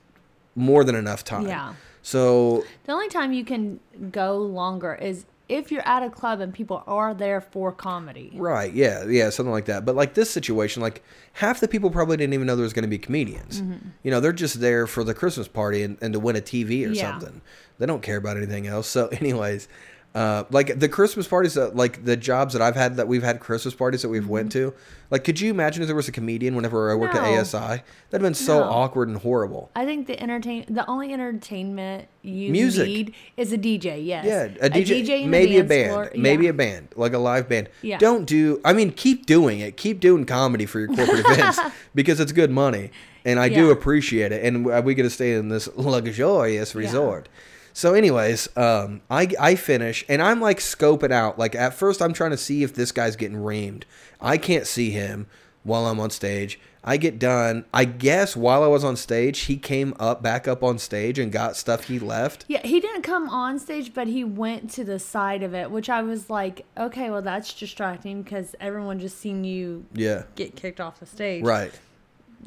more 0.56 0.84
than 0.84 0.96
enough 0.96 1.24
time. 1.24 1.48
Yeah. 1.48 1.74
So 2.02 2.64
The 2.86 2.94
only 2.94 3.10
time 3.10 3.34
you 3.34 3.44
can 3.44 3.80
go 4.12 4.38
longer 4.38 4.96
is 4.96 5.26
if 5.50 5.72
you're 5.72 5.86
at 5.88 6.04
a 6.04 6.10
club 6.10 6.40
and 6.40 6.54
people 6.54 6.84
are 6.88 7.14
there 7.14 7.42
for 7.42 7.72
comedy. 7.72 8.32
Right. 8.36 8.72
Yeah. 8.74 9.06
Yeah. 9.06 9.30
Something 9.32 9.52
like 9.52 9.66
that. 9.66 9.84
But 9.84 9.96
like 9.96 10.14
this 10.14 10.30
situation, 10.30 10.82
like 10.82 11.04
half 11.34 11.60
the 11.60 11.68
people 11.68 11.90
probably 11.90 12.16
didn't 12.18 12.34
even 12.36 12.48
know 12.48 12.56
there 12.56 12.64
was 12.64 12.74
going 12.74 12.84
to 12.84 12.90
be 12.90 13.00
comedians. 13.00 13.62
Mm-hmm. 13.62 13.90
You 14.04 14.12
know, 14.12 14.20
they're 14.20 14.32
just 14.32 14.62
there 14.62 14.88
for 14.88 15.04
the 15.04 15.14
Christmas 15.14 15.48
party 15.48 15.84
and, 15.84 15.98
and 16.02 16.14
to 16.14 16.20
win 16.20 16.36
a 16.36 16.42
TV 16.42 16.88
or 16.88 16.92
Yeah. 16.94 17.12
something. 17.20 17.42
They 17.80 17.86
don't 17.86 18.04
care 18.04 18.18
about 18.18 18.38
anything 18.38 18.68
else. 18.68 18.88
So, 18.88 19.08
anyways, 19.12 19.68
uh, 20.16 20.44
like 20.50 20.80
the 20.80 20.90
Christmas 20.90 21.28
parties 21.28 21.54
that 21.54 21.76
like 21.76 22.04
the 22.04 22.18
jobs 22.18 22.54
that 22.54 22.62
I've 22.64 22.76
had 22.76 22.96
that 22.98 23.08
we've 23.08 23.22
had 23.24 23.40
Christmas 23.40 23.76
parties 23.76 24.02
that 24.02 24.10
we've 24.10 24.28
went 24.28 24.52
to. 24.54 24.74
Like, 25.12 25.24
could 25.24 25.40
you 25.40 25.50
imagine 25.52 25.82
if 25.82 25.88
there 25.88 25.96
was 25.96 26.08
a 26.08 26.12
comedian 26.12 26.56
whenever 26.56 26.92
I 26.92 26.96
worked 26.96 27.16
at 27.16 27.22
Mm-hmm. 27.24 27.42
ASI? 27.42 27.84
That'd 28.10 28.24
been 28.24 28.34
so 28.36 28.60
No. 28.60 28.66
awkward 28.66 29.08
and 29.08 29.18
horrible. 29.18 29.72
I 29.76 29.86
think 29.86 30.08
the 30.08 30.20
entertain 30.22 30.66
the 30.70 30.86
only 30.88 31.14
entertainment 31.14 32.08
you 32.24 32.52
Music. 32.52 32.88
need 32.88 33.16
is 33.38 33.52
a 33.54 33.58
DJ. 33.58 34.04
Yes. 34.06 34.26
Yeah, 34.26 34.66
a 34.66 34.70
DJ, 34.70 35.22
in 35.24 35.30
maybe 35.30 35.58
a 35.58 35.64
band, 35.64 35.90
floor, 35.92 36.12
maybe 36.16 36.46
yeah. 36.46 36.50
a 36.52 36.54
band, 36.54 36.90
like 36.96 37.14
a 37.14 37.18
live 37.20 37.48
band. 37.48 37.70
Yeah. 37.84 37.98
Don't 38.00 38.26
do. 38.26 38.60
I 38.66 38.74
mean, 38.74 38.92
keep 38.92 39.26
doing 39.28 39.60
it. 39.60 39.78
Keep 39.78 40.00
doing 40.00 40.26
comedy 40.26 40.66
for 40.66 40.80
your 40.80 40.90
corporate 40.90 41.20
events 41.28 41.60
because 41.96 42.20
it's 42.20 42.32
good 42.32 42.50
money, 42.52 42.90
and 43.26 43.40
I 43.40 43.50
do 43.50 43.70
appreciate 43.72 44.32
it. 44.32 44.44
And 44.44 44.66
we 44.86 44.96
get 44.96 45.04
to 45.04 45.10
stay 45.12 45.34
in 45.34 45.50
this 45.50 45.70
luxurious 45.76 46.74
resort. 46.76 47.30
So, 47.74 47.94
anyways, 47.94 48.50
um, 48.58 49.02
I 49.10 49.30
I 49.40 49.56
finish 49.56 50.04
and 50.10 50.22
I'm 50.22 50.42
like 50.42 50.60
scoping 50.60 51.12
out. 51.12 51.38
Like 51.40 51.56
at 51.56 51.74
first, 51.74 52.02
I'm 52.02 52.14
trying 52.14 52.32
to 52.32 52.38
see 52.38 52.64
if 52.64 52.74
this 52.74 52.92
guy's 52.92 53.16
getting 53.16 53.38
reamed. 53.38 53.84
I 54.20 54.38
can't 54.38 54.68
see 54.68 54.92
him 54.92 55.28
while 55.64 55.86
I'm 55.86 56.00
on 56.00 56.10
stage. 56.10 56.60
I 56.82 56.96
get 56.96 57.20
done. 57.20 57.66
I 57.74 57.84
guess 57.84 58.38
while 58.38 58.64
I 58.64 58.68
was 58.68 58.86
on 58.86 58.96
stage, 58.96 59.42
he 59.42 59.58
came 59.58 59.94
up 60.00 60.24
back 60.24 60.48
up 60.48 60.64
on 60.64 60.80
stage 60.80 61.20
and 61.20 61.30
got 61.30 61.58
stuff 61.58 61.84
he 61.86 62.00
left. 62.00 62.46
Yeah, 62.48 62.66
he 62.66 62.80
didn't 62.80 63.02
come 63.02 63.30
on 63.30 63.60
stage, 63.60 63.94
but 63.94 64.08
he 64.08 64.24
went 64.24 64.70
to 64.72 64.86
the 64.86 64.98
side 64.98 65.44
of 65.44 65.54
it, 65.54 65.72
which 65.72 65.90
I 65.90 66.02
was 66.02 66.30
like, 66.30 66.66
okay, 66.78 67.10
well 67.10 67.22
that's 67.22 67.54
distracting 67.54 68.24
because 68.24 68.56
everyone 68.62 68.98
just 69.00 69.20
seen 69.20 69.44
you 69.44 69.86
Yeah. 69.94 70.24
get 70.36 70.56
kicked 70.56 70.80
off 70.80 71.02
the 71.02 71.06
stage. 71.06 71.44
Right. 71.44 71.74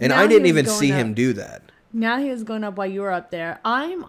And 0.01 0.11
Now 0.11 0.21
I 0.21 0.27
didn't 0.27 0.47
even 0.47 0.65
see 0.67 0.89
him 0.89 1.13
do 1.13 1.35
that. 1.35 1.63
Now 1.93 2.19
he 2.19 2.31
was 2.31 2.43
going 2.43 2.65
up 2.65 2.77
while 2.79 2.87
you 2.87 3.03
were 3.03 3.13
up 3.13 3.31
there. 3.31 3.61
I'm 3.67 4.07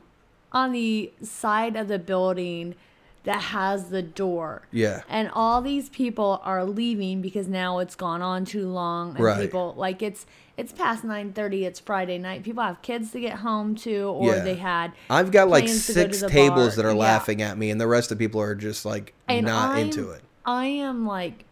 on 0.53 0.71
the 0.71 1.11
side 1.21 1.75
of 1.75 1.87
the 1.87 1.99
building 1.99 2.75
that 3.23 3.41
has 3.41 3.85
the 3.89 4.01
door. 4.01 4.63
Yeah. 4.71 5.01
And 5.07 5.29
all 5.33 5.61
these 5.61 5.87
people 5.89 6.41
are 6.43 6.65
leaving 6.65 7.21
because 7.21 7.47
now 7.47 7.79
it's 7.79 7.95
gone 7.95 8.21
on 8.21 8.43
too 8.45 8.67
long. 8.67 9.15
And 9.15 9.19
Right. 9.23 9.41
people 9.41 9.73
like 9.77 10.01
it's 10.01 10.25
it's 10.57 10.71
past 10.73 11.03
nine 11.05 11.31
thirty, 11.33 11.65
it's 11.65 11.79
Friday 11.79 12.17
night. 12.17 12.43
People 12.43 12.61
have 12.63 12.81
kids 12.81 13.11
to 13.13 13.19
get 13.21 13.37
home 13.39 13.75
to 13.75 14.03
or 14.09 14.35
Yeah. 14.35 14.43
they 14.43 14.55
had 14.55 14.91
I've 15.09 15.31
got 15.31 15.47
like 15.47 15.63
plans 15.65 15.87
to 15.87 15.93
to 15.93 16.13
six 16.13 16.31
tables 16.31 16.75
bar. 16.75 16.83
that 16.83 16.85
are 16.85 16.93
Yeah. 16.93 16.99
laughing 16.99 17.41
at 17.41 17.57
me, 17.57 17.71
and 17.71 17.79
the 17.79 17.87
rest 17.87 18.11
of 18.11 18.17
the 18.19 18.25
people 18.25 18.41
are 18.41 18.55
just 18.55 18.85
like 18.85 19.13
And 19.27 19.45
not 19.45 19.69
I'm- 19.71 19.85
into 19.87 20.11
it. 20.11 20.21
I 20.45 20.65
am 20.65 21.07
like 21.07 21.45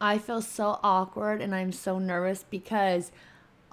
I 0.00 0.18
feel 0.18 0.42
so 0.42 0.80
awkward 0.82 1.40
and 1.40 1.54
I'm 1.54 1.70
so 1.72 1.98
nervous 1.98 2.44
because 2.50 3.10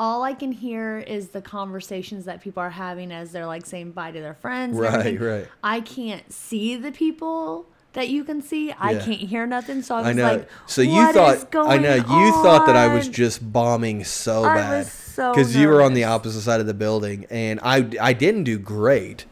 all 0.01 0.23
I 0.23 0.33
can 0.33 0.51
hear 0.51 0.97
is 0.97 1.29
the 1.29 1.43
conversations 1.43 2.25
that 2.25 2.41
people 2.41 2.63
are 2.63 2.71
having 2.71 3.11
as 3.11 3.31
they're 3.31 3.45
like 3.45 3.67
saying 3.67 3.91
bye 3.91 4.09
to 4.09 4.19
their 4.19 4.33
friends. 4.33 4.75
Right, 4.75 4.93
everything. 4.95 5.19
right. 5.19 5.47
I 5.63 5.81
can't 5.81 6.33
see 6.33 6.75
the 6.75 6.91
people 6.91 7.67
that 7.93 8.09
you 8.09 8.23
can 8.23 8.41
see. 8.41 8.73
I 8.79 8.95
can't 8.95 9.19
hear 9.19 9.45
nothing. 9.45 9.83
So 9.83 9.93
I 9.93 9.99
was 9.99 10.07
I 10.07 10.13
know. 10.13 10.23
like, 10.23 10.49
so 10.65 10.81
you 10.81 10.93
"What 10.93 11.15
is 11.15 11.43
thought 11.43 11.67
I 11.67 11.77
know 11.77 11.93
you 11.93 12.31
thought 12.41 12.65
that 12.65 12.75
I 12.75 12.91
was 12.91 13.09
just 13.09 13.53
bombing 13.53 14.03
so 14.03 14.43
I 14.43 14.55
bad 14.55 14.85
because 14.85 15.53
so 15.53 15.59
you 15.59 15.67
were 15.67 15.83
on 15.83 15.93
the 15.93 16.05
opposite 16.05 16.41
side 16.41 16.59
of 16.59 16.65
the 16.65 16.73
building, 16.73 17.27
and 17.29 17.59
I 17.61 17.87
I 18.01 18.13
didn't 18.13 18.45
do 18.45 18.57
great. 18.57 19.25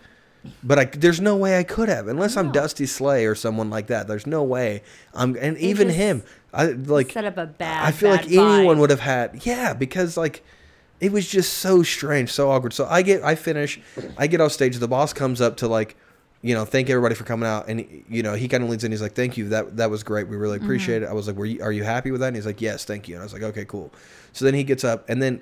But 0.64 0.80
I, 0.80 0.86
there's 0.86 1.20
no 1.20 1.36
way 1.36 1.58
I 1.58 1.64
could 1.64 1.90
have, 1.90 2.08
unless 2.08 2.38
I'm 2.38 2.52
Dusty 2.54 2.86
Slay 2.86 3.26
or 3.26 3.36
someone 3.36 3.70
like 3.70 3.88
that. 3.88 4.08
There's 4.08 4.26
no 4.26 4.42
way 4.42 4.84
I'm, 5.14 5.36
and 5.36 5.58
even 5.58 5.90
him, 5.90 6.24
I 6.54 6.68
like 6.68 7.12
set 7.12 7.26
up 7.26 7.38
a 7.38 7.46
bad. 7.46 7.86
I 7.86 7.92
feel 7.92 8.12
like 8.12 8.30
bad 8.30 8.32
anyone 8.32 8.78
would 8.80 8.92
have 8.92 9.02
had, 9.02 9.46
yeah, 9.46 9.74
because 9.74 10.16
like 10.16 10.44
it 11.00 11.12
was 11.12 11.28
just 11.28 11.54
so 11.54 11.84
strange, 11.84 12.32
so 12.32 12.50
awkward. 12.52 12.74
So 12.74 12.86
I 12.90 13.02
get, 13.02 13.24
I 13.24 13.36
finish, 13.36 13.80
I 14.18 14.28
get 14.28 14.42
off 14.42 14.52
stage. 14.52 14.78
The 14.78 14.88
boss 14.88 15.14
comes 15.14 15.40
up 15.42 15.58
to 15.58 15.68
like, 15.68 15.96
you 16.42 16.54
know, 16.54 16.66
thank 16.66 16.90
everybody 16.90 17.16
for 17.16 17.24
coming 17.26 17.48
out, 17.48 17.68
and 17.68 17.86
you 18.10 18.24
know, 18.24 18.34
he 18.34 18.48
kind 18.48 18.64
of 18.64 18.70
leads 18.70 18.84
in. 18.86 18.92
He's 18.92 19.02
like, 19.02 19.14
"Thank 19.14 19.36
you, 19.38 19.50
that 19.50 19.76
that 19.78 19.90
was 19.90 20.04
great. 20.04 20.28
We 20.30 20.38
really 20.38 20.58
Mm-hmm. 20.58 20.66
appreciate 20.66 21.04
it." 21.04 21.10
I 21.10 21.14
was 21.14 21.28
like, 21.28 21.36
"Were 21.36 21.46
you, 21.46 21.62
are 21.62 21.72
you 21.72 21.84
happy 21.84 22.12
with 22.12 22.22
that?" 22.22 22.28
And 22.28 22.36
he's 22.38 22.46
like, 22.46 22.62
"Yes, 22.62 22.86
thank 22.86 23.08
you." 23.10 23.16
And 23.16 23.22
I 23.22 23.26
was 23.26 23.34
like, 23.34 23.44
"Okay, 23.44 23.66
cool." 23.66 23.92
So 24.32 24.46
then 24.46 24.54
he 24.54 24.64
gets 24.64 24.84
up 24.86 25.04
and 25.10 25.22
then 25.22 25.42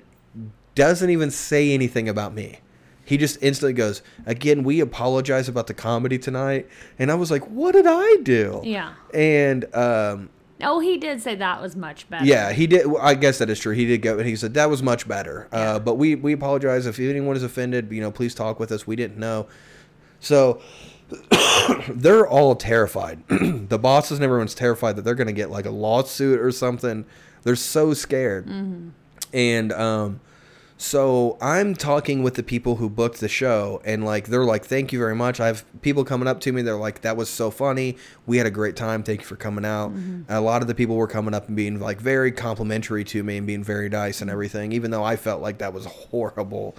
doesn't 0.74 1.10
even 1.10 1.30
say 1.30 1.72
anything 1.72 2.08
about 2.08 2.34
me. 2.34 2.58
He 3.04 3.16
just 3.16 3.38
instantly 3.40 3.72
goes, 3.74 4.02
"Again, 4.26 4.64
we 4.64 4.80
apologize 4.80 5.48
about 5.48 5.66
the 5.68 5.74
comedy 5.74 6.18
tonight." 6.18 6.68
And 6.98 7.12
I 7.12 7.14
was 7.14 7.30
like, 7.30 7.48
"What 7.48 7.72
did 7.72 7.86
I 7.86 8.16
do?" 8.22 8.60
Yeah. 8.64 8.92
And 9.14 9.72
um, 9.76 10.30
Oh, 10.60 10.80
he 10.80 10.96
did 10.98 11.22
say 11.22 11.34
that 11.36 11.62
was 11.62 11.76
much 11.76 12.08
better. 12.10 12.24
yeah, 12.24 12.52
he 12.52 12.66
did. 12.66 12.86
I 13.00 13.14
guess 13.14 13.38
that 13.38 13.48
is 13.48 13.60
true. 13.60 13.74
He 13.74 13.86
did 13.86 14.02
go, 14.02 14.18
and 14.18 14.26
he 14.26 14.34
said 14.36 14.54
that 14.54 14.68
was 14.68 14.82
much 14.82 15.06
better. 15.06 15.48
Uh, 15.52 15.78
but 15.78 15.94
we 15.94 16.14
we 16.16 16.32
apologize 16.32 16.86
if 16.86 16.98
anyone 16.98 17.36
is 17.36 17.42
offended. 17.42 17.92
You 17.92 18.00
know, 18.00 18.10
please 18.10 18.34
talk 18.34 18.58
with 18.58 18.72
us. 18.72 18.86
We 18.86 18.96
didn't 18.96 19.18
know. 19.18 19.46
So 20.20 20.60
they're 21.88 22.26
all 22.26 22.54
terrified. 22.56 23.22
the 23.28 23.78
bosses 23.78 24.18
and 24.18 24.24
everyone's 24.24 24.54
terrified 24.54 24.96
that 24.96 25.02
they're 25.02 25.14
going 25.14 25.28
to 25.28 25.32
get 25.32 25.50
like 25.50 25.66
a 25.66 25.70
lawsuit 25.70 26.40
or 26.40 26.50
something. 26.50 27.04
They're 27.44 27.56
so 27.56 27.94
scared. 27.94 28.48
And 29.32 29.72
um, 29.72 30.20
so 30.80 31.36
I'm 31.40 31.74
talking 31.74 32.22
with 32.22 32.34
the 32.34 32.44
people 32.44 32.76
who 32.76 32.88
booked 32.88 33.18
the 33.18 33.28
show, 33.28 33.82
and 33.84 34.04
like 34.04 34.28
they're 34.28 34.44
like, 34.44 34.64
"Thank 34.64 34.92
you 34.92 34.98
very 35.00 35.14
much." 35.14 35.40
I 35.40 35.48
have 35.48 35.64
people 35.82 36.04
coming 36.04 36.28
up 36.28 36.38
to 36.42 36.52
me. 36.52 36.62
They're 36.62 36.76
like, 36.76 37.00
"That 37.00 37.16
was 37.16 37.28
so 37.28 37.50
funny. 37.50 37.96
We 38.26 38.38
had 38.38 38.46
a 38.46 38.50
great 38.50 38.76
time. 38.76 39.02
Thank 39.02 39.20
you 39.20 39.26
for 39.26 39.34
coming 39.34 39.64
out." 39.64 39.90
Mm-hmm. 39.90 40.32
A 40.32 40.40
lot 40.40 40.62
of 40.62 40.68
the 40.68 40.76
people 40.76 40.94
were 40.94 41.08
coming 41.08 41.34
up 41.34 41.48
and 41.48 41.56
being 41.56 41.80
like 41.80 42.00
very 42.00 42.30
complimentary 42.30 43.02
to 43.04 43.24
me 43.24 43.38
and 43.38 43.46
being 43.46 43.64
very 43.64 43.88
nice 43.88 44.20
and 44.20 44.28
mm-hmm. 44.28 44.34
everything, 44.34 44.72
even 44.72 44.92
though 44.92 45.02
I 45.02 45.16
felt 45.16 45.42
like 45.42 45.58
that 45.58 45.74
was 45.74 45.84
horrible. 45.84 46.76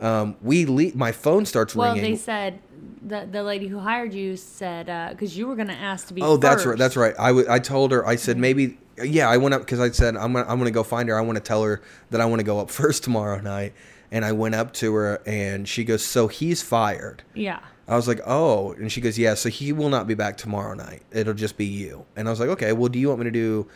Um, 0.00 0.36
we 0.42 0.64
le- 0.64 0.94
my 0.94 1.12
phone 1.12 1.44
starts 1.44 1.74
Well, 1.74 1.88
ringing. 1.88 2.02
Well, 2.02 2.10
they 2.12 2.16
said 2.16 2.60
the 3.06 3.28
the 3.30 3.42
lady 3.42 3.68
who 3.68 3.78
hired 3.78 4.14
you 4.14 4.36
said 4.36 4.88
uh, 4.88 5.08
because 5.10 5.36
you 5.36 5.46
were 5.46 5.56
gonna 5.56 5.74
ask 5.74 6.08
to 6.08 6.14
be. 6.14 6.22
Oh, 6.22 6.38
that's 6.38 6.64
right. 6.64 6.78
That's 6.78 6.96
right. 6.96 7.14
I, 7.18 7.28
w- 7.28 7.46
I 7.48 7.58
told 7.58 7.92
her. 7.92 8.06
I 8.06 8.16
said 8.16 8.36
mm-hmm. 8.36 8.40
maybe. 8.40 8.78
Yeah, 9.02 9.28
I 9.28 9.36
went 9.36 9.54
up 9.54 9.62
because 9.62 9.80
I 9.80 9.90
said 9.90 10.16
I'm 10.16 10.32
gonna 10.32 10.46
I'm 10.48 10.58
gonna 10.58 10.70
go 10.70 10.82
find 10.82 11.08
her. 11.08 11.18
I 11.18 11.20
want 11.22 11.36
to 11.36 11.42
tell 11.42 11.62
her 11.62 11.82
that 12.10 12.20
I 12.20 12.26
want 12.26 12.40
to 12.40 12.44
go 12.44 12.58
up 12.60 12.70
first 12.82 13.04
tomorrow 13.04 13.40
night. 13.40 13.72
And 14.10 14.24
I 14.24 14.30
went 14.32 14.54
up 14.54 14.72
to 14.74 14.94
her, 14.94 15.20
and 15.26 15.66
she 15.66 15.82
goes, 15.82 16.04
"So 16.04 16.28
he's 16.28 16.62
fired." 16.62 17.24
Yeah. 17.34 17.58
I 17.88 17.96
was 17.96 18.06
like, 18.06 18.20
"Oh," 18.24 18.72
and 18.72 18.92
she 18.92 19.00
goes, 19.00 19.18
"Yeah." 19.18 19.34
So 19.34 19.48
he 19.48 19.72
will 19.72 19.88
not 19.88 20.06
be 20.06 20.14
back 20.14 20.36
tomorrow 20.36 20.74
night. 20.74 21.02
It'll 21.10 21.34
just 21.34 21.56
be 21.56 21.64
you. 21.64 22.04
And 22.14 22.28
I 22.28 22.30
was 22.30 22.38
like, 22.38 22.48
"Okay. 22.50 22.72
Well, 22.72 22.88
do 22.88 22.98
you 22.98 23.08
want 23.08 23.20
me 23.20 23.24
to 23.24 23.30
do 23.32 23.66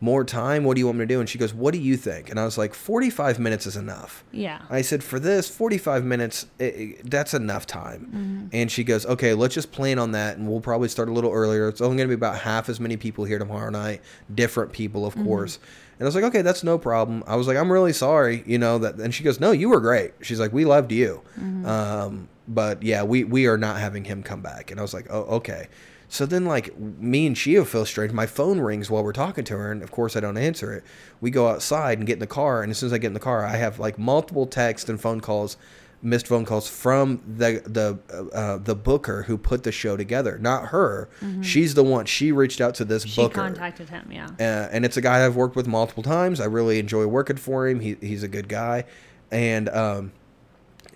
more 0.00 0.24
time? 0.24 0.64
What 0.64 0.74
do 0.74 0.80
you 0.80 0.86
want 0.86 0.98
me 0.98 1.04
to 1.04 1.14
do?" 1.14 1.20
And 1.20 1.28
she 1.28 1.38
goes, 1.38 1.54
"What 1.54 1.72
do 1.72 1.80
you 1.80 1.96
think?" 1.96 2.30
And 2.30 2.38
I 2.38 2.44
was 2.44 2.58
like, 2.58 2.74
"45 2.74 3.38
minutes 3.38 3.66
is 3.66 3.76
enough." 3.76 4.24
Yeah. 4.32 4.60
I 4.70 4.82
said, 4.82 5.02
for 5.02 5.18
this, 5.18 5.48
45 5.48 6.04
minutes, 6.04 6.46
i 6.60 6.64
i 6.64 6.94
that's 7.04 7.34
enough 7.34 7.66
time. 7.66 8.06
Mm-hmm. 8.06 8.46
And 8.52 8.70
she 8.70 8.84
goes, 8.84 9.06
okay, 9.06 9.34
let's 9.34 9.54
just 9.54 9.72
plan 9.72 9.98
on 9.98 10.12
that. 10.12 10.36
And 10.36 10.48
we'll 10.48 10.60
probably 10.60 10.88
start 10.88 11.08
a 11.08 11.12
little 11.12 11.32
earlier. 11.32 11.68
It's 11.68 11.80
only 11.80 11.96
going 11.96 12.08
to 12.08 12.16
be 12.16 12.18
about 12.18 12.38
half 12.38 12.68
as 12.68 12.80
many 12.80 12.96
people 12.96 13.24
here 13.24 13.38
tomorrow 13.38 13.70
night. 13.70 14.02
Different 14.34 14.72
people, 14.72 15.06
of 15.06 15.14
mm-hmm. 15.14 15.26
course. 15.26 15.58
And 15.98 16.02
I 16.02 16.06
was 16.06 16.14
like, 16.14 16.24
okay, 16.24 16.42
that's 16.42 16.64
no 16.64 16.76
problem. 16.76 17.22
I 17.26 17.36
was 17.36 17.46
like, 17.46 17.56
I'm 17.56 17.70
really 17.70 17.92
sorry, 17.92 18.42
you 18.46 18.58
know, 18.58 18.78
that. 18.78 18.96
And 18.96 19.14
she 19.14 19.22
goes, 19.22 19.38
no, 19.38 19.52
you 19.52 19.68
were 19.68 19.80
great. 19.80 20.12
She's 20.22 20.40
like, 20.40 20.52
we 20.52 20.64
loved 20.64 20.90
you. 20.90 21.22
Mm-hmm. 21.38 21.66
Um, 21.66 22.28
but 22.48 22.82
yeah, 22.82 23.04
we, 23.04 23.24
we 23.24 23.46
are 23.46 23.56
not 23.56 23.78
having 23.78 24.04
him 24.04 24.22
come 24.22 24.42
back. 24.42 24.70
And 24.70 24.80
I 24.80 24.82
was 24.82 24.92
like, 24.92 25.06
oh, 25.08 25.22
okay. 25.36 25.68
So 26.14 26.26
then, 26.26 26.44
like, 26.44 26.78
me 26.78 27.26
and 27.26 27.34
Shia 27.34 27.66
feel 27.66 27.84
strange. 27.84 28.12
My 28.12 28.26
phone 28.26 28.60
rings 28.60 28.88
while 28.88 29.02
we're 29.02 29.12
talking 29.12 29.42
to 29.46 29.58
her, 29.58 29.72
and 29.72 29.82
of 29.82 29.90
course, 29.90 30.14
I 30.14 30.20
don't 30.20 30.36
answer 30.36 30.72
it. 30.72 30.84
We 31.20 31.32
go 31.32 31.48
outside 31.48 31.98
and 31.98 32.06
get 32.06 32.12
in 32.12 32.18
the 32.20 32.28
car, 32.28 32.62
and 32.62 32.70
as 32.70 32.78
soon 32.78 32.86
as 32.86 32.92
I 32.92 32.98
get 32.98 33.08
in 33.08 33.14
the 33.14 33.18
car, 33.18 33.44
I 33.44 33.56
have 33.56 33.80
like 33.80 33.98
multiple 33.98 34.46
texts 34.46 34.88
and 34.88 35.00
phone 35.00 35.20
calls, 35.20 35.56
missed 36.02 36.28
phone 36.28 36.44
calls 36.44 36.68
from 36.68 37.20
the 37.26 37.64
the 37.66 37.98
uh, 38.32 38.58
the 38.58 38.76
booker 38.76 39.24
who 39.24 39.36
put 39.36 39.64
the 39.64 39.72
show 39.72 39.96
together. 39.96 40.38
Not 40.38 40.66
her. 40.66 41.08
She's 41.42 41.74
the 41.74 41.82
one. 41.82 42.06
She 42.06 42.30
reached 42.30 42.60
out 42.60 42.76
to 42.76 42.84
this 42.84 43.04
She 43.04 43.20
booker. 43.20 43.34
She 43.34 43.46
contacted 43.46 43.88
him. 43.88 44.08
Yeah. 44.12 44.28
Uh, 44.38 44.68
and 44.70 44.84
it's 44.84 44.96
a 44.96 45.00
guy 45.02 45.26
I've 45.26 45.34
worked 45.34 45.56
with 45.56 45.66
multiple 45.66 46.04
times. 46.04 46.38
I 46.38 46.44
really 46.44 46.78
enjoy 46.78 47.08
working 47.08 47.38
for 47.38 47.66
him. 47.66 47.80
He, 47.80 47.96
he's 48.00 48.22
a 48.22 48.28
good 48.28 48.48
guy, 48.48 48.84
and 49.32 49.68
um, 49.68 50.12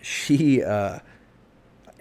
she 0.01 0.62
uh, 0.62 1.01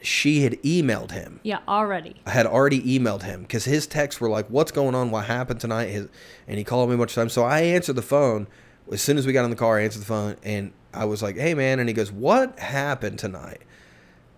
she 0.02 0.44
had 0.44 0.54
emailed 0.64 1.12
him. 1.12 1.40
Yeah. 1.44 1.60
Already. 1.68 2.16
I 2.26 2.32
had 2.32 2.46
already 2.46 2.82
emailed 2.82 3.24
him 3.24 3.42
because 3.42 3.66
his 3.66 3.88
texts 3.88 4.22
were 4.22 4.30
like, 4.30 4.48
"What's 4.48 4.72
going 4.72 4.96
on? 4.96 5.12
What 5.12 5.26
happened 5.26 5.60
tonight?" 5.60 5.88
His, 5.88 6.08
and 6.48 6.58
he 6.58 6.64
called 6.64 6.90
me 6.90 6.96
a 6.96 6.98
bunch 6.98 7.12
of 7.12 7.16
times. 7.16 7.34
So 7.34 7.44
I 7.44 7.62
answered 7.62 7.96
the 7.96 8.02
phone 8.02 8.48
as 8.92 9.02
soon 9.02 9.18
as 9.18 9.26
we 9.26 9.34
got 9.34 9.44
in 9.44 9.50
the 9.50 9.56
car. 9.56 9.80
I 9.80 9.84
answered 9.84 10.02
the 10.02 10.06
phone, 10.06 10.36
and 10.44 10.72
I 10.94 11.06
was 11.06 11.22
like, 11.22 11.38
"Hey, 11.38 11.54
man!" 11.54 11.80
And 11.80 11.90
he 11.90 11.94
goes, 11.94 12.12
"What 12.12 12.60
happened 12.60 13.20
tonight?" 13.20 13.62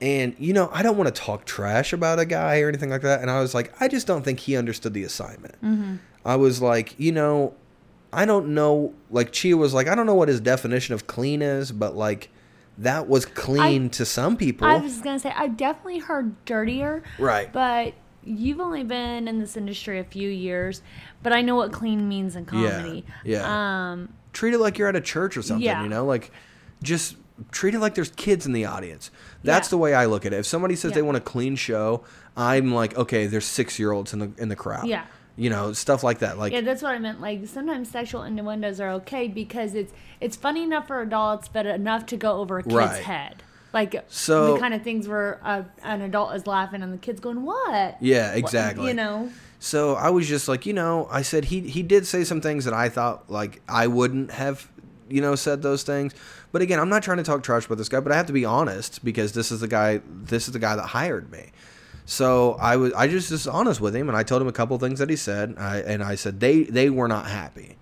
And 0.01 0.35
you 0.39 0.53
know, 0.53 0.69
I 0.71 0.81
don't 0.81 0.97
want 0.97 1.13
to 1.13 1.21
talk 1.21 1.45
trash 1.45 1.93
about 1.93 2.19
a 2.19 2.25
guy 2.25 2.61
or 2.61 2.69
anything 2.69 2.89
like 2.89 3.01
that. 3.01 3.21
And 3.21 3.29
I 3.29 3.41
was 3.41 3.53
like, 3.53 3.73
I 3.81 3.87
just 3.87 4.07
don't 4.07 4.23
think 4.23 4.39
he 4.39 4.55
understood 4.55 4.93
the 4.93 5.03
assignment. 5.03 5.55
Mm-hmm. 5.61 5.95
I 6.25 6.35
was 6.35 6.61
like, 6.61 6.97
you 6.97 7.11
know, 7.11 7.53
I 8.13 8.25
don't 8.25 8.49
know. 8.49 8.93
Like 9.11 9.31
Chia 9.31 9.57
was 9.57 9.73
like, 9.73 9.87
I 9.87 9.95
don't 9.95 10.05
know 10.05 10.15
what 10.15 10.29
his 10.29 10.39
definition 10.39 10.93
of 10.93 11.07
clean 11.07 11.41
is, 11.41 11.71
but 11.71 11.95
like 11.95 12.29
that 12.79 13.07
was 13.07 13.25
clean 13.25 13.89
to 13.91 14.05
some 14.05 14.35
people. 14.37 14.67
I 14.67 14.77
was 14.77 14.99
gonna 15.01 15.19
say 15.19 15.31
I've 15.35 15.55
definitely 15.57 15.99
heard 15.99 16.43
dirtier. 16.45 17.03
Right. 17.17 17.51
But 17.51 17.93
you've 18.23 18.59
only 18.59 18.83
been 18.83 19.27
in 19.27 19.39
this 19.39 19.55
industry 19.57 19.99
a 19.99 20.03
few 20.03 20.29
years, 20.29 20.81
but 21.23 21.31
I 21.33 21.41
know 21.41 21.55
what 21.55 21.71
clean 21.71 22.07
means 22.09 22.35
in 22.35 22.45
comedy. 22.45 23.05
yeah. 23.23 23.91
Um. 23.91 24.09
treat 24.33 24.53
it 24.53 24.59
like 24.59 24.77
you're 24.77 24.87
at 24.87 24.95
a 24.95 25.01
church 25.01 25.35
or 25.37 25.41
something, 25.41 25.65
Yeah. 25.65 25.81
you 25.83 25.89
know? 25.89 26.05
Like 26.05 26.31
just 26.83 27.15
treat 27.51 27.73
it 27.73 27.79
like 27.79 27.95
there's 27.95 28.11
kids 28.11 28.45
in 28.45 28.51
the 28.53 28.65
audience. 28.65 29.09
That's 29.43 29.67
Yeah. 29.67 29.71
the 29.71 29.77
way 29.77 29.93
I 29.93 30.05
look 30.05 30.25
at 30.25 30.33
it. 30.33 30.37
If 30.37 30.45
somebody 30.45 30.75
says 30.75 30.91
they 30.91 31.01
want 31.01 31.17
a 31.17 31.21
clean 31.21 31.55
show, 31.55 32.03
I'm 32.37 32.73
like, 32.73 32.95
okay, 32.97 33.25
there's 33.27 33.45
6-year-olds 33.45 34.13
in 34.13 34.19
the 34.19 34.31
in 34.37 34.49
the 34.49 34.55
crowd. 34.55 34.87
Yeah. 34.87 35.05
You 35.39 35.49
know, 35.49 35.71
stuff 35.71 36.03
like 36.03 36.19
that. 36.19 36.37
Like 36.37 36.51
Yeah, 36.51 36.61
that's 36.61 36.81
what 36.81 36.93
I 36.93 36.99
meant. 36.99 37.21
Like 37.21 37.47
sometimes 37.47 37.89
sexual 37.89 38.23
innuendos 38.23 38.79
are 38.81 38.91
okay 38.99 39.27
because 39.29 39.73
it's 39.73 39.93
it's 40.19 40.35
funny 40.35 40.63
enough 40.63 40.87
for 40.87 41.01
adults, 41.01 41.47
but 41.47 41.65
enough 41.65 42.05
to 42.07 42.17
go 42.17 42.33
over 42.41 42.57
a 42.59 42.63
kid's 42.63 42.75
Right. 42.75 43.03
head. 43.03 43.41
Like 43.73 44.03
So- 44.09 44.53
the 44.55 44.59
kind 44.59 44.73
of 44.73 44.81
things 44.83 45.07
where 45.07 45.39
an 45.83 46.01
adult 46.01 46.35
is 46.35 46.45
laughing 46.45 46.81
and 46.83 46.91
the 46.93 46.97
kid's 46.97 47.21
going, 47.21 47.43
"What?" 47.43 47.95
Yeah, 48.01 48.29
What- 48.29 48.37
exactly. 48.37 48.87
You 48.89 48.93
know. 48.93 49.29
So 49.59 49.95
I 49.95 50.09
was 50.09 50.27
just 50.27 50.47
like, 50.49 50.65
you 50.65 50.73
know, 50.73 51.07
I 51.11 51.21
said 51.21 51.45
he 51.45 51.61
he 51.61 51.83
did 51.83 52.05
say 52.05 52.23
some 52.25 52.41
things 52.41 52.65
that 52.65 52.73
I 52.73 52.89
thought 52.89 53.29
like 53.31 53.61
I 53.69 53.87
wouldn't 53.87 54.31
have, 54.31 54.67
you 55.07 55.21
know, 55.21 55.35
said 55.35 55.61
those 55.61 55.83
things. 55.83 56.13
But 56.51 56.61
again, 56.61 56.79
I'm 56.79 56.89
not 56.89 57.03
trying 57.03 57.17
to 57.17 57.23
talk 57.23 57.43
trash 57.43 57.65
about 57.65 57.77
this 57.77 57.87
guy, 57.89 57.99
but 58.01 58.11
I 58.11 58.15
have 58.17 58.25
to 58.27 58.33
be 58.33 58.43
honest 58.43 59.05
because 59.05 59.31
this 59.33 59.51
is 59.53 59.61
the 59.61 59.67
guy 59.69 60.01
this 60.25 60.47
is 60.47 60.53
the 60.53 60.59
guy 60.59 60.75
that 60.75 60.87
hired 60.87 61.31
me. 61.31 61.51
So 62.11 62.57
I 62.59 62.75
was 62.75 62.91
I 62.93 63.07
just 63.07 63.29
just 63.29 63.47
honest 63.47 63.79
with 63.79 63.95
him 63.95 64.09
and 64.09 64.17
I 64.17 64.23
told 64.23 64.41
him 64.41 64.47
a 64.47 64.51
couple 64.51 64.77
things 64.79 64.97
that 64.97 65.11
he 65.11 65.15
said. 65.15 65.53
I, 65.59 65.77
and 65.81 66.01
I 66.03 66.15
said 66.15 66.39
they 66.39 66.63
they 66.63 66.89
were 66.89 67.07
not 67.07 67.27
happy. 67.27 67.77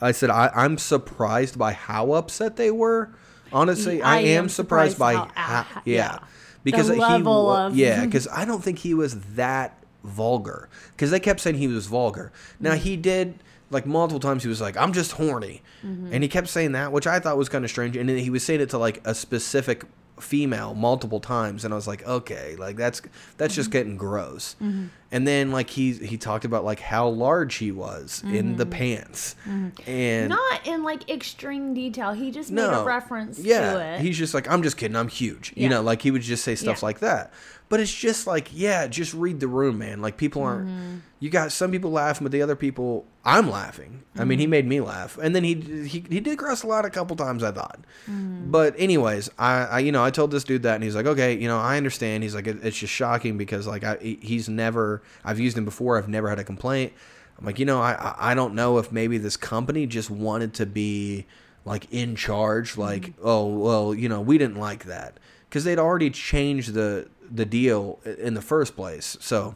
I 0.00 0.12
said 0.12 0.30
I, 0.30 0.50
I'm 0.54 0.78
surprised 0.78 1.58
by 1.58 1.72
how 1.74 2.12
upset 2.12 2.56
they 2.56 2.70
were. 2.70 3.10
Honestly, 3.52 4.00
I, 4.00 4.16
I 4.16 4.20
am 4.20 4.48
surprised, 4.48 4.92
surprised 4.92 4.98
by 4.98 5.14
how- 5.14 5.24
how, 5.34 5.66
ah, 5.76 5.82
yeah. 5.84 5.94
yeah. 5.94 6.18
because 6.64 6.86
The 6.88 6.94
he 6.94 7.00
level 7.00 7.46
wa- 7.46 7.66
of- 7.66 7.76
yeah 7.76 8.04
because 8.06 8.26
I 8.28 8.44
don't 8.46 8.64
think 8.64 8.78
he 8.78 8.94
was 8.94 9.20
that 9.34 9.76
vulgar 10.02 10.70
because 10.92 11.10
they 11.10 11.20
kept 11.20 11.40
saying 11.40 11.56
he 11.56 11.66
was 11.66 11.86
vulgar. 11.86 12.32
Now 12.58 12.70
Mm-hmm. 12.70 12.80
he 12.84 12.96
did 12.96 13.34
like 13.68 13.84
multiple 13.84 14.20
times. 14.20 14.42
He 14.44 14.48
was 14.48 14.60
like, 14.62 14.76
"I'm 14.78 14.92
just 14.94 15.12
horny," 15.12 15.60
Mm-hmm. 15.84 16.12
and 16.14 16.22
he 16.22 16.28
kept 16.28 16.48
saying 16.48 16.72
that, 16.72 16.90
which 16.92 17.06
I 17.06 17.20
thought 17.20 17.36
was 17.36 17.48
kind 17.50 17.64
of 17.64 17.70
strange. 17.70 17.96
And 17.96 18.08
then 18.08 18.16
he 18.16 18.30
was 18.30 18.42
saying 18.42 18.60
it 18.62 18.70
to 18.70 18.78
like 18.78 19.00
a 19.04 19.14
specific 19.14 19.84
female 20.20 20.74
multiple 20.74 21.20
times, 21.20 21.64
and 21.64 21.74
I 21.74 21.76
was 21.76 21.86
like, 21.88 22.06
"Okay, 22.06 22.56
like 22.56 22.76
that's 22.76 23.00
that's 23.36 23.52
Mm-hmm. 23.52 23.56
just 23.60 23.70
getting 23.70 23.96
gross." 23.96 24.56
Mm-hmm. 24.62 24.86
And 25.12 25.26
then 25.26 25.50
like 25.50 25.70
he 25.70 25.92
he 25.92 26.16
talked 26.16 26.44
about 26.44 26.64
like 26.64 26.78
how 26.80 27.08
large 27.08 27.56
he 27.56 27.72
was 27.72 28.22
in 28.24 28.56
the 28.56 28.64
mm-hmm. 28.64 28.72
pants, 28.72 29.34
mm-hmm. 29.48 29.90
and 29.90 30.28
Not 30.28 30.66
in 30.66 30.82
like 30.84 31.08
extreme 31.10 31.74
detail. 31.74 32.12
He 32.12 32.30
just 32.30 32.50
made 32.50 32.62
no 32.62 32.82
a 32.82 32.84
reference 32.84 33.38
yeah, 33.38 33.72
to 33.72 33.80
it. 33.80 34.00
he's 34.00 34.16
just 34.16 34.34
like 34.34 34.48
I'm 34.48 34.62
just 34.62 34.76
kidding, 34.76 34.96
I'm 34.96 35.08
huge. 35.08 35.52
You 35.56 35.68
know, 35.68 35.82
like 35.82 36.02
he 36.02 36.10
would 36.10 36.22
just 36.22 36.44
say 36.44 36.54
stuff 36.54 36.78
Yeah. 36.80 36.86
like 36.86 36.98
that. 37.00 37.32
But 37.70 37.80
it's 37.80 37.94
just 37.94 38.26
like 38.26 38.48
yeah, 38.52 38.86
just 38.88 39.14
read 39.14 39.40
the 39.40 39.46
room, 39.48 39.78
man. 39.78 40.02
Like 40.02 40.16
people 40.18 40.42
aren't. 40.42 40.68
Mm-hmm. 40.68 40.96
You 41.20 41.30
got 41.30 41.52
some 41.52 41.70
people 41.70 41.90
laughing, 41.92 42.24
but 42.24 42.32
the 42.32 42.42
other 42.42 42.56
people, 42.56 43.06
I'm 43.24 43.48
laughing. 43.50 44.02
I 44.16 44.24
mean, 44.24 44.38
he 44.38 44.44
Mm-hmm. 44.46 44.50
made 44.50 44.66
me 44.66 44.80
laugh, 44.80 45.16
and 45.22 45.34
then 45.36 45.44
he 45.44 45.54
he 45.86 46.04
he 46.10 46.20
did 46.20 46.36
cross 46.36 46.62
a 46.62 46.66
lot 46.66 46.84
a 46.84 46.90
couple 46.90 47.14
times. 47.16 47.42
I 47.44 47.52
thought, 47.52 47.78
Mm-hmm. 48.10 48.50
but 48.50 48.74
anyways, 48.76 49.30
I, 49.38 49.52
I 49.64 49.78
you 49.78 49.92
know 49.92 50.04
I 50.04 50.10
told 50.10 50.30
this 50.32 50.44
dude 50.44 50.64
that, 50.64 50.74
and 50.74 50.84
he's 50.84 50.96
like, 50.96 51.06
okay, 51.06 51.34
you 51.34 51.46
know, 51.48 51.58
I 51.58 51.76
understand. 51.76 52.22
He's 52.24 52.34
like, 52.34 52.46
it, 52.48 52.58
it's 52.64 52.76
just 52.78 52.92
shocking 52.92 53.38
because 53.38 53.66
like 53.68 53.84
I 53.84 53.96
he's 54.20 54.48
never 54.48 55.00
I've 55.24 55.38
used 55.38 55.56
him 55.56 55.64
before. 55.64 55.96
I've 55.96 56.08
never 56.08 56.28
had 56.28 56.38
a 56.40 56.44
complaint. 56.44 56.92
I'm 57.38 57.46
like, 57.46 57.58
you 57.60 57.66
know, 57.66 57.80
I 57.80 57.92
I- 57.92 58.32
I 58.32 58.34
don't 58.34 58.54
know 58.54 58.78
if 58.78 58.90
maybe 58.90 59.16
this 59.16 59.36
company 59.36 59.86
just 59.86 60.10
wanted 60.10 60.54
to 60.54 60.66
be 60.66 61.24
like 61.64 61.86
in 61.92 62.16
charge. 62.16 62.76
Like, 62.76 63.12
oh 63.22 63.46
well, 63.46 63.94
you 63.94 64.08
know, 64.08 64.20
we 64.20 64.38
didn't 64.38 64.56
like 64.58 64.84
that 64.86 65.18
because 65.48 65.62
they'd 65.64 65.78
already 65.78 66.10
changed 66.10 66.72
the 66.74 67.06
the 67.30 67.44
deal 67.44 67.98
in 68.04 68.34
the 68.34 68.42
first 68.42 68.74
place. 68.76 69.16
So 69.20 69.54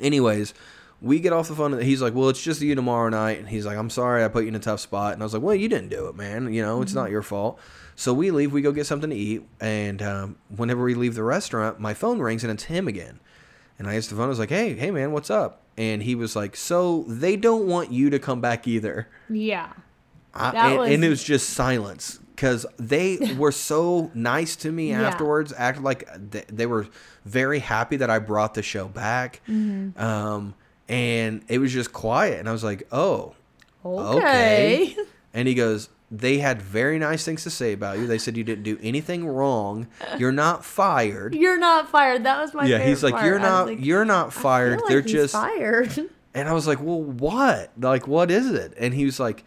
anyways, 0.00 0.54
we 1.02 1.18
get 1.20 1.32
off 1.32 1.48
the 1.48 1.54
phone. 1.54 1.72
and 1.72 1.82
He's 1.82 2.02
like, 2.02 2.14
"Well, 2.14 2.28
it's 2.28 2.42
just 2.42 2.60
you 2.60 2.74
tomorrow 2.74 3.08
night." 3.08 3.38
And 3.38 3.48
he's 3.48 3.64
like, 3.66 3.78
"I'm 3.78 3.90
sorry, 3.90 4.22
I 4.24 4.28
put 4.28 4.42
you 4.42 4.48
in 4.48 4.54
a 4.54 4.58
tough 4.60 4.80
spot." 4.80 5.14
And 5.14 5.22
I 5.22 5.24
was 5.24 5.32
like, 5.32 5.42
"Well, 5.42 5.54
you 5.54 5.68
didn't 5.68 5.88
do 5.88 6.08
it, 6.08 6.16
man. 6.16 6.52
You 6.52 6.62
know, 6.62 6.82
it's 6.82 6.94
not 6.94 7.10
your 7.10 7.22
fault." 7.22 7.58
So 7.96 8.12
we 8.14 8.30
leave. 8.30 8.52
We 8.52 8.62
go 8.62 8.72
get 8.72 8.86
something 8.86 9.10
to 9.10 9.16
eat. 9.16 9.42
And 9.60 10.00
um, 10.02 10.36
whenever 10.54 10.82
we 10.84 10.94
leave 10.94 11.14
the 11.14 11.22
restaurant, 11.22 11.80
my 11.80 11.94
phone 11.94 12.18
rings 12.20 12.44
and 12.44 12.52
it's 12.52 12.64
him 12.64 12.86
again. 12.88 13.18
And 13.78 13.88
I 13.88 13.94
asked 13.96 14.10
the 14.10 14.16
phone. 14.16 14.26
I 14.26 14.28
was 14.28 14.38
like, 14.38 14.50
"Hey, 14.50 14.74
hey, 14.74 14.90
man, 14.90 15.12
what's 15.12 15.30
up?" 15.30 15.62
And 15.78 16.02
he 16.02 16.14
was 16.14 16.36
like, 16.36 16.54
"So 16.54 17.04
they 17.08 17.36
don't 17.36 17.66
want 17.66 17.90
you 17.92 18.10
to 18.10 18.18
come 18.18 18.40
back 18.40 18.68
either." 18.68 19.08
yeah. 19.30 19.72
I, 20.32 20.52
and, 20.66 20.78
and 20.94 21.04
it 21.04 21.08
was- 21.08 21.18
was 21.20 21.24
just 21.24 21.50
silence 21.50 22.19
because 22.40 22.64
they 22.78 23.18
were 23.38 23.52
so 23.52 24.10
nice 24.14 24.56
to 24.56 24.72
me 24.72 24.90
Yeah. 24.90 25.02
afterwards. 25.02 25.52
Acted 25.54 25.84
like 25.84 26.08
th- 26.32 26.46
they 26.48 26.64
were 26.64 26.86
very 27.26 27.58
happy 27.58 27.96
that 27.96 28.08
I 28.08 28.18
brought 28.18 28.54
the 28.54 28.62
show 28.62 28.88
back. 28.88 29.42
Mm-hmm. 29.46 30.00
Um, 30.02 30.54
and 30.88 31.42
it 31.48 31.58
was 31.58 31.70
just 31.70 31.92
quiet, 31.92 32.38
and 32.40 32.48
I 32.48 32.52
was 32.52 32.64
like, 32.64 32.88
"Oh, 32.90 33.34
Okay. 33.84 34.96
And 35.32 35.46
he 35.46 35.54
goes, 35.54 35.90
"They 36.10 36.38
had 36.38 36.60
very 36.60 36.98
nice 36.98 37.24
things 37.24 37.44
to 37.44 37.50
say 37.50 37.72
about 37.72 37.98
you. 37.98 38.06
They 38.08 38.18
said 38.18 38.36
you 38.36 38.42
didn't 38.42 38.64
do 38.64 38.76
anything 38.82 39.26
wrong. 39.28 39.86
You're 40.18 40.32
not 40.32 40.64
fired." 40.64 41.34
You're 41.36 41.58
not 41.58 41.88
fired. 41.88 42.24
That 42.24 42.40
was 42.40 42.52
my 42.54 42.64
yeah, 42.64 42.78
favorite 42.78 42.88
he's 42.88 43.02
like, 43.04 43.14
part. 43.14 43.26
"You're 43.26 43.38
not. 43.38 43.66
like, 43.66 43.78
you're 43.84 44.04
not 44.06 44.32
fired. 44.32 44.80
like 44.80 44.88
They're 44.88 45.02
just." 45.02 45.34
fired. 45.34 46.08
And 46.32 46.48
I 46.48 46.52
was 46.52 46.64
like, 46.64 46.80
well, 46.80 47.02
what? 47.02 47.72
Like, 47.76 48.06
what 48.06 48.30
is 48.30 48.52
it? 48.52 48.74
And 48.78 48.94
he 48.94 49.04
was 49.04 49.18
like, 49.18 49.42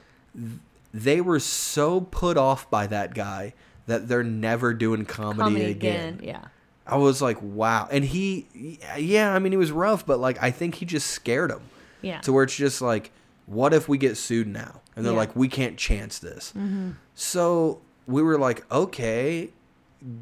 they 0.93 1.19
were 1.21 1.39
so 1.39 2.01
put 2.01 2.37
off 2.37 2.69
by 2.69 2.87
that 2.87 3.13
guy 3.13 3.53
that 3.87 4.07
they're 4.07 4.23
never 4.23 4.73
doing 4.73 5.05
comedy, 5.05 5.39
Comedy 5.39 5.65
again. 5.71 6.13
again. 6.15 6.19
Yeah. 6.23 6.45
I 6.85 6.97
was 6.97 7.21
like, 7.21 7.37
wow. 7.41 7.87
And 7.91 8.03
he, 8.03 8.77
yeah, 8.97 9.33
I 9.33 9.39
mean, 9.39 9.51
he 9.53 9.57
was 9.57 9.71
rough, 9.71 10.05
but 10.05 10.19
like, 10.19 10.41
I 10.41 10.51
think 10.51 10.75
he 10.75 10.85
just 10.85 11.07
scared 11.07 11.49
him 11.51 11.61
Yeah. 12.01 12.19
to 12.21 12.33
where 12.33 12.43
it's 12.43 12.55
just 12.55 12.81
like, 12.81 13.11
what 13.45 13.73
if 13.73 13.87
we 13.89 13.97
get 13.97 14.17
sued 14.17 14.47
now? 14.47 14.81
And 14.95 15.05
they're 15.05 15.13
Yeah. 15.13 15.17
like, 15.19 15.35
we 15.35 15.47
can't 15.47 15.77
chance 15.77 16.19
this. 16.19 16.53
Mm-hmm. 16.55 16.91
So 17.15 17.81
we 18.05 18.21
were 18.21 18.37
like, 18.37 18.69
okay, 18.71 19.49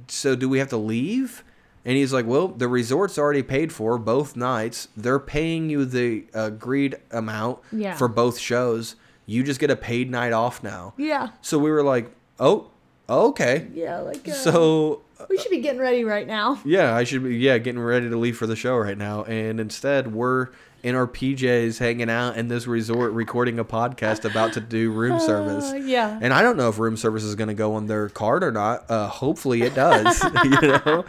so 0.07 0.35
do 0.35 0.47
we 0.47 0.59
have 0.59 0.69
to 0.69 0.77
leave? 0.77 1.43
And 1.83 1.97
he's 1.97 2.13
like, 2.13 2.27
well, 2.27 2.47
the 2.47 2.67
resort's 2.67 3.17
already 3.17 3.41
paid 3.43 3.73
for 3.73 3.97
both 3.97 4.35
nights. 4.35 4.87
They're 4.95 5.19
paying 5.19 5.69
you 5.69 5.83
the 5.85 6.25
agreed 6.33 6.95
amount 7.09 7.59
Yeah. 7.71 7.95
for 7.95 8.07
both 8.07 8.37
shows. 8.37 8.95
You 9.31 9.43
just 9.43 9.59
get 9.59 9.69
a 9.71 9.75
paid 9.75 10.11
night 10.11 10.33
off 10.33 10.61
now. 10.63 10.93
yeah. 10.97 11.29
So 11.41 11.57
we 11.57 11.71
were 11.71 11.83
like, 11.83 12.11
oh, 12.39 12.67
okay. 13.09 13.67
Yeah. 13.73 13.99
Like. 13.99 14.27
Uh, 14.27 14.33
So 14.33 15.01
we 15.29 15.37
should 15.37 15.51
be 15.51 15.59
getting 15.61 15.79
ready 15.79 16.03
right 16.03 16.25
now. 16.27 16.59
yeah, 16.65 16.95
I 16.95 17.03
should 17.03 17.23
be 17.23 17.35
yeah 17.37 17.57
getting 17.59 17.81
ready 17.81 18.09
to 18.09 18.17
leave 18.17 18.35
for 18.37 18.47
the 18.47 18.55
show 18.55 18.75
right 18.77 18.97
now, 18.97 19.23
and 19.25 19.59
instead 19.59 20.13
we're 20.13 20.47
in 20.83 20.95
our 20.95 21.05
PJs 21.05 21.77
hanging 21.77 22.09
out 22.09 22.37
in 22.37 22.47
this 22.47 22.65
resort 22.65 23.11
recording 23.13 23.59
a 23.59 23.65
podcast 23.65 24.25
about 24.25 24.53
to 24.53 24.61
do 24.61 24.91
room 24.91 25.19
service. 25.27 25.71
Uh, 25.71 25.75
yeah. 25.75 26.17
And 26.21 26.33
I 26.33 26.41
don't 26.41 26.57
know 26.57 26.69
if 26.69 26.79
room 26.79 26.97
service 26.97 27.23
is 27.23 27.35
going 27.35 27.49
to 27.49 27.53
go 27.53 27.75
on 27.75 27.85
their 27.85 28.09
card 28.09 28.43
or 28.43 28.51
not. 28.51 28.89
Uh, 28.89 29.07
hopefully 29.07 29.61
it 29.61 29.75
does. 29.75 30.23
you 30.43 30.61
know, 30.61 31.05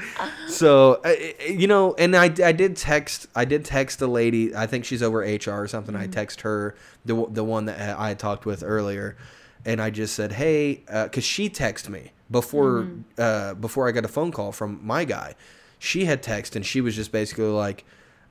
so 0.46 1.00
uh, 1.04 1.14
you 1.48 1.66
know, 1.66 1.94
and 1.94 2.14
I, 2.14 2.24
I 2.24 2.52
did 2.52 2.76
text 2.76 3.26
I 3.34 3.44
did 3.44 3.64
text 3.64 3.98
the 3.98 4.08
lady. 4.08 4.54
I 4.54 4.66
think 4.66 4.84
she's 4.84 5.02
over 5.02 5.20
HR 5.20 5.62
or 5.62 5.68
something. 5.68 5.96
I 5.96 6.06
text 6.06 6.42
her 6.42 6.74
the 7.04 7.26
the 7.30 7.44
one 7.44 7.64
that 7.66 7.98
I 7.98 8.14
talked 8.14 8.44
with 8.44 8.62
earlier, 8.62 9.16
and 9.64 9.80
I 9.80 9.90
just 9.90 10.14
said, 10.14 10.32
hey, 10.32 10.82
because 11.04 11.24
she 11.24 11.48
texted 11.48 11.88
me 11.88 12.12
before 12.30 12.88
uh, 13.16 13.54
before 13.54 13.88
I 13.88 13.92
got 13.92 14.04
a 14.04 14.08
phone 14.08 14.32
call 14.32 14.52
from 14.52 14.80
my 14.82 15.04
guy. 15.04 15.34
She 15.78 16.04
had 16.04 16.22
texted 16.22 16.56
and 16.56 16.66
she 16.66 16.80
was 16.80 16.94
just 16.94 17.10
basically 17.10 17.46
like. 17.46 17.84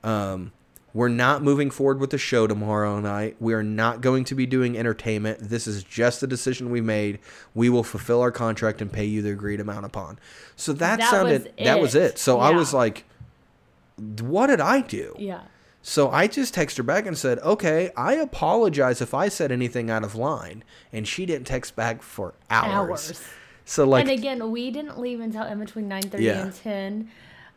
Um, 0.03 0.51
we're 0.93 1.07
not 1.07 1.41
moving 1.41 1.72
forward 1.72 1.99
with 1.99 2.09
the 2.09 2.18
show 2.18 2.47
tomorrow 2.47 2.99
night. 2.99 3.38
We 3.39 3.53
are 3.53 3.63
not 3.63 4.01
going 4.01 4.26
to 4.26 4.35
be 4.35 4.45
doing 4.45 4.77
entertainment. 4.77 5.39
This 5.39 5.68
is 5.68 5.84
just 5.84 6.22
the 6.22 6.27
decision 6.27 6.69
we 6.69 6.81
made. 6.81 7.19
We 7.53 7.69
will 7.69 7.84
fulfill 7.84 8.22
our 8.22 8.31
contract 8.31 8.81
and 8.81 8.91
pay 8.91 9.05
you 9.05 9.22
the 9.22 9.31
agreed 9.31 9.59
amount 9.59 9.85
upon. 9.85 10.19
So 10.55 10.73
that, 10.73 10.99
That 10.99 11.09
sounded 11.09 11.43
was 11.43 11.65
that 11.65 11.80
was 11.80 11.95
it. 11.95 12.18
So 12.19 12.39
I 12.39 12.51
was 12.51 12.73
like, 12.73 13.05
what 14.22 14.47
did 14.47 14.59
I 14.59 14.81
do? 14.81 15.15
Yeah. 15.18 15.41
So 15.84 16.11
I 16.11 16.27
just 16.27 16.53
texted 16.53 16.77
her 16.77 16.84
back 16.84 17.07
and 17.07 17.18
said, 17.18 17.39
okay, 17.39 17.91
I 17.97 18.13
apologize 18.13 19.01
if 19.01 19.13
I 19.13 19.30
said 19.30 19.51
anything 19.51 19.89
out 19.89 20.03
of 20.03 20.13
line. 20.15 20.63
And 20.93 21.07
she 21.07 21.26
didn't 21.26 21.47
text 21.47 21.76
back 21.76 22.03
for 22.03 22.34
hours. 22.49 23.09
Hours. 23.09 23.23
So 23.65 23.85
like, 23.85 24.07
and 24.07 24.11
again, 24.11 24.51
we 24.51 24.69
didn't 24.72 24.99
leave 24.99 25.19
until 25.22 25.43
in 25.43 25.59
between 25.59 25.88
nine 25.88 26.03
thirty 26.03 26.26
Yeah. 26.26 26.43
and 26.43 26.53
ten. 26.53 27.09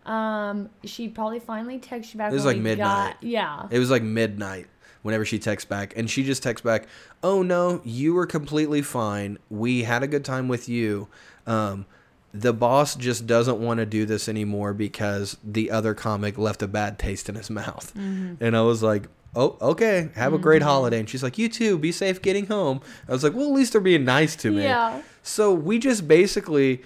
Um, 0.06 0.68
she 0.84 1.08
probably 1.08 1.40
finally 1.40 1.78
texted 1.78 2.14
you 2.14 2.18
back. 2.18 2.30
It 2.30 2.34
was 2.34 2.44
like 2.44 2.58
midnight. 2.58 3.14
Got, 3.20 3.22
yeah. 3.22 3.68
It 3.70 3.78
was 3.78 3.90
like 3.90 4.02
midnight 4.02 4.66
whenever 5.02 5.24
she 5.24 5.38
texts 5.38 5.68
back. 5.68 5.94
And 5.96 6.10
she 6.10 6.24
just 6.24 6.42
texts 6.42 6.64
back, 6.64 6.86
Oh 7.22 7.42
no, 7.42 7.80
you 7.84 8.14
were 8.14 8.26
completely 8.26 8.82
fine. 8.82 9.38
We 9.50 9.84
had 9.84 10.02
a 10.02 10.06
good 10.06 10.24
time 10.24 10.48
with 10.48 10.68
you. 10.68 11.08
Um, 11.46 11.86
the 12.32 12.52
boss 12.52 12.96
just 12.96 13.26
doesn't 13.26 13.60
want 13.60 13.78
to 13.78 13.86
do 13.86 14.06
this 14.06 14.28
anymore 14.28 14.74
because 14.74 15.36
the 15.44 15.70
other 15.70 15.94
comic 15.94 16.36
left 16.36 16.62
a 16.62 16.66
bad 16.68 16.98
taste 16.98 17.28
in 17.28 17.36
his 17.36 17.48
mouth. 17.48 17.94
And 17.94 18.56
I 18.56 18.62
was 18.62 18.82
like, 18.82 19.04
Oh, 19.36 19.56
okay. 19.60 20.10
Have 20.14 20.32
a 20.32 20.38
great 20.38 20.62
holiday. 20.62 21.00
And 21.00 21.08
she's 21.08 21.22
like, 21.22 21.38
You 21.38 21.48
too. 21.48 21.76
Be 21.78 21.92
safe 21.92 22.22
getting 22.22 22.46
home. 22.46 22.80
I 23.08 23.12
was 23.12 23.24
like, 23.24 23.34
Well, 23.34 23.46
at 23.46 23.52
least 23.52 23.72
they're 23.72 23.80
being 23.80 24.04
nice 24.04 24.36
to 24.36 24.50
me. 24.50 24.62
Yeah. 24.62 25.02
So 25.22 25.52
we 25.52 25.78
just 25.78 26.06
basically 26.08 26.82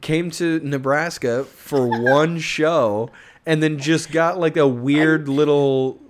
came 0.00 0.30
to 0.32 0.60
Nebraska 0.60 1.44
for 1.44 1.86
one 2.02 2.38
show 2.54 3.10
and 3.46 3.62
then 3.62 3.78
just 3.78 4.12
got 4.12 4.38
like 4.38 4.56
a 4.56 4.68
weird 4.68 5.28
little 5.28 6.00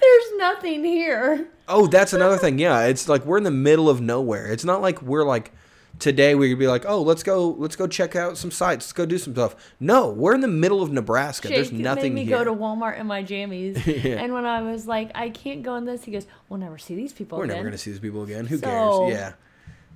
There's 0.00 0.32
nothing 0.38 0.84
here. 0.84 1.48
Oh, 1.68 1.86
that's 1.86 2.12
another 2.12 2.36
thing. 2.38 2.58
Yeah, 2.58 2.84
it's 2.86 3.08
like 3.08 3.24
we're 3.24 3.38
in 3.38 3.44
the 3.44 3.50
middle 3.50 3.88
of 3.90 4.00
nowhere. 4.00 4.46
It's 4.50 4.64
not 4.64 4.80
like 4.80 5.02
we're 5.02 5.24
like 5.24 5.52
today 5.98 6.34
we 6.34 6.48
could 6.48 6.58
be 6.58 6.66
like, 6.66 6.84
"Oh, 6.86 7.02
let's 7.02 7.22
go 7.22 7.50
let's 7.50 7.76
go 7.76 7.86
check 7.86 8.16
out 8.16 8.38
some 8.38 8.50
sites. 8.50 8.86
Let's 8.86 8.92
go 8.94 9.04
do 9.06 9.18
some 9.18 9.34
stuff." 9.34 9.54
No, 9.78 10.08
we're 10.08 10.34
in 10.34 10.40
the 10.40 10.48
middle 10.48 10.82
of 10.82 10.90
Nebraska. 10.90 11.48
There's 11.48 11.70
Jake 11.70 11.78
nothing 11.78 12.14
made 12.14 12.22
me 12.22 12.24
here. 12.26 12.38
go 12.38 12.44
to 12.44 12.52
Walmart 12.52 12.98
in 12.98 13.06
my 13.06 13.22
jammies, 13.22 13.84
Yeah. 14.04 14.14
and 14.22 14.32
when 14.32 14.46
I 14.46 14.62
was 14.62 14.86
like, 14.86 15.10
I 15.14 15.28
can't 15.30 15.62
go 15.62 15.74
in 15.76 15.84
this, 15.84 16.02
he 16.04 16.12
goes, 16.12 16.26
"We'll 16.48 16.58
never 16.60 16.78
see 16.78 16.94
these 16.96 17.12
people 17.12 17.38
we're 17.38 17.44
again." 17.44 17.56
never 17.58 17.68
going 17.68 17.72
to 17.72 17.78
see 17.78 17.90
these 17.90 18.00
people 18.00 18.22
again. 18.22 18.46
Who 18.46 18.56
So- 18.58 19.06
cares? 19.08 19.12
Yeah. 19.14 19.32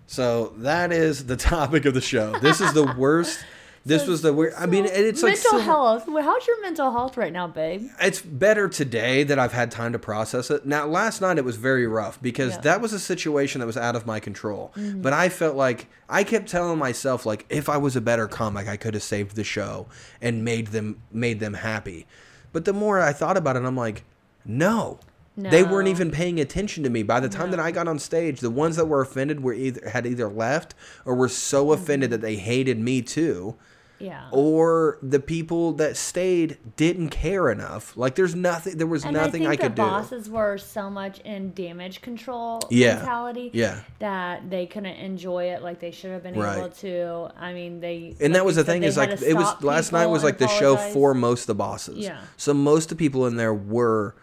So 0.07 0.53
that 0.59 0.93
is 0.93 1.27
the 1.27 1.37
topic 1.55 1.85
of 1.85 1.95
the 1.95 2.01
show. 2.01 2.39
This 2.39 2.61
is 2.61 2.73
the 2.73 2.85
worst. 2.99 3.45
This 3.87 4.07
was 4.07 4.23
the 4.23 4.33
weird. 4.33 4.55
I 4.57 4.65
mean, 4.65 4.87
it's 4.87 5.23
like 5.23 5.35
mental 5.35 5.59
health. 5.61 6.05
How's 6.09 6.47
your 6.47 6.63
mental 6.63 6.91
health 6.91 7.19
right 7.19 7.33
now, 7.33 7.47
babe? 7.49 7.91
it's 8.01 8.23
better 8.23 8.67
today 8.67 9.25
that 9.25 9.39
I've 9.39 9.53
had 9.53 9.71
time 9.71 9.93
to 9.93 9.99
process 9.99 10.51
it. 10.51 10.65
Now, 10.65 10.87
last 10.87 11.21
night 11.21 11.37
it 11.37 11.45
was 11.45 11.57
very 11.57 11.87
rough 11.87 12.21
because 12.23 12.55
Yeah. 12.55 12.61
That 12.63 12.81
was 12.81 12.95
a 12.95 12.99
situation 12.99 13.59
that 13.61 13.67
was 13.67 13.77
out 13.77 13.95
of 13.95 14.07
my 14.07 14.21
control. 14.21 14.73
Mm-hmm. 14.75 15.03
But 15.03 15.13
I 15.13 15.29
felt 15.29 15.55
like 15.55 15.89
I 16.09 16.25
kept 16.25 16.49
telling 16.49 16.79
myself 16.79 17.27
like 17.27 17.45
if 17.51 17.69
I 17.69 17.77
was 17.77 17.95
a 17.95 18.01
better 18.01 18.27
comic, 18.27 18.69
I 18.69 18.79
could 18.79 18.95
have 18.95 19.03
saved 19.03 19.37
the 19.37 19.45
show 19.45 19.87
and 20.23 20.43
made 20.43 20.69
them 20.69 21.03
made 21.13 21.41
them 21.41 21.53
happy. 21.53 22.07
But 22.55 22.65
the 22.65 22.73
more 22.73 23.03
I 23.03 23.13
thought 23.13 23.37
about 23.37 23.57
it, 23.57 23.65
I'm 23.65 23.77
like, 23.77 24.05
no. 24.47 24.99
They 25.37 25.63
weren't 25.65 25.89
even 25.89 26.11
paying 26.13 26.39
attention 26.39 26.85
to 26.85 26.91
me. 26.91 27.03
By 27.03 27.19
the 27.21 27.29
time 27.29 27.51
that 27.51 27.59
I 27.61 27.73
got 27.73 27.89
on 27.89 27.99
stage, 27.99 28.41
the 28.41 28.51
ones 28.51 28.77
that 28.77 28.87
were 28.87 29.01
offended 29.01 29.43
were 29.43 29.53
either 29.55 29.89
had 29.89 30.07
either 30.07 30.29
left 30.29 30.75
or 31.05 31.15
were 31.15 31.29
so 31.29 31.67
Mm-hmm. 31.67 31.83
offended 31.83 32.11
that 32.11 32.21
they 32.21 32.37
hated 32.37 32.79
me 32.79 33.03
too. 33.03 33.57
Yeah. 34.01 34.27
or 34.33 34.99
the 35.03 35.21
people 35.21 35.73
that 35.75 35.97
stayed 35.97 36.59
didn't 36.77 37.09
care 37.11 37.49
enough. 37.49 37.97
Like 37.97 38.17
there's 38.17 38.35
nothing 38.35 38.77
there 38.77 38.89
was 38.89 39.05
And 39.05 39.15
nothing 39.15 39.47
I, 39.47 39.51
I, 39.51 39.57
think 39.57 39.61
could 39.63 39.73
the 39.77 39.83
do. 39.83 39.89
bosses 39.89 40.29
were 40.29 40.59
so 40.59 40.91
much 40.91 41.21
in 41.21 41.55
damage 41.55 42.03
control 42.03 42.61
Yeah. 42.71 42.97
mentality 42.97 43.51
Yeah. 43.55 43.81
that 44.01 44.51
they 44.51 44.67
couldn't 44.67 44.97
enjoy 44.97 45.45
it 45.53 45.63
like 45.63 45.79
they 45.81 45.93
should 45.93 46.11
have 46.11 46.25
been 46.25 46.35
Right. 46.35 46.59
able 46.59 46.69
to. 46.71 47.31
I 47.39 47.55
mean, 47.55 47.81
they 47.81 48.09
and 48.21 48.33
like 48.35 48.41
that 48.41 48.45
was 48.45 48.57
the 48.57 48.65
thing 48.65 48.83
is 48.83 48.97
like 48.97 49.11
it 49.23 49.35
was 49.35 49.63
last 49.63 49.93
night 49.93 50.07
was 50.07 50.25
like 50.25 50.39
the 50.39 50.49
show 50.49 50.77
for 50.77 51.15
most 51.15 51.43
of 51.43 51.47
the 51.47 51.55
bosses. 51.55 51.99
Yeah. 51.99 52.19
So 52.37 52.53
most 52.53 52.91
of 52.91 52.99
the 52.99 53.03
people 53.05 53.27
in 53.27 53.37
there 53.37 53.55
were 53.55 54.17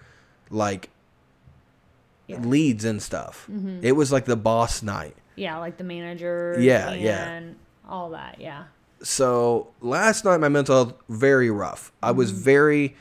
like 0.51 0.89
Yeah. 2.31 2.37
Mm-hmm. 2.37 2.49
leads 2.49 2.85
and 2.85 3.01
stuff. 3.01 3.49
It 3.81 3.91
was 3.93 4.11
like 4.11 4.25
the 4.25 4.35
boss 4.35 4.81
night. 4.83 5.15
Yeah, 5.35 5.57
like 5.59 5.77
the 5.77 5.83
manager. 5.83 6.57
Yeah, 6.59 6.89
and 6.91 7.01
yeah. 7.01 7.51
all 7.89 8.09
that. 8.11 8.37
Yeah. 8.39 8.65
So 9.03 9.69
last 9.81 10.25
night 10.25 10.37
my 10.39 10.49
mental 10.49 10.75
health 10.75 10.93
very 11.09 11.49
rough. 11.49 11.91
I 12.03 12.11
was 12.11 12.31
Mm-hmm. 12.31 12.41
very 12.43 12.95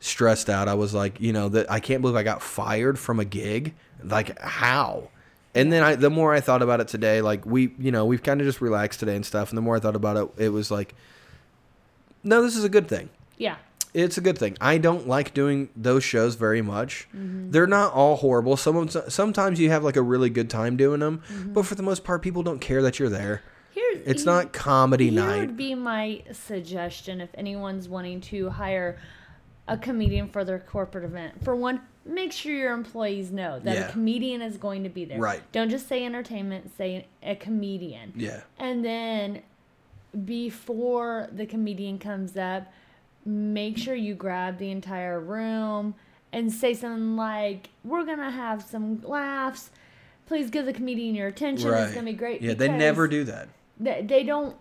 stressed 0.00 0.50
out. 0.50 0.68
I 0.68 0.74
was 0.74 0.94
like, 0.94 1.20
you 1.20 1.32
know, 1.32 1.48
that 1.50 1.70
I 1.70 1.80
can't 1.80 2.00
believe 2.02 2.16
I 2.16 2.22
got 2.22 2.42
fired 2.42 2.98
from 2.98 3.20
a 3.20 3.24
gig. 3.24 3.74
Like 4.02 4.38
how? 4.40 5.08
And 5.54 5.72
then 5.72 5.82
I 5.82 5.94
the 5.96 6.10
more 6.10 6.32
I 6.34 6.40
thought 6.40 6.62
about 6.62 6.80
it 6.80 6.88
today, 6.88 7.20
like 7.22 7.44
we, 7.46 7.74
you 7.78 7.92
know, 7.92 8.04
we've 8.04 8.22
kind 8.22 8.40
of 8.40 8.46
just 8.46 8.60
relaxed 8.60 9.00
today 9.00 9.14
and 9.16 9.24
stuff, 9.26 9.50
and 9.50 9.56
the 9.58 9.62
more 9.62 9.76
I 9.76 9.80
thought 9.80 9.96
about 9.96 10.16
it, 10.16 10.44
it 10.44 10.48
was 10.50 10.70
like 10.70 10.94
no, 12.24 12.40
this 12.42 12.56
is 12.56 12.62
a 12.64 12.68
good 12.68 12.86
thing. 12.88 13.10
Yeah. 13.36 13.56
It's 13.94 14.16
a 14.16 14.20
good 14.22 14.38
thing. 14.38 14.56
I 14.60 14.78
don't 14.78 15.06
like 15.06 15.34
doing 15.34 15.68
those 15.76 16.02
shows 16.02 16.34
very 16.34 16.62
much. 16.62 17.06
Mm-hmm. 17.14 17.50
They're 17.50 17.66
not 17.66 17.92
all 17.92 18.16
horrible. 18.16 18.56
Some 18.56 18.88
sometimes 18.88 19.60
you 19.60 19.68
have 19.70 19.84
like 19.84 19.96
a 19.96 20.02
really 20.02 20.30
good 20.30 20.48
time 20.48 20.76
doing 20.78 21.00
them, 21.00 21.22
Mm-hmm. 21.28 21.52
but 21.52 21.66
for 21.66 21.74
the 21.74 21.82
most 21.82 22.02
part, 22.02 22.22
people 22.22 22.42
don't 22.42 22.60
care 22.60 22.80
that 22.82 22.98
you're 22.98 23.10
there. 23.10 23.42
Here's 23.72 24.06
It's 24.06 24.24
not 24.24 24.52
comedy 24.52 25.10
Here 25.10 25.20
night. 25.22 25.40
would 25.40 25.56
be 25.56 25.74
my 25.74 26.22
suggestion 26.32 27.20
if 27.20 27.28
anyone's 27.34 27.88
wanting 27.88 28.20
to 28.22 28.50
hire 28.50 28.98
a 29.68 29.76
comedian 29.78 30.28
for 30.28 30.44
their 30.44 30.58
corporate 30.58 31.04
event. 31.04 31.42
For 31.44 31.54
one, 31.54 31.80
make 32.04 32.32
sure 32.32 32.52
your 32.52 32.72
employees 32.72 33.30
know 33.30 33.60
that 33.60 33.74
Yeah. 33.74 33.88
a 33.88 33.92
comedian 33.92 34.42
is 34.42 34.56
going 34.56 34.82
to 34.84 34.88
be 34.88 35.04
there. 35.04 35.18
Right. 35.18 35.40
Don't 35.52 35.70
just 35.70 35.86
say 35.88 36.04
entertainment, 36.04 36.76
say 36.76 37.06
a 37.22 37.34
comedian. 37.36 38.12
Yeah. 38.16 38.40
And 38.58 38.84
then 38.84 39.42
before 40.24 41.28
the 41.32 41.46
comedian 41.46 41.98
comes 41.98 42.36
up, 42.36 42.70
make 43.24 43.78
sure 43.78 43.94
you 43.94 44.14
grab 44.14 44.58
the 44.58 44.70
entire 44.70 45.20
room 45.20 45.94
and 46.32 46.52
say 46.52 46.74
something 46.74 47.16
like, 47.16 47.70
We're 47.84 48.04
going 48.04 48.18
to 48.18 48.30
have 48.30 48.62
some 48.62 49.00
laughs. 49.02 49.70
Please 50.26 50.50
give 50.50 50.66
the 50.66 50.72
comedian 50.72 51.14
your 51.14 51.28
attention. 51.28 51.72
It's 51.72 51.92
going 51.92 52.06
to 52.06 52.12
be 52.12 52.16
great. 52.16 52.40
Yeah, 52.40 52.54
they 52.54 52.68
never 52.68 53.06
do 53.06 53.24
that. 53.24 53.48
They, 53.78 54.02
they 54.02 54.22
don't. 54.22 54.56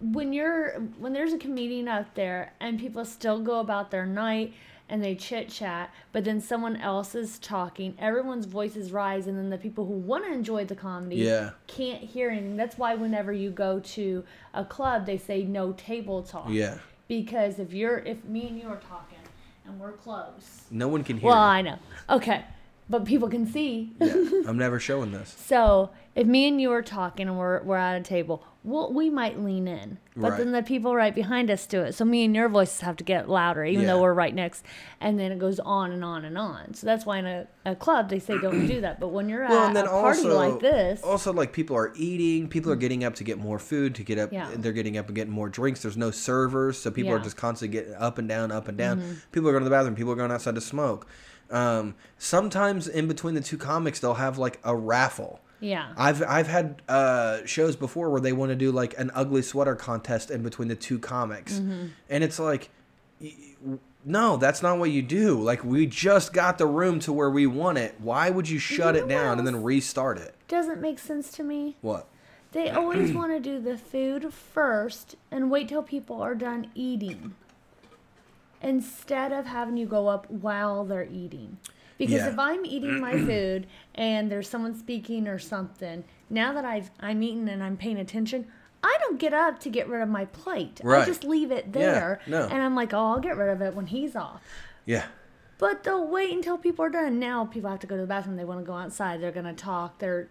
When 0.00 0.32
you're 0.32 0.72
when 0.98 1.12
there's 1.14 1.32
a 1.32 1.38
comedian 1.38 1.88
out 1.88 2.14
there 2.14 2.52
and 2.60 2.78
people 2.78 3.04
still 3.04 3.40
go 3.40 3.60
about 3.60 3.90
their 3.90 4.06
night 4.06 4.52
and 4.88 5.02
they 5.02 5.14
chit 5.14 5.48
chat, 5.48 5.92
but 6.12 6.24
then 6.24 6.40
someone 6.40 6.76
else 6.76 7.14
is 7.14 7.38
talking, 7.40 7.96
everyone's 7.98 8.46
voices 8.46 8.92
rise, 8.92 9.26
and 9.26 9.36
then 9.36 9.50
the 9.50 9.58
people 9.58 9.84
who 9.86 9.94
want 9.94 10.24
to 10.24 10.32
enjoy 10.32 10.64
the 10.64 10.76
comedy 10.76 11.16
Yeah. 11.16 11.50
can't 11.66 12.00
hear 12.02 12.30
anything. 12.30 12.56
That's 12.56 12.78
why 12.78 12.94
whenever 12.94 13.32
you 13.32 13.50
go 13.50 13.80
to 13.80 14.22
a 14.54 14.64
club, 14.64 15.06
they 15.06 15.18
say 15.18 15.42
no 15.42 15.72
table 15.72 16.22
talk. 16.22 16.46
Yeah. 16.50 16.78
Because 17.08 17.58
if 17.58 17.72
you're 17.72 17.98
if 17.98 18.24
me 18.24 18.48
and 18.48 18.58
you 18.58 18.68
are 18.68 18.76
talking 18.88 19.18
and 19.64 19.78
we're 19.80 19.92
close, 19.92 20.62
No 20.70 20.88
one 20.88 21.04
can 21.04 21.18
hear. 21.18 21.28
well. 21.30 21.38
I 21.38 21.62
know, 21.62 21.78
okay, 22.10 22.44
but 22.88 23.04
people 23.04 23.28
can 23.28 23.46
see. 23.46 23.94
Yeah, 24.00 24.14
I'm 24.48 24.58
never 24.58 24.78
showing 24.80 25.12
this. 25.12 25.34
So 25.38 25.90
if 26.14 26.26
me 26.26 26.48
and 26.48 26.60
you 26.60 26.70
are 26.72 26.82
talking 26.82 27.28
and 27.28 27.38
we're, 27.38 27.62
we're 27.62 27.76
at 27.76 28.00
a 28.00 28.02
table, 28.02 28.44
we'll, 28.66 28.92
we 28.92 29.08
might 29.08 29.38
lean 29.40 29.68
in. 29.68 29.98
But 30.16 30.30
Right. 30.30 30.38
then 30.38 30.52
the 30.52 30.62
people 30.62 30.94
right 30.94 31.14
behind 31.14 31.50
us 31.50 31.66
do 31.66 31.82
it. 31.82 31.92
So 31.94 32.04
me 32.04 32.24
and 32.24 32.34
your 32.34 32.48
voices 32.48 32.80
have 32.80 32.96
to 32.96 33.04
get 33.04 33.28
louder, 33.28 33.64
even 33.64 33.82
Yeah. 33.82 33.92
though 33.94 34.02
we're 34.02 34.14
right 34.14 34.34
next. 34.34 34.64
And 35.00 35.18
then 35.20 35.30
it 35.30 35.38
goes 35.38 35.60
on 35.60 35.92
and 35.92 36.02
on 36.04 36.24
and 36.24 36.36
on. 36.36 36.74
So 36.74 36.86
that's 36.86 37.06
why 37.06 37.18
in 37.18 37.26
a, 37.26 37.46
a 37.64 37.76
club 37.76 38.08
they 38.10 38.18
say 38.18 38.36
don't 38.38 38.66
do 38.66 38.80
that. 38.80 38.98
But 38.98 39.08
when 39.08 39.28
you're 39.28 39.46
Well, 39.46 39.76
at 39.76 39.84
a 39.86 39.88
party 39.88 40.22
also, 40.24 40.36
like 40.36 40.60
this, 40.60 41.02
also 41.02 41.32
like 41.32 41.52
people 41.52 41.76
are 41.76 41.92
eating, 41.96 42.48
people 42.48 42.72
are 42.72 42.76
getting 42.76 43.04
up 43.04 43.14
to 43.16 43.24
get 43.24 43.38
more 43.38 43.58
food, 43.58 43.94
to 43.96 44.02
get 44.02 44.18
up. 44.18 44.32
Yeah. 44.32 44.50
They're 44.56 44.72
getting 44.72 44.96
up 44.98 45.06
and 45.06 45.14
getting 45.14 45.32
more 45.32 45.48
drinks. 45.48 45.82
There's 45.82 45.96
no 45.96 46.10
servers, 46.10 46.78
so 46.78 46.90
people 46.90 47.12
are 47.12 47.18
just 47.20 47.36
constantly 47.36 47.78
getting 47.78 47.94
up 47.94 48.18
and 48.18 48.28
down, 48.28 48.50
up 48.50 48.68
and 48.68 48.76
down. 48.76 49.18
People 49.32 49.48
are 49.48 49.52
going 49.52 49.62
to 49.64 49.68
the 49.70 49.74
bathroom. 49.76 49.94
People 49.94 50.12
are 50.12 50.16
going 50.16 50.32
outside 50.32 50.54
to 50.56 50.60
smoke. 50.60 51.06
Um, 51.50 51.94
sometimes 52.18 52.88
in 52.88 53.06
between 53.06 53.34
the 53.34 53.40
two 53.40 53.56
comics, 53.58 54.00
they'll 54.00 54.14
have 54.14 54.38
like 54.38 54.58
a 54.64 54.74
raffle. 54.74 55.40
Yeah. 55.60 55.92
I've 55.96 56.22
I've 56.22 56.46
had 56.48 56.82
uh, 56.88 57.38
shows 57.46 57.76
before 57.76 58.10
where 58.10 58.20
they 58.20 58.32
want 58.32 58.50
to 58.50 58.56
do 58.56 58.70
like 58.72 58.98
an 58.98 59.10
ugly 59.14 59.42
sweater 59.42 59.74
contest 59.74 60.30
in 60.30 60.42
between 60.42 60.68
the 60.68 60.74
two 60.76 60.98
comics, 60.98 61.54
Mm-hmm. 61.54 61.86
and 62.10 62.24
it's 62.24 62.38
like, 62.38 62.70
no, 64.04 64.36
that's 64.36 64.62
not 64.62 64.78
what 64.78 64.90
you 64.90 65.02
do. 65.02 65.40
Like 65.40 65.64
we 65.64 65.86
just 65.86 66.32
got 66.32 66.58
the 66.58 66.66
room 66.66 67.00
to 67.00 67.12
where 67.12 67.30
we 67.30 67.46
want 67.46 67.78
it. 67.78 67.94
Why 67.98 68.30
would 68.30 68.48
you 68.48 68.58
shut 68.58 68.94
know 68.94 69.00
it 69.02 69.08
down 69.08 69.38
and 69.38 69.46
then 69.46 69.62
restart 69.62 70.18
it? 70.18 70.34
Doesn't 70.48 70.80
make 70.80 70.98
sense 70.98 71.30
to 71.32 71.42
me. 71.42 71.76
What? 71.80 72.06
They 72.52 72.70
always 72.78 73.12
want 73.12 73.32
to 73.32 73.40
do 73.40 73.58
the 73.60 73.76
food 73.76 74.32
first 74.32 75.16
and 75.30 75.50
wait 75.50 75.68
till 75.68 75.82
people 75.82 76.22
are 76.22 76.34
done 76.34 76.68
eating 76.74 77.34
instead 78.62 79.32
of 79.32 79.46
having 79.46 79.76
you 79.76 79.86
go 79.86 80.08
up 80.08 80.30
while 80.30 80.84
they're 80.84 81.04
eating. 81.10 81.58
Because 81.98 82.14
Yeah. 82.22 82.28
if 82.28 82.38
I'm 82.38 82.64
eating 82.66 83.00
my 83.00 83.12
food 83.26 83.66
and 83.94 84.30
there's 84.30 84.48
someone 84.48 84.74
speaking 84.74 85.26
or 85.28 85.38
something, 85.38 86.04
now 86.30 86.52
that 86.52 86.64
I've, 86.64 86.90
I'm 87.00 87.22
eating 87.22 87.48
and 87.48 87.62
I'm 87.62 87.76
paying 87.76 87.98
attention, 87.98 88.46
I 88.82 88.96
don't 89.00 89.18
get 89.18 89.32
up 89.32 89.58
to 89.60 89.70
get 89.70 89.88
rid 89.88 90.02
of 90.02 90.08
my 90.08 90.26
plate. 90.26 90.80
I 90.86 91.04
just 91.04 91.24
leave 91.24 91.50
it 91.50 91.66
Yeah, 91.66 91.92
there. 91.92 92.20
no. 92.26 92.42
And 92.44 92.62
I'm 92.62 92.74
like, 92.74 92.92
oh, 92.92 92.98
I'll 93.12 93.20
get 93.20 93.36
rid 93.36 93.48
of 93.48 93.60
it 93.62 93.74
when 93.74 93.86
he's 93.86 94.14
off. 94.14 94.42
Yeah. 94.84 95.06
But 95.58 95.82
they'll 95.84 96.06
wait 96.06 96.32
until 96.32 96.58
people 96.58 96.84
are 96.84 96.90
done. 96.90 97.18
Now 97.18 97.46
people 97.46 97.70
have 97.70 97.80
to 97.80 97.86
go 97.86 97.96
to 97.96 98.02
the 98.02 98.06
bathroom. 98.06 98.36
They 98.36 98.44
want 98.44 98.60
to 98.60 98.66
go 98.66 98.74
outside. 98.74 99.20
They're 99.22 99.32
going 99.32 99.46
to 99.46 99.54
talk. 99.54 99.98
They're. 99.98 100.28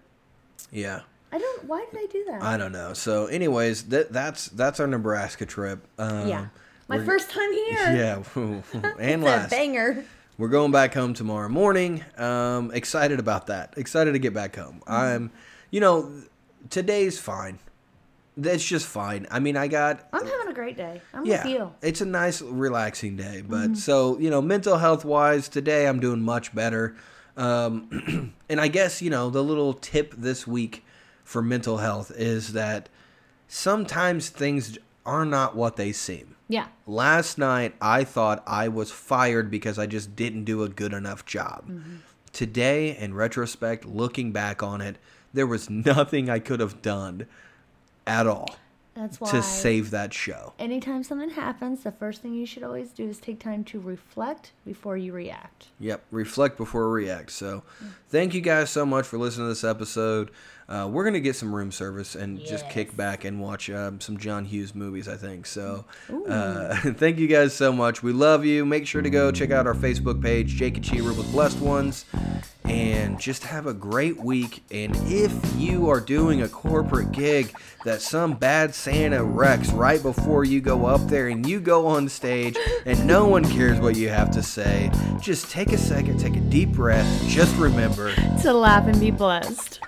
Yeah. 0.71 1.01
I 1.31 1.39
don't. 1.39 1.65
Why 1.65 1.83
do 1.91 1.97
they 1.97 2.05
do 2.07 2.23
that? 2.29 2.43
I 2.43 2.55
don't 2.57 2.71
know. 2.71 2.93
So, 2.93 3.25
anyways, 3.25 3.85
that 3.85 4.13
that's 4.13 4.45
that's 4.49 4.79
our 4.79 4.85
Nebraska 4.87 5.45
trip. 5.47 5.85
Um, 5.97 6.27
yeah. 6.27 6.45
My 6.87 7.03
first 7.03 7.31
time 7.31 7.51
here. 7.51 7.73
Yeah, 7.95 8.23
and 8.35 8.63
It's 8.99 9.01
a 9.01 9.17
last. 9.17 9.49
banger. 9.49 10.05
We're 10.37 10.49
going 10.49 10.71
back 10.71 10.93
home 10.93 11.13
tomorrow 11.13 11.47
morning. 11.47 12.03
Um, 12.17 12.71
excited 12.73 13.19
about 13.19 13.47
that. 13.47 13.73
Excited 13.77 14.13
to 14.13 14.19
get 14.19 14.33
back 14.33 14.55
home. 14.57 14.81
Mm-hmm. 14.81 14.91
I'm, 14.93 15.31
you 15.71 15.79
know, 15.79 16.11
today's 16.69 17.17
fine. 17.19 17.59
That's 18.37 18.65
just 18.65 18.85
fine. 18.85 19.27
I 19.31 19.39
mean, 19.39 19.55
I 19.55 19.69
got. 19.69 20.09
I'm 20.11 20.25
having 20.25 20.47
a 20.49 20.53
great 20.53 20.75
day. 20.75 20.99
I'm 21.13 21.25
yeah, 21.25 21.43
with 21.45 21.53
you. 21.53 21.71
it's 21.81 22.01
a 22.01 22.05
nice, 22.05 22.41
relaxing 22.41 23.15
day. 23.15 23.41
But 23.47 23.55
Mm-hmm. 23.55 23.73
so 23.75 24.19
you 24.19 24.29
know, 24.29 24.41
mental 24.41 24.77
health 24.77 25.05
wise, 25.05 25.47
today 25.47 25.87
I'm 25.87 26.01
doing 26.01 26.21
much 26.21 26.53
better. 26.53 26.97
Um, 27.37 28.33
and 28.49 28.59
I 28.59 28.67
guess 28.67 29.01
you 29.01 29.09
know 29.09 29.29
the 29.29 29.41
little 29.43 29.73
tip 29.73 30.13
this 30.17 30.45
week 30.45 30.83
for 31.23 31.41
mental 31.41 31.77
health 31.77 32.11
is 32.13 32.51
that 32.53 32.89
sometimes 33.47 34.27
things 34.29 34.77
are 35.05 35.25
not 35.25 35.55
what 35.55 35.77
they 35.77 35.93
seem. 35.93 36.34
Yeah. 36.47 36.67
Last 36.85 37.37
night, 37.37 37.75
I 37.81 38.03
thought 38.03 38.43
I 38.45 38.67
was 38.67 38.91
fired 38.91 39.49
because 39.49 39.79
I 39.79 39.87
just 39.87 40.15
didn't 40.15 40.45
do 40.45 40.63
a 40.63 40.69
good 40.69 40.93
enough 40.93 41.25
job. 41.25 41.67
Mm-hmm. 41.67 41.95
Today, 42.33 42.95
in 42.97 43.13
retrospect, 43.13 43.85
looking 43.85 44.31
back 44.31 44.61
on 44.61 44.81
it, 44.81 44.97
there 45.33 45.47
was 45.47 45.69
nothing 45.69 46.29
I 46.29 46.39
could 46.39 46.59
have 46.59 46.81
done 46.81 47.27
at 48.05 48.27
all 48.27 48.55
That's 48.93 49.19
why. 49.19 49.31
to 49.31 49.41
save 49.41 49.91
that 49.91 50.13
show. 50.13 50.53
Anytime 50.59 51.03
something 51.03 51.31
happens, 51.31 51.83
the 51.83 51.91
first 51.91 52.21
thing 52.21 52.33
you 52.33 52.45
should 52.45 52.63
always 52.63 52.91
do 52.91 53.07
is 53.07 53.19
take 53.19 53.39
time 53.39 53.63
to 53.65 53.79
reflect 53.79 54.51
before 54.65 54.97
you 54.97 55.13
react. 55.13 55.67
Yep, 55.79 56.03
reflect 56.11 56.57
before 56.57 56.89
react. 56.89 57.31
So, 57.31 57.63
mm. 57.83 57.89
thank 58.09 58.33
you 58.33 58.41
guys 58.41 58.69
so 58.69 58.85
much 58.85 59.07
for 59.07 59.17
listening 59.17 59.45
to 59.45 59.49
this 59.49 59.63
episode. 59.63 60.29
Uh, 60.67 60.89
we're 60.91 61.05
gonna 61.05 61.19
get 61.19 61.35
some 61.35 61.53
room 61.53 61.71
service 61.71 62.15
and 62.15 62.39
just 62.39 62.67
kick 62.69 62.95
back 62.97 63.23
and 63.23 63.39
watch 63.39 63.69
um, 63.69 64.01
some 64.01 64.17
John 64.17 64.45
Hughes 64.45 64.73
movies. 64.73 65.07
I 65.07 65.15
think 65.15 65.45
so. 65.45 65.85
Uh, 66.27 66.75
thank 66.93 67.19
you 67.19 67.27
guys 67.27 67.53
so 67.53 67.71
much. 67.71 68.01
We 68.01 68.11
love 68.11 68.45
you. 68.45 68.65
Make 68.65 68.87
sure 68.87 69.03
to 69.03 69.09
go 69.09 69.31
check 69.31 69.51
out 69.51 69.67
our 69.67 69.75
Facebook 69.75 70.21
page, 70.21 70.55
Jake 70.55 70.77
and 70.77 70.83
Cheever 70.83 71.13
with 71.13 71.31
Blessed 71.31 71.59
Ones, 71.59 72.05
and 72.63 73.19
just 73.19 73.43
have 73.43 73.67
a 73.67 73.73
great 73.75 74.17
week. 74.17 74.63
And 74.71 74.95
if 75.05 75.31
you 75.55 75.87
are 75.89 75.99
doing 75.99 76.41
a 76.41 76.49
corporate 76.49 77.11
gig 77.11 77.55
that 77.83 78.01
some 78.01 78.33
bad 78.33 78.73
Santa 78.73 79.23
wrecks 79.23 79.71
right 79.71 80.01
before 80.01 80.45
you 80.45 80.61
go 80.61 80.87
up 80.87 81.07
there 81.07 81.27
and 81.27 81.47
you 81.47 81.59
go 81.59 81.85
on 81.85 82.09
stage 82.09 82.57
and 82.87 83.05
no 83.05 83.27
one 83.27 83.43
cares 83.43 83.79
what 83.79 83.95
you 83.95 84.09
have 84.09 84.31
to 84.31 84.41
say, 84.41 84.91
just 85.21 85.51
take 85.51 85.71
a 85.73 85.77
second, 85.77 86.19
take 86.19 86.35
a 86.35 86.41
deep 86.41 86.69
breath. 86.69 87.05
Just 87.27 87.55
remember. 87.57 88.15
To 88.41 88.51
laugh 88.51 88.87
and 88.87 88.99
be 88.99 89.11
blessed. 89.11 89.79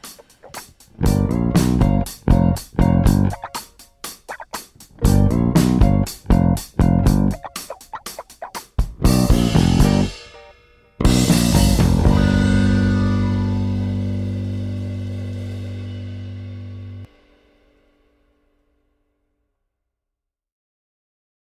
Thank 1.00 1.32
you. 1.32 1.57